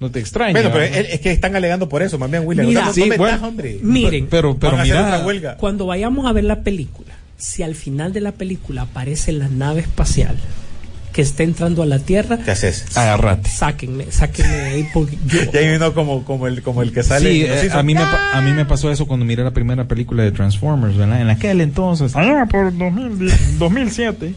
no 0.03 0.11
te 0.11 0.21
extraña. 0.21 0.53
Bueno, 0.53 0.71
pero 0.73 0.85
es, 0.85 1.15
es 1.15 1.21
que 1.21 1.33
están 1.33 1.57
alegando 1.57 1.89
por 1.89 2.03
eso, 2.03 2.19
más 2.19 2.31
bien, 2.31 2.43
William. 2.47 2.67
Mira, 2.67 2.81
no, 2.83 2.87
no 2.89 2.93
sí, 2.93 3.03
metas, 3.05 3.19
bueno. 3.19 3.47
hombre. 3.49 3.79
Miren, 3.83 4.27
pero, 4.29 4.59
pero 4.59 4.77
hacer 4.77 4.95
mira, 5.31 5.57
cuando 5.57 5.87
vayamos 5.87 6.27
a 6.27 6.33
ver 6.33 6.45
la 6.45 6.61
película, 6.61 7.15
si 7.39 7.63
al 7.63 7.75
final 7.75 8.13
de 8.13 8.21
la 8.21 8.33
película 8.33 8.83
aparece 8.83 9.33
la 9.33 9.49
nave 9.49 9.81
espacial 9.81 10.37
que 11.13 11.21
está 11.23 11.43
entrando 11.43 11.83
a 11.83 11.87
la 11.87 11.99
Tierra, 11.99 12.39
¿Qué 12.39 12.51
haces? 12.53 12.87
agárrate. 12.97 13.51
sáquenme, 13.51 14.07
sáquenme 14.11 14.53
de 14.57 14.65
ahí 14.65 14.89
porque 14.95 15.19
yo... 15.27 15.41
Y 15.53 15.57
ahí 15.59 15.71
vino 15.73 15.93
como, 15.93 16.25
como, 16.25 16.47
el, 16.47 16.63
como 16.63 16.81
el 16.83 16.91
que 16.93 17.03
sale. 17.03 17.31
Sí, 17.31 17.43
eh, 17.45 17.69
a, 17.71 17.83
mí 17.83 17.93
me, 17.95 18.01
pa- 18.01 18.31
a 18.33 18.41
mí 18.41 18.53
me 18.53 18.65
pasó 18.65 18.91
eso 18.91 19.07
cuando 19.07 19.27
miré 19.27 19.45
la 19.45 19.51
primera 19.51 19.87
película 19.87 20.23
de 20.23 20.33
Transformers, 20.33 20.97
¿verdad? 20.97 21.21
En 21.21 21.29
aquel 21.29 21.61
entonces, 21.61 22.17
allá 22.17 22.47
por 22.47 22.77
2010, 22.79 23.59
2007, 23.59 24.35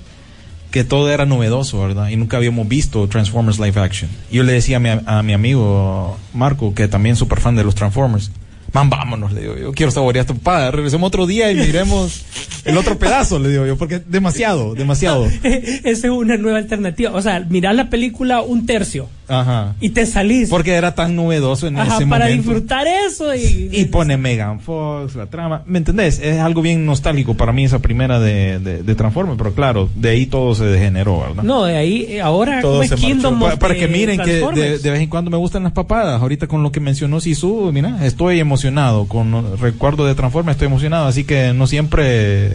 que 0.76 0.84
todo 0.84 1.10
era 1.10 1.26
novedoso, 1.26 1.80
¿verdad? 1.80 2.10
Y 2.10 2.18
nunca 2.18 2.36
habíamos 2.36 2.68
visto 2.68 3.08
Transformers 3.08 3.60
live 3.60 3.80
action. 3.80 4.12
Y 4.30 4.36
yo 4.36 4.44
le 4.44 4.52
decía 4.52 4.76
a 4.76 4.80
mi, 4.82 4.90
a 4.90 5.24
mi 5.24 5.32
amigo 5.32 6.18
Marco, 6.34 6.74
que 6.74 6.90
también 6.90 7.14
es 7.14 7.20
súper 7.20 7.40
fan 7.40 7.56
de 7.56 7.64
los 7.64 7.76
Transformers, 7.76 8.30
Man, 8.74 8.90
vámonos, 8.90 9.32
le 9.32 9.40
digo 9.40 9.56
yo. 9.58 9.72
Quiero 9.72 9.90
saborear 9.90 10.26
tu 10.26 10.36
papada. 10.36 10.70
Regresemos 10.70 11.08
otro 11.08 11.26
día 11.26 11.50
y 11.50 11.56
miremos 11.56 12.26
el 12.66 12.78
otro 12.78 13.00
pedazo, 13.00 13.40
le 13.40 13.48
digo 13.48 13.66
yo, 13.66 13.78
porque 13.78 14.02
demasiado, 14.06 14.76
demasiado. 14.76 15.26
Esa 15.44 16.08
es 16.08 16.12
una 16.12 16.36
nueva 16.36 16.58
alternativa. 16.58 17.12
O 17.14 17.22
sea, 17.22 17.40
mirar 17.40 17.74
la 17.76 17.90
película 17.90 18.42
un 18.42 18.66
tercio 18.66 19.08
Ajá. 19.28 19.76
y 19.80 19.90
te 19.90 20.06
salís. 20.06 20.50
Porque 20.50 20.74
era 20.74 20.96
tan 20.96 21.16
novedoso 21.16 21.68
en 21.68 21.78
Ajá, 21.78 21.96
ese 21.98 22.08
para 22.08 22.26
momento. 22.26 22.50
disfrutar 22.52 22.88
eso 22.88 23.34
y, 23.36 23.70
Y 23.72 23.86
pone 23.86 24.18
Megan 24.18 24.60
Fox, 24.60 25.16
la 25.16 25.26
trama. 25.28 25.64
¿Me 25.66 25.78
entendés? 25.80 26.20
Es 26.20 26.40
algo 26.40 26.62
bien 26.62 26.86
nostálgico 26.86 27.34
para 27.36 27.52
mí 27.52 27.66
esa 27.66 27.80
primera 27.80 28.20
de, 28.20 28.60
de, 28.60 28.84
de 28.84 28.96
Transformers, 28.96 29.38
pero 29.38 29.54
claro, 29.54 29.90
de 29.96 30.10
ahí 30.10 30.26
todo 30.26 30.54
se 30.56 30.66
degeneró, 30.66 31.22
¿verdad? 31.22 31.44
No, 31.44 31.64
de 31.66 31.78
ahí 31.78 32.06
eh, 32.10 32.22
ahora 32.22 32.62
Todo 32.62 32.84
se. 32.84 32.96
Kingdom 32.96 33.40
para 33.60 33.76
que 33.76 33.88
miren 33.88 34.20
que 34.22 34.34
de, 34.34 34.80
de 34.80 34.92
vez 34.92 35.02
en 35.02 35.10
cuando 35.10 35.32
me 35.32 35.38
gustan 35.38 35.64
las 35.64 35.72
papadas. 35.74 36.22
Ahorita 36.22 36.48
con 36.48 36.64
lo 36.64 36.72
que 36.72 36.80
mencionó 36.80 37.20
Sisu, 37.20 37.72
mira, 37.74 38.06
estoy 38.06 38.40
emocionado. 38.40 39.06
Con 39.08 39.58
recuerdo 39.60 40.06
de 40.06 40.16
Transformers 40.16 40.56
estoy 40.56 40.68
emocionado. 40.68 41.08
Así 41.08 41.24
que 41.24 41.54
no 41.54 41.68
siempre 41.68 42.54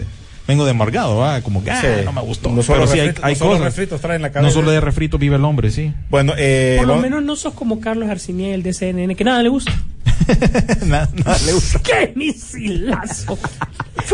vengo 0.50 0.64
de 0.64 0.72
amargado, 0.72 1.16
¿va? 1.18 1.40
Como 1.40 1.64
que 1.64 1.70
ah, 1.70 1.80
Sí. 1.80 2.04
no 2.04 2.12
me 2.12 2.20
gustó. 2.20 2.50
No 2.50 2.62
solo 2.62 2.80
Pero 2.80 2.92
sí 2.92 3.00
hay, 3.00 3.08
refritos- 3.08 3.24
hay 3.24 3.32
no 3.34 3.38
solo 3.38 3.50
cosas. 3.52 3.64
refritos 3.64 4.00
traen 4.00 4.22
la 4.22 4.28
no 4.30 4.50
solo 4.50 4.70
de 4.70 4.80
refrito 4.80 5.16
vive 5.18 5.36
el 5.36 5.44
hombre, 5.44 5.70
sí. 5.70 5.92
Bueno, 6.10 6.32
eh, 6.36 6.76
Por 6.78 6.88
lo 6.88 6.96
menos 6.96 7.22
no 7.22 7.36
sos 7.36 7.54
como 7.54 7.80
Carlos 7.80 8.08
Arciniel 8.10 8.62
de 8.62 8.72
CNN, 8.74 9.14
que 9.16 9.24
nada 9.24 9.42
le 9.42 9.48
gusta. 9.48 9.72
nada, 10.86 11.08
nada 11.24 11.38
le 11.46 11.52
gusta. 11.52 11.80
¡Qué 11.82 12.12
misilazo! 12.16 13.38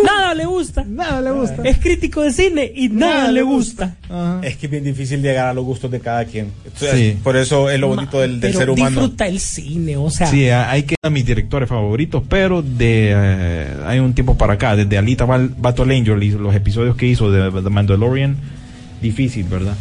nada 0.05 0.35
le 0.35 0.45
gusta. 0.47 0.85
Nada 0.87 1.21
le 1.23 1.31
gusta. 1.31 1.63
Es 1.65 1.79
crítico 1.79 2.23
de 2.23 2.33
cine 2.33 2.71
y 2.75 2.89
nada, 2.89 3.31
le 3.33 3.43
gusta. 3.43 3.97
Es 4.43 4.57
que 4.57 4.67
es 4.67 4.71
bien 4.73 4.85
difícil 4.85 5.23
llegar 5.23 5.49
a 5.49 5.55
los 5.55 5.65
gustos 5.65 5.91
de 5.91 6.01
cada 6.01 6.25
quien. 6.25 6.51
Entonces, 6.65 6.93
Sí. 6.97 7.19
Por 7.23 7.37
eso 7.37 7.71
es 7.71 7.79
lo 7.81 7.89
bonito 7.89 8.21
del, 8.21 8.41
del 8.41 8.51
Pero 8.53 8.59
ser 8.61 8.71
humano. 8.71 9.01
disfruta 9.01 9.27
el 9.27 9.41
cine, 9.41 9.97
o 9.97 10.11
sea. 10.11 10.27
Sí, 10.27 10.49
hay 10.49 10.83
que 10.85 10.95
a 11.03 11.11
mis 11.11 11.25
directores 11.27 11.69
favoritos, 11.69 12.23
pero 12.29 12.63
de 12.63 13.13
eh, 13.15 13.67
hay 13.87 13.99
un 14.01 14.13
tiempo 14.15 14.37
para 14.37 14.55
acá, 14.55 14.77
desde 14.77 14.99
Alita 14.99 15.25
Val- 15.25 15.55
Battle 15.57 15.97
Angel 15.97 16.23
y 16.23 16.31
los 16.33 16.55
episodios 16.55 16.97
que 16.97 17.07
hizo 17.07 17.31
de 17.31 17.51
The 17.63 17.71
Mandalorian, 17.71 18.37
difícil, 19.01 19.45
¿verdad? 19.45 19.75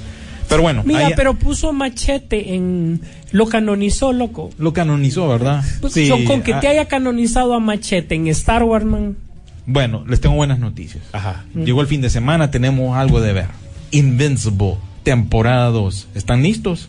Pero 0.47 0.61
bueno, 0.61 0.83
Mira, 0.86 1.07
ahí- 1.07 1.13
pero 1.15 1.33
puso 1.33 1.73
machete 1.73 2.53
en. 2.53 3.01
Lo 3.36 3.47
canonizó, 3.47 4.13
loco. 4.13 4.49
lo 4.57 4.71
canonizó, 4.71 5.27
¿verdad? 5.27 5.61
Pues, 5.81 5.91
Sí, 5.93 6.07
con, 6.09 6.23
con 6.23 6.41
que 6.41 6.53
ah, 6.53 6.59
te 6.61 6.69
haya 6.69 6.86
canonizado 6.86 7.53
a 7.53 7.59
machete 7.59 8.15
en 8.15 8.27
Star 8.27 8.63
Wars, 8.63 8.86
man. 8.86 9.17
Bueno, 9.65 10.05
les 10.07 10.21
tengo 10.21 10.36
buenas 10.36 10.59
noticias. 10.59 11.03
Ajá. 11.11 11.43
Llegó 11.53 11.81
el 11.81 11.88
fin 11.88 11.99
de 11.99 12.09
semana, 12.09 12.49
tenemos 12.49 12.95
algo 12.97 13.19
de 13.19 13.33
ver. 13.33 13.47
Invincible, 13.91 14.75
temporada 15.03 15.69
2. 15.69 16.07
¿Están 16.15 16.43
listos? 16.43 16.88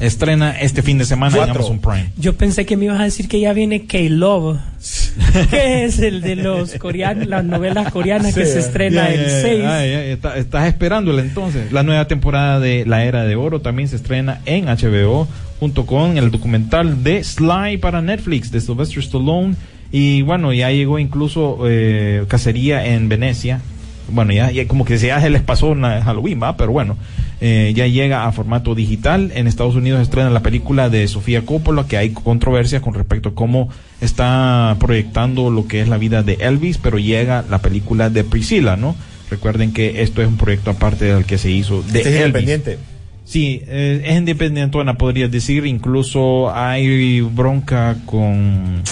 Estrena 0.00 0.50
este 0.60 0.82
fin 0.82 0.98
de 0.98 1.04
semana 1.04 1.36
en. 1.36 1.50
Amazon 1.50 1.78
Prime. 1.78 2.10
Yo 2.18 2.36
pensé 2.36 2.66
que 2.66 2.76
me 2.76 2.86
ibas 2.86 3.00
a 3.00 3.04
decir 3.04 3.28
que 3.28 3.38
ya 3.40 3.52
viene 3.52 3.86
K-Love, 3.86 4.58
que 5.50 5.84
es 5.84 6.00
el 6.00 6.20
de 6.22 6.34
los 6.36 6.74
coreanos, 6.74 7.28
las 7.28 7.44
novelas 7.44 7.92
coreanas 7.92 8.34
que 8.34 8.46
se 8.46 8.58
estrena 8.58 9.08
el 9.10 9.26
ya, 9.26 9.40
6. 9.42 9.64
ah, 9.64 9.80
ya, 9.80 9.86
ya, 9.86 10.04
está- 10.06 10.36
estás 10.38 10.66
esperándola 10.66 11.22
entonces. 11.22 11.70
La 11.72 11.84
nueva 11.84 12.08
temporada 12.08 12.58
de 12.58 12.84
La 12.84 13.04
Era 13.04 13.24
de 13.24 13.36
Oro 13.36 13.60
también 13.60 13.88
se 13.88 13.94
estrena 13.96 14.40
en 14.44 14.66
HBO 14.66 15.28
junto 15.64 15.86
con 15.86 16.18
el 16.18 16.30
documental 16.30 17.02
de 17.04 17.24
Sly 17.24 17.78
para 17.78 18.02
Netflix 18.02 18.50
de 18.50 18.60
Sylvester 18.60 18.98
Stallone. 18.98 19.54
Y 19.90 20.20
bueno, 20.20 20.52
ya 20.52 20.70
llegó 20.70 20.98
incluso 20.98 21.60
eh, 21.66 22.26
Cacería 22.28 22.84
en 22.84 23.08
Venecia. 23.08 23.62
Bueno, 24.10 24.34
ya, 24.34 24.50
ya 24.50 24.68
como 24.68 24.84
que 24.84 24.98
ya 24.98 25.18
se 25.22 25.30
les 25.30 25.40
pasó 25.40 25.68
una 25.68 26.02
Halloween, 26.02 26.38
va, 26.42 26.58
pero 26.58 26.70
bueno, 26.72 26.98
eh, 27.40 27.72
ya 27.74 27.86
llega 27.86 28.26
a 28.26 28.32
formato 28.32 28.74
digital. 28.74 29.32
En 29.34 29.46
Estados 29.46 29.74
Unidos 29.74 30.02
estrena 30.02 30.28
la 30.28 30.40
película 30.42 30.90
de 30.90 31.08
Sofía 31.08 31.46
Coppola, 31.46 31.86
que 31.86 31.96
hay 31.96 32.10
controversia 32.10 32.82
con 32.82 32.92
respecto 32.92 33.30
a 33.30 33.34
cómo 33.34 33.70
está 34.02 34.76
proyectando 34.78 35.48
lo 35.48 35.66
que 35.66 35.80
es 35.80 35.88
la 35.88 35.96
vida 35.96 36.22
de 36.22 36.34
Elvis, 36.40 36.76
pero 36.76 36.98
llega 36.98 37.42
la 37.48 37.62
película 37.62 38.10
de 38.10 38.22
Priscilla, 38.22 38.76
¿no? 38.76 38.94
Recuerden 39.30 39.72
que 39.72 40.02
esto 40.02 40.20
es 40.20 40.28
un 40.28 40.36
proyecto 40.36 40.72
aparte 40.72 41.06
del 41.06 41.24
que 41.24 41.38
se 41.38 41.50
hizo 41.50 41.80
de 41.80 42.00
Este 42.00 42.00
es 42.00 42.06
Elvis. 42.06 42.42
independiente. 42.42 42.78
Sí, 43.24 43.62
eh, 43.66 44.02
es 44.04 44.16
independientona, 44.16 44.94
podría 44.94 45.28
decir. 45.28 45.66
Incluso 45.66 46.54
hay 46.54 47.20
bronca 47.22 47.96
con. 48.04 48.82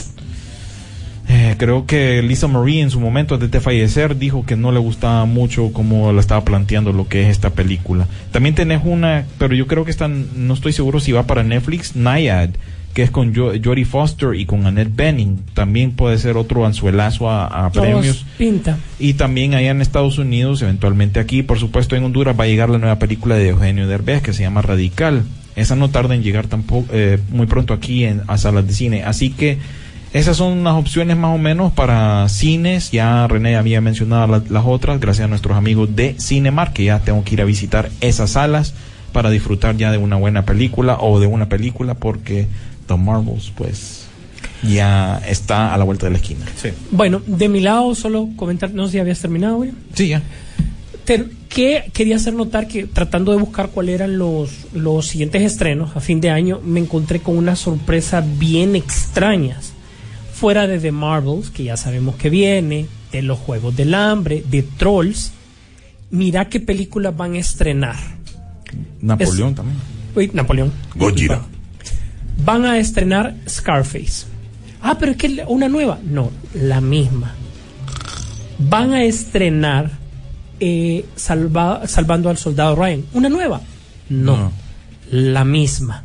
eh, 1.29 1.55
creo 1.59 1.87
que 1.87 2.23
Lisa 2.23 2.49
Marie 2.49 2.81
en 2.81 2.91
su 2.91 2.99
momento 2.99 3.35
antes 3.35 3.51
de 3.51 3.61
fallecer 3.61 4.17
dijo 4.17 4.45
que 4.47 4.57
no 4.57 4.73
le 4.73 4.79
gustaba 4.79 5.27
mucho 5.27 5.73
cómo 5.73 6.13
la 6.13 6.21
estaba 6.21 6.45
planteando 6.45 6.93
lo 6.93 7.09
que 7.09 7.23
es 7.23 7.29
esta 7.29 7.51
película. 7.51 8.09
También 8.31 8.55
tenés 8.55 8.81
una, 8.85 9.27
pero 9.39 9.55
yo 9.55 9.67
creo 9.67 9.85
que 9.85 9.91
están, 9.91 10.27
no 10.35 10.55
estoy 10.55 10.73
seguro 10.73 10.99
si 10.99 11.13
va 11.13 11.25
para 11.25 11.43
Netflix, 11.43 11.95
Naiad, 11.95 12.51
que 12.95 13.03
es 13.03 13.11
con 13.11 13.35
Jo- 13.35 13.53
Jodie 13.63 13.85
Foster 13.85 14.35
y 14.35 14.45
con 14.47 14.67
Annette 14.67 14.95
Bening. 14.95 15.39
También 15.55 15.93
puede 15.93 16.19
ser 16.19 16.37
otro 16.37 16.67
anzuelazo 16.67 17.31
a, 17.31 17.71
premios. 17.73 18.27
pinta. 18.37 18.79
Y 18.99 19.15
también 19.15 19.55
allá 19.55 19.71
en 19.71 19.81
Estados 19.81 20.19
Unidos, 20.19 20.61
eventualmente 20.63 21.19
aquí, 21.21 21.43
por 21.43 21.59
supuesto 21.59 21.97
en 21.97 22.05
Honduras, 22.05 22.39
va 22.39 22.45
a 22.45 22.49
llegar 22.49 22.69
la 22.71 22.79
nueva 22.79 22.99
película 22.99 23.35
de 23.37 23.49
Eugenio 23.49 23.87
Derbez 23.89 24.23
que 24.23 24.33
se 24.33 24.43
llama 24.43 24.63
Radical. 24.63 25.23
Esa 25.57 25.77
no 25.77 25.91
tarda 25.91 26.15
en 26.15 26.23
llegar 26.23 26.47
tampoco 26.47 26.87
eh, 26.93 27.19
muy 27.31 27.47
pronto 27.47 27.75
aquí 27.75 28.05
en, 28.05 28.23
a 28.27 28.37
salas 28.39 28.67
de 28.67 28.73
cine. 28.75 29.05
Así 29.05 29.31
que 29.31 29.59
esas 30.15 30.37
son 30.37 30.63
las 30.65 30.75
opciones 30.75 31.17
más 31.17 31.35
o 31.35 31.39
menos 31.39 31.73
para 31.73 32.29
cines. 32.29 32.91
Ya 32.91 33.27
René 33.27 33.57
había 33.57 33.81
mencionado 33.81 34.27
la- 34.27 34.43
las 34.51 34.65
otras, 34.67 35.01
gracias 35.01 35.25
a 35.25 35.29
nuestros 35.29 35.57
amigos 35.57 35.95
de 35.97 36.15
Cinemark, 36.19 36.73
que 36.75 36.85
ya 36.85 36.99
tengo 37.01 37.25
que 37.25 37.35
ir 37.35 37.41
a 37.41 37.47
visitar 37.47 37.91
esas 38.03 38.31
salas 38.33 38.75
para 39.13 39.29
disfrutar 39.31 39.77
ya 39.77 39.93
de 39.93 39.99
una 39.99 40.17
buena 40.17 40.47
película 40.47 40.97
o 41.01 41.21
de 41.21 41.27
una 41.27 41.47
película 41.51 41.95
porque 41.95 42.47
The 42.87 42.97
Marvels 42.97 43.53
pues 43.57 44.07
ya 44.63 45.21
está 45.27 45.73
a 45.75 45.79
la 45.79 45.85
vuelta 45.85 46.07
de 46.07 46.13
la 46.13 46.19
esquina. 46.19 46.45
Sí. 46.61 46.71
Bueno, 46.91 47.21
de 47.27 47.49
mi 47.49 47.61
lado, 47.61 47.95
solo 47.95 48.29
comentar, 48.37 48.73
no 48.73 48.87
sé 48.87 48.93
si 48.93 48.99
habías 48.99 49.21
terminado, 49.21 49.57
William. 49.59 49.77
Sí, 49.95 50.09
ya. 50.09 50.23
Ter- 51.05 51.31
que 51.49 51.91
quería 51.93 52.17
hacer 52.17 52.33
notar 52.33 52.67
que 52.69 52.85
tratando 52.87 53.33
de 53.33 53.39
buscar 53.39 53.69
cuáles 53.71 53.97
eran 53.97 54.17
los, 54.19 54.51
los 54.73 55.07
siguientes 55.09 55.43
estrenos 55.43 55.95
a 55.97 56.01
fin 56.01 56.21
de 56.21 56.31
año, 56.31 56.61
me 56.65 56.81
encontré 56.81 57.21
con 57.21 57.37
unas 57.37 57.59
sorpresas 57.59 58.25
bien 58.39 58.75
extrañas. 58.77 59.73
Fuera 60.33 60.67
de 60.67 60.79
The 60.79 60.93
Marvels, 60.93 61.51
que 61.51 61.65
ya 61.65 61.77
sabemos 61.77 62.15
que 62.17 62.31
viene, 62.31 62.87
de 63.13 63.21
los 63.23 63.39
Juegos 63.39 63.77
del 63.77 63.95
Hambre, 63.95 64.43
de 64.49 64.63
Trolls, 64.63 65.33
mira 66.11 66.49
qué 66.49 66.59
películas 66.61 67.15
van 67.17 67.35
a 67.35 67.39
estrenar. 67.39 67.97
Napoleón 69.01 69.51
Es- 69.51 69.55
también. 69.57 69.77
Uy, 70.15 70.31
Napoleón. 70.33 70.73
Gojira. 70.97 71.43
Van 72.45 72.65
a 72.65 72.79
estrenar 72.79 73.35
Scarface. 73.49 74.27
Ah, 74.81 74.97
pero 74.99 75.13
es 75.13 75.19
que 75.19 75.45
una 75.47 75.69
nueva. 75.69 75.99
No, 76.03 76.31
la 76.55 76.81
misma. 76.81 77.35
Van 78.59 78.93
a 78.93 79.05
estrenar 79.05 79.91
eh, 80.61 81.05
Salva- 81.17 81.87
Salvando 81.87 82.29
al 82.31 82.37
Soldado 82.39 82.77
Ryan. 82.77 83.05
¿Una 83.15 83.29
nueva? 83.29 83.61
No, 84.09 84.37
No. 84.37 84.53
la 85.11 85.45
misma. 85.45 86.05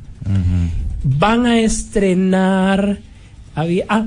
Van 1.03 1.45
a 1.45 1.59
estrenar. 1.59 2.99
había- 3.55 3.86
ah, 3.89 4.05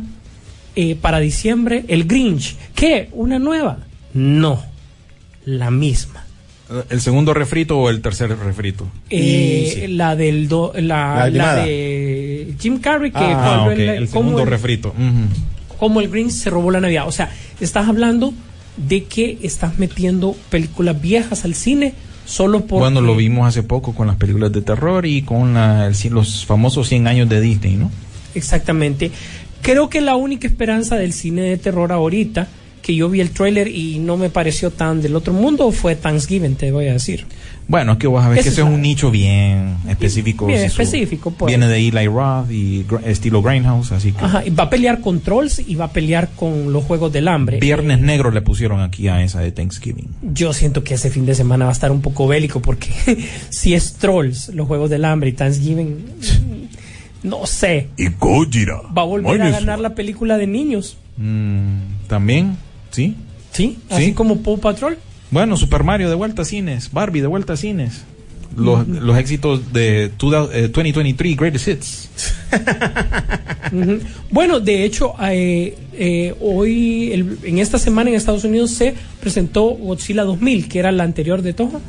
eh, 0.77 0.95
para 0.97 1.19
diciembre, 1.19 1.85
El 1.89 2.05
Grinch. 2.05 2.57
¿Qué? 2.75 3.09
¿Una 3.13 3.39
nueva? 3.41 3.79
No, 4.15 4.63
la 5.45 5.71
misma. 5.71 6.25
¿El 6.89 7.01
segundo 7.01 7.35
refrito 7.35 7.79
o 7.79 7.91
el 7.91 8.01
tercer 8.01 8.37
refrito? 8.39 8.87
Eh, 9.11 9.87
La 9.91 10.15
del 10.17 10.49
do- 10.49 10.73
La 10.77 11.29
la, 11.31 11.57
de 11.65 12.55
Jim 12.61 12.79
Carrey 12.79 13.11
que 13.11 13.19
Ah, 13.19 13.65
volvió 13.65 13.85
ok, 13.93 13.97
el- 13.99 14.09
segundo 14.09 14.43
el- 14.43 14.47
refrito. 14.49 14.95
Cómo 15.79 16.01
el 16.01 16.09
Grinch 16.09 16.31
se 16.33 16.51
robó 16.51 16.71
la 16.71 16.81
Navidad. 16.81 17.09
O 17.09 17.13
sea, 17.13 17.31
estás 17.61 17.89
hablando 17.89 18.33
de 18.77 19.05
que 19.05 19.39
estás 19.43 19.79
metiendo 19.79 20.37
películas 20.51 21.01
viejas 21.01 21.45
al 21.45 21.55
cine 21.55 21.95
solo 22.27 22.65
por 22.67 22.79
Bueno, 22.81 23.01
lo 23.01 23.17
vimos 23.17 23.49
hace 23.49 23.63
poco 23.65 23.95
con 23.95 24.07
las 24.07 24.17
películas 24.17 24.53
de 24.53 24.63
terror 24.63 25.07
y 25.07 25.23
con 25.23 25.55
la- 25.55 25.87
el 25.87 25.95
cien- 25.95 26.13
los 26.13 26.45
famosos 26.47 26.89
100 26.89 27.07
años 27.09 27.29
de 27.29 27.41
Disney, 27.41 27.77
¿no? 27.77 27.91
Exactamente. 28.35 29.11
Creo 29.63 29.89
que 29.91 30.01
la 30.01 30.17
única 30.17 30.47
esperanza 30.47 30.97
del 30.97 31.13
cine 31.13 31.43
de 31.43 31.57
terror 31.59 31.91
ahorita, 31.93 32.47
que 32.83 32.95
yo 32.95 33.09
vi 33.09 33.21
el 33.21 33.31
tráiler 33.31 33.69
y 33.69 33.99
no 33.99 34.17
me 34.17 34.31
pareció 34.31 34.71
tan 34.71 35.01
del 35.03 35.15
otro 35.17 35.33
mundo, 35.33 35.71
fue 35.73 35.97
Thanksgiving, 35.97 36.55
te 36.57 36.73
voy 36.73 36.89
a 36.89 36.93
decir. 36.95 37.27
Bueno, 37.69 37.93
es 37.93 37.99
que 37.99 38.09
vas 38.09 38.25
a 38.27 38.31
ver 38.31 38.39
Ese 38.39 38.49
que 38.49 38.53
ese 38.53 38.61
es 38.63 38.67
un 38.67 38.83
nicho 38.83 39.13
bien 39.13 39.77
específico. 39.89 40.47
Bien 40.47 40.59
su- 40.71 40.83
específico, 40.83 41.31
pues. 41.31 41.51
Viene 41.51 41.69
de 41.69 41.77
Eli 41.79 42.07
Roth 42.09 42.51
y 42.51 42.85
Gr- 42.85 43.07
estilo 43.07 43.43
Grindhouse, 43.43 43.93
así 43.93 44.11
que... 44.11 44.25
Ajá, 44.25 44.45
y 44.45 44.51
va 44.51 44.65
a 44.65 44.71
pelear 44.71 45.01
con 45.01 45.21
Trolls 45.21 45.61
y 45.65 45.77
va 45.77 45.85
a 45.85 45.93
pelear 45.93 46.31
con 46.35 46.73
los 46.73 46.83
Juegos 46.83 47.13
del 47.13 47.29
Hambre. 47.29 47.61
Viernes 47.61 48.01
Negro 48.01 48.33
le 48.33 48.43
pusieron 48.43 48.81
aquí 48.81 49.07
a 49.07 49.23
esa 49.23 49.39
de 49.41 49.53
Thanksgiving. 49.53 50.09
Yo 50.35 50.53
siento 50.53 50.83
que 50.83 50.95
ese 50.95 51.11
fin 51.11 51.27
de 51.27 51.35
semana 51.37 51.67
va 51.67 51.71
a 51.71 51.75
estar 51.75 51.93
un 51.93 52.01
poco 52.01 52.27
bélico 52.27 52.61
porque 52.61 52.91
si 53.51 53.75
es 53.75 53.93
Trolls, 53.95 54.49
los 54.49 54.67
Juegos 54.67 54.91
del 54.91 55.05
Hambre 55.05 55.31
y 55.31 55.33
Thanksgiving, 55.35 56.07
no 57.23 57.47
sé, 57.47 57.89
Y 57.97 58.09
Gojira. 58.19 58.81
va 58.97 59.03
a 59.03 59.05
volver 59.05 59.43
a 59.43 59.51
ganar 59.51 59.79
la 59.79 59.95
película 59.95 60.39
de 60.39 60.47
niños, 60.47 60.97
Mm, 61.23 62.07
También, 62.09 62.57
¿sí? 62.91 63.17
¿sí? 63.53 63.79
Sí. 63.79 63.79
Así 63.91 64.13
como 64.13 64.39
Paw 64.43 64.59
Patrol. 64.59 64.99
Bueno, 65.31 65.57
Super 65.57 65.85
Mario 65.85 66.09
de 66.09 66.15
vuelta 66.17 66.43
a 66.43 66.45
cines, 66.45 66.91
Barbie 66.93 67.21
de 67.21 67.27
vuelta 67.29 67.53
a 67.53 67.57
cines. 67.57 68.03
los, 68.57 68.87
los 68.89 69.17
éxitos 69.17 69.73
de 69.73 70.11
2000, 70.19 70.49
eh, 70.53 70.69
2023 70.69 71.37
Greatest 71.37 71.69
Hits. 71.69 72.11
Bueno, 74.31 74.59
de 74.61 74.85
hecho, 74.85 75.15
eh, 75.23 75.77
eh, 75.95 76.35
hoy, 76.41 77.13
el- 77.13 77.39
en 77.45 77.59
esta 77.59 77.79
semana 77.79 78.11
en 78.11 78.17
Estados 78.17 78.45
Unidos 78.45 78.71
se 78.73 78.95
presentó 79.21 79.65
Godzilla 79.71 80.25
2000, 80.25 80.69
que 80.69 80.79
era 80.79 80.91
la 80.93 81.05
anterior 81.05 81.43
de 81.43 81.53
Toho. 81.53 81.81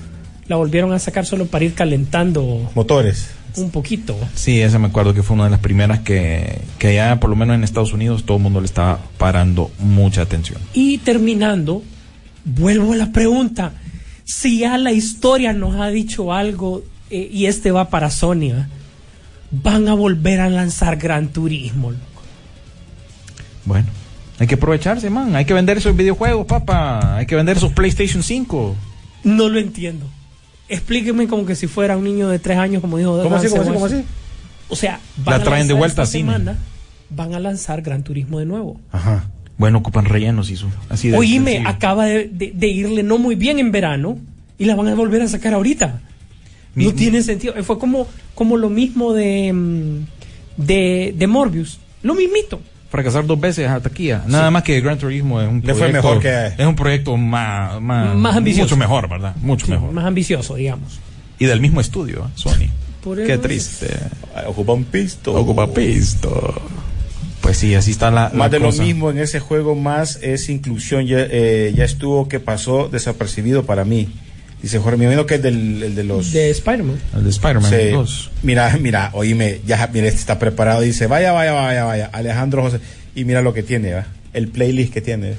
La 0.47 0.57
volvieron 0.57 0.91
a 0.93 0.99
sacar 0.99 1.25
solo 1.25 1.45
para 1.47 1.65
ir 1.65 1.73
calentando 1.73 2.69
Motores. 2.75 3.29
Un 3.57 3.71
poquito. 3.71 4.17
Sí, 4.35 4.61
esa 4.61 4.79
me 4.79 4.87
acuerdo 4.87 5.13
que 5.13 5.23
fue 5.23 5.35
una 5.35 5.45
de 5.45 5.51
las 5.51 5.59
primeras 5.59 5.99
que, 5.99 6.61
que 6.77 6.95
ya 6.95 7.19
por 7.19 7.29
lo 7.29 7.35
menos 7.35 7.55
en 7.55 7.63
Estados 7.63 7.93
Unidos 7.93 8.23
todo 8.25 8.37
el 8.37 8.43
mundo 8.43 8.59
le 8.59 8.65
estaba 8.65 8.99
parando 9.17 9.71
mucha 9.79 10.21
atención. 10.21 10.59
Y 10.73 10.99
terminando, 10.99 11.83
vuelvo 12.45 12.93
a 12.93 12.95
la 12.95 13.11
pregunta. 13.11 13.73
Si 14.23 14.59
ya 14.59 14.77
la 14.77 14.91
historia 14.91 15.53
nos 15.53 15.75
ha 15.75 15.87
dicho 15.87 16.33
algo, 16.33 16.83
eh, 17.09 17.29
y 17.31 17.45
este 17.45 17.71
va 17.71 17.89
para 17.89 18.09
Sony, 18.09 18.53
¿va? 18.53 18.67
van 19.51 19.87
a 19.87 19.93
volver 19.93 20.39
a 20.39 20.49
lanzar 20.49 20.97
Gran 20.97 21.27
Turismo. 21.27 21.91
loco. 21.91 22.01
Bueno, 23.65 23.87
hay 24.39 24.47
que 24.47 24.55
aprovecharse, 24.55 25.09
man. 25.09 25.35
Hay 25.35 25.45
que 25.45 25.53
vender 25.53 25.77
esos 25.77 25.95
videojuegos, 25.95 26.47
papá. 26.47 27.17
Hay 27.17 27.25
que 27.25 27.35
vender 27.35 27.57
esos 27.57 27.73
PlayStation 27.73 28.23
5. 28.23 28.75
No 29.25 29.49
lo 29.49 29.59
entiendo. 29.59 30.07
Explíqueme 30.71 31.27
como 31.27 31.45
que 31.45 31.55
si 31.55 31.67
fuera 31.67 31.97
un 31.97 32.03
niño 32.03 32.29
de 32.29 32.39
tres 32.39 32.57
años, 32.57 32.81
como 32.81 32.97
dijo 32.97 33.21
¿Cómo 33.21 33.35
así, 33.35 33.47
cómo 33.49 33.61
así, 33.61 33.71
cómo 33.71 33.83
West. 33.83 33.95
así? 33.95 34.05
O 34.69 34.75
sea, 34.75 34.99
La 35.17 35.23
van 35.33 35.41
a 35.41 35.43
traen 35.43 35.67
de 35.67 35.73
vuelta 35.73 36.01
esta 36.03 36.03
a 36.03 36.05
cine. 36.05 36.31
semana, 36.31 36.57
Van 37.09 37.33
a 37.33 37.39
lanzar 37.41 37.81
Gran 37.81 38.03
Turismo 38.03 38.39
de 38.39 38.45
nuevo. 38.45 38.79
Ajá. 38.91 39.25
Bueno, 39.57 39.79
ocupan 39.79 40.05
rellenos 40.05 40.49
y 40.49 40.55
su. 40.55 40.67
Así 40.89 41.09
de 41.09 41.17
Oíme, 41.17 41.51
sencillo. 41.51 41.69
acaba 41.69 42.05
de, 42.05 42.29
de- 42.31 42.51
de 42.55 42.67
irle 42.69 43.03
no 43.03 43.17
muy 43.17 43.35
bien 43.35 43.59
en 43.59 43.71
verano 43.73 44.17
y 44.57 44.63
la 44.65 44.75
van 44.75 44.87
a 44.87 44.95
volver 44.95 45.21
a 45.21 45.27
sacar 45.27 45.53
ahorita. 45.53 45.99
Mi- 46.73 46.85
no 46.85 46.93
tiene 46.93 47.21
sentido. 47.21 47.53
Fue 47.63 47.77
como, 47.77 48.07
como 48.33 48.55
lo 48.55 48.69
mismo 48.69 49.11
de, 49.13 49.51
mm, 49.51 49.97
de, 50.55 51.13
de 51.17 51.27
Morbius. 51.27 51.79
Lo 52.01 52.15
mismito. 52.15 52.61
Fracasar 52.91 53.25
dos 53.25 53.39
veces 53.39 53.67
a 53.69 53.79
taquilla. 53.79 54.21
Nada 54.27 54.51
más 54.51 54.63
que 54.63 54.79
Gran 54.81 54.97
Turismo 54.97 55.41
es 55.41 55.47
un 55.47 55.55
Le 55.55 55.61
proyecto. 55.73 55.79
fue 55.83 55.91
mejor 55.93 56.19
que- 56.19 56.47
Es 56.61 56.67
un 56.67 56.75
proyecto 56.75 57.15
más. 57.17 57.79
Más, 57.81 58.15
Más 58.15 58.35
ambicioso. 58.35 58.65
Mucho 58.65 58.77
mejor, 58.77 59.07
¿verdad? 59.09 59.33
Mucho 59.37 59.65
Sí, 59.65 59.71
mejor. 59.71 59.91
Más 59.93 60.05
ambicioso, 60.05 60.55
digamos. 60.55 60.99
Y 61.39 61.45
del 61.45 61.61
mismo 61.61 61.79
estudio, 61.81 62.25
¿eh? 62.25 62.31
Sony. 62.35 62.67
Por 63.01 63.25
Qué 63.25 63.37
triste. 63.37 63.87
Ah, 64.35 64.43
Ocupa 64.47 64.73
un 64.73 64.83
pisto. 64.83 65.33
Ocupa 65.33 65.67
pisto. 65.73 66.61
Pues 67.41 67.57
sí, 67.57 67.73
así 67.73 67.91
está 67.91 68.11
la. 68.11 68.29
la 68.29 68.35
Más 68.37 68.51
de 68.51 68.59
lo 68.59 68.71
mismo 68.71 69.09
en 69.09 69.17
ese 69.17 69.39
juego, 69.39 69.73
más 69.73 70.19
es 70.21 70.49
inclusión. 70.49 71.07
Ya, 71.07 71.17
eh, 71.21 71.73
ya 71.75 71.85
estuvo 71.85 72.27
que 72.27 72.39
pasó 72.39 72.89
desapercibido 72.89 73.63
para 73.65 73.85
mí. 73.85 74.09
Dice 74.61 74.77
Jorge, 74.79 74.97
me 74.97 75.05
imagino 75.05 75.25
que 75.25 75.35
es 75.35 75.41
del 75.41 75.81
el 75.81 75.95
de 75.95 76.03
los. 76.03 76.31
De 76.33 76.49
Spider-Man. 76.51 76.99
El 77.15 77.23
de 77.23 77.29
Spider-Man 77.31 77.71
Sí. 77.71 77.87
2. 77.91 78.31
Mira, 78.43 78.77
mira, 78.79 79.09
oíme, 79.13 79.59
ya 79.65 79.89
mira, 79.91 80.07
este 80.07 80.19
está 80.19 80.37
preparado. 80.37 80.81
Dice, 80.81 81.07
vaya, 81.07 81.31
vaya, 81.31 81.53
vaya, 81.53 81.83
vaya. 81.83 82.09
Alejandro 82.13 82.61
José. 82.61 82.79
Y 83.15 83.25
mira 83.25 83.41
lo 83.41 83.53
que 83.53 83.63
tiene, 83.63 83.93
¿va? 83.93 84.05
El 84.33 84.47
playlist 84.49 84.93
que 84.93 85.01
tiene. 85.01 85.33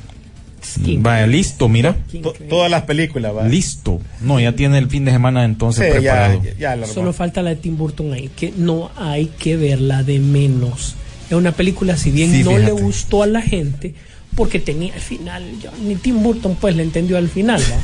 Vaya, 0.99 1.27
listo, 1.27 1.69
mira. 1.69 1.97
To- 2.23 2.35
todas 2.49 2.71
las 2.71 2.83
películas, 2.83 3.35
¿va? 3.37 3.47
Listo. 3.49 4.01
No, 4.21 4.39
ya 4.39 4.53
tiene 4.53 4.79
el 4.79 4.89
fin 4.89 5.05
de 5.05 5.11
semana 5.11 5.45
entonces 5.45 5.85
Sí, 5.87 5.91
ya, 5.91 5.99
preparado. 6.01 6.43
ya, 6.45 6.55
ya 6.59 6.77
la 6.77 6.87
Solo 6.87 7.13
falta 7.13 7.43
la 7.43 7.51
de 7.51 7.57
Tim 7.57 7.77
Burton 7.77 8.13
ahí, 8.13 8.29
que 8.37 8.53
no 8.57 8.91
hay 8.97 9.27
que 9.39 9.57
verla 9.57 10.03
de 10.05 10.19
menos. 10.21 10.95
Es 11.29 11.33
una 11.37 11.53
película, 11.53 11.97
si 11.97 12.11
bien 12.11 12.31
Sí, 12.33 12.45
no 12.45 12.59
le 12.59 12.71
gustó 12.71 13.23
a 13.23 13.27
la 13.27 13.41
gente, 13.43 13.95
porque 14.37 14.61
tenía 14.61 14.95
el 14.95 15.01
final, 15.01 15.43
ya, 15.61 15.71
ni 15.85 15.97
Tim 15.97 16.23
Burton 16.23 16.57
pues 16.61 16.77
le 16.77 16.83
entendió 16.85 17.17
al 17.19 17.29
final, 17.29 17.61
¿va? 17.61 17.77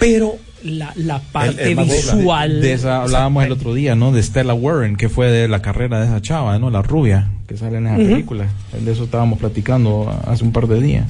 Pero 0.00 0.36
la, 0.64 0.92
la 0.96 1.20
parte 1.20 1.70
el 1.72 1.76
visual... 1.76 2.60
De 2.60 2.72
esa 2.72 3.02
hablábamos 3.02 3.44
el 3.44 3.52
otro 3.52 3.72
día, 3.74 3.94
¿no? 3.94 4.10
De 4.12 4.22
Stella 4.22 4.54
Warren, 4.54 4.96
que 4.96 5.08
fue 5.08 5.30
de 5.30 5.46
la 5.46 5.62
carrera 5.62 6.00
de 6.00 6.06
esa 6.06 6.20
chava, 6.20 6.58
¿no? 6.58 6.70
La 6.70 6.82
rubia, 6.82 7.28
que 7.46 7.56
sale 7.56 7.78
en 7.78 7.86
esa 7.86 7.96
película. 7.96 8.46
De 8.84 8.90
eso 8.92 9.04
estábamos 9.04 9.38
platicando 9.38 10.10
hace 10.26 10.42
un 10.44 10.52
par 10.52 10.66
de 10.66 10.80
días. 10.80 11.06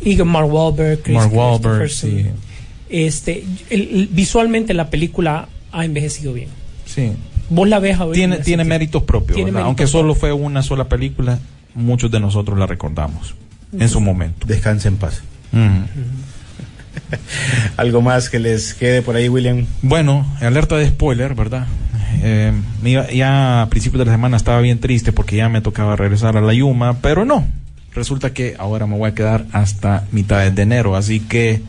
Y 0.00 0.16
con 0.16 0.28
Mark 0.28 0.52
Wahlberg, 0.52 1.02
Chris 1.02 1.16
Mark 1.16 1.32
Wahlberg, 1.32 1.88
sí. 1.90 2.26
Este, 2.88 3.44
el- 3.70 3.80
el- 3.92 4.08
visualmente 4.12 4.74
la 4.74 4.90
película 4.90 5.48
ha 5.72 5.84
envejecido 5.84 6.32
bien. 6.32 6.48
Sí. 6.84 7.12
Vos 7.48 7.68
la 7.68 7.78
ves. 7.78 7.96
Tiene, 8.12 8.38
tiene 8.38 8.64
méritos 8.64 9.02
propios, 9.04 9.36
Tiene 9.36 9.50
¿verdad? 9.52 9.66
méritos 9.66 9.66
Aunque 9.66 9.86
solo 9.86 10.14
fue 10.14 10.32
una 10.32 10.62
sola 10.62 10.88
película, 10.88 11.38
muchos 11.74 12.10
de 12.10 12.20
nosotros 12.20 12.58
la 12.58 12.66
recordamos 12.66 13.34
en 13.78 13.88
su 13.88 14.00
momento. 14.00 14.46
Descanse 14.46 14.88
en 14.88 14.96
paz. 14.96 15.22
Algo 17.76 18.02
más 18.02 18.30
que 18.30 18.38
les 18.38 18.74
quede 18.74 19.02
por 19.02 19.16
ahí, 19.16 19.28
William. 19.28 19.66
Bueno, 19.82 20.26
alerta 20.40 20.76
de 20.76 20.88
spoiler, 20.88 21.34
¿verdad? 21.34 21.66
Eh, 22.22 22.52
ya 23.14 23.62
a 23.62 23.68
principios 23.68 24.00
de 24.00 24.06
la 24.06 24.12
semana 24.12 24.36
estaba 24.36 24.60
bien 24.60 24.80
triste 24.80 25.12
porque 25.12 25.36
ya 25.36 25.48
me 25.48 25.60
tocaba 25.60 25.96
regresar 25.96 26.36
a 26.36 26.40
la 26.40 26.54
Yuma, 26.54 26.98
pero 27.00 27.24
no. 27.24 27.46
Resulta 27.94 28.32
que 28.32 28.56
ahora 28.58 28.86
me 28.86 28.96
voy 28.96 29.10
a 29.10 29.14
quedar 29.14 29.46
hasta 29.52 30.04
mitad 30.12 30.50
de 30.50 30.62
enero, 30.62 30.96
así 30.96 31.20
que 31.20 31.62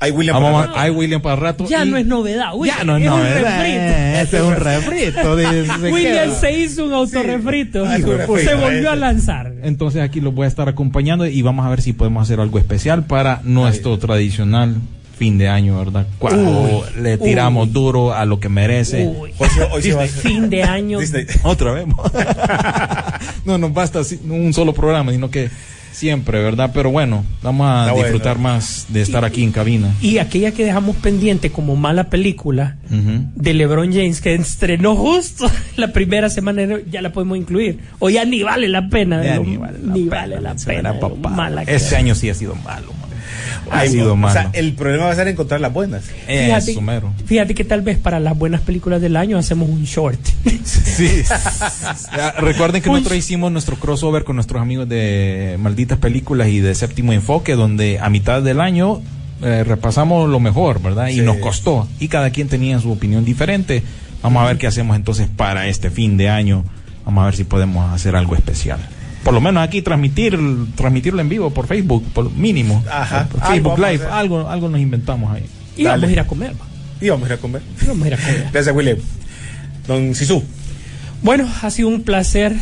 Ay, 0.00 0.12
William. 0.12 0.40
vamos 0.40 0.66
para- 0.68 0.80
hay 0.82 0.90
William 0.90 1.20
para 1.20 1.36
rato. 1.36 1.66
Ya 1.68 1.84
y- 1.84 1.90
no 1.90 1.96
es 1.96 2.06
novedad, 2.06 2.50
William. 2.54 2.78
ya 2.78 2.84
no 2.84 2.96
es 2.96 3.02
es 3.04 3.10
un 3.10 3.16
novedad. 3.18 3.34
refrito. 3.34 3.78
Eh, 3.78 4.20
Este 4.22 4.36
es 4.36 4.42
un 4.42 4.54
refrito. 4.56 5.36
dice, 5.36 5.62
William 5.92 6.30
se 6.40 6.52
hizo 6.58 6.84
un 6.84 6.92
autorrefrito. 6.92 7.84
Ah, 7.84 7.98
hijo 7.98 8.10
de 8.12 8.44
se 8.44 8.54
volvió 8.54 8.90
a 8.90 8.96
lanzar. 8.96 9.52
Entonces 9.62 10.02
aquí 10.02 10.20
los 10.20 10.34
voy 10.34 10.44
a 10.44 10.48
estar 10.48 10.68
acompañando 10.68 11.26
y 11.26 11.42
vamos 11.42 11.66
a 11.66 11.68
ver 11.70 11.82
si 11.82 11.92
podemos 11.92 12.22
hacer 12.22 12.38
algo 12.40 12.58
especial 12.58 13.04
para 13.06 13.40
nuestro 13.44 13.98
tradicional 13.98 14.76
fin 15.18 15.36
de 15.36 15.48
año, 15.48 15.76
¿verdad? 15.76 16.06
Cuando 16.20 16.84
le 16.96 17.18
tiramos 17.18 17.66
uy. 17.66 17.72
duro 17.72 18.14
a 18.14 18.24
lo 18.24 18.38
que 18.38 18.48
merece. 18.48 19.04
Uy. 19.04 19.32
Hoy 19.36 19.48
se- 19.48 19.62
hoy 19.64 19.82
se 19.82 19.94
va 19.94 20.02
a 20.02 20.04
hacer- 20.04 20.22
Fin 20.22 20.48
de 20.48 20.62
año. 20.62 21.00
Disney. 21.00 21.26
Otra 21.42 21.72
vez. 21.72 21.86
no 23.44 23.58
nos 23.58 23.72
basta 23.74 23.98
así, 24.00 24.20
un 24.28 24.52
solo 24.54 24.72
programa, 24.72 25.10
sino 25.12 25.28
que 25.30 25.50
siempre, 25.98 26.42
¿verdad? 26.42 26.70
Pero 26.72 26.90
bueno, 26.90 27.24
vamos 27.42 27.66
a 27.68 27.80
Está 27.82 27.92
bueno. 27.92 28.04
disfrutar 28.06 28.38
más 28.38 28.86
de 28.88 29.02
estar 29.02 29.24
aquí 29.24 29.42
en 29.42 29.52
cabina. 29.52 29.92
Y 30.00 30.18
aquella 30.18 30.52
que 30.52 30.64
dejamos 30.64 30.96
pendiente 30.96 31.50
como 31.50 31.76
mala 31.76 32.04
película 32.10 32.76
de 32.90 33.54
LeBron 33.54 33.92
James 33.92 34.20
que 34.20 34.34
estrenó 34.34 34.94
justo 34.96 35.50
la 35.76 35.92
primera 35.92 36.30
semana, 36.30 36.66
de 36.66 36.84
ya 36.90 37.02
la 37.02 37.12
podemos 37.12 37.36
incluir. 37.36 37.80
O 37.98 38.08
ya 38.10 38.24
ni 38.24 38.42
vale 38.42 38.68
la 38.68 38.88
pena. 38.88 39.18
de 39.18 39.26
Ya 39.26 39.36
lo- 39.36 39.44
ni 39.44 39.56
vale 39.56 39.78
la 39.82 39.92
ni 39.92 40.04
pena, 40.04 40.16
vale 40.20 40.40
la 40.40 40.54
pena 40.54 41.00
papá. 41.00 41.28
mala 41.30 41.64
que 41.64 41.74
Este 41.74 41.88
es. 41.88 41.92
año 41.94 42.14
sí 42.14 42.30
ha 42.30 42.34
sido 42.34 42.54
malo, 42.56 42.92
Ha 43.70 43.86
sido 43.86 44.12
o 44.12 44.16
malo. 44.16 44.32
sea, 44.32 44.50
el 44.52 44.74
problema 44.74 45.04
va 45.06 45.12
a 45.12 45.14
ser 45.14 45.28
encontrar 45.28 45.60
las 45.60 45.72
buenas. 45.72 46.04
Fíjate, 46.26 46.72
Eso, 46.72 46.80
mero. 46.80 47.12
fíjate 47.26 47.54
que 47.54 47.64
tal 47.64 47.82
vez 47.82 47.98
para 47.98 48.20
las 48.20 48.36
buenas 48.36 48.60
películas 48.62 49.00
del 49.00 49.16
año 49.16 49.38
hacemos 49.38 49.68
un 49.68 49.84
short. 49.84 50.20
Sí. 50.68 51.22
Recuerden 52.38 52.82
que 52.82 52.88
Uy. 52.90 52.96
nosotros 52.96 53.18
hicimos 53.18 53.50
nuestro 53.52 53.76
crossover 53.76 54.24
con 54.24 54.36
nuestros 54.36 54.60
amigos 54.60 54.88
de 54.88 55.56
Malditas 55.58 55.98
Películas 55.98 56.48
y 56.48 56.60
de 56.60 56.74
Séptimo 56.74 57.12
Enfoque, 57.12 57.54
donde 57.54 57.98
a 58.00 58.10
mitad 58.10 58.42
del 58.42 58.60
año 58.60 59.00
eh, 59.42 59.64
repasamos 59.64 60.28
lo 60.28 60.40
mejor, 60.40 60.82
¿verdad? 60.82 61.08
Y 61.08 61.20
nos 61.20 61.36
costó. 61.38 61.88
Y 62.00 62.08
cada 62.08 62.30
quien 62.30 62.48
tenía 62.48 62.78
su 62.80 62.90
opinión 62.92 63.24
diferente. 63.24 63.82
Vamos 64.22 64.42
a 64.42 64.46
ver 64.46 64.58
qué 64.58 64.66
hacemos 64.66 64.96
entonces 64.96 65.28
para 65.34 65.68
este 65.68 65.90
fin 65.90 66.16
de 66.16 66.28
año. 66.28 66.64
Vamos 67.04 67.22
a 67.22 67.26
ver 67.26 67.36
si 67.36 67.44
podemos 67.44 67.90
hacer 67.94 68.16
algo 68.16 68.34
especial. 68.34 68.80
Por 69.24 69.34
lo 69.34 69.40
menos 69.40 69.62
aquí 69.62 69.82
transmitir, 69.82 70.38
transmitirlo 70.76 71.20
en 71.20 71.28
vivo 71.28 71.50
por 71.50 71.66
Facebook, 71.66 72.04
por 72.14 72.30
mínimo. 72.32 72.82
Ajá. 72.90 73.26
Por 73.28 73.40
Algo 73.42 73.50
Facebook 73.50 73.70
vamos 73.72 73.86
a 73.86 73.92
Live, 73.92 74.04
algo, 74.06 74.48
algo 74.48 74.68
nos 74.68 74.80
inventamos 74.80 75.32
ahí. 75.34 75.44
y 75.76 75.84
Dale. 75.84 75.96
vamos 75.96 76.08
a 76.08 76.12
ir 76.12 76.20
a 76.20 76.26
comer. 76.26 76.52
va. 76.52 76.66
Y 77.00 77.08
vamos 77.10 77.24
a 77.28 77.32
ir 77.32 77.38
a 77.38 77.40
comer. 77.40 77.62
Y 77.82 77.86
Vamos 77.86 78.04
a 78.04 78.08
ir 78.08 78.14
a 78.14 78.16
comer. 78.16 78.48
Gracias, 78.52 78.74
William. 78.74 78.98
Don 79.86 80.14
Sisu. 80.14 80.42
Bueno, 81.22 81.48
ha 81.62 81.70
sido 81.70 81.88
un 81.88 82.02
placer. 82.02 82.54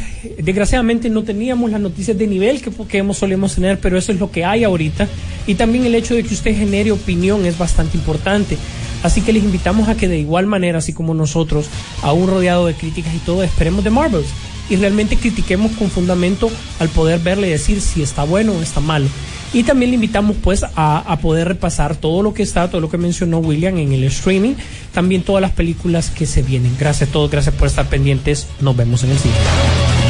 Desgraciadamente 0.43 1.11
no 1.11 1.23
teníamos 1.25 1.71
las 1.71 1.81
noticias 1.81 2.17
de 2.17 2.27
nivel 2.27 2.63
que, 2.63 2.71
que 2.71 2.99
hemos, 2.99 3.19
solemos 3.19 3.55
tener, 3.55 3.79
pero 3.81 3.99
eso 3.99 4.13
es 4.13 4.19
lo 4.19 4.31
que 4.31 4.45
hay 4.47 4.65
ahorita. 4.65 5.07
Y 5.47 5.55
también 5.57 5.85
el 5.85 5.95
hecho 5.95 6.15
de 6.15 6.23
que 6.25 6.33
usted 6.35 6.57
genere 6.57 6.91
opinión 6.91 7.45
es 7.45 7.59
bastante 7.59 7.99
importante. 7.99 8.57
Así 9.03 9.21
que 9.21 9.33
les 9.33 9.45
invitamos 9.45 9.89
a 9.89 9.95
que 9.97 10.09
de 10.09 10.19
igual 10.19 10.47
manera, 10.47 10.79
así 10.79 10.95
como 10.95 11.13
nosotros, 11.13 11.67
aún 12.03 12.29
rodeado 12.29 12.67
de 12.67 12.75
críticas 12.75 13.15
y 13.15 13.19
todo, 13.19 13.43
esperemos 13.43 13.85
de 13.85 13.91
Marvels. 13.91 14.27
Y 14.69 14.77
realmente 14.77 15.17
critiquemos 15.17 15.73
con 15.73 15.91
fundamento 15.91 16.51
al 16.81 16.89
poder 16.89 17.21
verle 17.21 17.49
y 17.49 17.51
decir 17.51 17.81
si 17.81 18.03
está 18.03 18.25
bueno 18.25 18.53
o 18.53 18.63
está 18.63 18.81
malo. 18.81 19.07
Y 19.53 19.63
también 19.63 19.91
le 19.91 19.95
invitamos 19.95 20.37
pues 20.43 20.65
a, 20.65 20.99
a 20.99 21.19
poder 21.19 21.49
repasar 21.49 21.97
todo 21.97 22.23
lo 22.23 22.35
que 22.35 22.43
está, 22.43 22.69
todo 22.69 22.81
lo 22.81 22.91
que 22.91 22.99
mencionó 22.99 23.39
William 23.39 23.79
en 23.79 23.93
el 23.93 24.05
streaming, 24.05 24.55
también 24.93 25.23
todas 25.23 25.41
las 25.41 25.53
películas 25.53 26.11
que 26.11 26.27
se 26.27 26.43
vienen. 26.43 26.77
Gracias 26.79 27.09
a 27.09 27.13
todos, 27.13 27.31
gracias 27.31 27.55
por 27.55 27.69
estar 27.69 27.87
pendientes. 27.89 28.49
Nos 28.61 28.77
vemos 28.77 29.05
en 29.05 29.11
el 29.11 29.19
siguiente. 29.19 29.45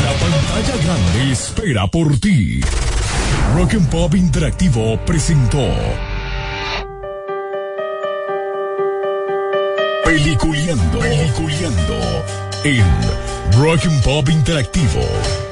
La 0.04 0.12
pantalla 0.12 0.84
grande 0.84 1.32
espera 1.32 1.86
por 1.86 2.18
ti. 2.18 2.60
Rock 3.54 3.74
and 3.74 3.88
Pop 3.88 4.14
Interactivo 4.14 4.98
presentó 5.04 5.64
Peliculeando, 10.04 10.98
Peliculeando 10.98 12.24
en 12.64 12.84
Rock 13.54 13.84
and 13.84 14.02
Pop 14.02 14.26
Interactivo. 14.26 15.45